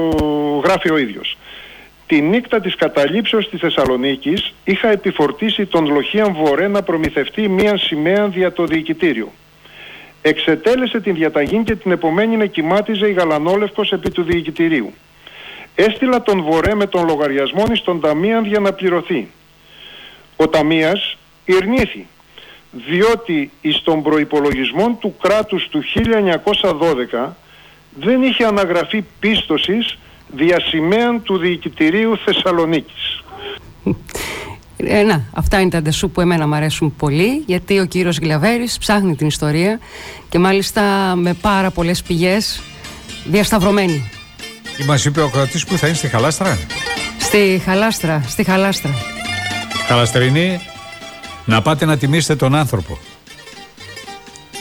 γράφει 0.64 0.92
ο 0.92 0.98
ίδιος. 0.98 1.38
Τη 2.08 2.22
νύχτα 2.22 2.60
της 2.60 2.76
καταλήψεως 2.76 3.50
της 3.50 3.60
Θεσσαλονίκης 3.60 4.54
είχα 4.64 4.88
επιφορτήσει 4.88 5.66
τον 5.66 5.86
Λοχίαν 5.86 6.34
Βορέ 6.34 6.68
να 6.68 6.84
προμηθευτεί 6.84 7.48
μία 7.48 7.78
σημαία 7.78 8.28
δια 8.28 8.54
το 8.54 8.66
διοικητήριο. 8.66 9.32
Εξετέλεσε 10.22 11.00
την 11.00 11.14
διαταγή 11.16 11.64
και 11.64 11.76
την 11.76 11.92
επομένη 11.92 12.38
να 12.38 12.46
κοιμάτιζε 12.46 13.08
η 13.08 13.12
Γαλανόλευκος 13.12 13.92
επί 13.92 14.12
του 14.12 14.24
διοικητηρίου. 14.24 14.94
Έστειλα 15.76 16.22
τον 16.22 16.42
Βορέ 16.42 16.76
με 16.76 16.86
τον 16.86 17.06
λογαριασμό 17.06 17.66
στον 17.74 18.02
Ταμίαν 18.02 18.46
για 18.46 18.60
να 18.60 18.74
πληρωθεί. 18.74 19.28
Ο 20.36 20.48
Ταμίας 20.48 21.18
ειρνήθη, 21.46 22.08
διότι 22.72 23.52
εις 23.62 23.82
τον 23.82 24.04
προϋπολογισμό 24.04 24.98
του 25.02 25.16
κράτους 25.22 25.68
του 25.70 25.84
1912 25.84 27.36
δεν 28.00 28.24
είχε 28.24 28.46
αναγραφεί 28.46 29.06
πίστοσης 29.20 29.98
διασημαίαν 30.36 31.24
του 31.24 31.38
Διοικητηρίου 31.38 32.18
Θεσσαλονίκης. 32.26 33.24
Ε, 34.78 35.04
να, 35.04 35.24
αυτά 35.34 35.60
είναι 35.60 35.70
τα 35.70 35.82
ντεσού 35.82 36.10
που 36.10 36.22
εμένα 36.22 36.48
μου 36.48 36.56
αρέσουν 36.56 36.96
πολύ, 36.96 37.44
γιατί 37.46 37.80
ο 37.80 37.86
κύριος 37.86 38.18
Γλαβέρης 38.18 38.78
ψάχνει 38.78 39.16
την 39.16 39.28
ιστορία 39.28 39.80
και 40.30 40.40
μάλιστα 40.40 40.82
με 41.16 41.34
πάρα 41.34 41.72
πολλές 41.72 42.02
πηγές 42.02 42.62
διασταυρωμένη. 43.26 44.10
Μας 44.86 45.06
είπε 45.06 45.22
ο 45.22 45.30
κρατής 45.30 45.66
που 45.66 45.78
θα 45.78 45.88
είναι 45.88 45.96
στη 45.96 46.08
Χαλάστρα; 46.08 46.58
Στη 47.20 47.62
Χαλάστρα, 47.66 48.24
στη 48.28 48.44
Χαλάστρα. 48.44 48.92
Χαλαστρινή, 49.88 50.60
να 51.46 51.62
πάτε 51.62 51.86
να 51.86 51.98
τιμήσετε 51.98 52.36
τον 52.36 52.56
άνθρωπο. 52.56 52.98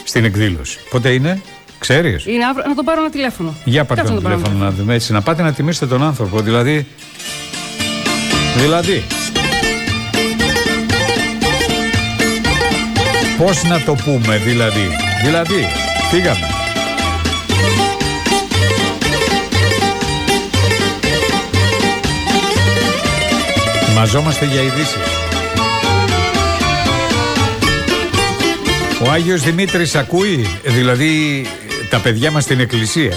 Στην 0.05 0.25
εκδήλωση. 0.25 0.79
Πότε 0.91 1.13
είναι, 1.13 1.43
ξέρεις; 1.89 2.27
Είναι 2.27 2.45
αύριο, 2.45 2.65
να 2.69 2.75
τον 2.75 2.85
πάρω 2.85 3.01
ένα 3.01 3.11
τηλέφωνο. 3.11 3.55
Για 3.65 3.85
πάρτε 3.85 4.03
Κάτσε 4.03 4.15
το 4.15 4.21
να 4.21 4.23
τον 4.23 4.31
πάρω 4.31 4.43
τηλέφωνο 4.43 4.65
να 4.65 4.77
δούμε 4.77 4.95
έτσι. 4.95 5.13
Να 5.13 5.21
πάτε 5.21 5.43
να 5.43 5.53
τιμήσετε 5.53 5.87
τον 5.87 6.03
άνθρωπο. 6.03 6.41
Δηλαδή. 6.41 6.87
Δηλαδή. 8.57 9.05
Πώς 13.39 13.65
να 13.65 13.81
το 13.81 13.95
πούμε 13.95 14.37
δηλαδή. 14.37 14.89
Δηλαδή. 15.25 15.67
Φύγαμε. 16.11 16.47
Μαζόμαστε 23.95 24.45
για 24.45 24.61
ειδήσει. 24.61 24.99
Ο 29.07 29.11
Άγιος 29.11 29.43
Δημήτρης 29.43 29.95
ακούει, 29.95 30.47
δηλαδή 30.65 31.47
τα 31.91 31.99
παιδιά 31.99 32.31
μας 32.31 32.43
στην 32.43 32.61
εκκλησία. 32.61 33.13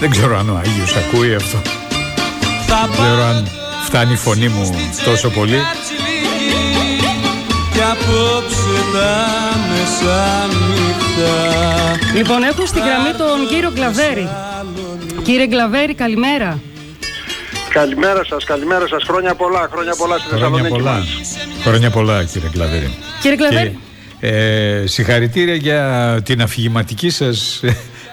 Δεν 0.00 0.10
ξέρω 0.10 0.38
αν 0.38 0.50
ο 0.50 0.56
Άγιος 0.56 0.96
ακούει 0.96 1.34
αυτό. 1.34 1.58
Δεν 2.66 2.90
ξέρω 2.92 3.22
αν 3.24 3.48
φτάνει 3.84 4.12
η 4.12 4.16
φωνή 4.16 4.48
μου 4.48 4.70
τόσο 5.04 5.28
πολύ. 5.30 5.60
Κι 7.72 7.80
απόψε 7.80 8.78
τα 8.92 9.28
μεσάνυχτα 9.70 11.32
Λοιπόν, 12.16 12.42
έχω 12.42 12.66
στην 12.66 12.82
γραμμή 12.82 13.10
τον 13.18 13.48
κύριο 13.48 13.70
Γκλαβέρη. 13.74 14.28
Κύριε 15.22 15.46
Γκλαβέρη, 15.46 15.94
καλημέρα. 15.94 16.60
Καλημέρα 17.70 18.24
σας, 18.24 18.44
καλημέρα 18.44 18.86
σας. 18.88 19.02
Χρόνια 19.06 19.34
πολλά, 19.34 19.68
χρόνια 19.72 19.94
πολλά 19.98 20.18
στη 20.18 20.28
Χρόνια 20.28 20.46
Θεσσαλονίκη 20.48 20.74
πολλά. 20.74 20.92
μας. 20.92 21.06
Χρόνια 21.64 21.90
πολλά 21.90 22.24
κύριε 22.24 22.48
Κλαβέρη. 22.52 22.94
Κύριε 23.20 23.36
Γκλαβέρη, 23.36 23.78
Και, 24.20 24.26
ε, 24.26 24.86
συγχαρητήρια 24.86 25.54
για 25.54 26.20
την 26.24 26.42
αφηγηματική 26.42 27.10
σας 27.10 27.60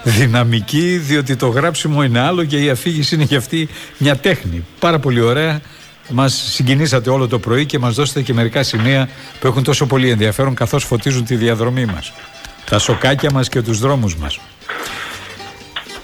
δυναμική 0.04 0.98
διότι 0.98 1.36
το 1.36 1.48
γράψιμο 1.48 2.04
είναι 2.04 2.20
άλλο 2.20 2.44
και 2.44 2.64
η 2.64 2.70
αφήγηση 2.70 3.16
είναι 3.16 3.26
και 3.26 3.36
αυτή 3.36 3.70
μια 3.98 4.16
τέχνη. 4.16 4.66
Πάρα 4.80 5.00
πολύ 5.00 5.22
ωραία. 5.22 5.62
Μας 6.12 6.34
συγκινήσατε 6.54 7.10
όλο 7.10 7.28
το 7.28 7.40
πρωί 7.40 7.66
και 7.66 7.80
μας 7.80 7.96
δώσετε 7.96 8.22
και 8.22 8.34
μερικά 8.34 8.64
σημεία 8.64 9.10
που 9.40 9.48
έχουν 9.48 9.64
τόσο 9.64 9.86
πολύ 9.86 10.10
ενδιαφέρον 10.10 10.56
καθώς 10.56 10.84
φωτίζουν 10.84 11.26
τη 11.26 11.36
διαδρομή 11.36 11.86
μας. 11.86 12.14
Τα 12.70 12.80
σοκάκια 12.80 13.32
μας 13.34 13.50
και 13.50 13.62
τους 13.62 13.80
δρόμους 13.80 14.16
μας. 14.16 14.40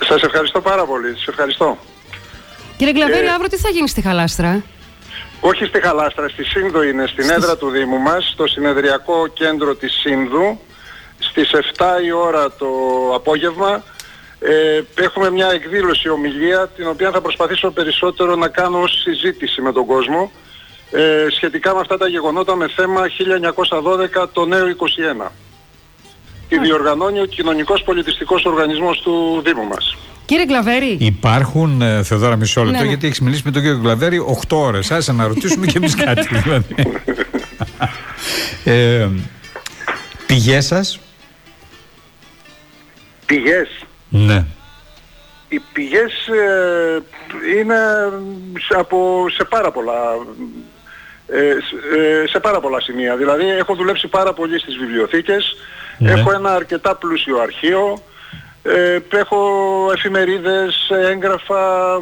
Σας 0.08 0.22
ευχαριστώ 0.22 0.62
πάρα 0.62 0.86
πολύ, 0.86 1.08
σας 1.16 1.28
ευχαριστώ. 1.28 1.78
κύριε 2.78 2.94
Γκλαβέρη, 2.94 3.26
ε, 3.26 3.30
αύριο 3.30 3.50
τι 3.50 3.58
θα 3.58 3.70
γίνει 3.70 3.88
στη 3.88 4.02
Χαλάστρα; 4.02 4.64
Όχι 5.40 5.66
στη 5.66 5.82
Χαλάστρα, 5.82 6.30
στη 6.30 6.44
Σύνδο 6.44 6.84
είναι, 6.84 7.08
στην 7.08 7.30
έδρα 7.30 7.58
του 7.58 7.70
Δήμου 7.70 7.98
μας, 7.98 8.30
στο 8.34 8.48
συνεδριακό 8.48 9.28
κέντρο 9.28 9.76
της 9.76 9.94
Σύνδου, 9.94 10.60
στις 11.20 11.52
7 11.78 11.86
η 12.06 12.12
ώρα 12.12 12.52
το 12.52 12.68
απόγευμα. 13.16 13.84
Ε, 14.40 15.04
έχουμε 15.04 15.32
μια 15.32 15.52
εκδήλωση 15.54 16.10
ομιλία, 16.10 16.68
την 16.76 16.88
οποία 16.88 17.12
θα 17.12 17.22
προσπαθήσω 17.22 17.72
περισσότερο 17.72 18.36
να 18.36 18.48
κάνω 18.48 18.80
ως 18.82 19.02
συζήτηση 19.02 19.62
με 19.62 19.72
τον 19.72 19.86
κόσμο, 19.86 20.32
ε, 20.92 21.26
σχετικά 21.36 21.74
με 21.74 21.80
αυτά 21.80 21.98
τα 21.98 22.08
γεγονότα 22.08 22.56
με 22.56 22.68
θέμα 22.76 23.08
1912 23.08 24.30
το 24.34 24.46
νέο 24.46 24.68
21. 24.68 25.32
Τη 26.50 26.60
διοργανώνει 26.60 27.20
ο 27.20 27.26
Κοινωνικός 27.26 27.84
Πολιτιστικός 27.84 28.46
Οργανισμός 28.46 29.02
του 29.02 29.42
Δήμου 29.46 29.64
μας. 29.64 29.96
Κύριε 30.26 30.46
Γκλαβέρη, 30.46 30.98
Υπάρχουν, 31.00 31.82
ε, 31.82 32.04
Θεοδόρα, 32.04 32.36
μισό 32.36 32.64
λεπτό, 32.64 32.78
Ναι, 32.78 32.84
ναι. 32.84 32.90
γιατί 32.90 33.06
έχεις 33.08 33.20
μιλήσει 33.20 33.42
με 33.46 33.52
τον 33.52 33.62
κύριο 33.62 33.78
Γκλαβέρη 33.78 34.20
8 34.20 34.58
ώρες. 34.58 34.92
Άσε 34.92 35.12
να 35.12 35.28
ρωτήσουμε 35.28 35.66
κι 35.66 35.78
εμείς 35.78 35.96
κάτι. 35.96 36.28
δηλαδή. 36.32 36.76
ε, 38.64 39.08
Πηγές 40.28 40.66
σας; 40.66 41.00
Πηγές. 43.26 43.68
Ναι. 44.10 44.46
Οι 45.50 45.62
πηγές 45.74 46.28
ε, 46.28 47.00
είναι 47.58 47.78
σε, 48.68 48.80
από, 48.80 49.26
σε 49.34 49.44
πάρα 49.44 49.72
πολλά 49.72 50.00
ε, 51.28 51.40
σε- 51.40 52.00
ε, 52.24 52.28
σε 52.28 52.40
πάρα 52.40 52.60
πολλά 52.60 52.82
σημεία. 52.82 53.16
Δηλαδή 53.16 53.50
έχω 53.50 53.76
δουλέψει 53.76 54.08
πάρα 54.08 54.34
πολύ 54.34 54.60
στις 54.60 54.78
βιβλιοθήκες, 54.78 55.56
Ναι. 55.98 56.12
έχω 56.12 56.32
ένα 56.32 56.54
αρκετά 56.54 56.96
πλούσιο 56.96 57.38
αρχείο, 57.40 58.00
Ε, 58.68 59.00
έχω 59.14 59.40
εφημερίδες, 59.96 60.90
έγγραφα, 60.90 61.94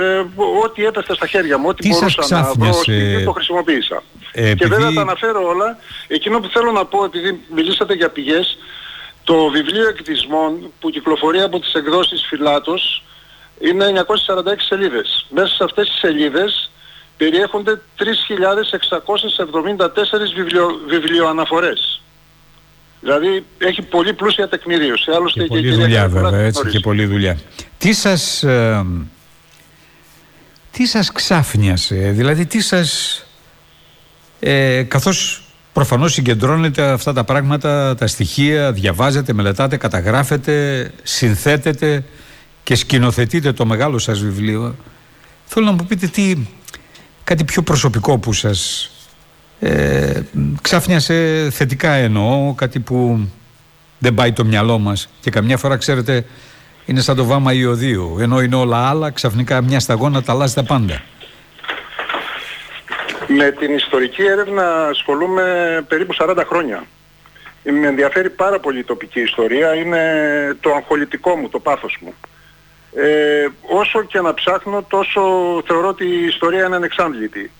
ε, 0.00 0.24
ό,τι 0.64 0.84
έπεσε 0.84 1.14
στα 1.14 1.26
χέρια 1.26 1.58
μου, 1.58 1.68
ό,τι 1.68 1.82
Τι 1.88 1.92
σας 1.94 2.00
μπορούσα 2.14 2.34
να 2.36 2.42
βρω 2.42 2.52
ξάφνιασε, 2.52 3.16
και 3.18 3.24
το 3.24 3.32
χρησιμοποίησα. 3.32 4.02
ε, 4.32 4.42
Και 4.42 4.48
επειδή- 4.48 4.70
βέβαια 4.70 4.92
τα 4.92 5.00
αναφέρω 5.00 5.46
όλα. 5.48 5.78
Εκείνο 6.08 6.40
που 6.40 6.48
θέλω 6.48 6.72
να 6.72 6.84
πω, 6.84 7.04
επειδή 7.04 7.40
μιλήσατε 7.54 7.94
για 7.94 8.08
πηγές, 8.10 8.58
το 9.28 9.48
βιβλίο 9.50 9.88
εκδισμών 9.88 10.72
που 10.80 10.90
κυκλοφορεί 10.90 11.40
από 11.40 11.60
τις 11.60 11.72
εκδόσεις 11.72 12.26
Φιλάτος 12.28 13.02
είναι 13.60 13.86
946 13.86 13.92
σελίδες. 14.68 15.26
Μέσα 15.30 15.54
σε 15.54 15.64
αυτές 15.64 15.88
τις 15.88 15.98
σελίδες 15.98 16.70
περιέχονται 17.16 17.80
3.674 17.98 20.34
βιβλιο, 20.34 20.80
βιβλιοαναφορές. 20.88 22.02
Δηλαδή 23.00 23.44
έχει 23.58 23.82
πολύ 23.82 24.14
πλούσια 24.14 24.48
τεκμηρίωση. 24.48 25.10
Άλλωστε 25.10 25.38
Και 25.38 25.44
η 25.44 25.48
πολλή 25.48 25.62
κυρία 25.62 25.76
δουλειά 25.76 25.96
Καρακούλα 25.98 26.20
βέβαια, 26.20 26.38
την 26.38 26.46
έτσι 26.46 26.58
γνωρίζει. 26.60 26.76
και 26.76 26.82
πολλή 26.82 27.06
δουλειά. 27.06 27.38
Τι 27.78 27.92
σας, 27.92 28.42
ε, 28.42 28.84
τι 30.70 30.86
σας 30.86 31.12
ξάφνιασε, 31.12 31.94
δηλαδή 31.94 32.46
τι 32.46 32.60
σας, 32.60 33.22
ε, 34.40 34.82
καθώς 34.82 35.42
προφανώς 35.78 36.12
συγκεντρώνετε 36.12 36.82
αυτά 36.90 37.12
τα 37.12 37.24
πράγματα, 37.24 37.94
τα 37.94 38.06
στοιχεία, 38.06 38.72
διαβάζετε, 38.72 39.32
μελετάτε, 39.32 39.76
καταγράφετε, 39.76 40.90
συνθέτετε 41.02 42.04
και 42.62 42.74
σκηνοθετείτε 42.74 43.52
το 43.52 43.66
μεγάλο 43.66 43.98
σας 43.98 44.20
βιβλίο. 44.20 44.76
Θέλω 45.44 45.66
να 45.66 45.72
μου 45.72 45.84
πείτε 45.86 46.06
τι, 46.06 46.36
κάτι 47.24 47.44
πιο 47.44 47.62
προσωπικό 47.62 48.18
που 48.18 48.32
σας 48.32 48.90
ε, 49.60 50.20
ξάφνιασε 50.62 51.48
θετικά 51.52 51.92
εννοώ, 51.92 52.54
κάτι 52.54 52.80
που 52.80 53.28
δεν 53.98 54.14
πάει 54.14 54.32
το 54.32 54.44
μυαλό 54.44 54.78
μας 54.78 55.08
και 55.20 55.30
καμιά 55.30 55.56
φορά 55.56 55.76
ξέρετε 55.76 56.24
είναι 56.86 57.00
σαν 57.00 57.16
το 57.16 57.24
βάμα 57.24 57.52
ιωδίου 57.52 58.16
ενώ 58.20 58.40
είναι 58.40 58.56
όλα 58.56 58.88
άλλα 58.88 59.10
ξαφνικά 59.10 59.62
μια 59.62 59.80
σταγόνα 59.80 60.22
τα 60.22 60.32
αλλάζει 60.32 60.54
τα 60.54 60.62
πάντα 60.62 61.02
Με 63.30 63.50
την 63.50 63.74
ιστορική 63.74 64.22
έρευνα 64.22 64.86
ασχολούμαι 64.86 65.84
περίπου 65.88 66.14
40 66.18 66.42
χρόνια. 66.46 66.84
Με 67.62 67.86
ενδιαφέρει 67.86 68.30
πάρα 68.30 68.60
πολύ 68.60 68.78
η 68.78 68.84
τοπική 68.84 69.20
ιστορία, 69.20 69.74
είναι 69.74 70.02
το 70.60 70.74
αγχολητικό 70.74 71.36
μου, 71.36 71.48
το 71.48 71.58
πάθος 71.58 71.98
μου. 72.00 72.14
Ε, 72.94 73.46
όσο 73.62 74.02
και 74.02 74.20
να 74.20 74.34
ψάχνω 74.34 74.82
τόσο 74.82 75.22
θεωρώ 75.66 75.88
ότι 75.88 76.04
η 76.04 76.24
ιστορία 76.24 76.64
είναι 76.64 76.76
ανεξάντλητη. 76.76 77.50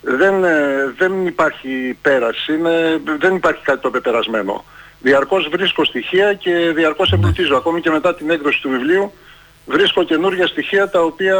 Δεν, 0.00 0.44
ε, 0.44 0.92
δεν 0.96 1.26
υπάρχει 1.26 1.98
πέραση, 2.02 2.52
είναι, 2.52 3.00
δεν 3.18 3.34
υπάρχει 3.34 3.62
κάτι 3.62 3.80
το 3.80 3.90
πεπερασμένο. 3.90 4.64
Διαρκώς 5.00 5.48
βρίσκω 5.48 5.84
στοιχεία 5.84 6.34
και 6.34 6.72
διαρκώς 6.74 7.12
εμπλουτίζω. 7.12 7.56
Ακόμη 7.56 7.80
και 7.80 7.90
μετά 7.90 8.14
την 8.14 8.30
έκδοση 8.30 8.60
του 8.60 8.68
βιβλίου 8.68 9.12
βρίσκω 9.66 10.02
καινούργια 10.02 10.46
στοιχεία 10.46 10.88
τα 10.88 11.00
οποία 11.00 11.36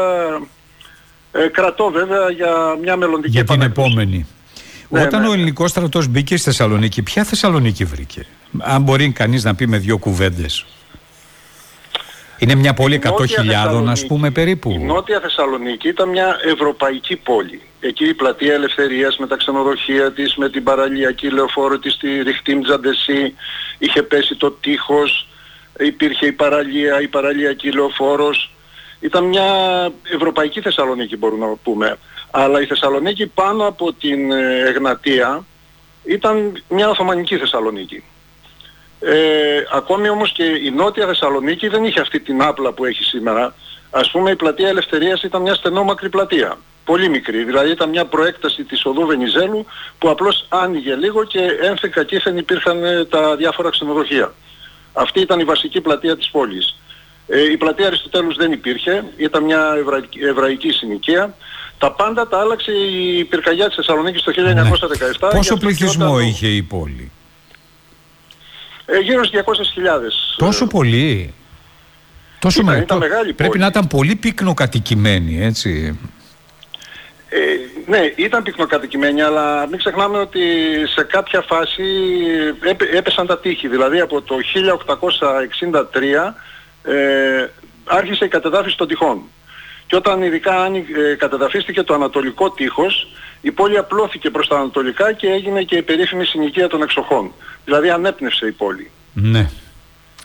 ε, 1.32 1.46
κρατώ 1.48 1.90
βέβαια 1.90 2.30
για 2.30 2.76
μια 2.82 2.96
μελλοντική 2.96 3.30
για 3.30 3.44
την 3.44 3.54
επανέκδοση. 3.54 3.88
επόμενη. 3.88 4.26
Ναι, 4.88 5.02
Όταν 5.02 5.20
ναι, 5.20 5.26
ο 5.26 5.30
ναι. 5.30 5.36
ελληνικός 5.36 5.70
στρατός 5.70 6.06
μπήκε 6.08 6.36
στη 6.36 6.44
Θεσσαλονίκη, 6.44 7.02
ποια 7.02 7.24
Θεσσαλονίκη 7.24 7.84
βρήκε, 7.84 8.26
αν 8.58 8.82
μπορεί 8.82 9.12
κανείς 9.12 9.44
να 9.44 9.54
πει 9.54 9.66
με 9.66 9.78
δύο 9.78 9.98
κουβέντες. 9.98 10.64
Είναι 12.38 12.54
μια 12.54 12.74
πόλη 12.74 12.94
Η 12.94 13.00
Νότια 13.04 13.42
100.000 13.42 13.44
ας 13.44 13.62
Θεσσαλονίκη- 13.62 14.06
πούμε 14.06 14.30
περίπου. 14.30 14.70
Η 14.70 14.78
Νότια 14.78 15.20
Θεσσαλονίκη 15.20 15.88
ήταν 15.88 16.08
μια 16.08 16.36
ευρωπαϊκή 16.52 17.16
πόλη. 17.16 17.60
Εκεί 17.80 18.04
η 18.08 18.14
πλατεία 18.14 18.54
Ελευθερίας 18.54 19.16
με 19.18 19.26
τα 19.26 19.36
ξενοδοχεία 19.36 20.12
της, 20.12 20.34
με 20.36 20.50
την 20.50 20.62
παραλιακή 20.64 21.30
λεωφόρο 21.30 21.78
της, 21.78 21.96
τη 21.96 22.22
Ριχτήμ 22.22 22.60
Τζαντεσί, 22.62 23.34
είχε 23.78 24.02
πέσει 24.02 24.34
το 24.36 24.50
τείχος, 24.50 25.28
υπήρχε 25.78 26.26
η 26.26 26.32
παραλία, 26.32 27.00
η 27.00 27.08
παραλιακή 27.08 27.72
λεωφόρος. 27.72 28.50
Ήταν 29.00 29.24
μια 29.24 29.44
ευρωπαϊκή 30.14 30.60
Θεσσαλονίκη 30.60 31.16
μπορούμε 31.16 31.46
να 31.46 31.54
πούμε. 31.62 31.96
Αλλά 32.30 32.60
η 32.60 32.66
Θεσσαλονίκη 32.66 33.26
πάνω 33.26 33.66
από 33.66 33.92
την 33.92 34.32
ε, 34.32 34.62
Εγνατία 34.66 35.44
ήταν 36.04 36.62
μια 36.68 36.88
Οθωμανική 36.88 37.36
Θεσσαλονίκη. 37.36 38.04
Ε, 39.00 39.62
ακόμη 39.72 40.08
όμως 40.08 40.32
και 40.32 40.44
η 40.44 40.70
Νότια 40.70 41.06
Θεσσαλονίκη 41.06 41.68
δεν 41.68 41.84
είχε 41.84 42.00
αυτή 42.00 42.20
την 42.20 42.42
άπλα 42.42 42.72
που 42.72 42.84
έχει 42.84 43.02
σήμερα. 43.02 43.54
Ας 43.90 44.10
πούμε 44.10 44.30
η 44.30 44.36
πλατεία 44.36 44.68
Ελευθερίας 44.68 45.22
ήταν 45.22 45.42
μια 45.42 45.54
στενόμακρη 45.54 46.08
πλατεία. 46.08 46.58
Πολύ 46.84 47.08
μικρή, 47.08 47.44
δηλαδή 47.44 47.70
ήταν 47.70 47.88
μια 47.88 48.04
προέκταση 48.04 48.64
της 48.64 48.84
οδού 48.84 49.06
Βενιζέλου 49.06 49.66
που 49.98 50.08
απλώς 50.08 50.46
άνοιγε 50.48 50.94
λίγο 50.94 51.24
και 51.24 51.40
ένθεκα 51.60 52.04
κήθεν 52.04 52.36
υπήρχαν 52.36 52.84
ε, 52.84 53.04
τα 53.04 53.36
διάφορα 53.36 53.70
ξενοδοχεία. 53.70 54.34
Αυτή 54.92 55.20
ήταν 55.20 55.40
η 55.40 55.44
βασική 55.44 55.80
πλατεία 55.80 56.16
της 56.16 56.30
πόλης. 56.30 56.76
Ε, 57.32 57.50
η 57.52 57.56
πλατεία 57.56 57.86
Αριστοτέλους 57.86 58.36
δεν 58.36 58.52
υπήρχε, 58.52 59.04
ήταν 59.16 59.44
μια 59.44 59.74
εβραϊκή, 59.78 60.18
εβραϊκή 60.24 60.70
συνοικία. 60.70 61.34
Τα 61.78 61.92
πάντα 61.92 62.28
τα 62.28 62.38
άλλαξε 62.40 62.72
η 62.72 63.24
πυρκαγιά 63.24 63.66
της 63.66 63.74
Θεσσαλονίκης 63.76 64.22
το 64.22 64.30
1917. 64.30 65.28
γι' 65.28 65.34
Ναι. 65.34 65.38
Πόσο 65.38 65.54
αυτό 65.54 65.56
και 65.56 65.64
πληθυσμό 65.76 66.12
όταν- 66.14 66.26
είχε 66.26 66.46
η 66.46 66.62
πόλη; 66.62 67.10
Ε, 68.86 68.98
γύρω 68.98 69.24
στις 69.24 69.30
200.000. 69.30 70.36
Τόσο 70.36 70.66
πολύ; 70.66 71.34
Τόσο 72.38 72.60
Ήταν- 72.60 72.64
μεγάλο. 72.74 72.84
ήταν 72.84 72.98
μεγάλη 72.98 73.32
Πρέπει 73.32 73.50
πόλη. 73.50 73.60
να 73.62 73.66
ήταν 73.66 73.86
πολύ 73.86 74.16
πυκνοκατοικημένη, 74.16 75.44
έτσι. 75.44 75.98
Ε, 77.28 77.38
ναι, 77.86 78.12
ήταν 78.16 78.42
πυκνοκατοικημένη, 78.42 79.22
αλλά 79.22 79.66
μην 79.68 79.78
ξεχνάμε 79.78 80.18
ότι 80.18 80.40
σε 80.94 81.02
κάποια 81.02 81.40
φάση 81.40 81.82
έπε- 82.64 82.94
έπεσαν 82.94 83.26
τα 83.26 83.38
τείχη. 83.38 83.68
Δηλαδή 83.68 84.00
από 84.00 84.22
το 84.22 84.36
1863 84.40 86.34
ε, 86.82 87.46
άρχισε 87.84 88.24
η 88.24 88.28
κατεδάφιση 88.28 88.76
των 88.76 88.88
τυχών. 88.88 89.18
Και 89.86 89.96
όταν 89.96 90.22
ειδικά 90.22 90.62
άνοι- 90.62 90.86
ε, 91.12 91.14
κατεδαφίστηκε 91.14 91.82
το 91.82 91.94
ανατολικό 91.94 92.50
τείχος, 92.50 93.08
η 93.40 93.50
πόλη 93.50 93.76
απλώθηκε 93.78 94.30
προς 94.30 94.48
τα 94.48 94.56
ανατολικά 94.56 95.12
και 95.12 95.26
έγινε 95.26 95.62
και 95.62 95.76
η 95.76 95.82
περίφημη 95.82 96.24
συνοικία 96.24 96.68
των 96.68 96.82
εξοχών. 96.82 97.32
Δηλαδή 97.64 97.90
ανέπνευσε 97.90 98.46
η 98.46 98.50
πόλη. 98.52 98.90
Ναι. 99.12 99.48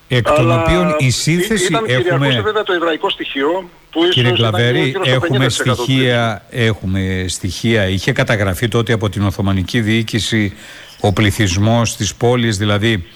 Εκ 0.07 0.25
των 0.25 0.35
Αλλά 0.37 0.61
οποίων 0.61 0.89
η 0.89 1.05
ή- 1.05 1.09
σύνθεση 1.09 1.65
ήταν 1.65 1.85
κυριαρχούσε 1.85 2.09
έχουμε... 2.27 2.41
βέβαια 2.41 2.63
το 2.63 2.73
εβραϊκό 2.73 3.09
στοιχείο 3.09 3.69
που 3.91 3.99
ίσως 4.01 4.13
Κύριε 4.13 4.29
ήταν 4.29 4.39
Κλαβέρη, 4.51 4.79
γύρω 4.83 5.05
στο 5.05 5.13
έχουμε 5.13 5.45
50% 5.45 5.49
στοιχεία, 5.49 6.45
έχουμε 6.49 7.25
στοιχεία. 7.27 7.87
Είχε 7.87 8.11
καταγραφεί 8.11 8.67
τότε 8.67 8.93
από 8.93 9.09
την 9.09 9.23
Οθωμανική 9.25 9.81
Διοίκηση 9.81 10.53
ο 10.99 11.13
πληθυσμός 11.13 11.95
της 11.95 12.15
πόλης, 12.15 12.57
δηλαδή 12.57 13.07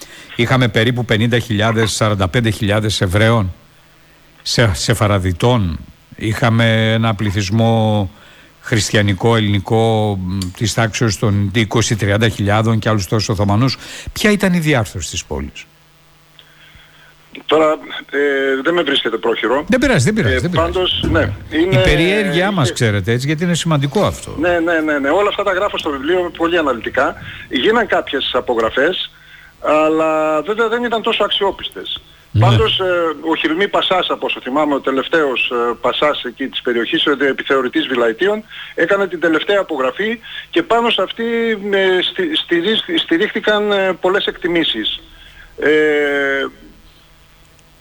είχαμε 0.42 0.68
περίπου 0.68 1.06
50.000, 1.10 1.38
45.000 1.98 2.84
Εβραίων 3.00 3.54
σε, 4.42 4.74
σε 4.74 4.94
φαραδιτών. 4.94 5.80
Είχαμε 6.16 6.94
ένα 6.94 7.16
πληθυσμό 7.16 8.10
χριστιανικό, 8.62 9.36
ελληνικό 9.36 10.16
μ, 10.22 10.38
της 10.58 10.74
τάξης 10.74 11.20
των 11.20 11.52
20-30 11.56 12.80
και 12.80 12.90
άλλους 12.90 13.08
τόσους 13.08 13.30
Οθωμανούς. 13.30 13.78
Ποια 14.14 14.32
ήταν 14.32 14.54
η 14.54 14.60
διάρθρωση 14.60 15.10
της 15.10 15.26
πόλης; 15.26 15.66
Τώρα 17.46 17.66
ε, 18.12 18.62
δεν 18.64 18.74
με 18.74 18.82
βρίσκεται 18.82 19.18
πρόχειρο. 19.18 19.66
Δεν 19.68 19.80
πειράζει, 19.80 20.04
δεν 20.06 20.14
πειράζει. 20.14 20.36
Ε, 20.36 20.40
δεν 20.40 20.50
πειράζει. 20.50 20.72
πάντως, 20.72 21.04
ναι. 21.12 21.32
Είναι, 21.50 21.80
Η 21.80 21.84
περιέργειά 21.84 22.52
μας, 22.52 22.66
είχε- 22.66 22.74
ξέρετε, 22.74 23.12
έτσι, 23.12 23.28
γιατί 23.28 23.44
είναι 23.44 23.56
σημαντικό 23.56 24.06
αυτό. 24.06 24.36
Ναι, 24.40 24.60
ναι, 24.60 24.80
ναι, 24.80 25.00
ναι. 25.00 25.10
Όλα 25.10 25.30
αυτά 25.30 25.44
τα 25.44 25.54
γράφω 25.54 25.78
στο 25.78 25.90
βιβλίο 25.90 26.32
πολύ 26.38 26.58
αναλυτικά. 26.58 27.16
Γίναν 27.50 27.88
κάποιες 27.88 28.32
απογραφές, 28.34 29.12
αλλά 29.62 30.42
βέβαια 30.42 30.68
δεν 30.68 30.84
ήταν 30.84 31.02
τόσο 31.02 31.24
αξιόπιστες. 31.24 32.02
Ναι. 32.32 32.46
Πάντως 32.46 32.80
ε, 32.80 32.84
ο 33.32 33.36
Χιλμή 33.36 33.68
Πασάς, 33.68 34.10
από 34.10 34.26
όσο 34.26 34.40
θυμάμαι, 34.44 34.74
ο 34.76 34.80
τελευταίος 34.80 35.52
ε, 35.52 35.74
Πασάς 35.82 36.24
εκεί 36.24 36.48
της 36.48 36.62
περιοχής, 36.62 37.06
ο 37.06 37.12
επιθεωρητής 37.26 37.88
Βιλαϊτίων, 37.88 38.44
έκανε 38.76 39.08
την 39.08 39.20
τελευταία 39.20 39.60
απογραφή 39.60 40.20
και 40.50 40.64
πάνω 40.64 40.90
σε 40.90 41.02
αυτή 41.02 41.24
ε, 41.72 42.02
στι, 42.02 42.36
στηρί- 42.36 43.00
στηρίχθηκαν 43.00 43.72
ε, 43.72 43.94
πολλές 44.02 44.26
εκτιμήσεις. 44.26 45.00
Ε, 45.60 45.70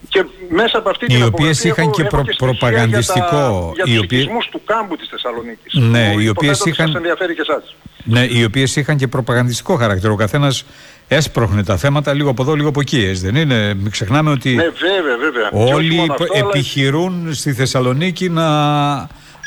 και 0.09 0.23
μέσα 0.49 0.77
από 0.77 0.89
αυτή 0.89 1.05
Οι 1.05 1.07
την 1.07 1.15
οποίες 1.23 1.27
απογραφή 1.33 1.67
είχαν 1.67 1.83
έχω- 1.83 1.93
και 1.95 2.01
έχω 2.01 2.09
προ- 2.09 2.23
στοιχεία 2.25 2.45
προπαγανδιστικό, 2.47 3.71
Για, 3.75 3.83
τα, 3.83 3.89
οι 3.89 3.91
για 3.91 3.95
τους 3.95 3.97
οποίες- 4.03 4.21
οικισμούς 4.21 4.47
του 4.51 4.61
κάμπου 4.65 4.95
της 4.95 5.07
Θεσσαλονίκης. 5.09 5.73
Ναι, 5.73 6.11
που 6.13 6.19
οι 6.19 6.29
οποίες 6.29 6.55
υποθέτω 6.55 6.61
ότι 6.61 6.69
είχαν- 6.69 6.87
Σας 6.87 6.95
ενδιαφέρει 6.95 7.33
και 7.35 7.41
εσάς. 7.41 7.75
Ναι, 8.03 8.25
οι 8.29 8.43
οποίες 8.43 8.75
είχαν 8.75 8.97
και 8.97 9.07
προπαγανδιστικό 9.07 9.75
χαρακτήρα. 9.75 10.11
Ο 10.11 10.15
καθένας 10.15 10.65
έσπροχνε 11.09 11.63
τα 11.63 11.77
θέματα 11.77 12.13
λίγο 12.13 12.29
από 12.29 12.41
εδώ, 12.41 12.53
λίγο 12.53 12.69
από 12.69 12.79
εκεί. 12.79 13.03
έτσι 13.03 13.25
δεν 13.25 13.35
είναι; 13.35 13.73
Μην 13.73 13.91
ξεχνάμε 13.91 14.31
ότι 14.31 14.55
Ναι, 14.55 14.63
βέβαια, 14.63 15.17
βέβαια. 15.17 15.49
Και 15.49 15.55
όχι 15.55 15.73
όλοι 15.73 15.95
μόνο 15.95 16.13
αυτό, 16.13 16.25
αλλά 16.33 16.47
επιχειρούν 16.49 17.33
στη 17.33 17.53
Θεσσαλονίκη 17.53 18.29
να 18.29 18.45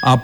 α, 0.01 0.19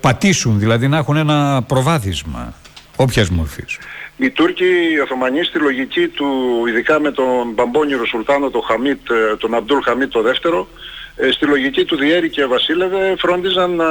πατήσουν, 0.00 0.58
δηλαδή 0.58 0.88
να 0.88 0.96
έχουν 0.96 1.16
ένα 1.16 1.62
προβάδισμα 1.66 2.54
όποιας 2.96 3.28
μορφής. 3.30 3.78
Οι 4.16 4.30
Τούρκοι 4.30 4.64
οι 4.64 5.00
Οθωμανοί 5.00 5.44
στη 5.44 5.58
λογική 5.58 6.08
του, 6.08 6.26
ειδικά 6.68 7.00
με 7.00 7.10
τον 7.10 7.52
Μπαμπόνιρο 7.54 8.06
Σουλτάνο, 8.06 8.50
τον, 8.50 8.62
Χαμίτ, 8.62 9.10
ε, 9.10 9.36
τον 9.36 9.54
Αμπτούλ 9.54 9.78
Χαμίτ 9.82 10.10
το 10.10 10.22
δεύτερο, 10.22 10.58
ε, 10.60 10.89
στη 11.32 11.46
λογική 11.46 11.84
του 11.84 11.96
Διέρη 11.96 12.30
και 12.30 12.44
Βασίλευε 12.46 13.14
φρόντιζαν 13.18 13.74
να 13.76 13.86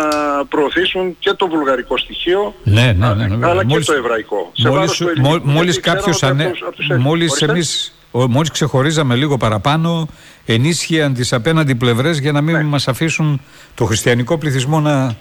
προωθήσουν 0.50 1.16
και 1.20 1.34
το 1.34 1.48
βουλγαρικό 1.48 1.98
στοιχείο 1.98 2.56
Ναι, 2.64 2.82
ναι, 2.98 3.08
ναι. 3.08 3.14
ναι, 3.14 3.28
βέβαια. 3.28 3.50
αλλά 3.50 3.66
Μόλις- 3.66 3.86
και 3.86 3.92
το 3.92 3.98
εβραϊκό. 3.98 4.52
Σε 4.54 4.68
Μόλις, 4.70 4.80
βάρος 4.80 4.98
του 4.98 5.04
μόλις, 5.04 5.20
ελληνικού, 5.20 5.48
μόλις 5.50 5.74
γιατί 5.74 5.80
ξέραν 5.82 5.98
κάποιος 5.98 6.16
ότι 6.24 6.32
ανέ... 6.32 6.44
από 6.44 6.52
τους- 6.54 6.62
από 6.68 6.76
τους 6.76 6.90
Έλληνες. 6.90 7.08
μόλις 7.08 7.32
Ορίστε. 7.32 7.52
εμείς 7.52 7.94
μόλις 8.30 8.52
ξεχωρίζαμε 8.52 9.16
λίγο 9.16 9.38
παραπάνω, 9.38 10.08
ενίσχυαν 10.46 11.14
τις 11.14 11.34
απέναντι 11.34 11.76
πλευρές 11.76 12.18
για 12.20 12.32
να 12.32 12.42
μην 12.42 12.56
ναι. 12.56 12.64
μας 12.64 12.88
αφήσουν 12.88 13.42
το 13.76 13.86
χριστιανικό 13.86 14.38
πληθυσμό 14.38 14.80
να. 14.80 15.16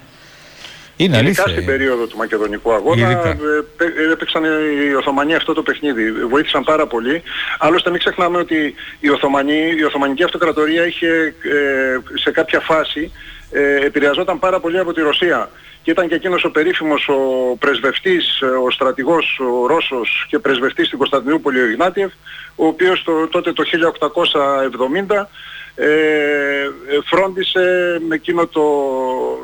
Είναι 0.99 1.17
αλήθεια. 1.17 1.49
στην 1.49 1.65
περίοδο 1.65 2.07
του 2.07 2.17
Μακεδονικού 2.17 2.73
αγώνα 2.73 3.11
ε, 3.11 3.37
ε, 3.85 4.13
έπαιξαν 4.13 4.45
οι 4.45 4.95
Οθωμανοί 4.95 5.35
αυτό 5.35 5.53
το 5.53 5.63
παιχνίδι. 5.63 6.13
Βοήθησαν 6.13 6.65
πάρα 6.65 6.87
πολύ. 6.87 7.23
Άλλωστε 7.59 7.91
μην 7.91 7.99
ξεχνάμε 7.99 8.39
ότι 8.39 8.75
η, 9.01 9.09
Οθωμανή, 9.09 9.75
η 9.79 9.85
Οθωμανική 9.85 10.23
Αυτοκρατορία 10.23 10.87
είχε 10.87 11.35
ε, 11.43 12.19
σε 12.19 12.31
κάποια 12.31 12.61
φάση 12.61 13.13
ε, 13.51 13.85
επηρεαζόταν 13.87 14.39
πάρα 14.39 14.61
πολύ 14.61 14.79
από 14.79 14.93
τη 14.93 15.01
Ρωσία 15.01 15.51
και 15.83 15.91
ήταν 15.91 16.09
και 16.09 16.15
εκείνος 16.15 16.45
ο 16.45 16.51
περίφημος 16.51 17.09
ο 17.09 17.57
πρεσβευτής, 17.57 18.43
ο 18.67 18.71
στρατηγός, 18.71 19.41
ο 19.41 19.67
Ρώσος 19.67 20.27
και 20.29 20.39
πρεσβευτής 20.39 20.87
στην 20.87 20.99
Κωνσταντινούπολη 20.99 21.61
ο 21.61 21.67
Ιγνάτιεφ, 21.71 22.13
ο 22.57 22.67
οποίος 22.67 23.03
το, 23.03 23.29
τότε 23.29 23.53
το 23.53 23.65
1870 25.09 25.27
ε, 25.81 26.69
φρόντισε 27.05 27.99
με 28.09 28.15
εκείνο 28.15 28.47
το, 28.47 28.63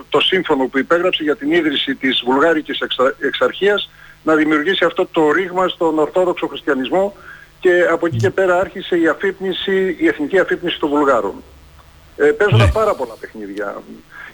το 0.08 0.20
σύμφωνο 0.20 0.66
που 0.66 0.78
υπέγραψε 0.78 1.22
για 1.22 1.36
την 1.36 1.52
ίδρυση 1.52 1.94
της 1.94 2.22
Βουλγάρικης 2.24 2.78
Εξαρχίας 3.20 3.90
να 4.22 4.34
δημιουργήσει 4.34 4.84
αυτό 4.84 5.06
το 5.06 5.30
ρήγμα 5.30 5.68
στον 5.68 5.98
Ορθόδοξο 5.98 6.46
Χριστιανισμό 6.46 7.16
και 7.60 7.86
από 7.90 8.06
εκεί 8.06 8.16
και 8.16 8.30
πέρα 8.30 8.58
άρχισε 8.58 8.98
η 8.98 9.08
αφύπνιση, 9.08 9.96
η 10.00 10.06
εθνική 10.06 10.38
αφύπνιση 10.38 10.78
των 10.78 10.88
Βουλγάρων. 10.88 11.42
Ε, 12.16 12.24
παίζονταν 12.24 12.66
ναι. 12.66 12.72
πάρα 12.72 12.94
πολλά 12.94 13.14
παιχνίδια. 13.20 13.82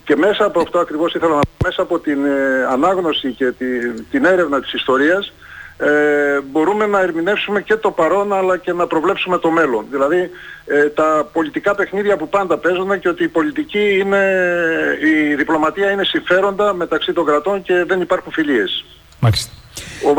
Και 0.04 0.16
μέσα 0.16 0.44
από 0.44 0.60
αυτό 0.60 0.78
ακριβώς 0.78 1.14
ήθελα 1.14 1.34
να 1.34 1.40
πω, 1.40 1.64
μέσα 1.64 1.82
από 1.82 1.98
την 1.98 2.24
ε, 2.24 2.66
ανάγνωση 2.70 3.32
και 3.32 3.52
τη, 3.52 3.92
την 4.10 4.24
έρευνα 4.24 4.60
της 4.60 4.72
ιστορίας 4.72 5.32
ε, 5.80 6.40
μπορούμε 6.50 6.86
να 6.86 7.00
ερμηνεύσουμε 7.00 7.60
και 7.60 7.76
το 7.76 7.90
παρόν 7.90 8.32
αλλά 8.32 8.56
και 8.56 8.72
να 8.72 8.86
προβλέψουμε 8.86 9.38
το 9.38 9.50
μέλλον. 9.50 9.84
Δηλαδή 9.90 10.30
ε, 10.66 10.88
τα 10.88 11.28
πολιτικά 11.32 11.74
παιχνίδια 11.74 12.16
που 12.16 12.28
πάντα 12.28 12.58
παίζονται 12.58 12.98
και 12.98 13.08
ότι 13.08 13.24
η 13.24 13.28
πολιτική 13.28 13.98
είναι, 13.98 14.22
η 15.30 15.34
διπλωματία 15.34 15.90
είναι 15.90 16.04
συμφέροντα 16.04 16.74
μεταξύ 16.74 17.12
των 17.12 17.24
κρατών 17.24 17.62
και 17.62 17.84
δεν 17.86 18.00
υπάρχουν 18.00 18.32
φιλίες. 18.32 18.84
Μάλιστα. 19.20 19.52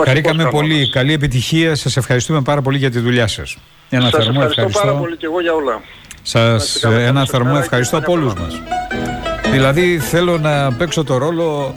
Χαρήκαμε 0.05 0.47
πολύ. 0.51 0.89
Καλή 0.89 1.13
επιτυχία. 1.13 1.75
Σας 1.75 1.97
ευχαριστούμε 1.97 2.41
πάρα 2.41 2.61
πολύ 2.61 2.77
για 2.77 2.91
τη 2.91 2.99
δουλειά 2.99 3.27
σας. 3.27 3.57
Ένα 3.89 4.09
σας 4.09 4.11
θερμό 4.11 4.29
ευχαριστώ, 4.29 4.61
ευχαριστώ 4.61 4.87
πάρα 4.87 4.97
πολύ 4.97 5.17
και 5.17 5.25
εγώ 5.25 5.41
για 5.41 5.53
όλα. 5.53 5.81
Σας 6.21 6.83
ένα 6.83 7.25
θερμό 7.25 7.55
ευχαριστώ 7.57 7.97
από 7.97 8.11
όλους 8.11 8.33
μας. 8.33 8.61
Δηλαδή 9.51 9.99
θέλω 9.99 10.37
να 10.37 10.73
παίξω 10.73 11.03
το 11.03 11.17
ρόλο 11.17 11.75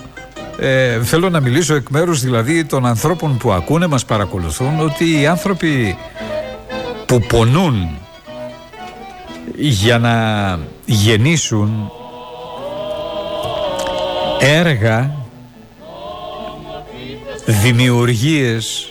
ε, 0.59 1.03
θέλω 1.03 1.31
να 1.31 1.41
μιλήσω 1.41 1.75
εκ 1.75 1.89
μέρους 1.89 2.21
δηλαδή 2.21 2.65
των 2.65 2.87
ανθρώπων 2.87 3.37
που 3.37 3.53
ακούνε, 3.53 3.87
μας 3.87 4.05
παρακολουθούν 4.05 4.81
ότι 4.81 5.21
οι 5.21 5.27
άνθρωποι 5.27 5.97
που 7.07 7.21
πονούν 7.21 7.99
για 9.57 9.99
να 9.99 10.59
γεννήσουν 10.85 11.91
έργα 14.41 15.15
δημιουργίες 17.47 18.89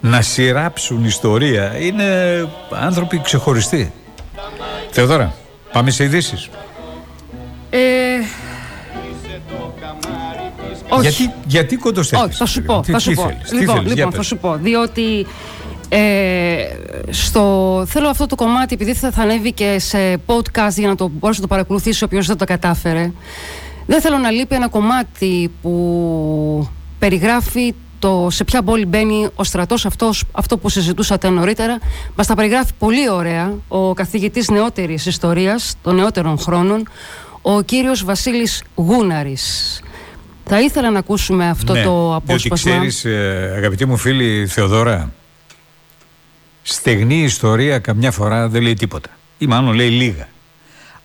να 0.00 0.22
σειράψουν 0.22 1.04
ιστορία 1.04 1.78
είναι 1.78 2.04
άνθρωποι 2.70 3.20
ξεχωριστοί 3.20 3.92
Θεοδόρα, 4.96 5.34
πάμε 5.72 5.90
σε 5.90 6.04
ειδήσεις. 6.04 6.48
Ε, 7.70 7.78
όχι. 10.88 11.08
Γιατί, 11.08 11.32
γιατί 11.46 11.78
Όχι, 11.84 12.32
θα 12.32 12.46
σου 12.46 12.62
πω. 12.62 12.82
Θα 12.82 12.98
σου 12.98 13.12
πω. 13.12 13.30
Λοιπόν, 13.52 13.86
λοιπόν 13.86 14.12
θα 14.12 14.22
σου 14.22 14.36
πω. 14.36 14.56
Διότι 14.56 15.26
ε, 15.88 16.54
στο, 17.10 17.84
θέλω 17.86 18.08
αυτό 18.08 18.26
το 18.26 18.34
κομμάτι, 18.34 18.74
επειδή 18.74 18.94
θα, 18.94 19.10
θα 19.10 19.22
ανέβει 19.22 19.52
και 19.52 19.78
σε 19.78 20.16
podcast 20.26 20.74
για 20.76 20.88
να 20.88 20.94
το 20.94 21.08
μπορέσει 21.08 21.40
να 21.40 21.46
το 21.46 21.54
παρακολουθήσεις 21.54 22.02
όποιος 22.02 22.26
δεν 22.26 22.36
το 22.36 22.44
κατάφερε. 22.44 23.12
Δεν 23.86 24.00
θέλω 24.00 24.18
να 24.18 24.30
λείπει 24.30 24.54
ένα 24.54 24.68
κομμάτι 24.68 25.50
που 25.62 26.68
περιγράφει 26.98 27.74
το 27.98 28.26
σε 28.30 28.44
ποια 28.44 28.62
πόλη 28.62 28.86
μπαίνει 28.86 29.28
ο 29.34 29.44
στρατός 29.44 29.86
αυτός, 29.86 30.24
αυτό 30.32 30.58
που 30.58 30.68
συζητούσατε 30.68 31.28
νωρίτερα. 31.28 31.78
Μας 32.14 32.26
τα 32.26 32.34
περιγράφει 32.34 32.72
πολύ 32.78 33.10
ωραία 33.10 33.54
ο 33.68 33.94
καθηγητής 33.94 34.48
νεότερης 34.48 35.06
ιστορίας 35.06 35.74
των 35.82 35.94
νεότερων 35.94 36.38
χρόνων, 36.38 36.88
ο 37.42 37.60
κύριος 37.60 38.04
Βασίλης 38.04 38.62
Γούναρης. 38.74 39.80
Θα 40.44 40.60
ήθελα 40.60 40.90
να 40.90 40.98
ακούσουμε 40.98 41.48
αυτό 41.48 41.72
ναι, 41.72 41.82
το 41.82 42.14
απόσπασμα. 42.14 42.72
Διότι 42.72 42.88
ξέρεις, 42.88 43.04
ε, 43.04 43.52
αγαπητή 43.56 43.84
μου 43.84 43.96
φίλη 43.96 44.46
Θεοδώρα, 44.46 45.12
στεγνή 46.62 47.22
ιστορία 47.22 47.78
καμιά 47.78 48.10
φορά 48.10 48.48
δεν 48.48 48.62
λέει 48.62 48.74
τίποτα. 48.74 49.10
Ή 49.38 49.46
μάλλον 49.46 49.74
λέει 49.74 49.90
λίγα. 49.90 50.28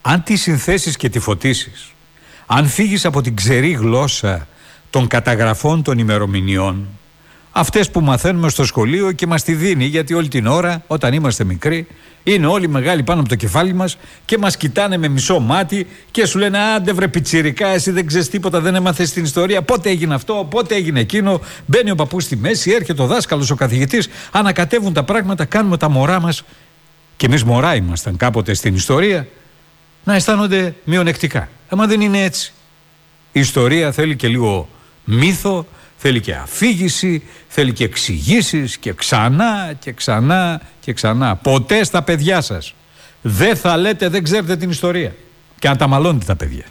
Αν 0.02 0.24
τη 0.24 0.36
συνθέσεις 0.36 0.96
και 0.96 1.10
τη 1.10 1.20
φωτίσεις, 1.20 1.94
αν 2.46 2.68
φύγεις 2.68 3.06
από 3.06 3.22
την 3.22 3.36
ξερή 3.36 3.72
γλώσσα 3.72 4.48
των 4.90 5.08
καταγραφών 5.08 5.84
των 5.84 5.98
ημερομηνιών, 6.00 6.88
αυτές 7.60 7.90
που 7.90 8.02
μαθαίνουμε 8.02 8.50
στο 8.50 8.66
σχολείο 8.66 9.12
και 9.12 9.28
μας 9.28 9.44
τη 9.44 9.54
δίνει 9.54 9.86
γιατί 9.86 10.14
όλη 10.14 10.28
την 10.28 10.48
ώρα 10.48 10.84
όταν 10.88 11.14
είμαστε 11.14 11.44
μικροί 11.44 11.88
είναι 12.24 12.48
όλοι 12.48 12.68
μεγάλοι 12.68 13.04
πάνω 13.04 13.20
από 13.20 13.30
το 13.30 13.36
κεφάλι 13.36 13.74
μας 13.74 13.98
και 14.26 14.38
μας 14.38 14.58
κοιτάνε 14.58 14.98
με 14.98 15.08
μισό 15.08 15.40
μάτι 15.40 15.88
και 16.12 16.26
σου 16.26 16.38
λένε 16.38 16.58
άντε 16.60 16.94
βρε 16.94 17.08
πιτσιρικά 17.08 17.68
εσύ 17.68 17.92
δεν 17.92 18.08
ξέρεις 18.08 18.30
τίποτα 18.30 18.60
δεν 18.60 18.76
έμαθες 18.76 19.12
την 19.12 19.24
ιστορία 19.24 19.62
πότε 19.62 19.90
έγινε 19.90 20.14
αυτό, 20.14 20.48
πότε 20.50 20.76
έγινε 20.76 21.00
εκείνο 21.00 21.42
μπαίνει 21.66 21.92
ο 21.92 21.96
παππούς 21.96 22.24
στη 22.24 22.36
μέση, 22.36 22.72
έρχεται 22.72 23.02
ο 23.02 23.06
δάσκαλος 23.06 23.50
ο 23.50 23.56
καθηγητής 23.56 24.10
ανακατεύουν 24.32 24.94
τα 24.94 25.04
πράγματα, 25.04 25.46
κάνουμε 25.46 25.78
τα 25.78 25.90
μωρά 25.90 26.20
μας 26.20 26.44
και 27.18 27.26
εμείς 27.26 27.44
μωρά 27.44 27.76
ήμασταν 27.76 28.18
κάποτε 28.18 28.54
στην 28.54 28.76
ιστορία 28.76 29.28
να 30.04 30.16
αισθάνονται 30.16 30.76
μειονεκτικά. 30.84 31.50
Άμα 31.70 31.86
δεν 31.88 32.02
είναι 32.02 32.24
έτσι. 32.24 32.54
Η 33.32 33.40
ιστορία 33.40 33.92
θέλει 33.92 34.16
και 34.16 34.28
λίγο 34.28 34.70
μύθο, 35.04 35.66
θέλει 36.02 36.22
και 36.22 36.34
αφήγηση, 36.34 37.24
θέλει 37.48 37.74
και 37.74 37.84
εξηγήσεις 37.84 38.78
και 38.78 38.94
ξανά 38.94 39.74
και 39.80 39.92
ξανά 39.92 40.62
και 40.80 40.94
ξανά. 40.94 41.36
Ποτέ 41.36 41.84
στα 41.84 42.04
παιδιά 42.04 42.42
σας 42.42 42.74
δεν 43.22 43.56
θα 43.56 43.78
λέτε 43.78 44.10
δεν 44.10 44.24
ξέρετε 44.24 44.58
την 44.58 44.70
ιστορία 44.70 45.16
και 45.60 45.68
αν 45.68 45.78
τα 45.78 45.88
μαλώνετε 45.88 46.26
τα 46.26 46.36
παιδιά. 46.36 46.66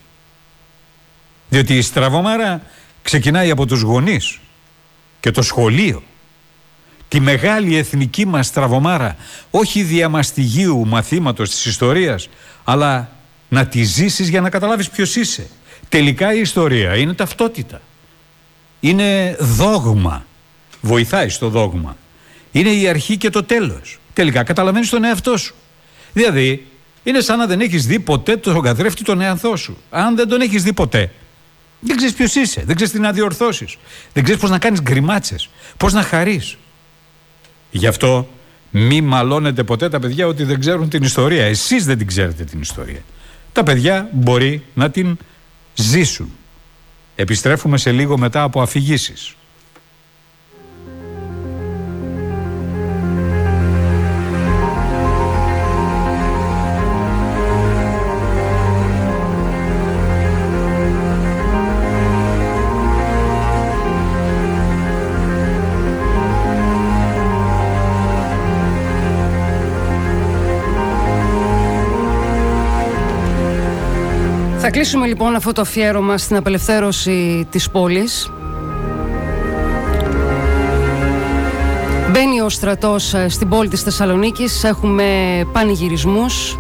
Διότι 1.48 1.76
η 1.76 1.82
στραβομάρα 1.82 2.62
ξεκινάει 3.02 3.50
από 3.50 3.66
τους 3.66 3.80
γονείς 3.80 4.38
και 5.20 5.30
το 5.30 5.42
σχολείο. 5.42 6.02
Τη 7.09 7.20
μεγάλη 7.20 7.76
εθνική 7.76 8.26
μας 8.26 8.46
στραβομάρα, 8.46 9.16
όχι 9.50 9.82
διαμαστιγίου 9.82 10.86
μαθήματος 10.86 11.50
της 11.50 11.64
ιστορίας, 11.66 12.28
αλλά 12.64 13.10
να 13.48 13.66
τη 13.66 13.82
ζήσεις 13.82 14.28
για 14.28 14.40
να 14.40 14.50
καταλάβεις 14.50 14.90
ποιος 14.90 15.16
είσαι. 15.16 15.46
Τελικά 15.88 16.34
η 16.34 16.40
ιστορία 16.40 16.96
είναι 16.96 17.14
ταυτότητα 17.14 17.80
είναι 18.80 19.36
δόγμα. 19.40 20.26
Βοηθάει 20.80 21.28
στο 21.28 21.48
δόγμα. 21.48 21.96
Είναι 22.52 22.70
η 22.70 22.88
αρχή 22.88 23.16
και 23.16 23.30
το 23.30 23.42
τέλος. 23.42 23.98
Τελικά 24.12 24.42
καταλαβαίνεις 24.42 24.88
τον 24.88 25.05
εαυτό 25.05 25.36
σου. 25.36 25.55
Δηλαδή, 26.12 26.66
είναι 27.02 27.20
σαν 27.20 27.38
να 27.38 27.46
δεν 27.46 27.60
έχεις 27.60 27.86
δει 27.86 27.98
ποτέ 27.98 28.36
τον 28.36 28.60
καθρέφτη 28.60 29.05
τον 29.05 29.20
εαυτό 29.20 29.56
σου. 29.56 29.76
Αν 29.90 30.16
δεν 30.16 30.28
τον 30.28 30.40
έχεις 30.40 30.62
δει 30.62 30.72
ποτέ, 30.72 31.12
δεν 31.80 31.96
ξέρεις 31.96 32.14
ποιος 32.14 32.34
είσαι, 32.34 32.62
δεν 32.66 32.74
ξέρεις 32.74 32.92
τι 32.92 33.00
να 33.00 33.12
διορθώσεις, 33.12 33.76
δεν 34.12 34.22
ξέρεις 34.22 34.40
πώς 34.40 34.50
να 34.50 34.59
κάνεις 34.59 34.80
γκριμάτσες, 34.80 35.48
πώς 35.76 35.92
να 35.92 36.02
χαρείς. 36.02 36.56
Γι' 37.70 37.86
αυτό 37.86 38.28
μη 38.70 39.00
μαλώνετε 39.00 39.62
ποτέ 39.62 39.88
τα 39.88 39.98
παιδιά 39.98 40.26
ότι 40.26 40.44
δεν 40.44 40.60
ξέρουν 40.60 40.88
την 40.88 41.02
ιστορία. 41.02 41.44
Εσείς 41.44 41.84
δεν 41.84 41.98
την 41.98 42.06
ξέρετε 42.06 42.44
την 42.44 42.60
ιστορία. 42.60 43.02
Τα 43.52 43.62
παιδιά 43.62 44.09
μπορεί 44.12 44.64
να 44.74 44.90
την 44.90 45.16
ζήσουν. 45.74 46.32
Επιστρέφουμε 47.20 47.78
σε 47.78 47.92
λίγο 47.92 48.18
μετά 48.18 48.42
από 48.42 48.62
αφηγήσεις. 48.62 49.34
Θα 74.70 74.76
κλείσουμε 74.76 75.06
λοιπόν 75.06 75.34
αυτό 75.34 75.52
το 75.52 75.60
αφιέρωμα 75.60 76.18
στην 76.18 76.36
απελευθέρωση 76.36 77.46
της 77.50 77.70
πόλης. 77.70 78.30
Μπαίνει 82.10 82.40
ο 82.40 82.48
στρατός 82.48 83.14
ε, 83.14 83.28
στην 83.28 83.48
πόλη 83.48 83.68
της 83.68 83.82
Θεσσαλονίκης, 83.82 84.64
έχουμε 84.64 85.04
πανηγυρισμούς. 85.52 86.58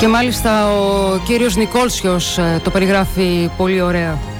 Και 0.00 0.08
μάλιστα 0.08 0.72
ο 0.72 1.18
κύριος 1.26 1.56
Νικόλσιος 1.56 2.38
ε, 2.38 2.60
το 2.64 2.70
περιγράφει 2.70 3.50
πολύ 3.56 3.80
ωραία. 3.80 4.31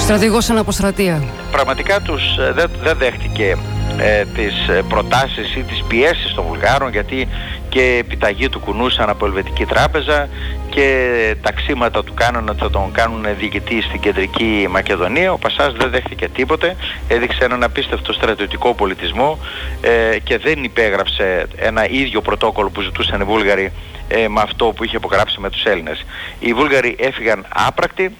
Στρατηγός 0.00 0.50
αναποστρατεία. 0.50 1.22
Πραγματικά 1.50 2.00
τους 2.00 2.22
δεν, 2.54 2.70
δεν 2.82 2.96
δέχτηκε 2.96 3.56
ε, 3.98 4.24
τις 4.24 4.68
ε, 4.68 4.82
προτάσεις 4.88 5.56
ή 5.56 5.62
τις 5.62 5.84
πιέσεις 5.88 6.34
των 6.34 6.44
Βουλγάρων 6.44 6.90
γιατί 6.90 7.28
και 7.68 7.96
επιταγή 8.00 8.48
του 8.48 8.60
κουνούσαν 8.60 9.08
από 9.08 9.26
Ελβετική 9.26 9.64
Τράπεζα 9.64 10.28
και 10.70 11.36
ταξίματα 11.42 12.04
του 12.04 12.14
κάνουν 12.14 12.48
ότι 12.48 12.58
θα 12.58 12.70
τον 12.70 12.92
κάνουν 12.92 13.26
διοικητή 13.38 13.82
στην 13.82 14.00
κεντρική 14.00 14.66
Μακεδονία. 14.70 15.32
Ο 15.32 15.38
Πασάς 15.38 15.72
δεν 15.72 15.90
δέχτηκε 15.90 16.28
τίποτε, 16.28 16.76
έδειξε 17.08 17.44
έναν 17.44 17.62
απίστευτο 17.62 18.12
στρατιωτικό 18.12 18.74
πολιτισμό 18.74 19.38
ε, 19.80 20.18
και 20.18 20.38
δεν 20.38 20.64
υπέγραψε 20.64 21.46
ένα 21.56 21.88
ίδιο 21.88 22.20
πρωτόκολλο 22.20 22.70
που 22.70 22.80
ζητούσαν 22.80 23.20
οι 23.20 23.24
Βούλγαροι 23.24 23.72
ε, 24.08 24.28
με 24.28 24.40
αυτό 24.40 24.64
που 24.64 24.84
είχε 24.84 24.96
υπογράψει 24.96 25.40
με 25.40 25.50
τους 25.50 25.64
Έλληνες. 25.64 26.04
Οι 26.38 26.52
Βούλγαροι 26.52 26.96
έφυγαν 26.98 27.46
άπρακτοι, 27.48 28.16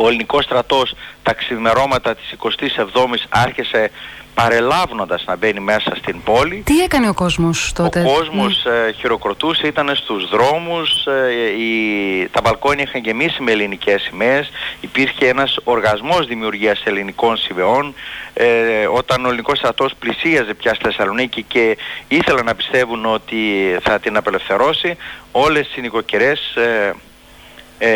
ο 0.00 0.08
ελληνικός 0.08 0.44
στρατός 0.44 0.94
τα 1.22 1.34
ξημερώματα 1.34 2.14
της 2.14 2.34
27ης 2.38 3.26
άρχισε 3.28 3.90
παρελάβνοντας 4.34 5.24
να 5.26 5.36
μπαίνει 5.36 5.60
μέσα 5.60 5.94
στην 5.96 6.22
πόλη. 6.22 6.62
Τι 6.64 6.82
έκανε 6.82 7.08
ο 7.08 7.14
κόσμος 7.14 7.72
τότε; 7.74 8.00
Ο 8.00 8.12
κόσμος 8.12 8.64
ε, 8.64 8.92
χειροκροτούσε, 8.92 9.66
ήταν 9.66 9.90
στους 9.94 10.28
δρόμους, 10.28 11.06
ε, 11.06 12.28
τα 12.30 12.40
μπαλκόνια 12.40 12.84
είχαν 12.88 13.00
γεμίσει 13.00 13.42
με 13.42 13.52
ελληνικές 13.52 14.02
σημαίες, 14.02 14.50
υπήρχε 14.80 15.28
ένας 15.28 15.58
οργασμός 15.64 16.26
δημιουργίας 16.26 16.82
ελληνικών 16.84 17.36
σημαίων, 17.36 17.94
ε, 18.34 18.46
όταν 18.92 19.24
ο 19.24 19.28
ελληνικός 19.28 19.58
στρατός 19.58 19.92
πλησίαζε 19.98 20.54
πια 20.54 20.74
στη 20.74 20.84
Θεσσαλονίκη 20.84 21.42
και 21.42 21.76
ήθελαν 22.08 22.44
να 22.44 22.54
πιστεύουν 22.54 23.06
ότι 23.06 23.36
θα 23.82 23.98
την 23.98 24.16
απελευθερώσει, 24.16 24.96
όλες 25.32 25.76
οι 25.76 25.80
νοικοκυρές 25.80 26.54
ε, 26.56 26.92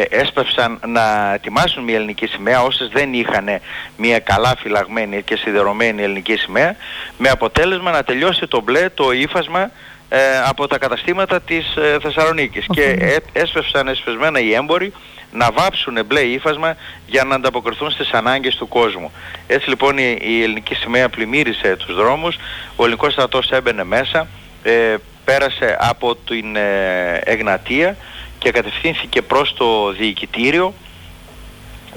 έσπευσαν 0.09 0.80
να 0.86 1.34
ετοιμάσουν 1.34 1.84
μια 1.84 1.94
ελληνική 1.94 2.26
σημαία. 2.26 2.62
Όσες 2.62 2.88
δεν 2.88 3.12
είχαν 3.12 3.48
μια 3.96 4.18
καλά 4.18 4.54
φυλαγμένη 4.59 5.22
και 5.22 5.36
σιδερωμένη 5.36 6.02
ελληνική 6.02 6.36
σημαία 6.36 6.76
με 7.18 7.28
αποτέλεσμα 7.28 7.90
να 7.90 8.02
τελειώσει 8.02 8.46
το 8.46 8.60
μπλε 8.60 8.88
το 8.94 9.12
ύφασμα 9.12 9.70
ε, 10.14 10.18
από 10.46 10.66
τα 10.66 10.78
καταστήματα 10.78 11.40
της 11.40 11.76
ε, 11.76 11.98
Θεσσαλονίκης. 12.02 12.66
Και 12.70 12.82
ε, 12.82 13.16
έσπευσαν 13.32 13.88
εσπεσμένα 13.88 14.40
οι 14.40 14.54
έμποροι 14.54 14.92
να 15.32 15.50
βάψουν 15.52 15.98
μπλε 16.06 16.20
ύφασμα 16.20 16.76
για 17.06 17.24
να 17.24 17.34
ανταποκριθούν 17.34 17.90
στις 17.90 18.10
ανάγκες 18.10 18.56
του 18.56 18.68
κόσμου. 18.68 19.12
Έτσι 19.46 19.68
λοιπόν 19.68 19.98
η, 19.98 20.18
η 20.20 20.42
ελληνική 20.42 20.74
σημαία 20.74 21.09
πλημμύρισε 21.09 21.76
τους 21.76 21.94
δρόμους, 21.94 22.36
ο 22.76 22.84
ελληνικός 22.84 23.12
στρατός 23.12 23.50
έμπαινε 23.50 23.84
μέσα, 23.84 24.26
ε, 24.62 24.94
πέρασε 25.24 25.76
από 25.80 26.16
την 26.16 26.56
Εγνατία 27.24 27.96
και 28.43 28.51
κατευθύνθηκε 28.51 29.23
προς 29.23 29.55
το 29.55 29.93
διοικητήριο 29.93 30.74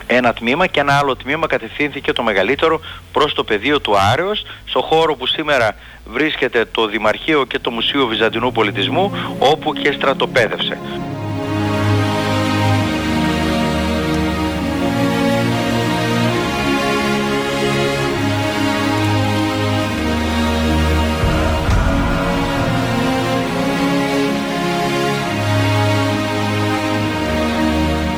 ένα 0.07 0.33
τμήμα 0.33 0.67
και 0.67 0.79
ένα 0.79 0.97
άλλο 0.97 1.15
τμήμα 1.15 1.47
κατευθύνθηκε 1.47 2.13
το 2.13 2.23
μεγαλύτερο 2.23 2.79
προς 3.11 3.33
το 3.33 3.43
πεδίο 3.43 3.81
του 3.81 3.97
Άρεος 3.97 4.45
στο 4.65 4.81
χώρο 4.81 5.15
που 5.15 5.27
σήμερα 5.27 5.75
βρίσκεται 6.05 6.65
το 6.65 6.87
Δημαρχείο 6.87 7.45
και 7.45 7.59
το 7.59 7.71
Μουσείο 7.71 8.07
Βυζαντινού 8.07 8.51
Πολιτισμού 8.51 9.11
όπου 9.39 9.73
και 9.73 9.91
στρατοπέδευσε. 9.91 10.77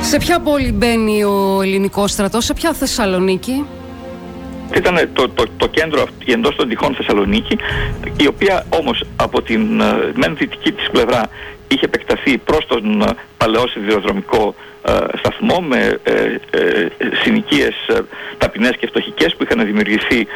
Σε 0.07 0.17
ποια 0.17 0.39
πόλη 0.39 0.71
μπαίνει 0.71 1.23
ο 1.23 1.59
ελληνικός 1.61 2.11
στρατός, 2.11 2.45
σε 2.45 2.53
ποια 2.53 2.73
Θεσσαλονίκη; 2.73 3.65
Ήταν 4.75 5.09
το, 5.13 5.29
το, 5.29 5.43
το 5.57 5.67
κέντρο 5.67 6.07
εντός 6.25 6.55
των 6.55 6.69
τυχών 6.69 6.95
Θεσσαλονίκη, 6.95 7.57
η 8.17 8.27
οποία 8.27 8.65
όμως 8.69 9.03
από 9.15 9.41
την 9.41 9.81
ε, 9.81 10.11
μεν 10.15 10.35
δυτική 10.38 10.71
της 10.71 10.89
πλευρά 10.91 11.21
είχε 11.68 11.85
επεκταθεί 11.85 12.38
προς 12.38 12.65
τον 12.68 13.02
ε, 13.02 13.06
παλαιό 13.38 13.68
σιδηροδρομικό 13.68 14.56
ε, 14.88 15.18
σταθμό 15.18 15.60
με 15.61 15.99
ε, 16.03 16.11
ε, 16.52 16.88
συνοικίες 17.23 17.76
ε, 17.88 17.99
ταπεινές 18.38 18.76
και 18.80 18.88
φτωχικές 18.88 19.35
που 19.35 19.44
είχαν 19.44 19.65
δημιουργηθεί 19.65 20.27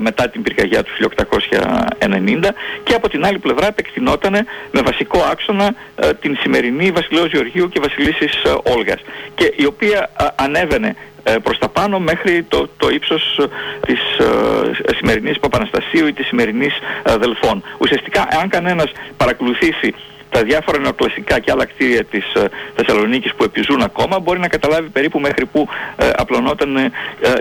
μετά 0.00 0.28
την 0.28 0.42
πυρκαγιά 0.42 0.82
του 0.82 0.92
1890 1.16 2.48
και 2.82 2.94
από 2.94 3.08
την 3.08 3.24
άλλη 3.24 3.38
πλευρά 3.38 3.66
επεκτηνόταν 3.66 4.32
με 4.70 4.80
βασικό 4.80 5.18
άξονα 5.30 5.74
την 6.20 6.36
σημερινή 6.40 6.90
Βασιλέως 6.90 7.30
Γεωργίου 7.30 7.68
και 7.68 7.80
Βασιλίσσης 7.80 8.42
Όλγας 8.62 9.00
και 9.34 9.52
η 9.56 9.64
οποία 9.64 10.10
ανέβαινε 10.36 10.96
προς 11.42 11.58
τα 11.58 11.68
πάνω 11.68 11.98
μέχρι 11.98 12.42
το, 12.48 12.68
το 12.76 12.88
ύψος 12.88 13.40
της 13.86 14.00
ε, 14.18 14.94
σημερινής 14.96 15.38
Παπαναστασίου 15.38 16.06
ή 16.06 16.12
της 16.12 16.26
σημερινής 16.26 16.72
Δελφών. 17.18 17.62
Ουσιαστικά 17.78 18.28
αν 18.42 18.48
κανένας 18.48 18.92
παρακολουθήσει 19.16 19.94
τα 20.30 20.42
διάφορα 20.42 20.78
νεοκλασικά 20.78 21.38
και 21.38 21.50
άλλα 21.50 21.64
κτίρια 21.64 22.04
της 22.04 22.34
ε, 22.34 22.48
Θεσσαλονίκης 22.74 23.34
που 23.34 23.44
επιζούν 23.44 23.82
ακόμα 23.82 24.18
μπορεί 24.18 24.38
να 24.38 24.48
καταλάβει 24.48 24.88
περίπου 24.88 25.20
μέχρι 25.20 25.46
που 25.46 25.68
ε, 25.96 26.10
απλωνόταν 26.16 26.76
ε, 26.76 26.90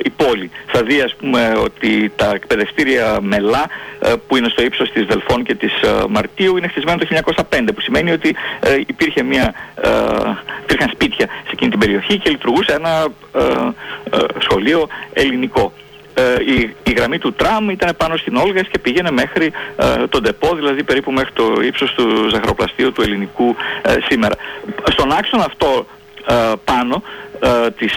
η 0.03 0.09
πόλη. 0.09 0.51
Θα 0.65 0.83
δει 0.83 1.01
ας 1.01 1.15
πούμε 1.15 1.53
ότι 1.63 2.11
τα 2.15 2.31
εκπαιδευτήρια 2.35 3.17
Μελά 3.21 3.69
ε, 3.99 4.13
που 4.27 4.35
είναι 4.37 4.49
στο 4.49 4.63
ύψος 4.63 4.91
της 4.91 5.05
Δελφών 5.05 5.43
και 5.43 5.55
της 5.55 5.81
ε, 5.81 6.03
Μαρτίου 6.09 6.57
είναι 6.57 6.67
χτισμένα 6.67 6.97
το 6.97 7.07
1905 7.49 7.59
που 7.75 7.81
σημαίνει 7.81 8.11
ότι 8.11 8.35
υπήρχε 8.85 9.23
μια, 9.23 9.53
υπήρχαν 10.61 10.89
σπίτια 10.93 11.25
σε 11.27 11.51
εκείνη 11.51 11.69
την 11.69 11.79
περιοχή 11.79 12.17
και 12.17 12.29
λειτουργούσε 12.29 12.73
ένα 12.73 13.07
σχολείο 14.39 14.87
ελληνικό. 15.13 15.73
Ε, 16.13 16.53
η, 16.53 16.75
η 16.83 16.91
γραμμή 16.97 17.17
του 17.17 17.33
τραμ 17.33 17.69
ήταν 17.69 17.95
πάνω 17.97 18.17
στην 18.17 18.35
Όλγας 18.35 18.67
και 18.71 18.79
πήγαινε 18.79 19.11
μέχρι 19.11 19.51
ε, 19.75 20.07
τον 20.07 20.23
Τεπό, 20.23 20.55
δηλαδή 20.55 20.83
περίπου 20.83 21.11
μέχρι 21.11 21.31
το 21.33 21.61
ύψος 21.61 21.93
του 21.93 22.29
ζαχαροπλαστείου 22.29 22.91
του 22.91 23.01
ελληνικού 23.01 23.55
ε, 23.81 23.95
σήμερα. 24.09 24.35
Στον 24.91 25.11
άξονα 25.11 25.43
αυτό 25.43 25.85
πάνω 26.63 27.03
της, 27.77 27.93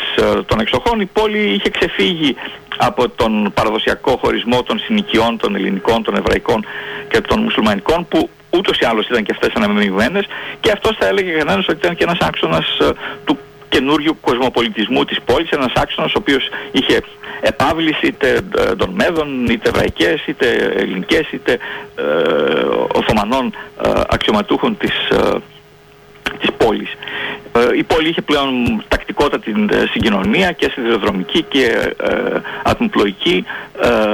των 0.46 0.60
εξοχών 0.60 1.00
η 1.00 1.06
πόλη 1.06 1.38
είχε 1.38 1.70
ξεφύγει 1.70 2.36
από 2.76 3.08
τον 3.08 3.52
παραδοσιακό 3.54 4.18
χωρισμό 4.22 4.62
των 4.62 4.78
συνοικιών 4.78 5.36
των 5.36 5.54
ελληνικών, 5.54 6.02
των 6.02 6.16
εβραϊκών 6.16 6.64
και 7.08 7.20
των 7.20 7.42
μουσουλμανικών 7.42 8.06
που 8.08 8.30
ούτως 8.50 8.78
ή 8.78 8.84
άλλως 8.84 9.06
ήταν 9.06 9.22
και 9.22 9.32
αυτές 9.32 9.52
αναμειγμένες 9.54 10.26
και 10.60 10.70
αυτός 10.70 10.96
θα 10.98 11.06
έλεγε 11.06 11.30
κανένας 11.30 11.68
ότι 11.68 11.78
ήταν 11.78 11.96
και 11.96 12.04
ένας 12.04 12.18
άξονας 12.20 12.66
του 13.24 13.38
καινούριου 13.72 14.16
κοσμοπολιτισμού 14.20 15.04
της 15.04 15.18
πόλης, 15.24 15.50
ένας 15.50 15.72
άξονας 15.74 16.14
ο 16.14 16.18
οποίος 16.18 16.48
είχε 16.72 17.02
επάβληση 17.40 18.06
είτε 18.06 18.28
ε, 18.58 18.74
των 18.74 18.90
Μέδων, 18.90 19.46
είτε 19.46 19.68
εβραϊκές, 19.68 20.26
είτε 20.26 20.46
ελληνικές, 20.76 21.32
είτε 21.32 21.58
ε, 21.94 22.02
Οθωμανών 22.98 23.54
ε, 23.84 23.90
αξιωματούχων 24.08 24.76
της, 24.76 24.94
ε, 25.10 25.38
της 26.40 26.50
πόλης. 26.56 26.90
Ε, 27.56 27.76
η 27.76 27.82
πόλη 27.82 28.08
είχε 28.08 28.22
πλέον 28.22 28.84
τακτικότητα 28.88 29.38
την 29.38 29.70
συγκοινωνία 29.92 30.52
και 30.52 30.70
σιδηροδρομική 30.72 31.42
και 31.42 31.94
ατμοπλοϊκή 32.62 33.44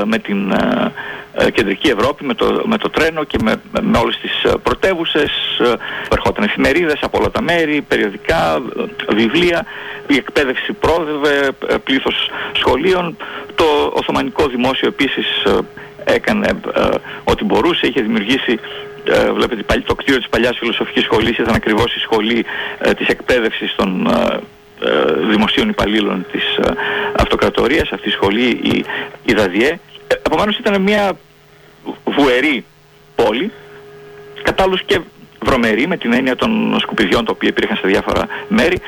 με 0.05 0.19
την 0.19 0.53
ε, 1.41 1.51
κεντρική 1.51 1.89
Ευρώπη 1.89 2.25
με 2.25 2.35
το, 2.35 2.63
με 2.65 2.77
το 2.77 2.91
τρένο 2.91 3.25
και 3.25 3.39
με, 3.43 3.55
με 3.81 3.99
όλες 3.99 4.17
τις 4.17 4.45
ε, 4.45 4.53
πρωτεύουσες 4.63 5.31
ε, 5.59 5.73
ερχόταν 6.13 6.45
εφημερίδες 6.45 6.99
από 7.03 7.19
όλα 7.19 7.31
τα 7.31 7.43
μέρη, 7.43 7.81
περιοδικά, 7.89 8.63
βιβλία 9.09 9.67
η 10.07 10.17
εκπαίδευση 10.17 10.73
πρόδευε, 10.73 11.51
πλήθος 11.85 12.31
σχολείων. 12.53 13.17
Το 13.55 13.65
Οθωμανικό 13.93 14.47
Δημόσιο 14.47 14.89
επίσης 14.89 15.27
έκανε 16.05 16.49
ό,τι 17.25 17.45
μπορούσε, 17.45 17.87
είχε 17.87 18.01
δημιουργήσει 18.01 18.59
βλέπετε 19.35 19.83
το 19.87 19.95
κτίριο 19.95 20.19
της 20.19 20.29
παλιάς 20.29 20.59
φιλοσοφικής 20.59 21.03
σχολής 21.03 21.39
ήταν 21.39 21.55
ακριβώς 21.55 21.95
η 21.95 21.99
σχολή 21.99 22.45
της 22.97 23.07
εκπαίδευσης 23.07 23.75
των 23.77 24.09
δημοσίων 25.31 25.69
υπαλλήλων 25.69 26.27
της 26.33 26.43
αυτοκρατορίας, 27.19 27.93
αυτή 27.93 28.09
η 28.09 28.13
σχολή 28.13 28.49
η, 28.49 28.85
η 29.25 29.33
ΔΑΔΙΕ. 29.33 29.81
Επομένως 30.27 30.59
ήταν 30.59 30.83
μια 30.83 31.13
βουερή 32.05 32.65
πόλη, 33.15 33.53
κατάλληλος 34.43 34.83
και 34.83 35.01
βρωμερή 35.43 35.87
με 35.87 35.97
την 35.97 36.13
έννοια 36.13 36.37
των 36.37 36.77
σκουπιδιών 36.81 37.25
τα 37.25 37.33
οποία 37.35 37.49
υπήρχαν 37.49 37.77
σε 37.77 37.89
διάφορα 37.89 38.27
μέρη. 38.49 38.81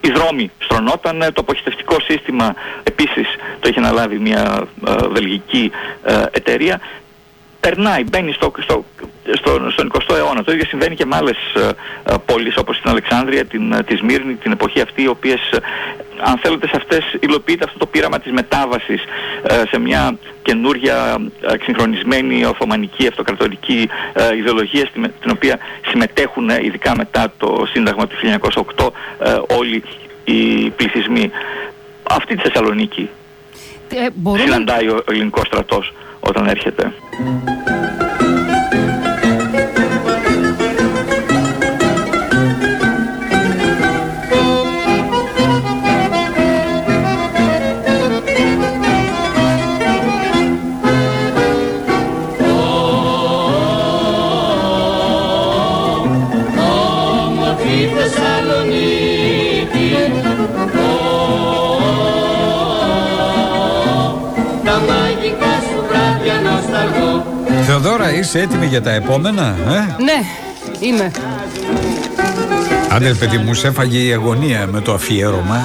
Οι 0.00 0.10
δρόμοι 0.10 0.50
στρωνόταν, 0.58 1.18
το 1.18 1.40
αποχητευτικό 1.40 1.96
σύστημα 2.00 2.54
επίσης 2.82 3.26
το 3.60 3.68
είχε 3.68 3.80
αναλάβει 3.80 4.18
μια 4.18 4.66
ε, 4.86 4.92
βελγική 5.08 5.70
ε, 6.04 6.22
εταιρεία. 6.30 6.80
Περνάει, 7.60 8.04
μπαίνει 8.10 8.32
στο, 8.32 8.52
στο, 8.58 8.84
στο, 9.32 9.70
στον 9.70 9.92
20ο 9.92 10.16
αιώνα, 10.16 10.44
το 10.44 10.52
ίδιο 10.52 10.64
συμβαίνει 10.66 10.94
και 10.94 11.06
με 11.06 11.16
άλλες 11.16 11.36
πόλεις 12.26 12.56
όπως 12.56 12.80
την 12.80 12.90
Αλεξάνδρεια, 12.90 13.44
την, 13.44 13.84
τη 13.86 13.96
Σμύρνη, 13.96 14.34
την 14.34 14.52
εποχή 14.52 14.80
αυτή, 14.80 15.02
οι 15.02 15.08
οποίες 15.08 15.40
αν 16.20 16.38
θέλετε 16.38 16.66
σε 16.66 16.76
αυτές 16.76 17.16
υλοποιείται 17.20 17.64
αυτό 17.64 17.78
το 17.78 17.86
πείραμα 17.86 18.18
της 18.18 18.32
μετάβασης 18.32 19.02
σε 19.70 19.78
μια 19.78 20.18
καινούργια 20.42 21.18
εξυγχρονισμένη 21.40 22.44
Οθωμανική 22.44 23.06
αυτοκρατορική 23.06 23.88
ιδεολογία 24.38 24.88
την 25.20 25.30
οποία 25.30 25.58
συμμετέχουν 25.88 26.48
ειδικά 26.48 26.96
μετά 26.96 27.32
το 27.38 27.66
Σύνταγμα 27.72 28.06
του 28.06 28.16
1908 28.76 28.88
όλοι 29.58 29.82
οι 30.24 30.70
πληθυσμοί. 30.70 31.30
Αυτή 32.02 32.36
τη 32.36 32.42
Θεσσαλονίκη 32.42 33.08
ε, 33.88 34.06
μπορούμε... 34.14 34.42
συναντάει 34.42 34.88
ο 34.88 35.04
ελληνικός 35.08 35.46
στρατός 35.46 35.92
όταν 36.28 36.46
έρχεται. 36.46 36.92
Θεοδώρα, 68.06 68.18
είσαι 68.18 68.40
έτοιμη 68.40 68.66
για 68.66 68.82
τα 68.82 68.90
επόμενα, 68.90 69.56
ε; 69.68 70.02
Ναι, 70.02 70.22
είμαι. 70.80 71.10
Άντε, 72.90 73.14
παιδί 73.14 73.38
μου, 73.38 73.54
σε 73.54 73.66
έφαγε 73.66 73.98
η 73.98 74.12
αγωνία 74.12 74.66
με 74.66 74.80
το 74.80 74.94
αφιέρωμα. 74.94 75.64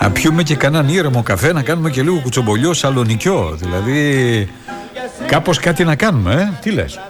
Να 0.00 0.10
πιούμε 0.10 0.42
και 0.42 0.54
κανέναν 0.56 0.88
ήρεμο 0.88 1.22
καφέ, 1.22 1.52
να 1.52 1.62
κάνουμε 1.62 1.90
και 1.90 2.02
λίγο 2.02 2.20
κουτσομπολιό 2.22 2.72
σαλονικιό. 2.72 3.56
Δηλαδή, 3.60 4.48
κάπως 5.26 5.58
κάτι 5.58 5.84
να 5.84 5.94
κάνουμε, 5.94 6.32
ε; 6.32 6.58
Τι 6.60 6.70
λες; 6.70 7.00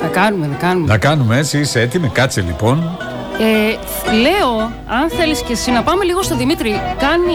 Να 0.00 0.06
κάνουμε, 0.06 0.46
να 0.46 0.56
κάνουμε. 0.56 0.86
Να 0.86 0.98
κάνουμε, 0.98 1.38
έτσι, 1.38 1.58
είσαι 1.58 1.80
έτοιμη; 1.80 2.08
Κάτσε 2.08 2.40
λοιπόν. 2.40 2.98
Ε, 3.38 4.14
λέω, 4.14 4.72
αν 4.86 5.10
θέλεις 5.18 5.42
και 5.42 5.52
εσύ 5.52 5.70
να 5.70 5.82
πάμε 5.82 6.04
λίγο 6.04 6.22
στο 6.22 6.36
Δημήτρη. 6.36 6.80
Κάνει 6.98 7.34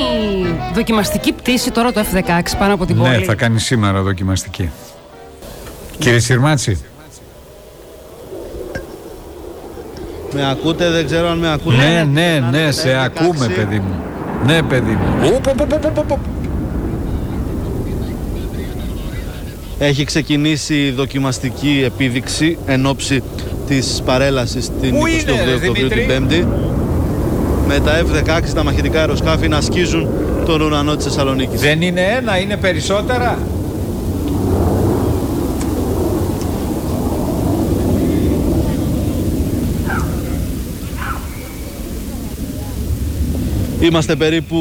δοκιμαστική 0.73 1.33
πτήση 1.33 1.71
τώρα 1.71 1.91
το 1.91 2.05
F-16 2.13 2.41
πάνω 2.59 2.73
από 2.73 2.85
την 2.85 2.95
ναι, 2.95 3.03
πόλη. 3.03 3.17
Ναι, 3.17 3.23
θα 3.23 3.35
κάνει 3.35 3.59
σήμερα 3.59 4.01
δοκιμαστική. 4.01 4.69
Κύριε 5.99 6.19
Συρμάτση. 6.19 6.79
Με 10.33 10.49
ακούτε, 10.49 10.89
δεν 10.89 11.05
ξέρω 11.05 11.29
αν 11.29 11.37
με 11.37 11.51
ακούτε. 11.51 11.75
Ναι, 11.75 12.07
ναι, 12.11 12.39
ναι, 12.51 12.71
σε 12.71 13.03
ακούμε, 13.03 13.47
παιδί 13.47 13.79
μου. 13.79 13.95
Ναι, 14.45 14.61
παιδί 14.61 14.91
μου. 14.91 15.39
Έχει 19.79 20.03
ξεκινήσει 20.03 20.85
η 20.85 20.91
δοκιμαστική 20.91 21.81
επίδειξη 21.85 22.57
εν 22.65 22.85
ώψη 22.85 23.23
της 23.67 24.01
παρέλασης 24.05 24.71
την 24.81 24.95
28 24.95 24.97
Οκτωβρίου 25.61 25.87
την 25.87 26.07
Πέμπτη 26.07 26.47
με 27.67 27.79
τα 27.79 28.01
F-16 28.01 28.41
τα 28.53 28.63
μαχητικά 28.63 28.99
αεροσκάφη 28.99 29.47
να 29.47 29.61
σκίζουν 29.61 30.09
τον 30.45 30.61
ουρανό 30.61 30.95
της 30.95 31.05
Θεσσαλονίκης. 31.05 31.59
Δεν 31.59 31.81
είναι 31.81 32.01
ένα, 32.01 32.39
είναι 32.39 32.57
περισσότερα; 32.57 33.37
Είμαστε 43.79 44.15
περίπου 44.15 44.57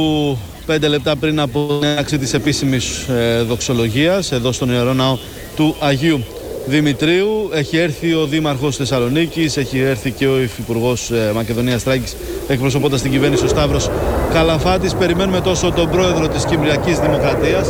5 0.66 0.88
λεπτά 0.88 1.16
πριν 1.16 1.40
από 1.40 1.78
την 1.80 1.88
έναρξη 1.88 2.18
της 2.18 2.34
επίσημης 2.34 3.08
ε, 3.08 3.42
δοξολογίας 3.42 4.32
εδώ 4.32 4.52
στον 4.52 4.70
Ιερό 4.70 4.92
Ναό 4.92 5.18
του 5.56 5.76
Αγίου 5.80 6.24
Δημητρίου. 6.66 7.50
Έχει 7.52 7.76
έρθει 7.76 8.12
ο 8.12 8.26
Δήμαρχος 8.26 8.76
Θεσσαλονίκης, 8.76 9.56
έχει 9.56 9.78
έρθει 9.78 10.10
και 10.10 10.26
ο 10.26 10.40
Υφυπουργός 10.40 11.10
ε, 11.10 11.32
Μακεδονίας 11.34 11.82
Τράκης 11.82 12.16
εκπροσωπώντας 12.48 13.02
την 13.02 13.10
κυβέρνηση 13.10 13.44
ο 13.44 13.48
Σταύρος 13.48 13.90
Καλαφάτης. 14.32 14.94
Περιμένουμε 14.94 15.40
τόσο 15.40 15.70
τον 15.70 15.90
πρόεδρο 15.90 16.28
της 16.28 16.44
Κυπριακής 16.44 16.98
Δημοκρατίας 16.98 17.68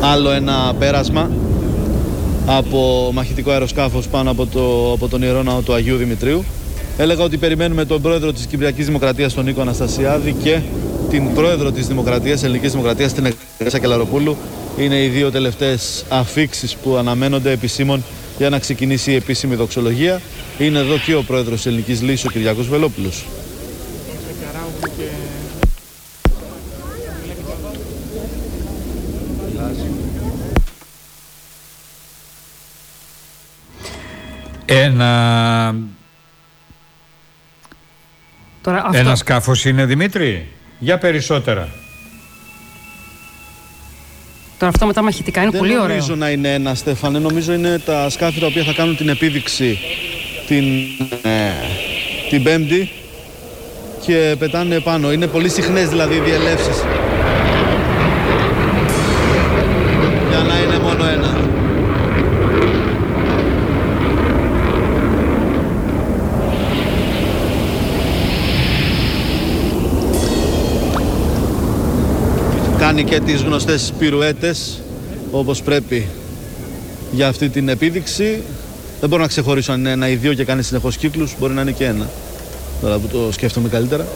άλλο 0.00 0.30
ένα 0.30 0.74
πέρασμα 0.78 1.30
από 2.46 3.10
μαχητικό 3.14 3.50
αεροσκάφος 3.50 4.08
πάνω 4.08 4.30
από, 4.30 4.46
το, 4.46 4.92
από 4.92 5.08
τον 5.08 5.22
Ιερό 5.22 5.42
Ναό 5.42 5.60
του 5.60 5.72
Αγίου 5.74 5.96
Δημητρίου. 5.96 6.44
Έλεγα 6.96 7.24
ότι 7.24 7.36
περιμένουμε 7.36 7.84
τον 7.84 8.02
πρόεδρο 8.02 8.32
της 8.32 8.46
Κυπριακής 8.46 8.86
Δημοκρατίας, 8.86 9.34
τον 9.34 9.44
Νίκο 9.44 9.60
Αναστασιάδη 9.60 10.32
και 10.42 10.60
την 11.10 11.34
πρόεδρο 11.34 11.70
της 11.70 11.86
Δημοκρατίας, 11.86 12.42
Ελληνικής 12.42 12.70
Δημοκρατίας, 12.70 13.12
την 13.12 13.26
Εκκλησία 13.26 13.78
Κελαροπούλου. 13.78 14.36
Είναι 14.78 15.02
οι 15.02 15.08
δύο 15.08 15.30
τελευταίες 15.30 16.04
αφήξεις 16.08 16.76
που 16.76 16.96
αναμένονται 16.96 17.50
επισήμων 17.50 18.04
για 18.38 18.48
να 18.48 18.58
ξεκινήσει 18.58 19.10
η 19.10 19.14
επίσημη 19.14 19.54
δοξολογία. 19.54 20.20
Είναι 20.58 20.78
εδώ 20.78 20.98
και 21.06 21.14
ο 21.14 21.22
πρόεδρος 21.22 21.56
της 21.56 21.66
Ελληνικής 21.66 22.02
Λύσης, 22.02 22.24
ο 22.24 22.30
Κυριάκος 22.30 22.68
Βελόπουλος. 22.68 23.24
Ένα... 34.70 35.74
Τώρα, 38.62 38.84
αυτό... 38.84 38.98
Ένα 38.98 39.14
σκάφος 39.16 39.64
είναι 39.64 39.84
Δημήτρη; 39.84 40.48
Για 40.78 40.98
περισσότερα. 40.98 41.68
Τώρα 44.58 44.70
αυτό 44.72 44.86
με 44.86 44.92
τα 44.92 45.02
μαχητικά 45.02 45.40
είναι 45.40 45.50
Δεν 45.50 45.60
πολύ 45.60 45.72
ωραίο. 45.72 45.86
Δεν 45.86 45.96
νομίζω 45.96 46.14
να 46.14 46.30
είναι 46.30 46.54
ένα, 46.54 46.74
Στέφανε. 46.74 47.18
Νομίζω 47.18 47.52
είναι 47.52 47.78
τα 47.78 48.10
σκάφη 48.10 48.40
τα 48.40 48.46
οποία 48.46 48.64
θα 48.64 48.72
κάνουν 48.72 48.96
την 48.96 49.08
επίδειξη 49.08 49.78
την, 50.46 50.64
ε, 51.22 51.50
την 52.30 52.42
Πέμπτη 52.42 52.90
και 54.06 54.36
πετάνε 54.38 54.80
πάνω. 54.80 55.12
Είναι 55.12 55.26
πολύ 55.26 55.48
συχνές 55.48 55.88
δηλαδή 55.88 56.14
οι 56.14 56.20
διελεύσεις. 56.20 56.84
Για 60.28 60.38
να 60.38 60.58
είναι 60.58 60.78
μόνο 60.78 61.04
ένα. 61.04 61.48
Κάνει 72.98 73.10
και 73.10 73.20
τις 73.32 73.42
γνωστές 73.42 73.92
πυρουέτες 73.98 74.80
όπως 75.30 75.62
πρέπει 75.62 76.06
για 77.12 77.28
αυτή 77.28 77.48
την 77.48 77.68
επίδειξη. 77.68 78.42
Δεν 79.00 79.08
μπορώ 79.08 79.22
να 79.22 79.28
ξεχωρίσω 79.28 79.72
αν 79.72 79.80
είναι 79.80 79.90
ένα 79.90 80.08
ή 80.08 80.14
δύο 80.14 80.34
και 80.34 80.44
κάνει 80.44 80.62
συνεχώς 80.62 80.96
κύκλους, 80.96 81.34
μπορεί 81.38 81.52
να 81.52 81.60
είναι 81.60 81.70
και 81.70 81.84
ένα. 81.84 82.08
Τώρα 82.80 82.98
που 82.98 83.06
το 83.06 83.32
σκέφτομαι 83.32 83.68
καλύτερα. 83.68 84.06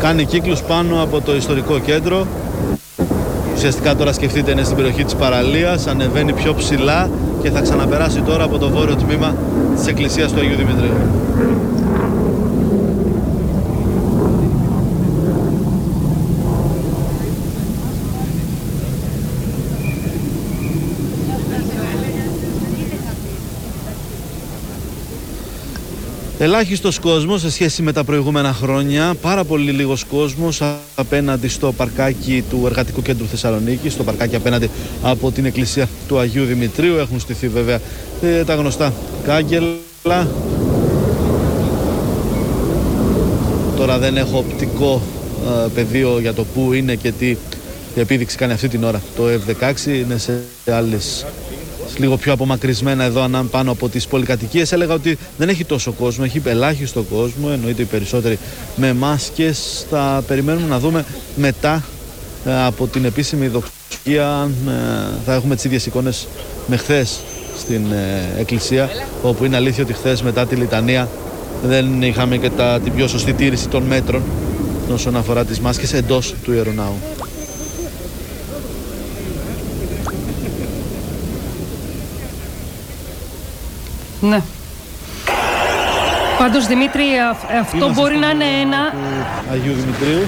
Κάνει 0.00 0.24
κύκλους 0.24 0.62
πάνω 0.62 1.02
από 1.02 1.20
το 1.20 1.36
ιστορικό 1.36 1.78
κέντρο. 1.78 2.26
Ουσιαστικά 3.54 3.96
τώρα 3.96 4.12
σκεφτείτε 4.12 4.50
είναι 4.50 4.62
στην 4.62 4.76
περιοχή 4.76 5.04
της 5.04 5.14
παραλίας, 5.14 5.86
ανεβαίνει 5.86 6.32
πιο 6.32 6.54
ψηλά 6.54 7.10
και 7.42 7.50
θα 7.50 7.60
ξαναπεράσει 7.60 8.20
τώρα 8.20 8.44
από 8.44 8.58
το 8.58 8.68
βόρειο 8.68 8.96
τμήμα 8.96 9.34
της 9.76 9.86
εκκλησίας 9.86 10.32
του 10.32 10.40
Αγίου 10.40 10.56
Δημητρίου. 10.56 10.92
Ελάχιστος 26.40 26.98
κόσμος 26.98 27.40
σε 27.40 27.50
σχέση 27.50 27.82
με 27.82 27.92
τα 27.92 28.04
προηγούμενα 28.04 28.52
χρόνια, 28.52 29.14
πάρα 29.20 29.44
πολύ 29.44 29.70
λίγος 29.70 30.04
κόσμος 30.04 30.62
απέναντι 30.94 31.48
στο 31.48 31.72
παρκάκι 31.72 32.44
του 32.50 32.62
Εργατικού 32.66 33.02
Κέντρου 33.02 33.26
Θεσσαλονίκης, 33.26 33.92
στο 33.92 34.04
παρκάκι 34.04 34.36
απέναντι 34.36 34.70
από 35.02 35.30
την 35.30 35.44
εκκλησία 35.44 35.88
του 36.08 36.18
Αγίου 36.18 36.44
Δημητρίου. 36.44 36.96
Έχουν 36.96 37.20
στηθεί 37.20 37.48
βέβαια 37.48 37.80
ε, 38.22 38.44
τα 38.44 38.54
γνωστά 38.54 38.92
κάγκελα. 39.24 40.28
Τώρα 43.76 43.98
δεν 43.98 44.16
έχω 44.16 44.38
οπτικό 44.38 45.02
ε, 45.64 45.68
πεδίο 45.74 46.20
για 46.20 46.34
το 46.34 46.44
πού 46.44 46.72
είναι 46.72 46.94
και 46.94 47.12
τι 47.12 47.36
επίδειξη 47.96 48.36
κάνει 48.36 48.52
αυτή 48.52 48.68
την 48.68 48.84
ώρα. 48.84 49.02
Το 49.16 49.22
F-16 49.24 49.86
είναι 49.86 50.18
σε 50.18 50.42
άλλες 50.66 51.26
λίγο 51.98 52.16
πιο 52.16 52.32
απομακρυσμένα 52.32 53.04
εδώ 53.04 53.28
πάνω 53.50 53.70
από 53.70 53.88
τις 53.88 54.06
πολυκατοικίες 54.06 54.72
έλεγα 54.72 54.94
ότι 54.94 55.18
δεν 55.38 55.48
έχει 55.48 55.64
τόσο 55.64 55.92
κόσμο, 55.92 56.24
έχει 56.26 56.42
ελάχιστο 56.44 57.02
κόσμο 57.02 57.48
εννοείται 57.52 57.82
οι 57.82 57.84
περισσότεροι 57.84 58.38
με 58.76 58.92
μάσκες 58.92 59.86
θα 59.90 60.22
περιμένουμε 60.26 60.66
να 60.66 60.78
δούμε 60.78 61.04
μετά 61.36 61.84
ε, 62.46 62.64
από 62.64 62.86
την 62.86 63.04
επίσημη 63.04 63.46
δοξία 63.46 64.50
ε, 64.68 64.72
θα 65.24 65.34
έχουμε 65.34 65.54
τις 65.54 65.64
ίδιες 65.64 65.86
εικόνες 65.86 66.26
με 66.66 66.76
χθες 66.76 67.20
στην 67.58 67.92
ε, 67.92 68.40
εκκλησία 68.40 68.90
όπου 69.22 69.44
είναι 69.44 69.56
αλήθεια 69.56 69.82
ότι 69.84 69.92
χθες 69.92 70.22
μετά 70.22 70.46
τη 70.46 70.54
λιτανία 70.54 71.08
δεν 71.64 72.02
είχαμε 72.02 72.36
και 72.36 72.50
τα, 72.50 72.80
την 72.84 72.94
πιο 72.94 73.08
σωστή 73.08 73.32
τήρηση 73.32 73.68
των 73.68 73.82
μέτρων 73.82 74.22
όσον 74.92 75.16
αφορά 75.16 75.44
τις 75.44 75.60
μάσκες 75.60 75.92
εντός 75.92 76.34
του 76.42 76.52
Ιερονάου. 76.52 76.94
Ναι. 84.20 84.42
Πάντως 86.38 86.66
Δημήτρη 86.66 87.04
αυτό 87.60 87.90
μπορεί 87.94 88.16
να 88.16 88.30
είναι 88.30 88.44
ένα... 88.64 88.80
Αγίου 89.52 89.74
Δημητρίου. 89.80 90.24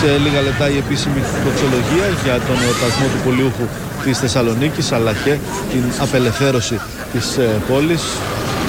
Σε 0.00 0.18
λίγα 0.24 0.40
λεπτά 0.40 0.70
η 0.70 0.76
επίσημη 0.76 1.20
δοξολογία 1.44 2.06
για 2.24 2.34
τον 2.48 2.56
εορτασμό 2.64 3.06
του 3.12 3.20
πολιούχου 3.24 3.66
της 4.04 4.18
Θεσσαλονίκης 4.18 4.92
αλλά 4.92 5.12
και 5.24 5.36
την 5.72 5.84
απελευθέρωση 6.00 6.80
της 7.12 7.36
ε, 7.36 7.48
πόλης. 7.68 8.02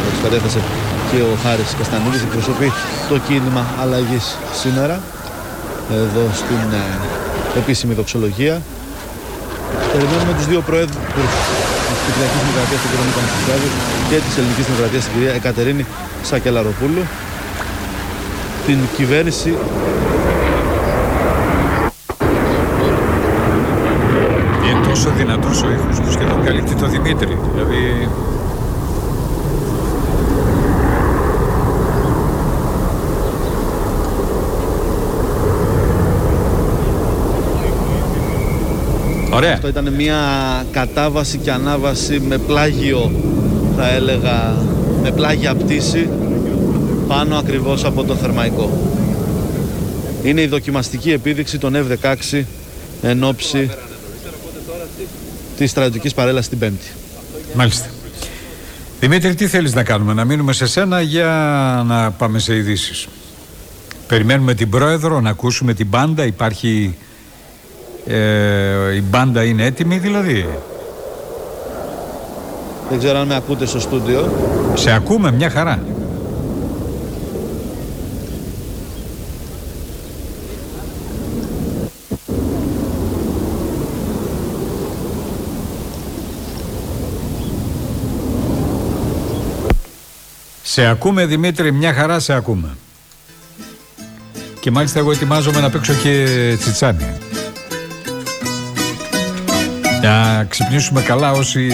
Όπως 0.08 0.20
κατέθεσε 0.24 0.60
και 1.12 1.22
ο 1.22 1.34
Χάρης 1.44 1.76
Καστανίδης 1.78 2.22
εκπροσωπεί 2.22 2.72
το 3.10 3.18
κίνημα 3.28 3.66
αλλαγής 3.82 4.38
σήμερα 4.62 5.00
εδώ 5.92 6.26
στην 6.34 6.68
ε, 6.74 7.58
επίσημη 7.58 7.94
δοξολογία. 7.94 8.62
Περιμένουμε 9.92 10.34
τους 10.38 10.46
δύο 10.46 10.62
προέδρους 10.62 10.98
της 12.06 12.14
Κυπριακής 12.14 12.42
Δημοκρατίας 12.44 12.82
του 12.82 12.88
κ. 12.92 12.94
Νίκο 13.08 13.22
και 14.10 14.18
της 14.26 14.38
Ελληνικής 14.38 14.66
Δημοκρατίας 14.66 15.04
την 15.04 15.14
κυρία 15.14 15.34
Εκατερίνη 15.34 15.86
Σακελαροπούλου. 16.24 17.04
Την 18.66 18.80
κυβέρνηση 18.98 19.50
Είναι 24.66 24.88
τόσο 24.90 25.10
δυνατός 25.18 25.64
ο 25.64 25.70
ήχος 25.76 26.00
που 26.02 26.12
σχεδόν 26.12 26.44
καλύπτει 26.46 26.76
το 26.76 26.88
Δημήτρη. 26.88 27.38
Δηλαδή 27.54 28.10
Ωραία. 39.32 39.54
Αυτό 39.54 39.68
ήταν 39.68 39.94
μια 39.94 40.20
κατάβαση 40.72 41.38
και 41.38 41.52
ανάβαση 41.52 42.20
με 42.20 42.38
πλάγιο, 42.38 43.12
θα 43.78 43.90
έλεγα, 43.90 44.56
με 45.02 45.12
πλάγια 45.12 45.56
πτήση 45.56 46.10
πάνω 47.08 47.38
ακριβώς 47.38 47.86
από 47.86 48.04
το 48.04 48.16
θερμαϊκό. 48.16 48.92
Είναι 50.24 50.42
η 50.42 50.48
δοκιμαστική 50.48 51.12
επίδειξη 51.12 51.58
των 51.58 51.76
F-16 51.76 52.44
εν 53.02 53.24
ώψη 53.24 53.70
της 55.58 55.70
στρατιωτικής 55.70 56.14
παρέλασης 56.14 56.50
την 56.50 56.60
Πέμπτη. 56.60 56.88
Μάλιστα. 57.54 57.90
Δημήτρη, 59.00 59.36
τι 59.36 59.48
θέλεις 59.48 59.74
να 59.74 59.84
κάνουμε, 59.84 60.14
να 60.14 60.26
μείνουμε 60.26 60.54
σε 60.54 60.66
σένα 60.66 61.02
για 61.02 61.28
να 61.88 62.12
πάμε 62.12 62.40
σε 62.40 62.56
ειδήσεις. 62.56 63.08
Περιμένουμε 64.08 64.54
την 64.54 64.70
πρόεδρο, 64.70 65.22
να 65.22 65.30
ακούσουμε 65.30 65.74
την 65.74 65.90
πάντα, 65.90 66.26
υπάρχει 66.26 66.96
ε, 68.06 68.96
η 68.96 69.02
μπάντα 69.02 69.44
είναι 69.44 69.66
έτοιμη 69.66 69.98
δηλαδή; 69.98 70.48
Δεν 72.90 73.00
ξέρω 73.00 73.20
αν 73.20 73.28
με 73.28 73.36
ακούτε 73.36 73.66
στο 73.66 73.80
στούντιο. 73.80 74.32
Σε 74.74 74.92
ακούμε 74.92 75.32
μια 75.32 75.50
χαρά. 75.50 75.80
Σε 90.64 90.86
ακούμε 90.86 91.26
Δημήτρη, 91.26 91.72
μια 91.72 91.94
χαρά 91.94 92.20
σε 92.20 92.34
ακούμε. 92.34 92.78
Και 94.60 94.72
μάλιστα 94.72 95.00
εγώ 95.00 95.12
ετοιμάζομαι 95.12 95.60
να 95.60 95.70
παίξω 95.70 95.94
και 95.94 96.26
τσιτσάνι. 96.60 97.06
Να 100.02 100.44
ξυπνήσουμε 100.50 101.02
καλά 101.02 101.32
όσοι 101.32 101.72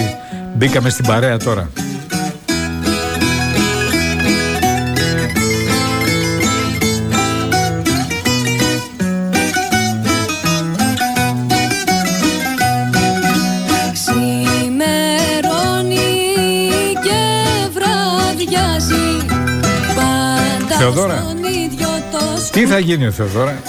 μπήκαμε 0.55 0.89
στην 0.89 1.05
παρέα 1.05 1.37
τώρα. 1.37 1.69
Θεοδόρα. 20.79 21.36
Τι 22.57 22.65
θα 22.65 22.79
γίνει 22.79 23.07
ο 23.07 23.11
Θεοδόρα, 23.11 23.61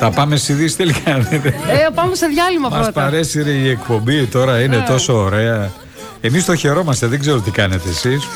Θα 0.00 0.10
πάμε 0.10 0.36
στη 0.36 0.52
Δύση 0.52 0.76
τελικά. 0.76 1.10
Ε, 1.10 1.88
πάμε 1.94 2.14
σε 2.14 2.26
διάλειμμα 2.26 2.68
πρώτα. 2.68 2.84
Μας 2.84 2.92
παρέσει 2.92 3.40
η 3.40 3.68
εκπομπή 3.68 4.26
τώρα, 4.26 4.60
είναι 4.60 4.76
ε. 4.76 4.84
τόσο 4.88 5.14
ωραία. 5.14 5.70
Εμείς 6.20 6.44
το 6.44 6.54
χαιρόμαστε, 6.54 7.06
δεν 7.06 7.20
ξέρω 7.20 7.40
τι 7.40 7.50
κάνετε 7.50 7.88
εσείς. 7.88 8.28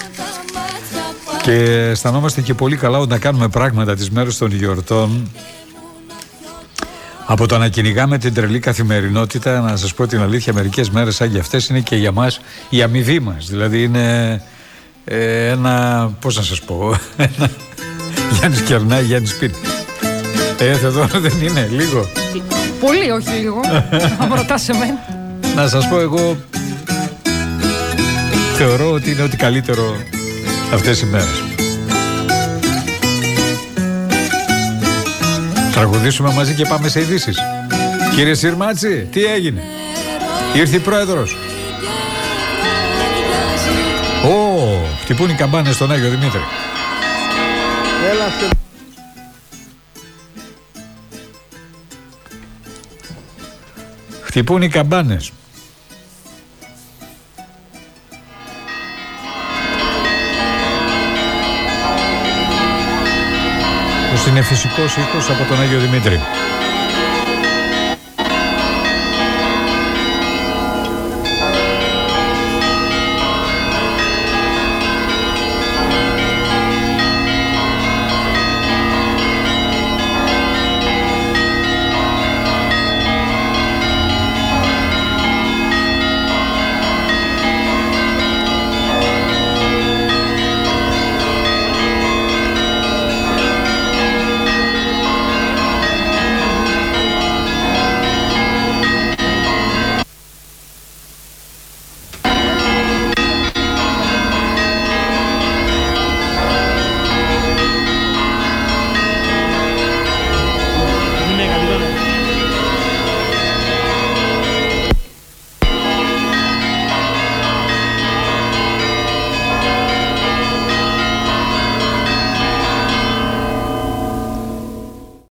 Και 1.42 1.52
αισθανόμαστε 1.90 2.40
και 2.40 2.54
πολύ 2.54 2.76
καλά 2.76 2.98
όταν 2.98 3.18
κάνουμε 3.18 3.48
πράγματα 3.48 3.94
τις 3.94 4.10
μέρες 4.10 4.38
των 4.38 4.52
γιορτών. 4.52 5.30
Από 7.26 7.46
το 7.46 7.58
να 7.58 7.68
κυνηγάμε 7.68 8.18
την 8.18 8.34
τρελή 8.34 8.58
καθημερινότητα, 8.58 9.60
να 9.60 9.76
σας 9.76 9.94
πω 9.94 10.06
την 10.06 10.20
αλήθεια, 10.20 10.52
μερικές 10.52 10.90
μέρες 10.90 11.14
σαν 11.14 11.32
και 11.32 11.38
αυτές 11.38 11.68
είναι 11.68 11.80
και 11.80 11.96
για 11.96 12.12
μας 12.12 12.40
η 12.68 12.82
αμοιβή 12.82 13.20
μας. 13.20 13.46
Δηλαδή 13.50 13.82
είναι 13.82 14.42
ε, 15.04 15.48
ένα, 15.48 16.10
πώς 16.20 16.36
να 16.36 16.42
σας 16.42 16.60
πω, 16.60 16.98
ένα 17.16 17.50
Γιάννης 18.38 18.60
Κερνά, 18.60 19.00
Γιάννης 19.00 19.30
Σπίτι. 19.30 19.73
Ε, 20.58 20.70
εδώ 20.70 21.06
δεν 21.26 21.40
είναι, 21.42 21.68
λίγο. 21.70 22.08
Πολύ, 22.80 23.10
όχι 23.10 23.30
λίγο. 23.30 23.60
Αν 24.18 24.34
ρωτάς 24.34 24.62
σε 24.62 24.72
μένα. 24.72 24.98
Να 25.54 25.68
σας 25.68 25.88
πω 25.88 26.00
εγώ 26.00 26.36
θεωρώ 28.56 28.92
ότι 28.92 29.10
είναι 29.10 29.22
ό,τι 29.22 29.36
καλύτερο 29.36 29.96
αυτές 30.72 31.00
οι 31.00 31.06
μέρες. 31.06 31.42
Τραγουδήσουμε 35.72 36.32
μαζί 36.32 36.54
και 36.54 36.64
πάμε 36.64 36.88
σε 36.88 37.00
ειδήσεις. 37.00 37.38
Κύριε 38.14 38.34
Συρμάτση, 38.34 39.08
τι 39.12 39.24
έγινε; 39.24 39.62
Ήρθε 40.54 40.76
η 40.76 40.78
πρόεδρος. 40.78 41.36
Ω, 44.24 44.58
χτυπούν 45.02 45.28
οι 45.30 45.34
καμπάνες 45.34 45.74
στον 45.74 45.92
Άγιο 45.92 46.08
Δημήτρη. 46.08 46.40
Έλα 48.10 48.54
Χτυπούν 54.34 54.62
οι 54.62 54.68
καμπάνες. 54.68 55.32
Πως 64.10 64.26
είναι 64.26 64.42
φυσικός 64.42 64.96
ήχος 64.96 65.30
από 65.30 65.48
τον 65.48 65.60
Άγιο 65.60 65.78
Δημήτρη. 65.78 66.20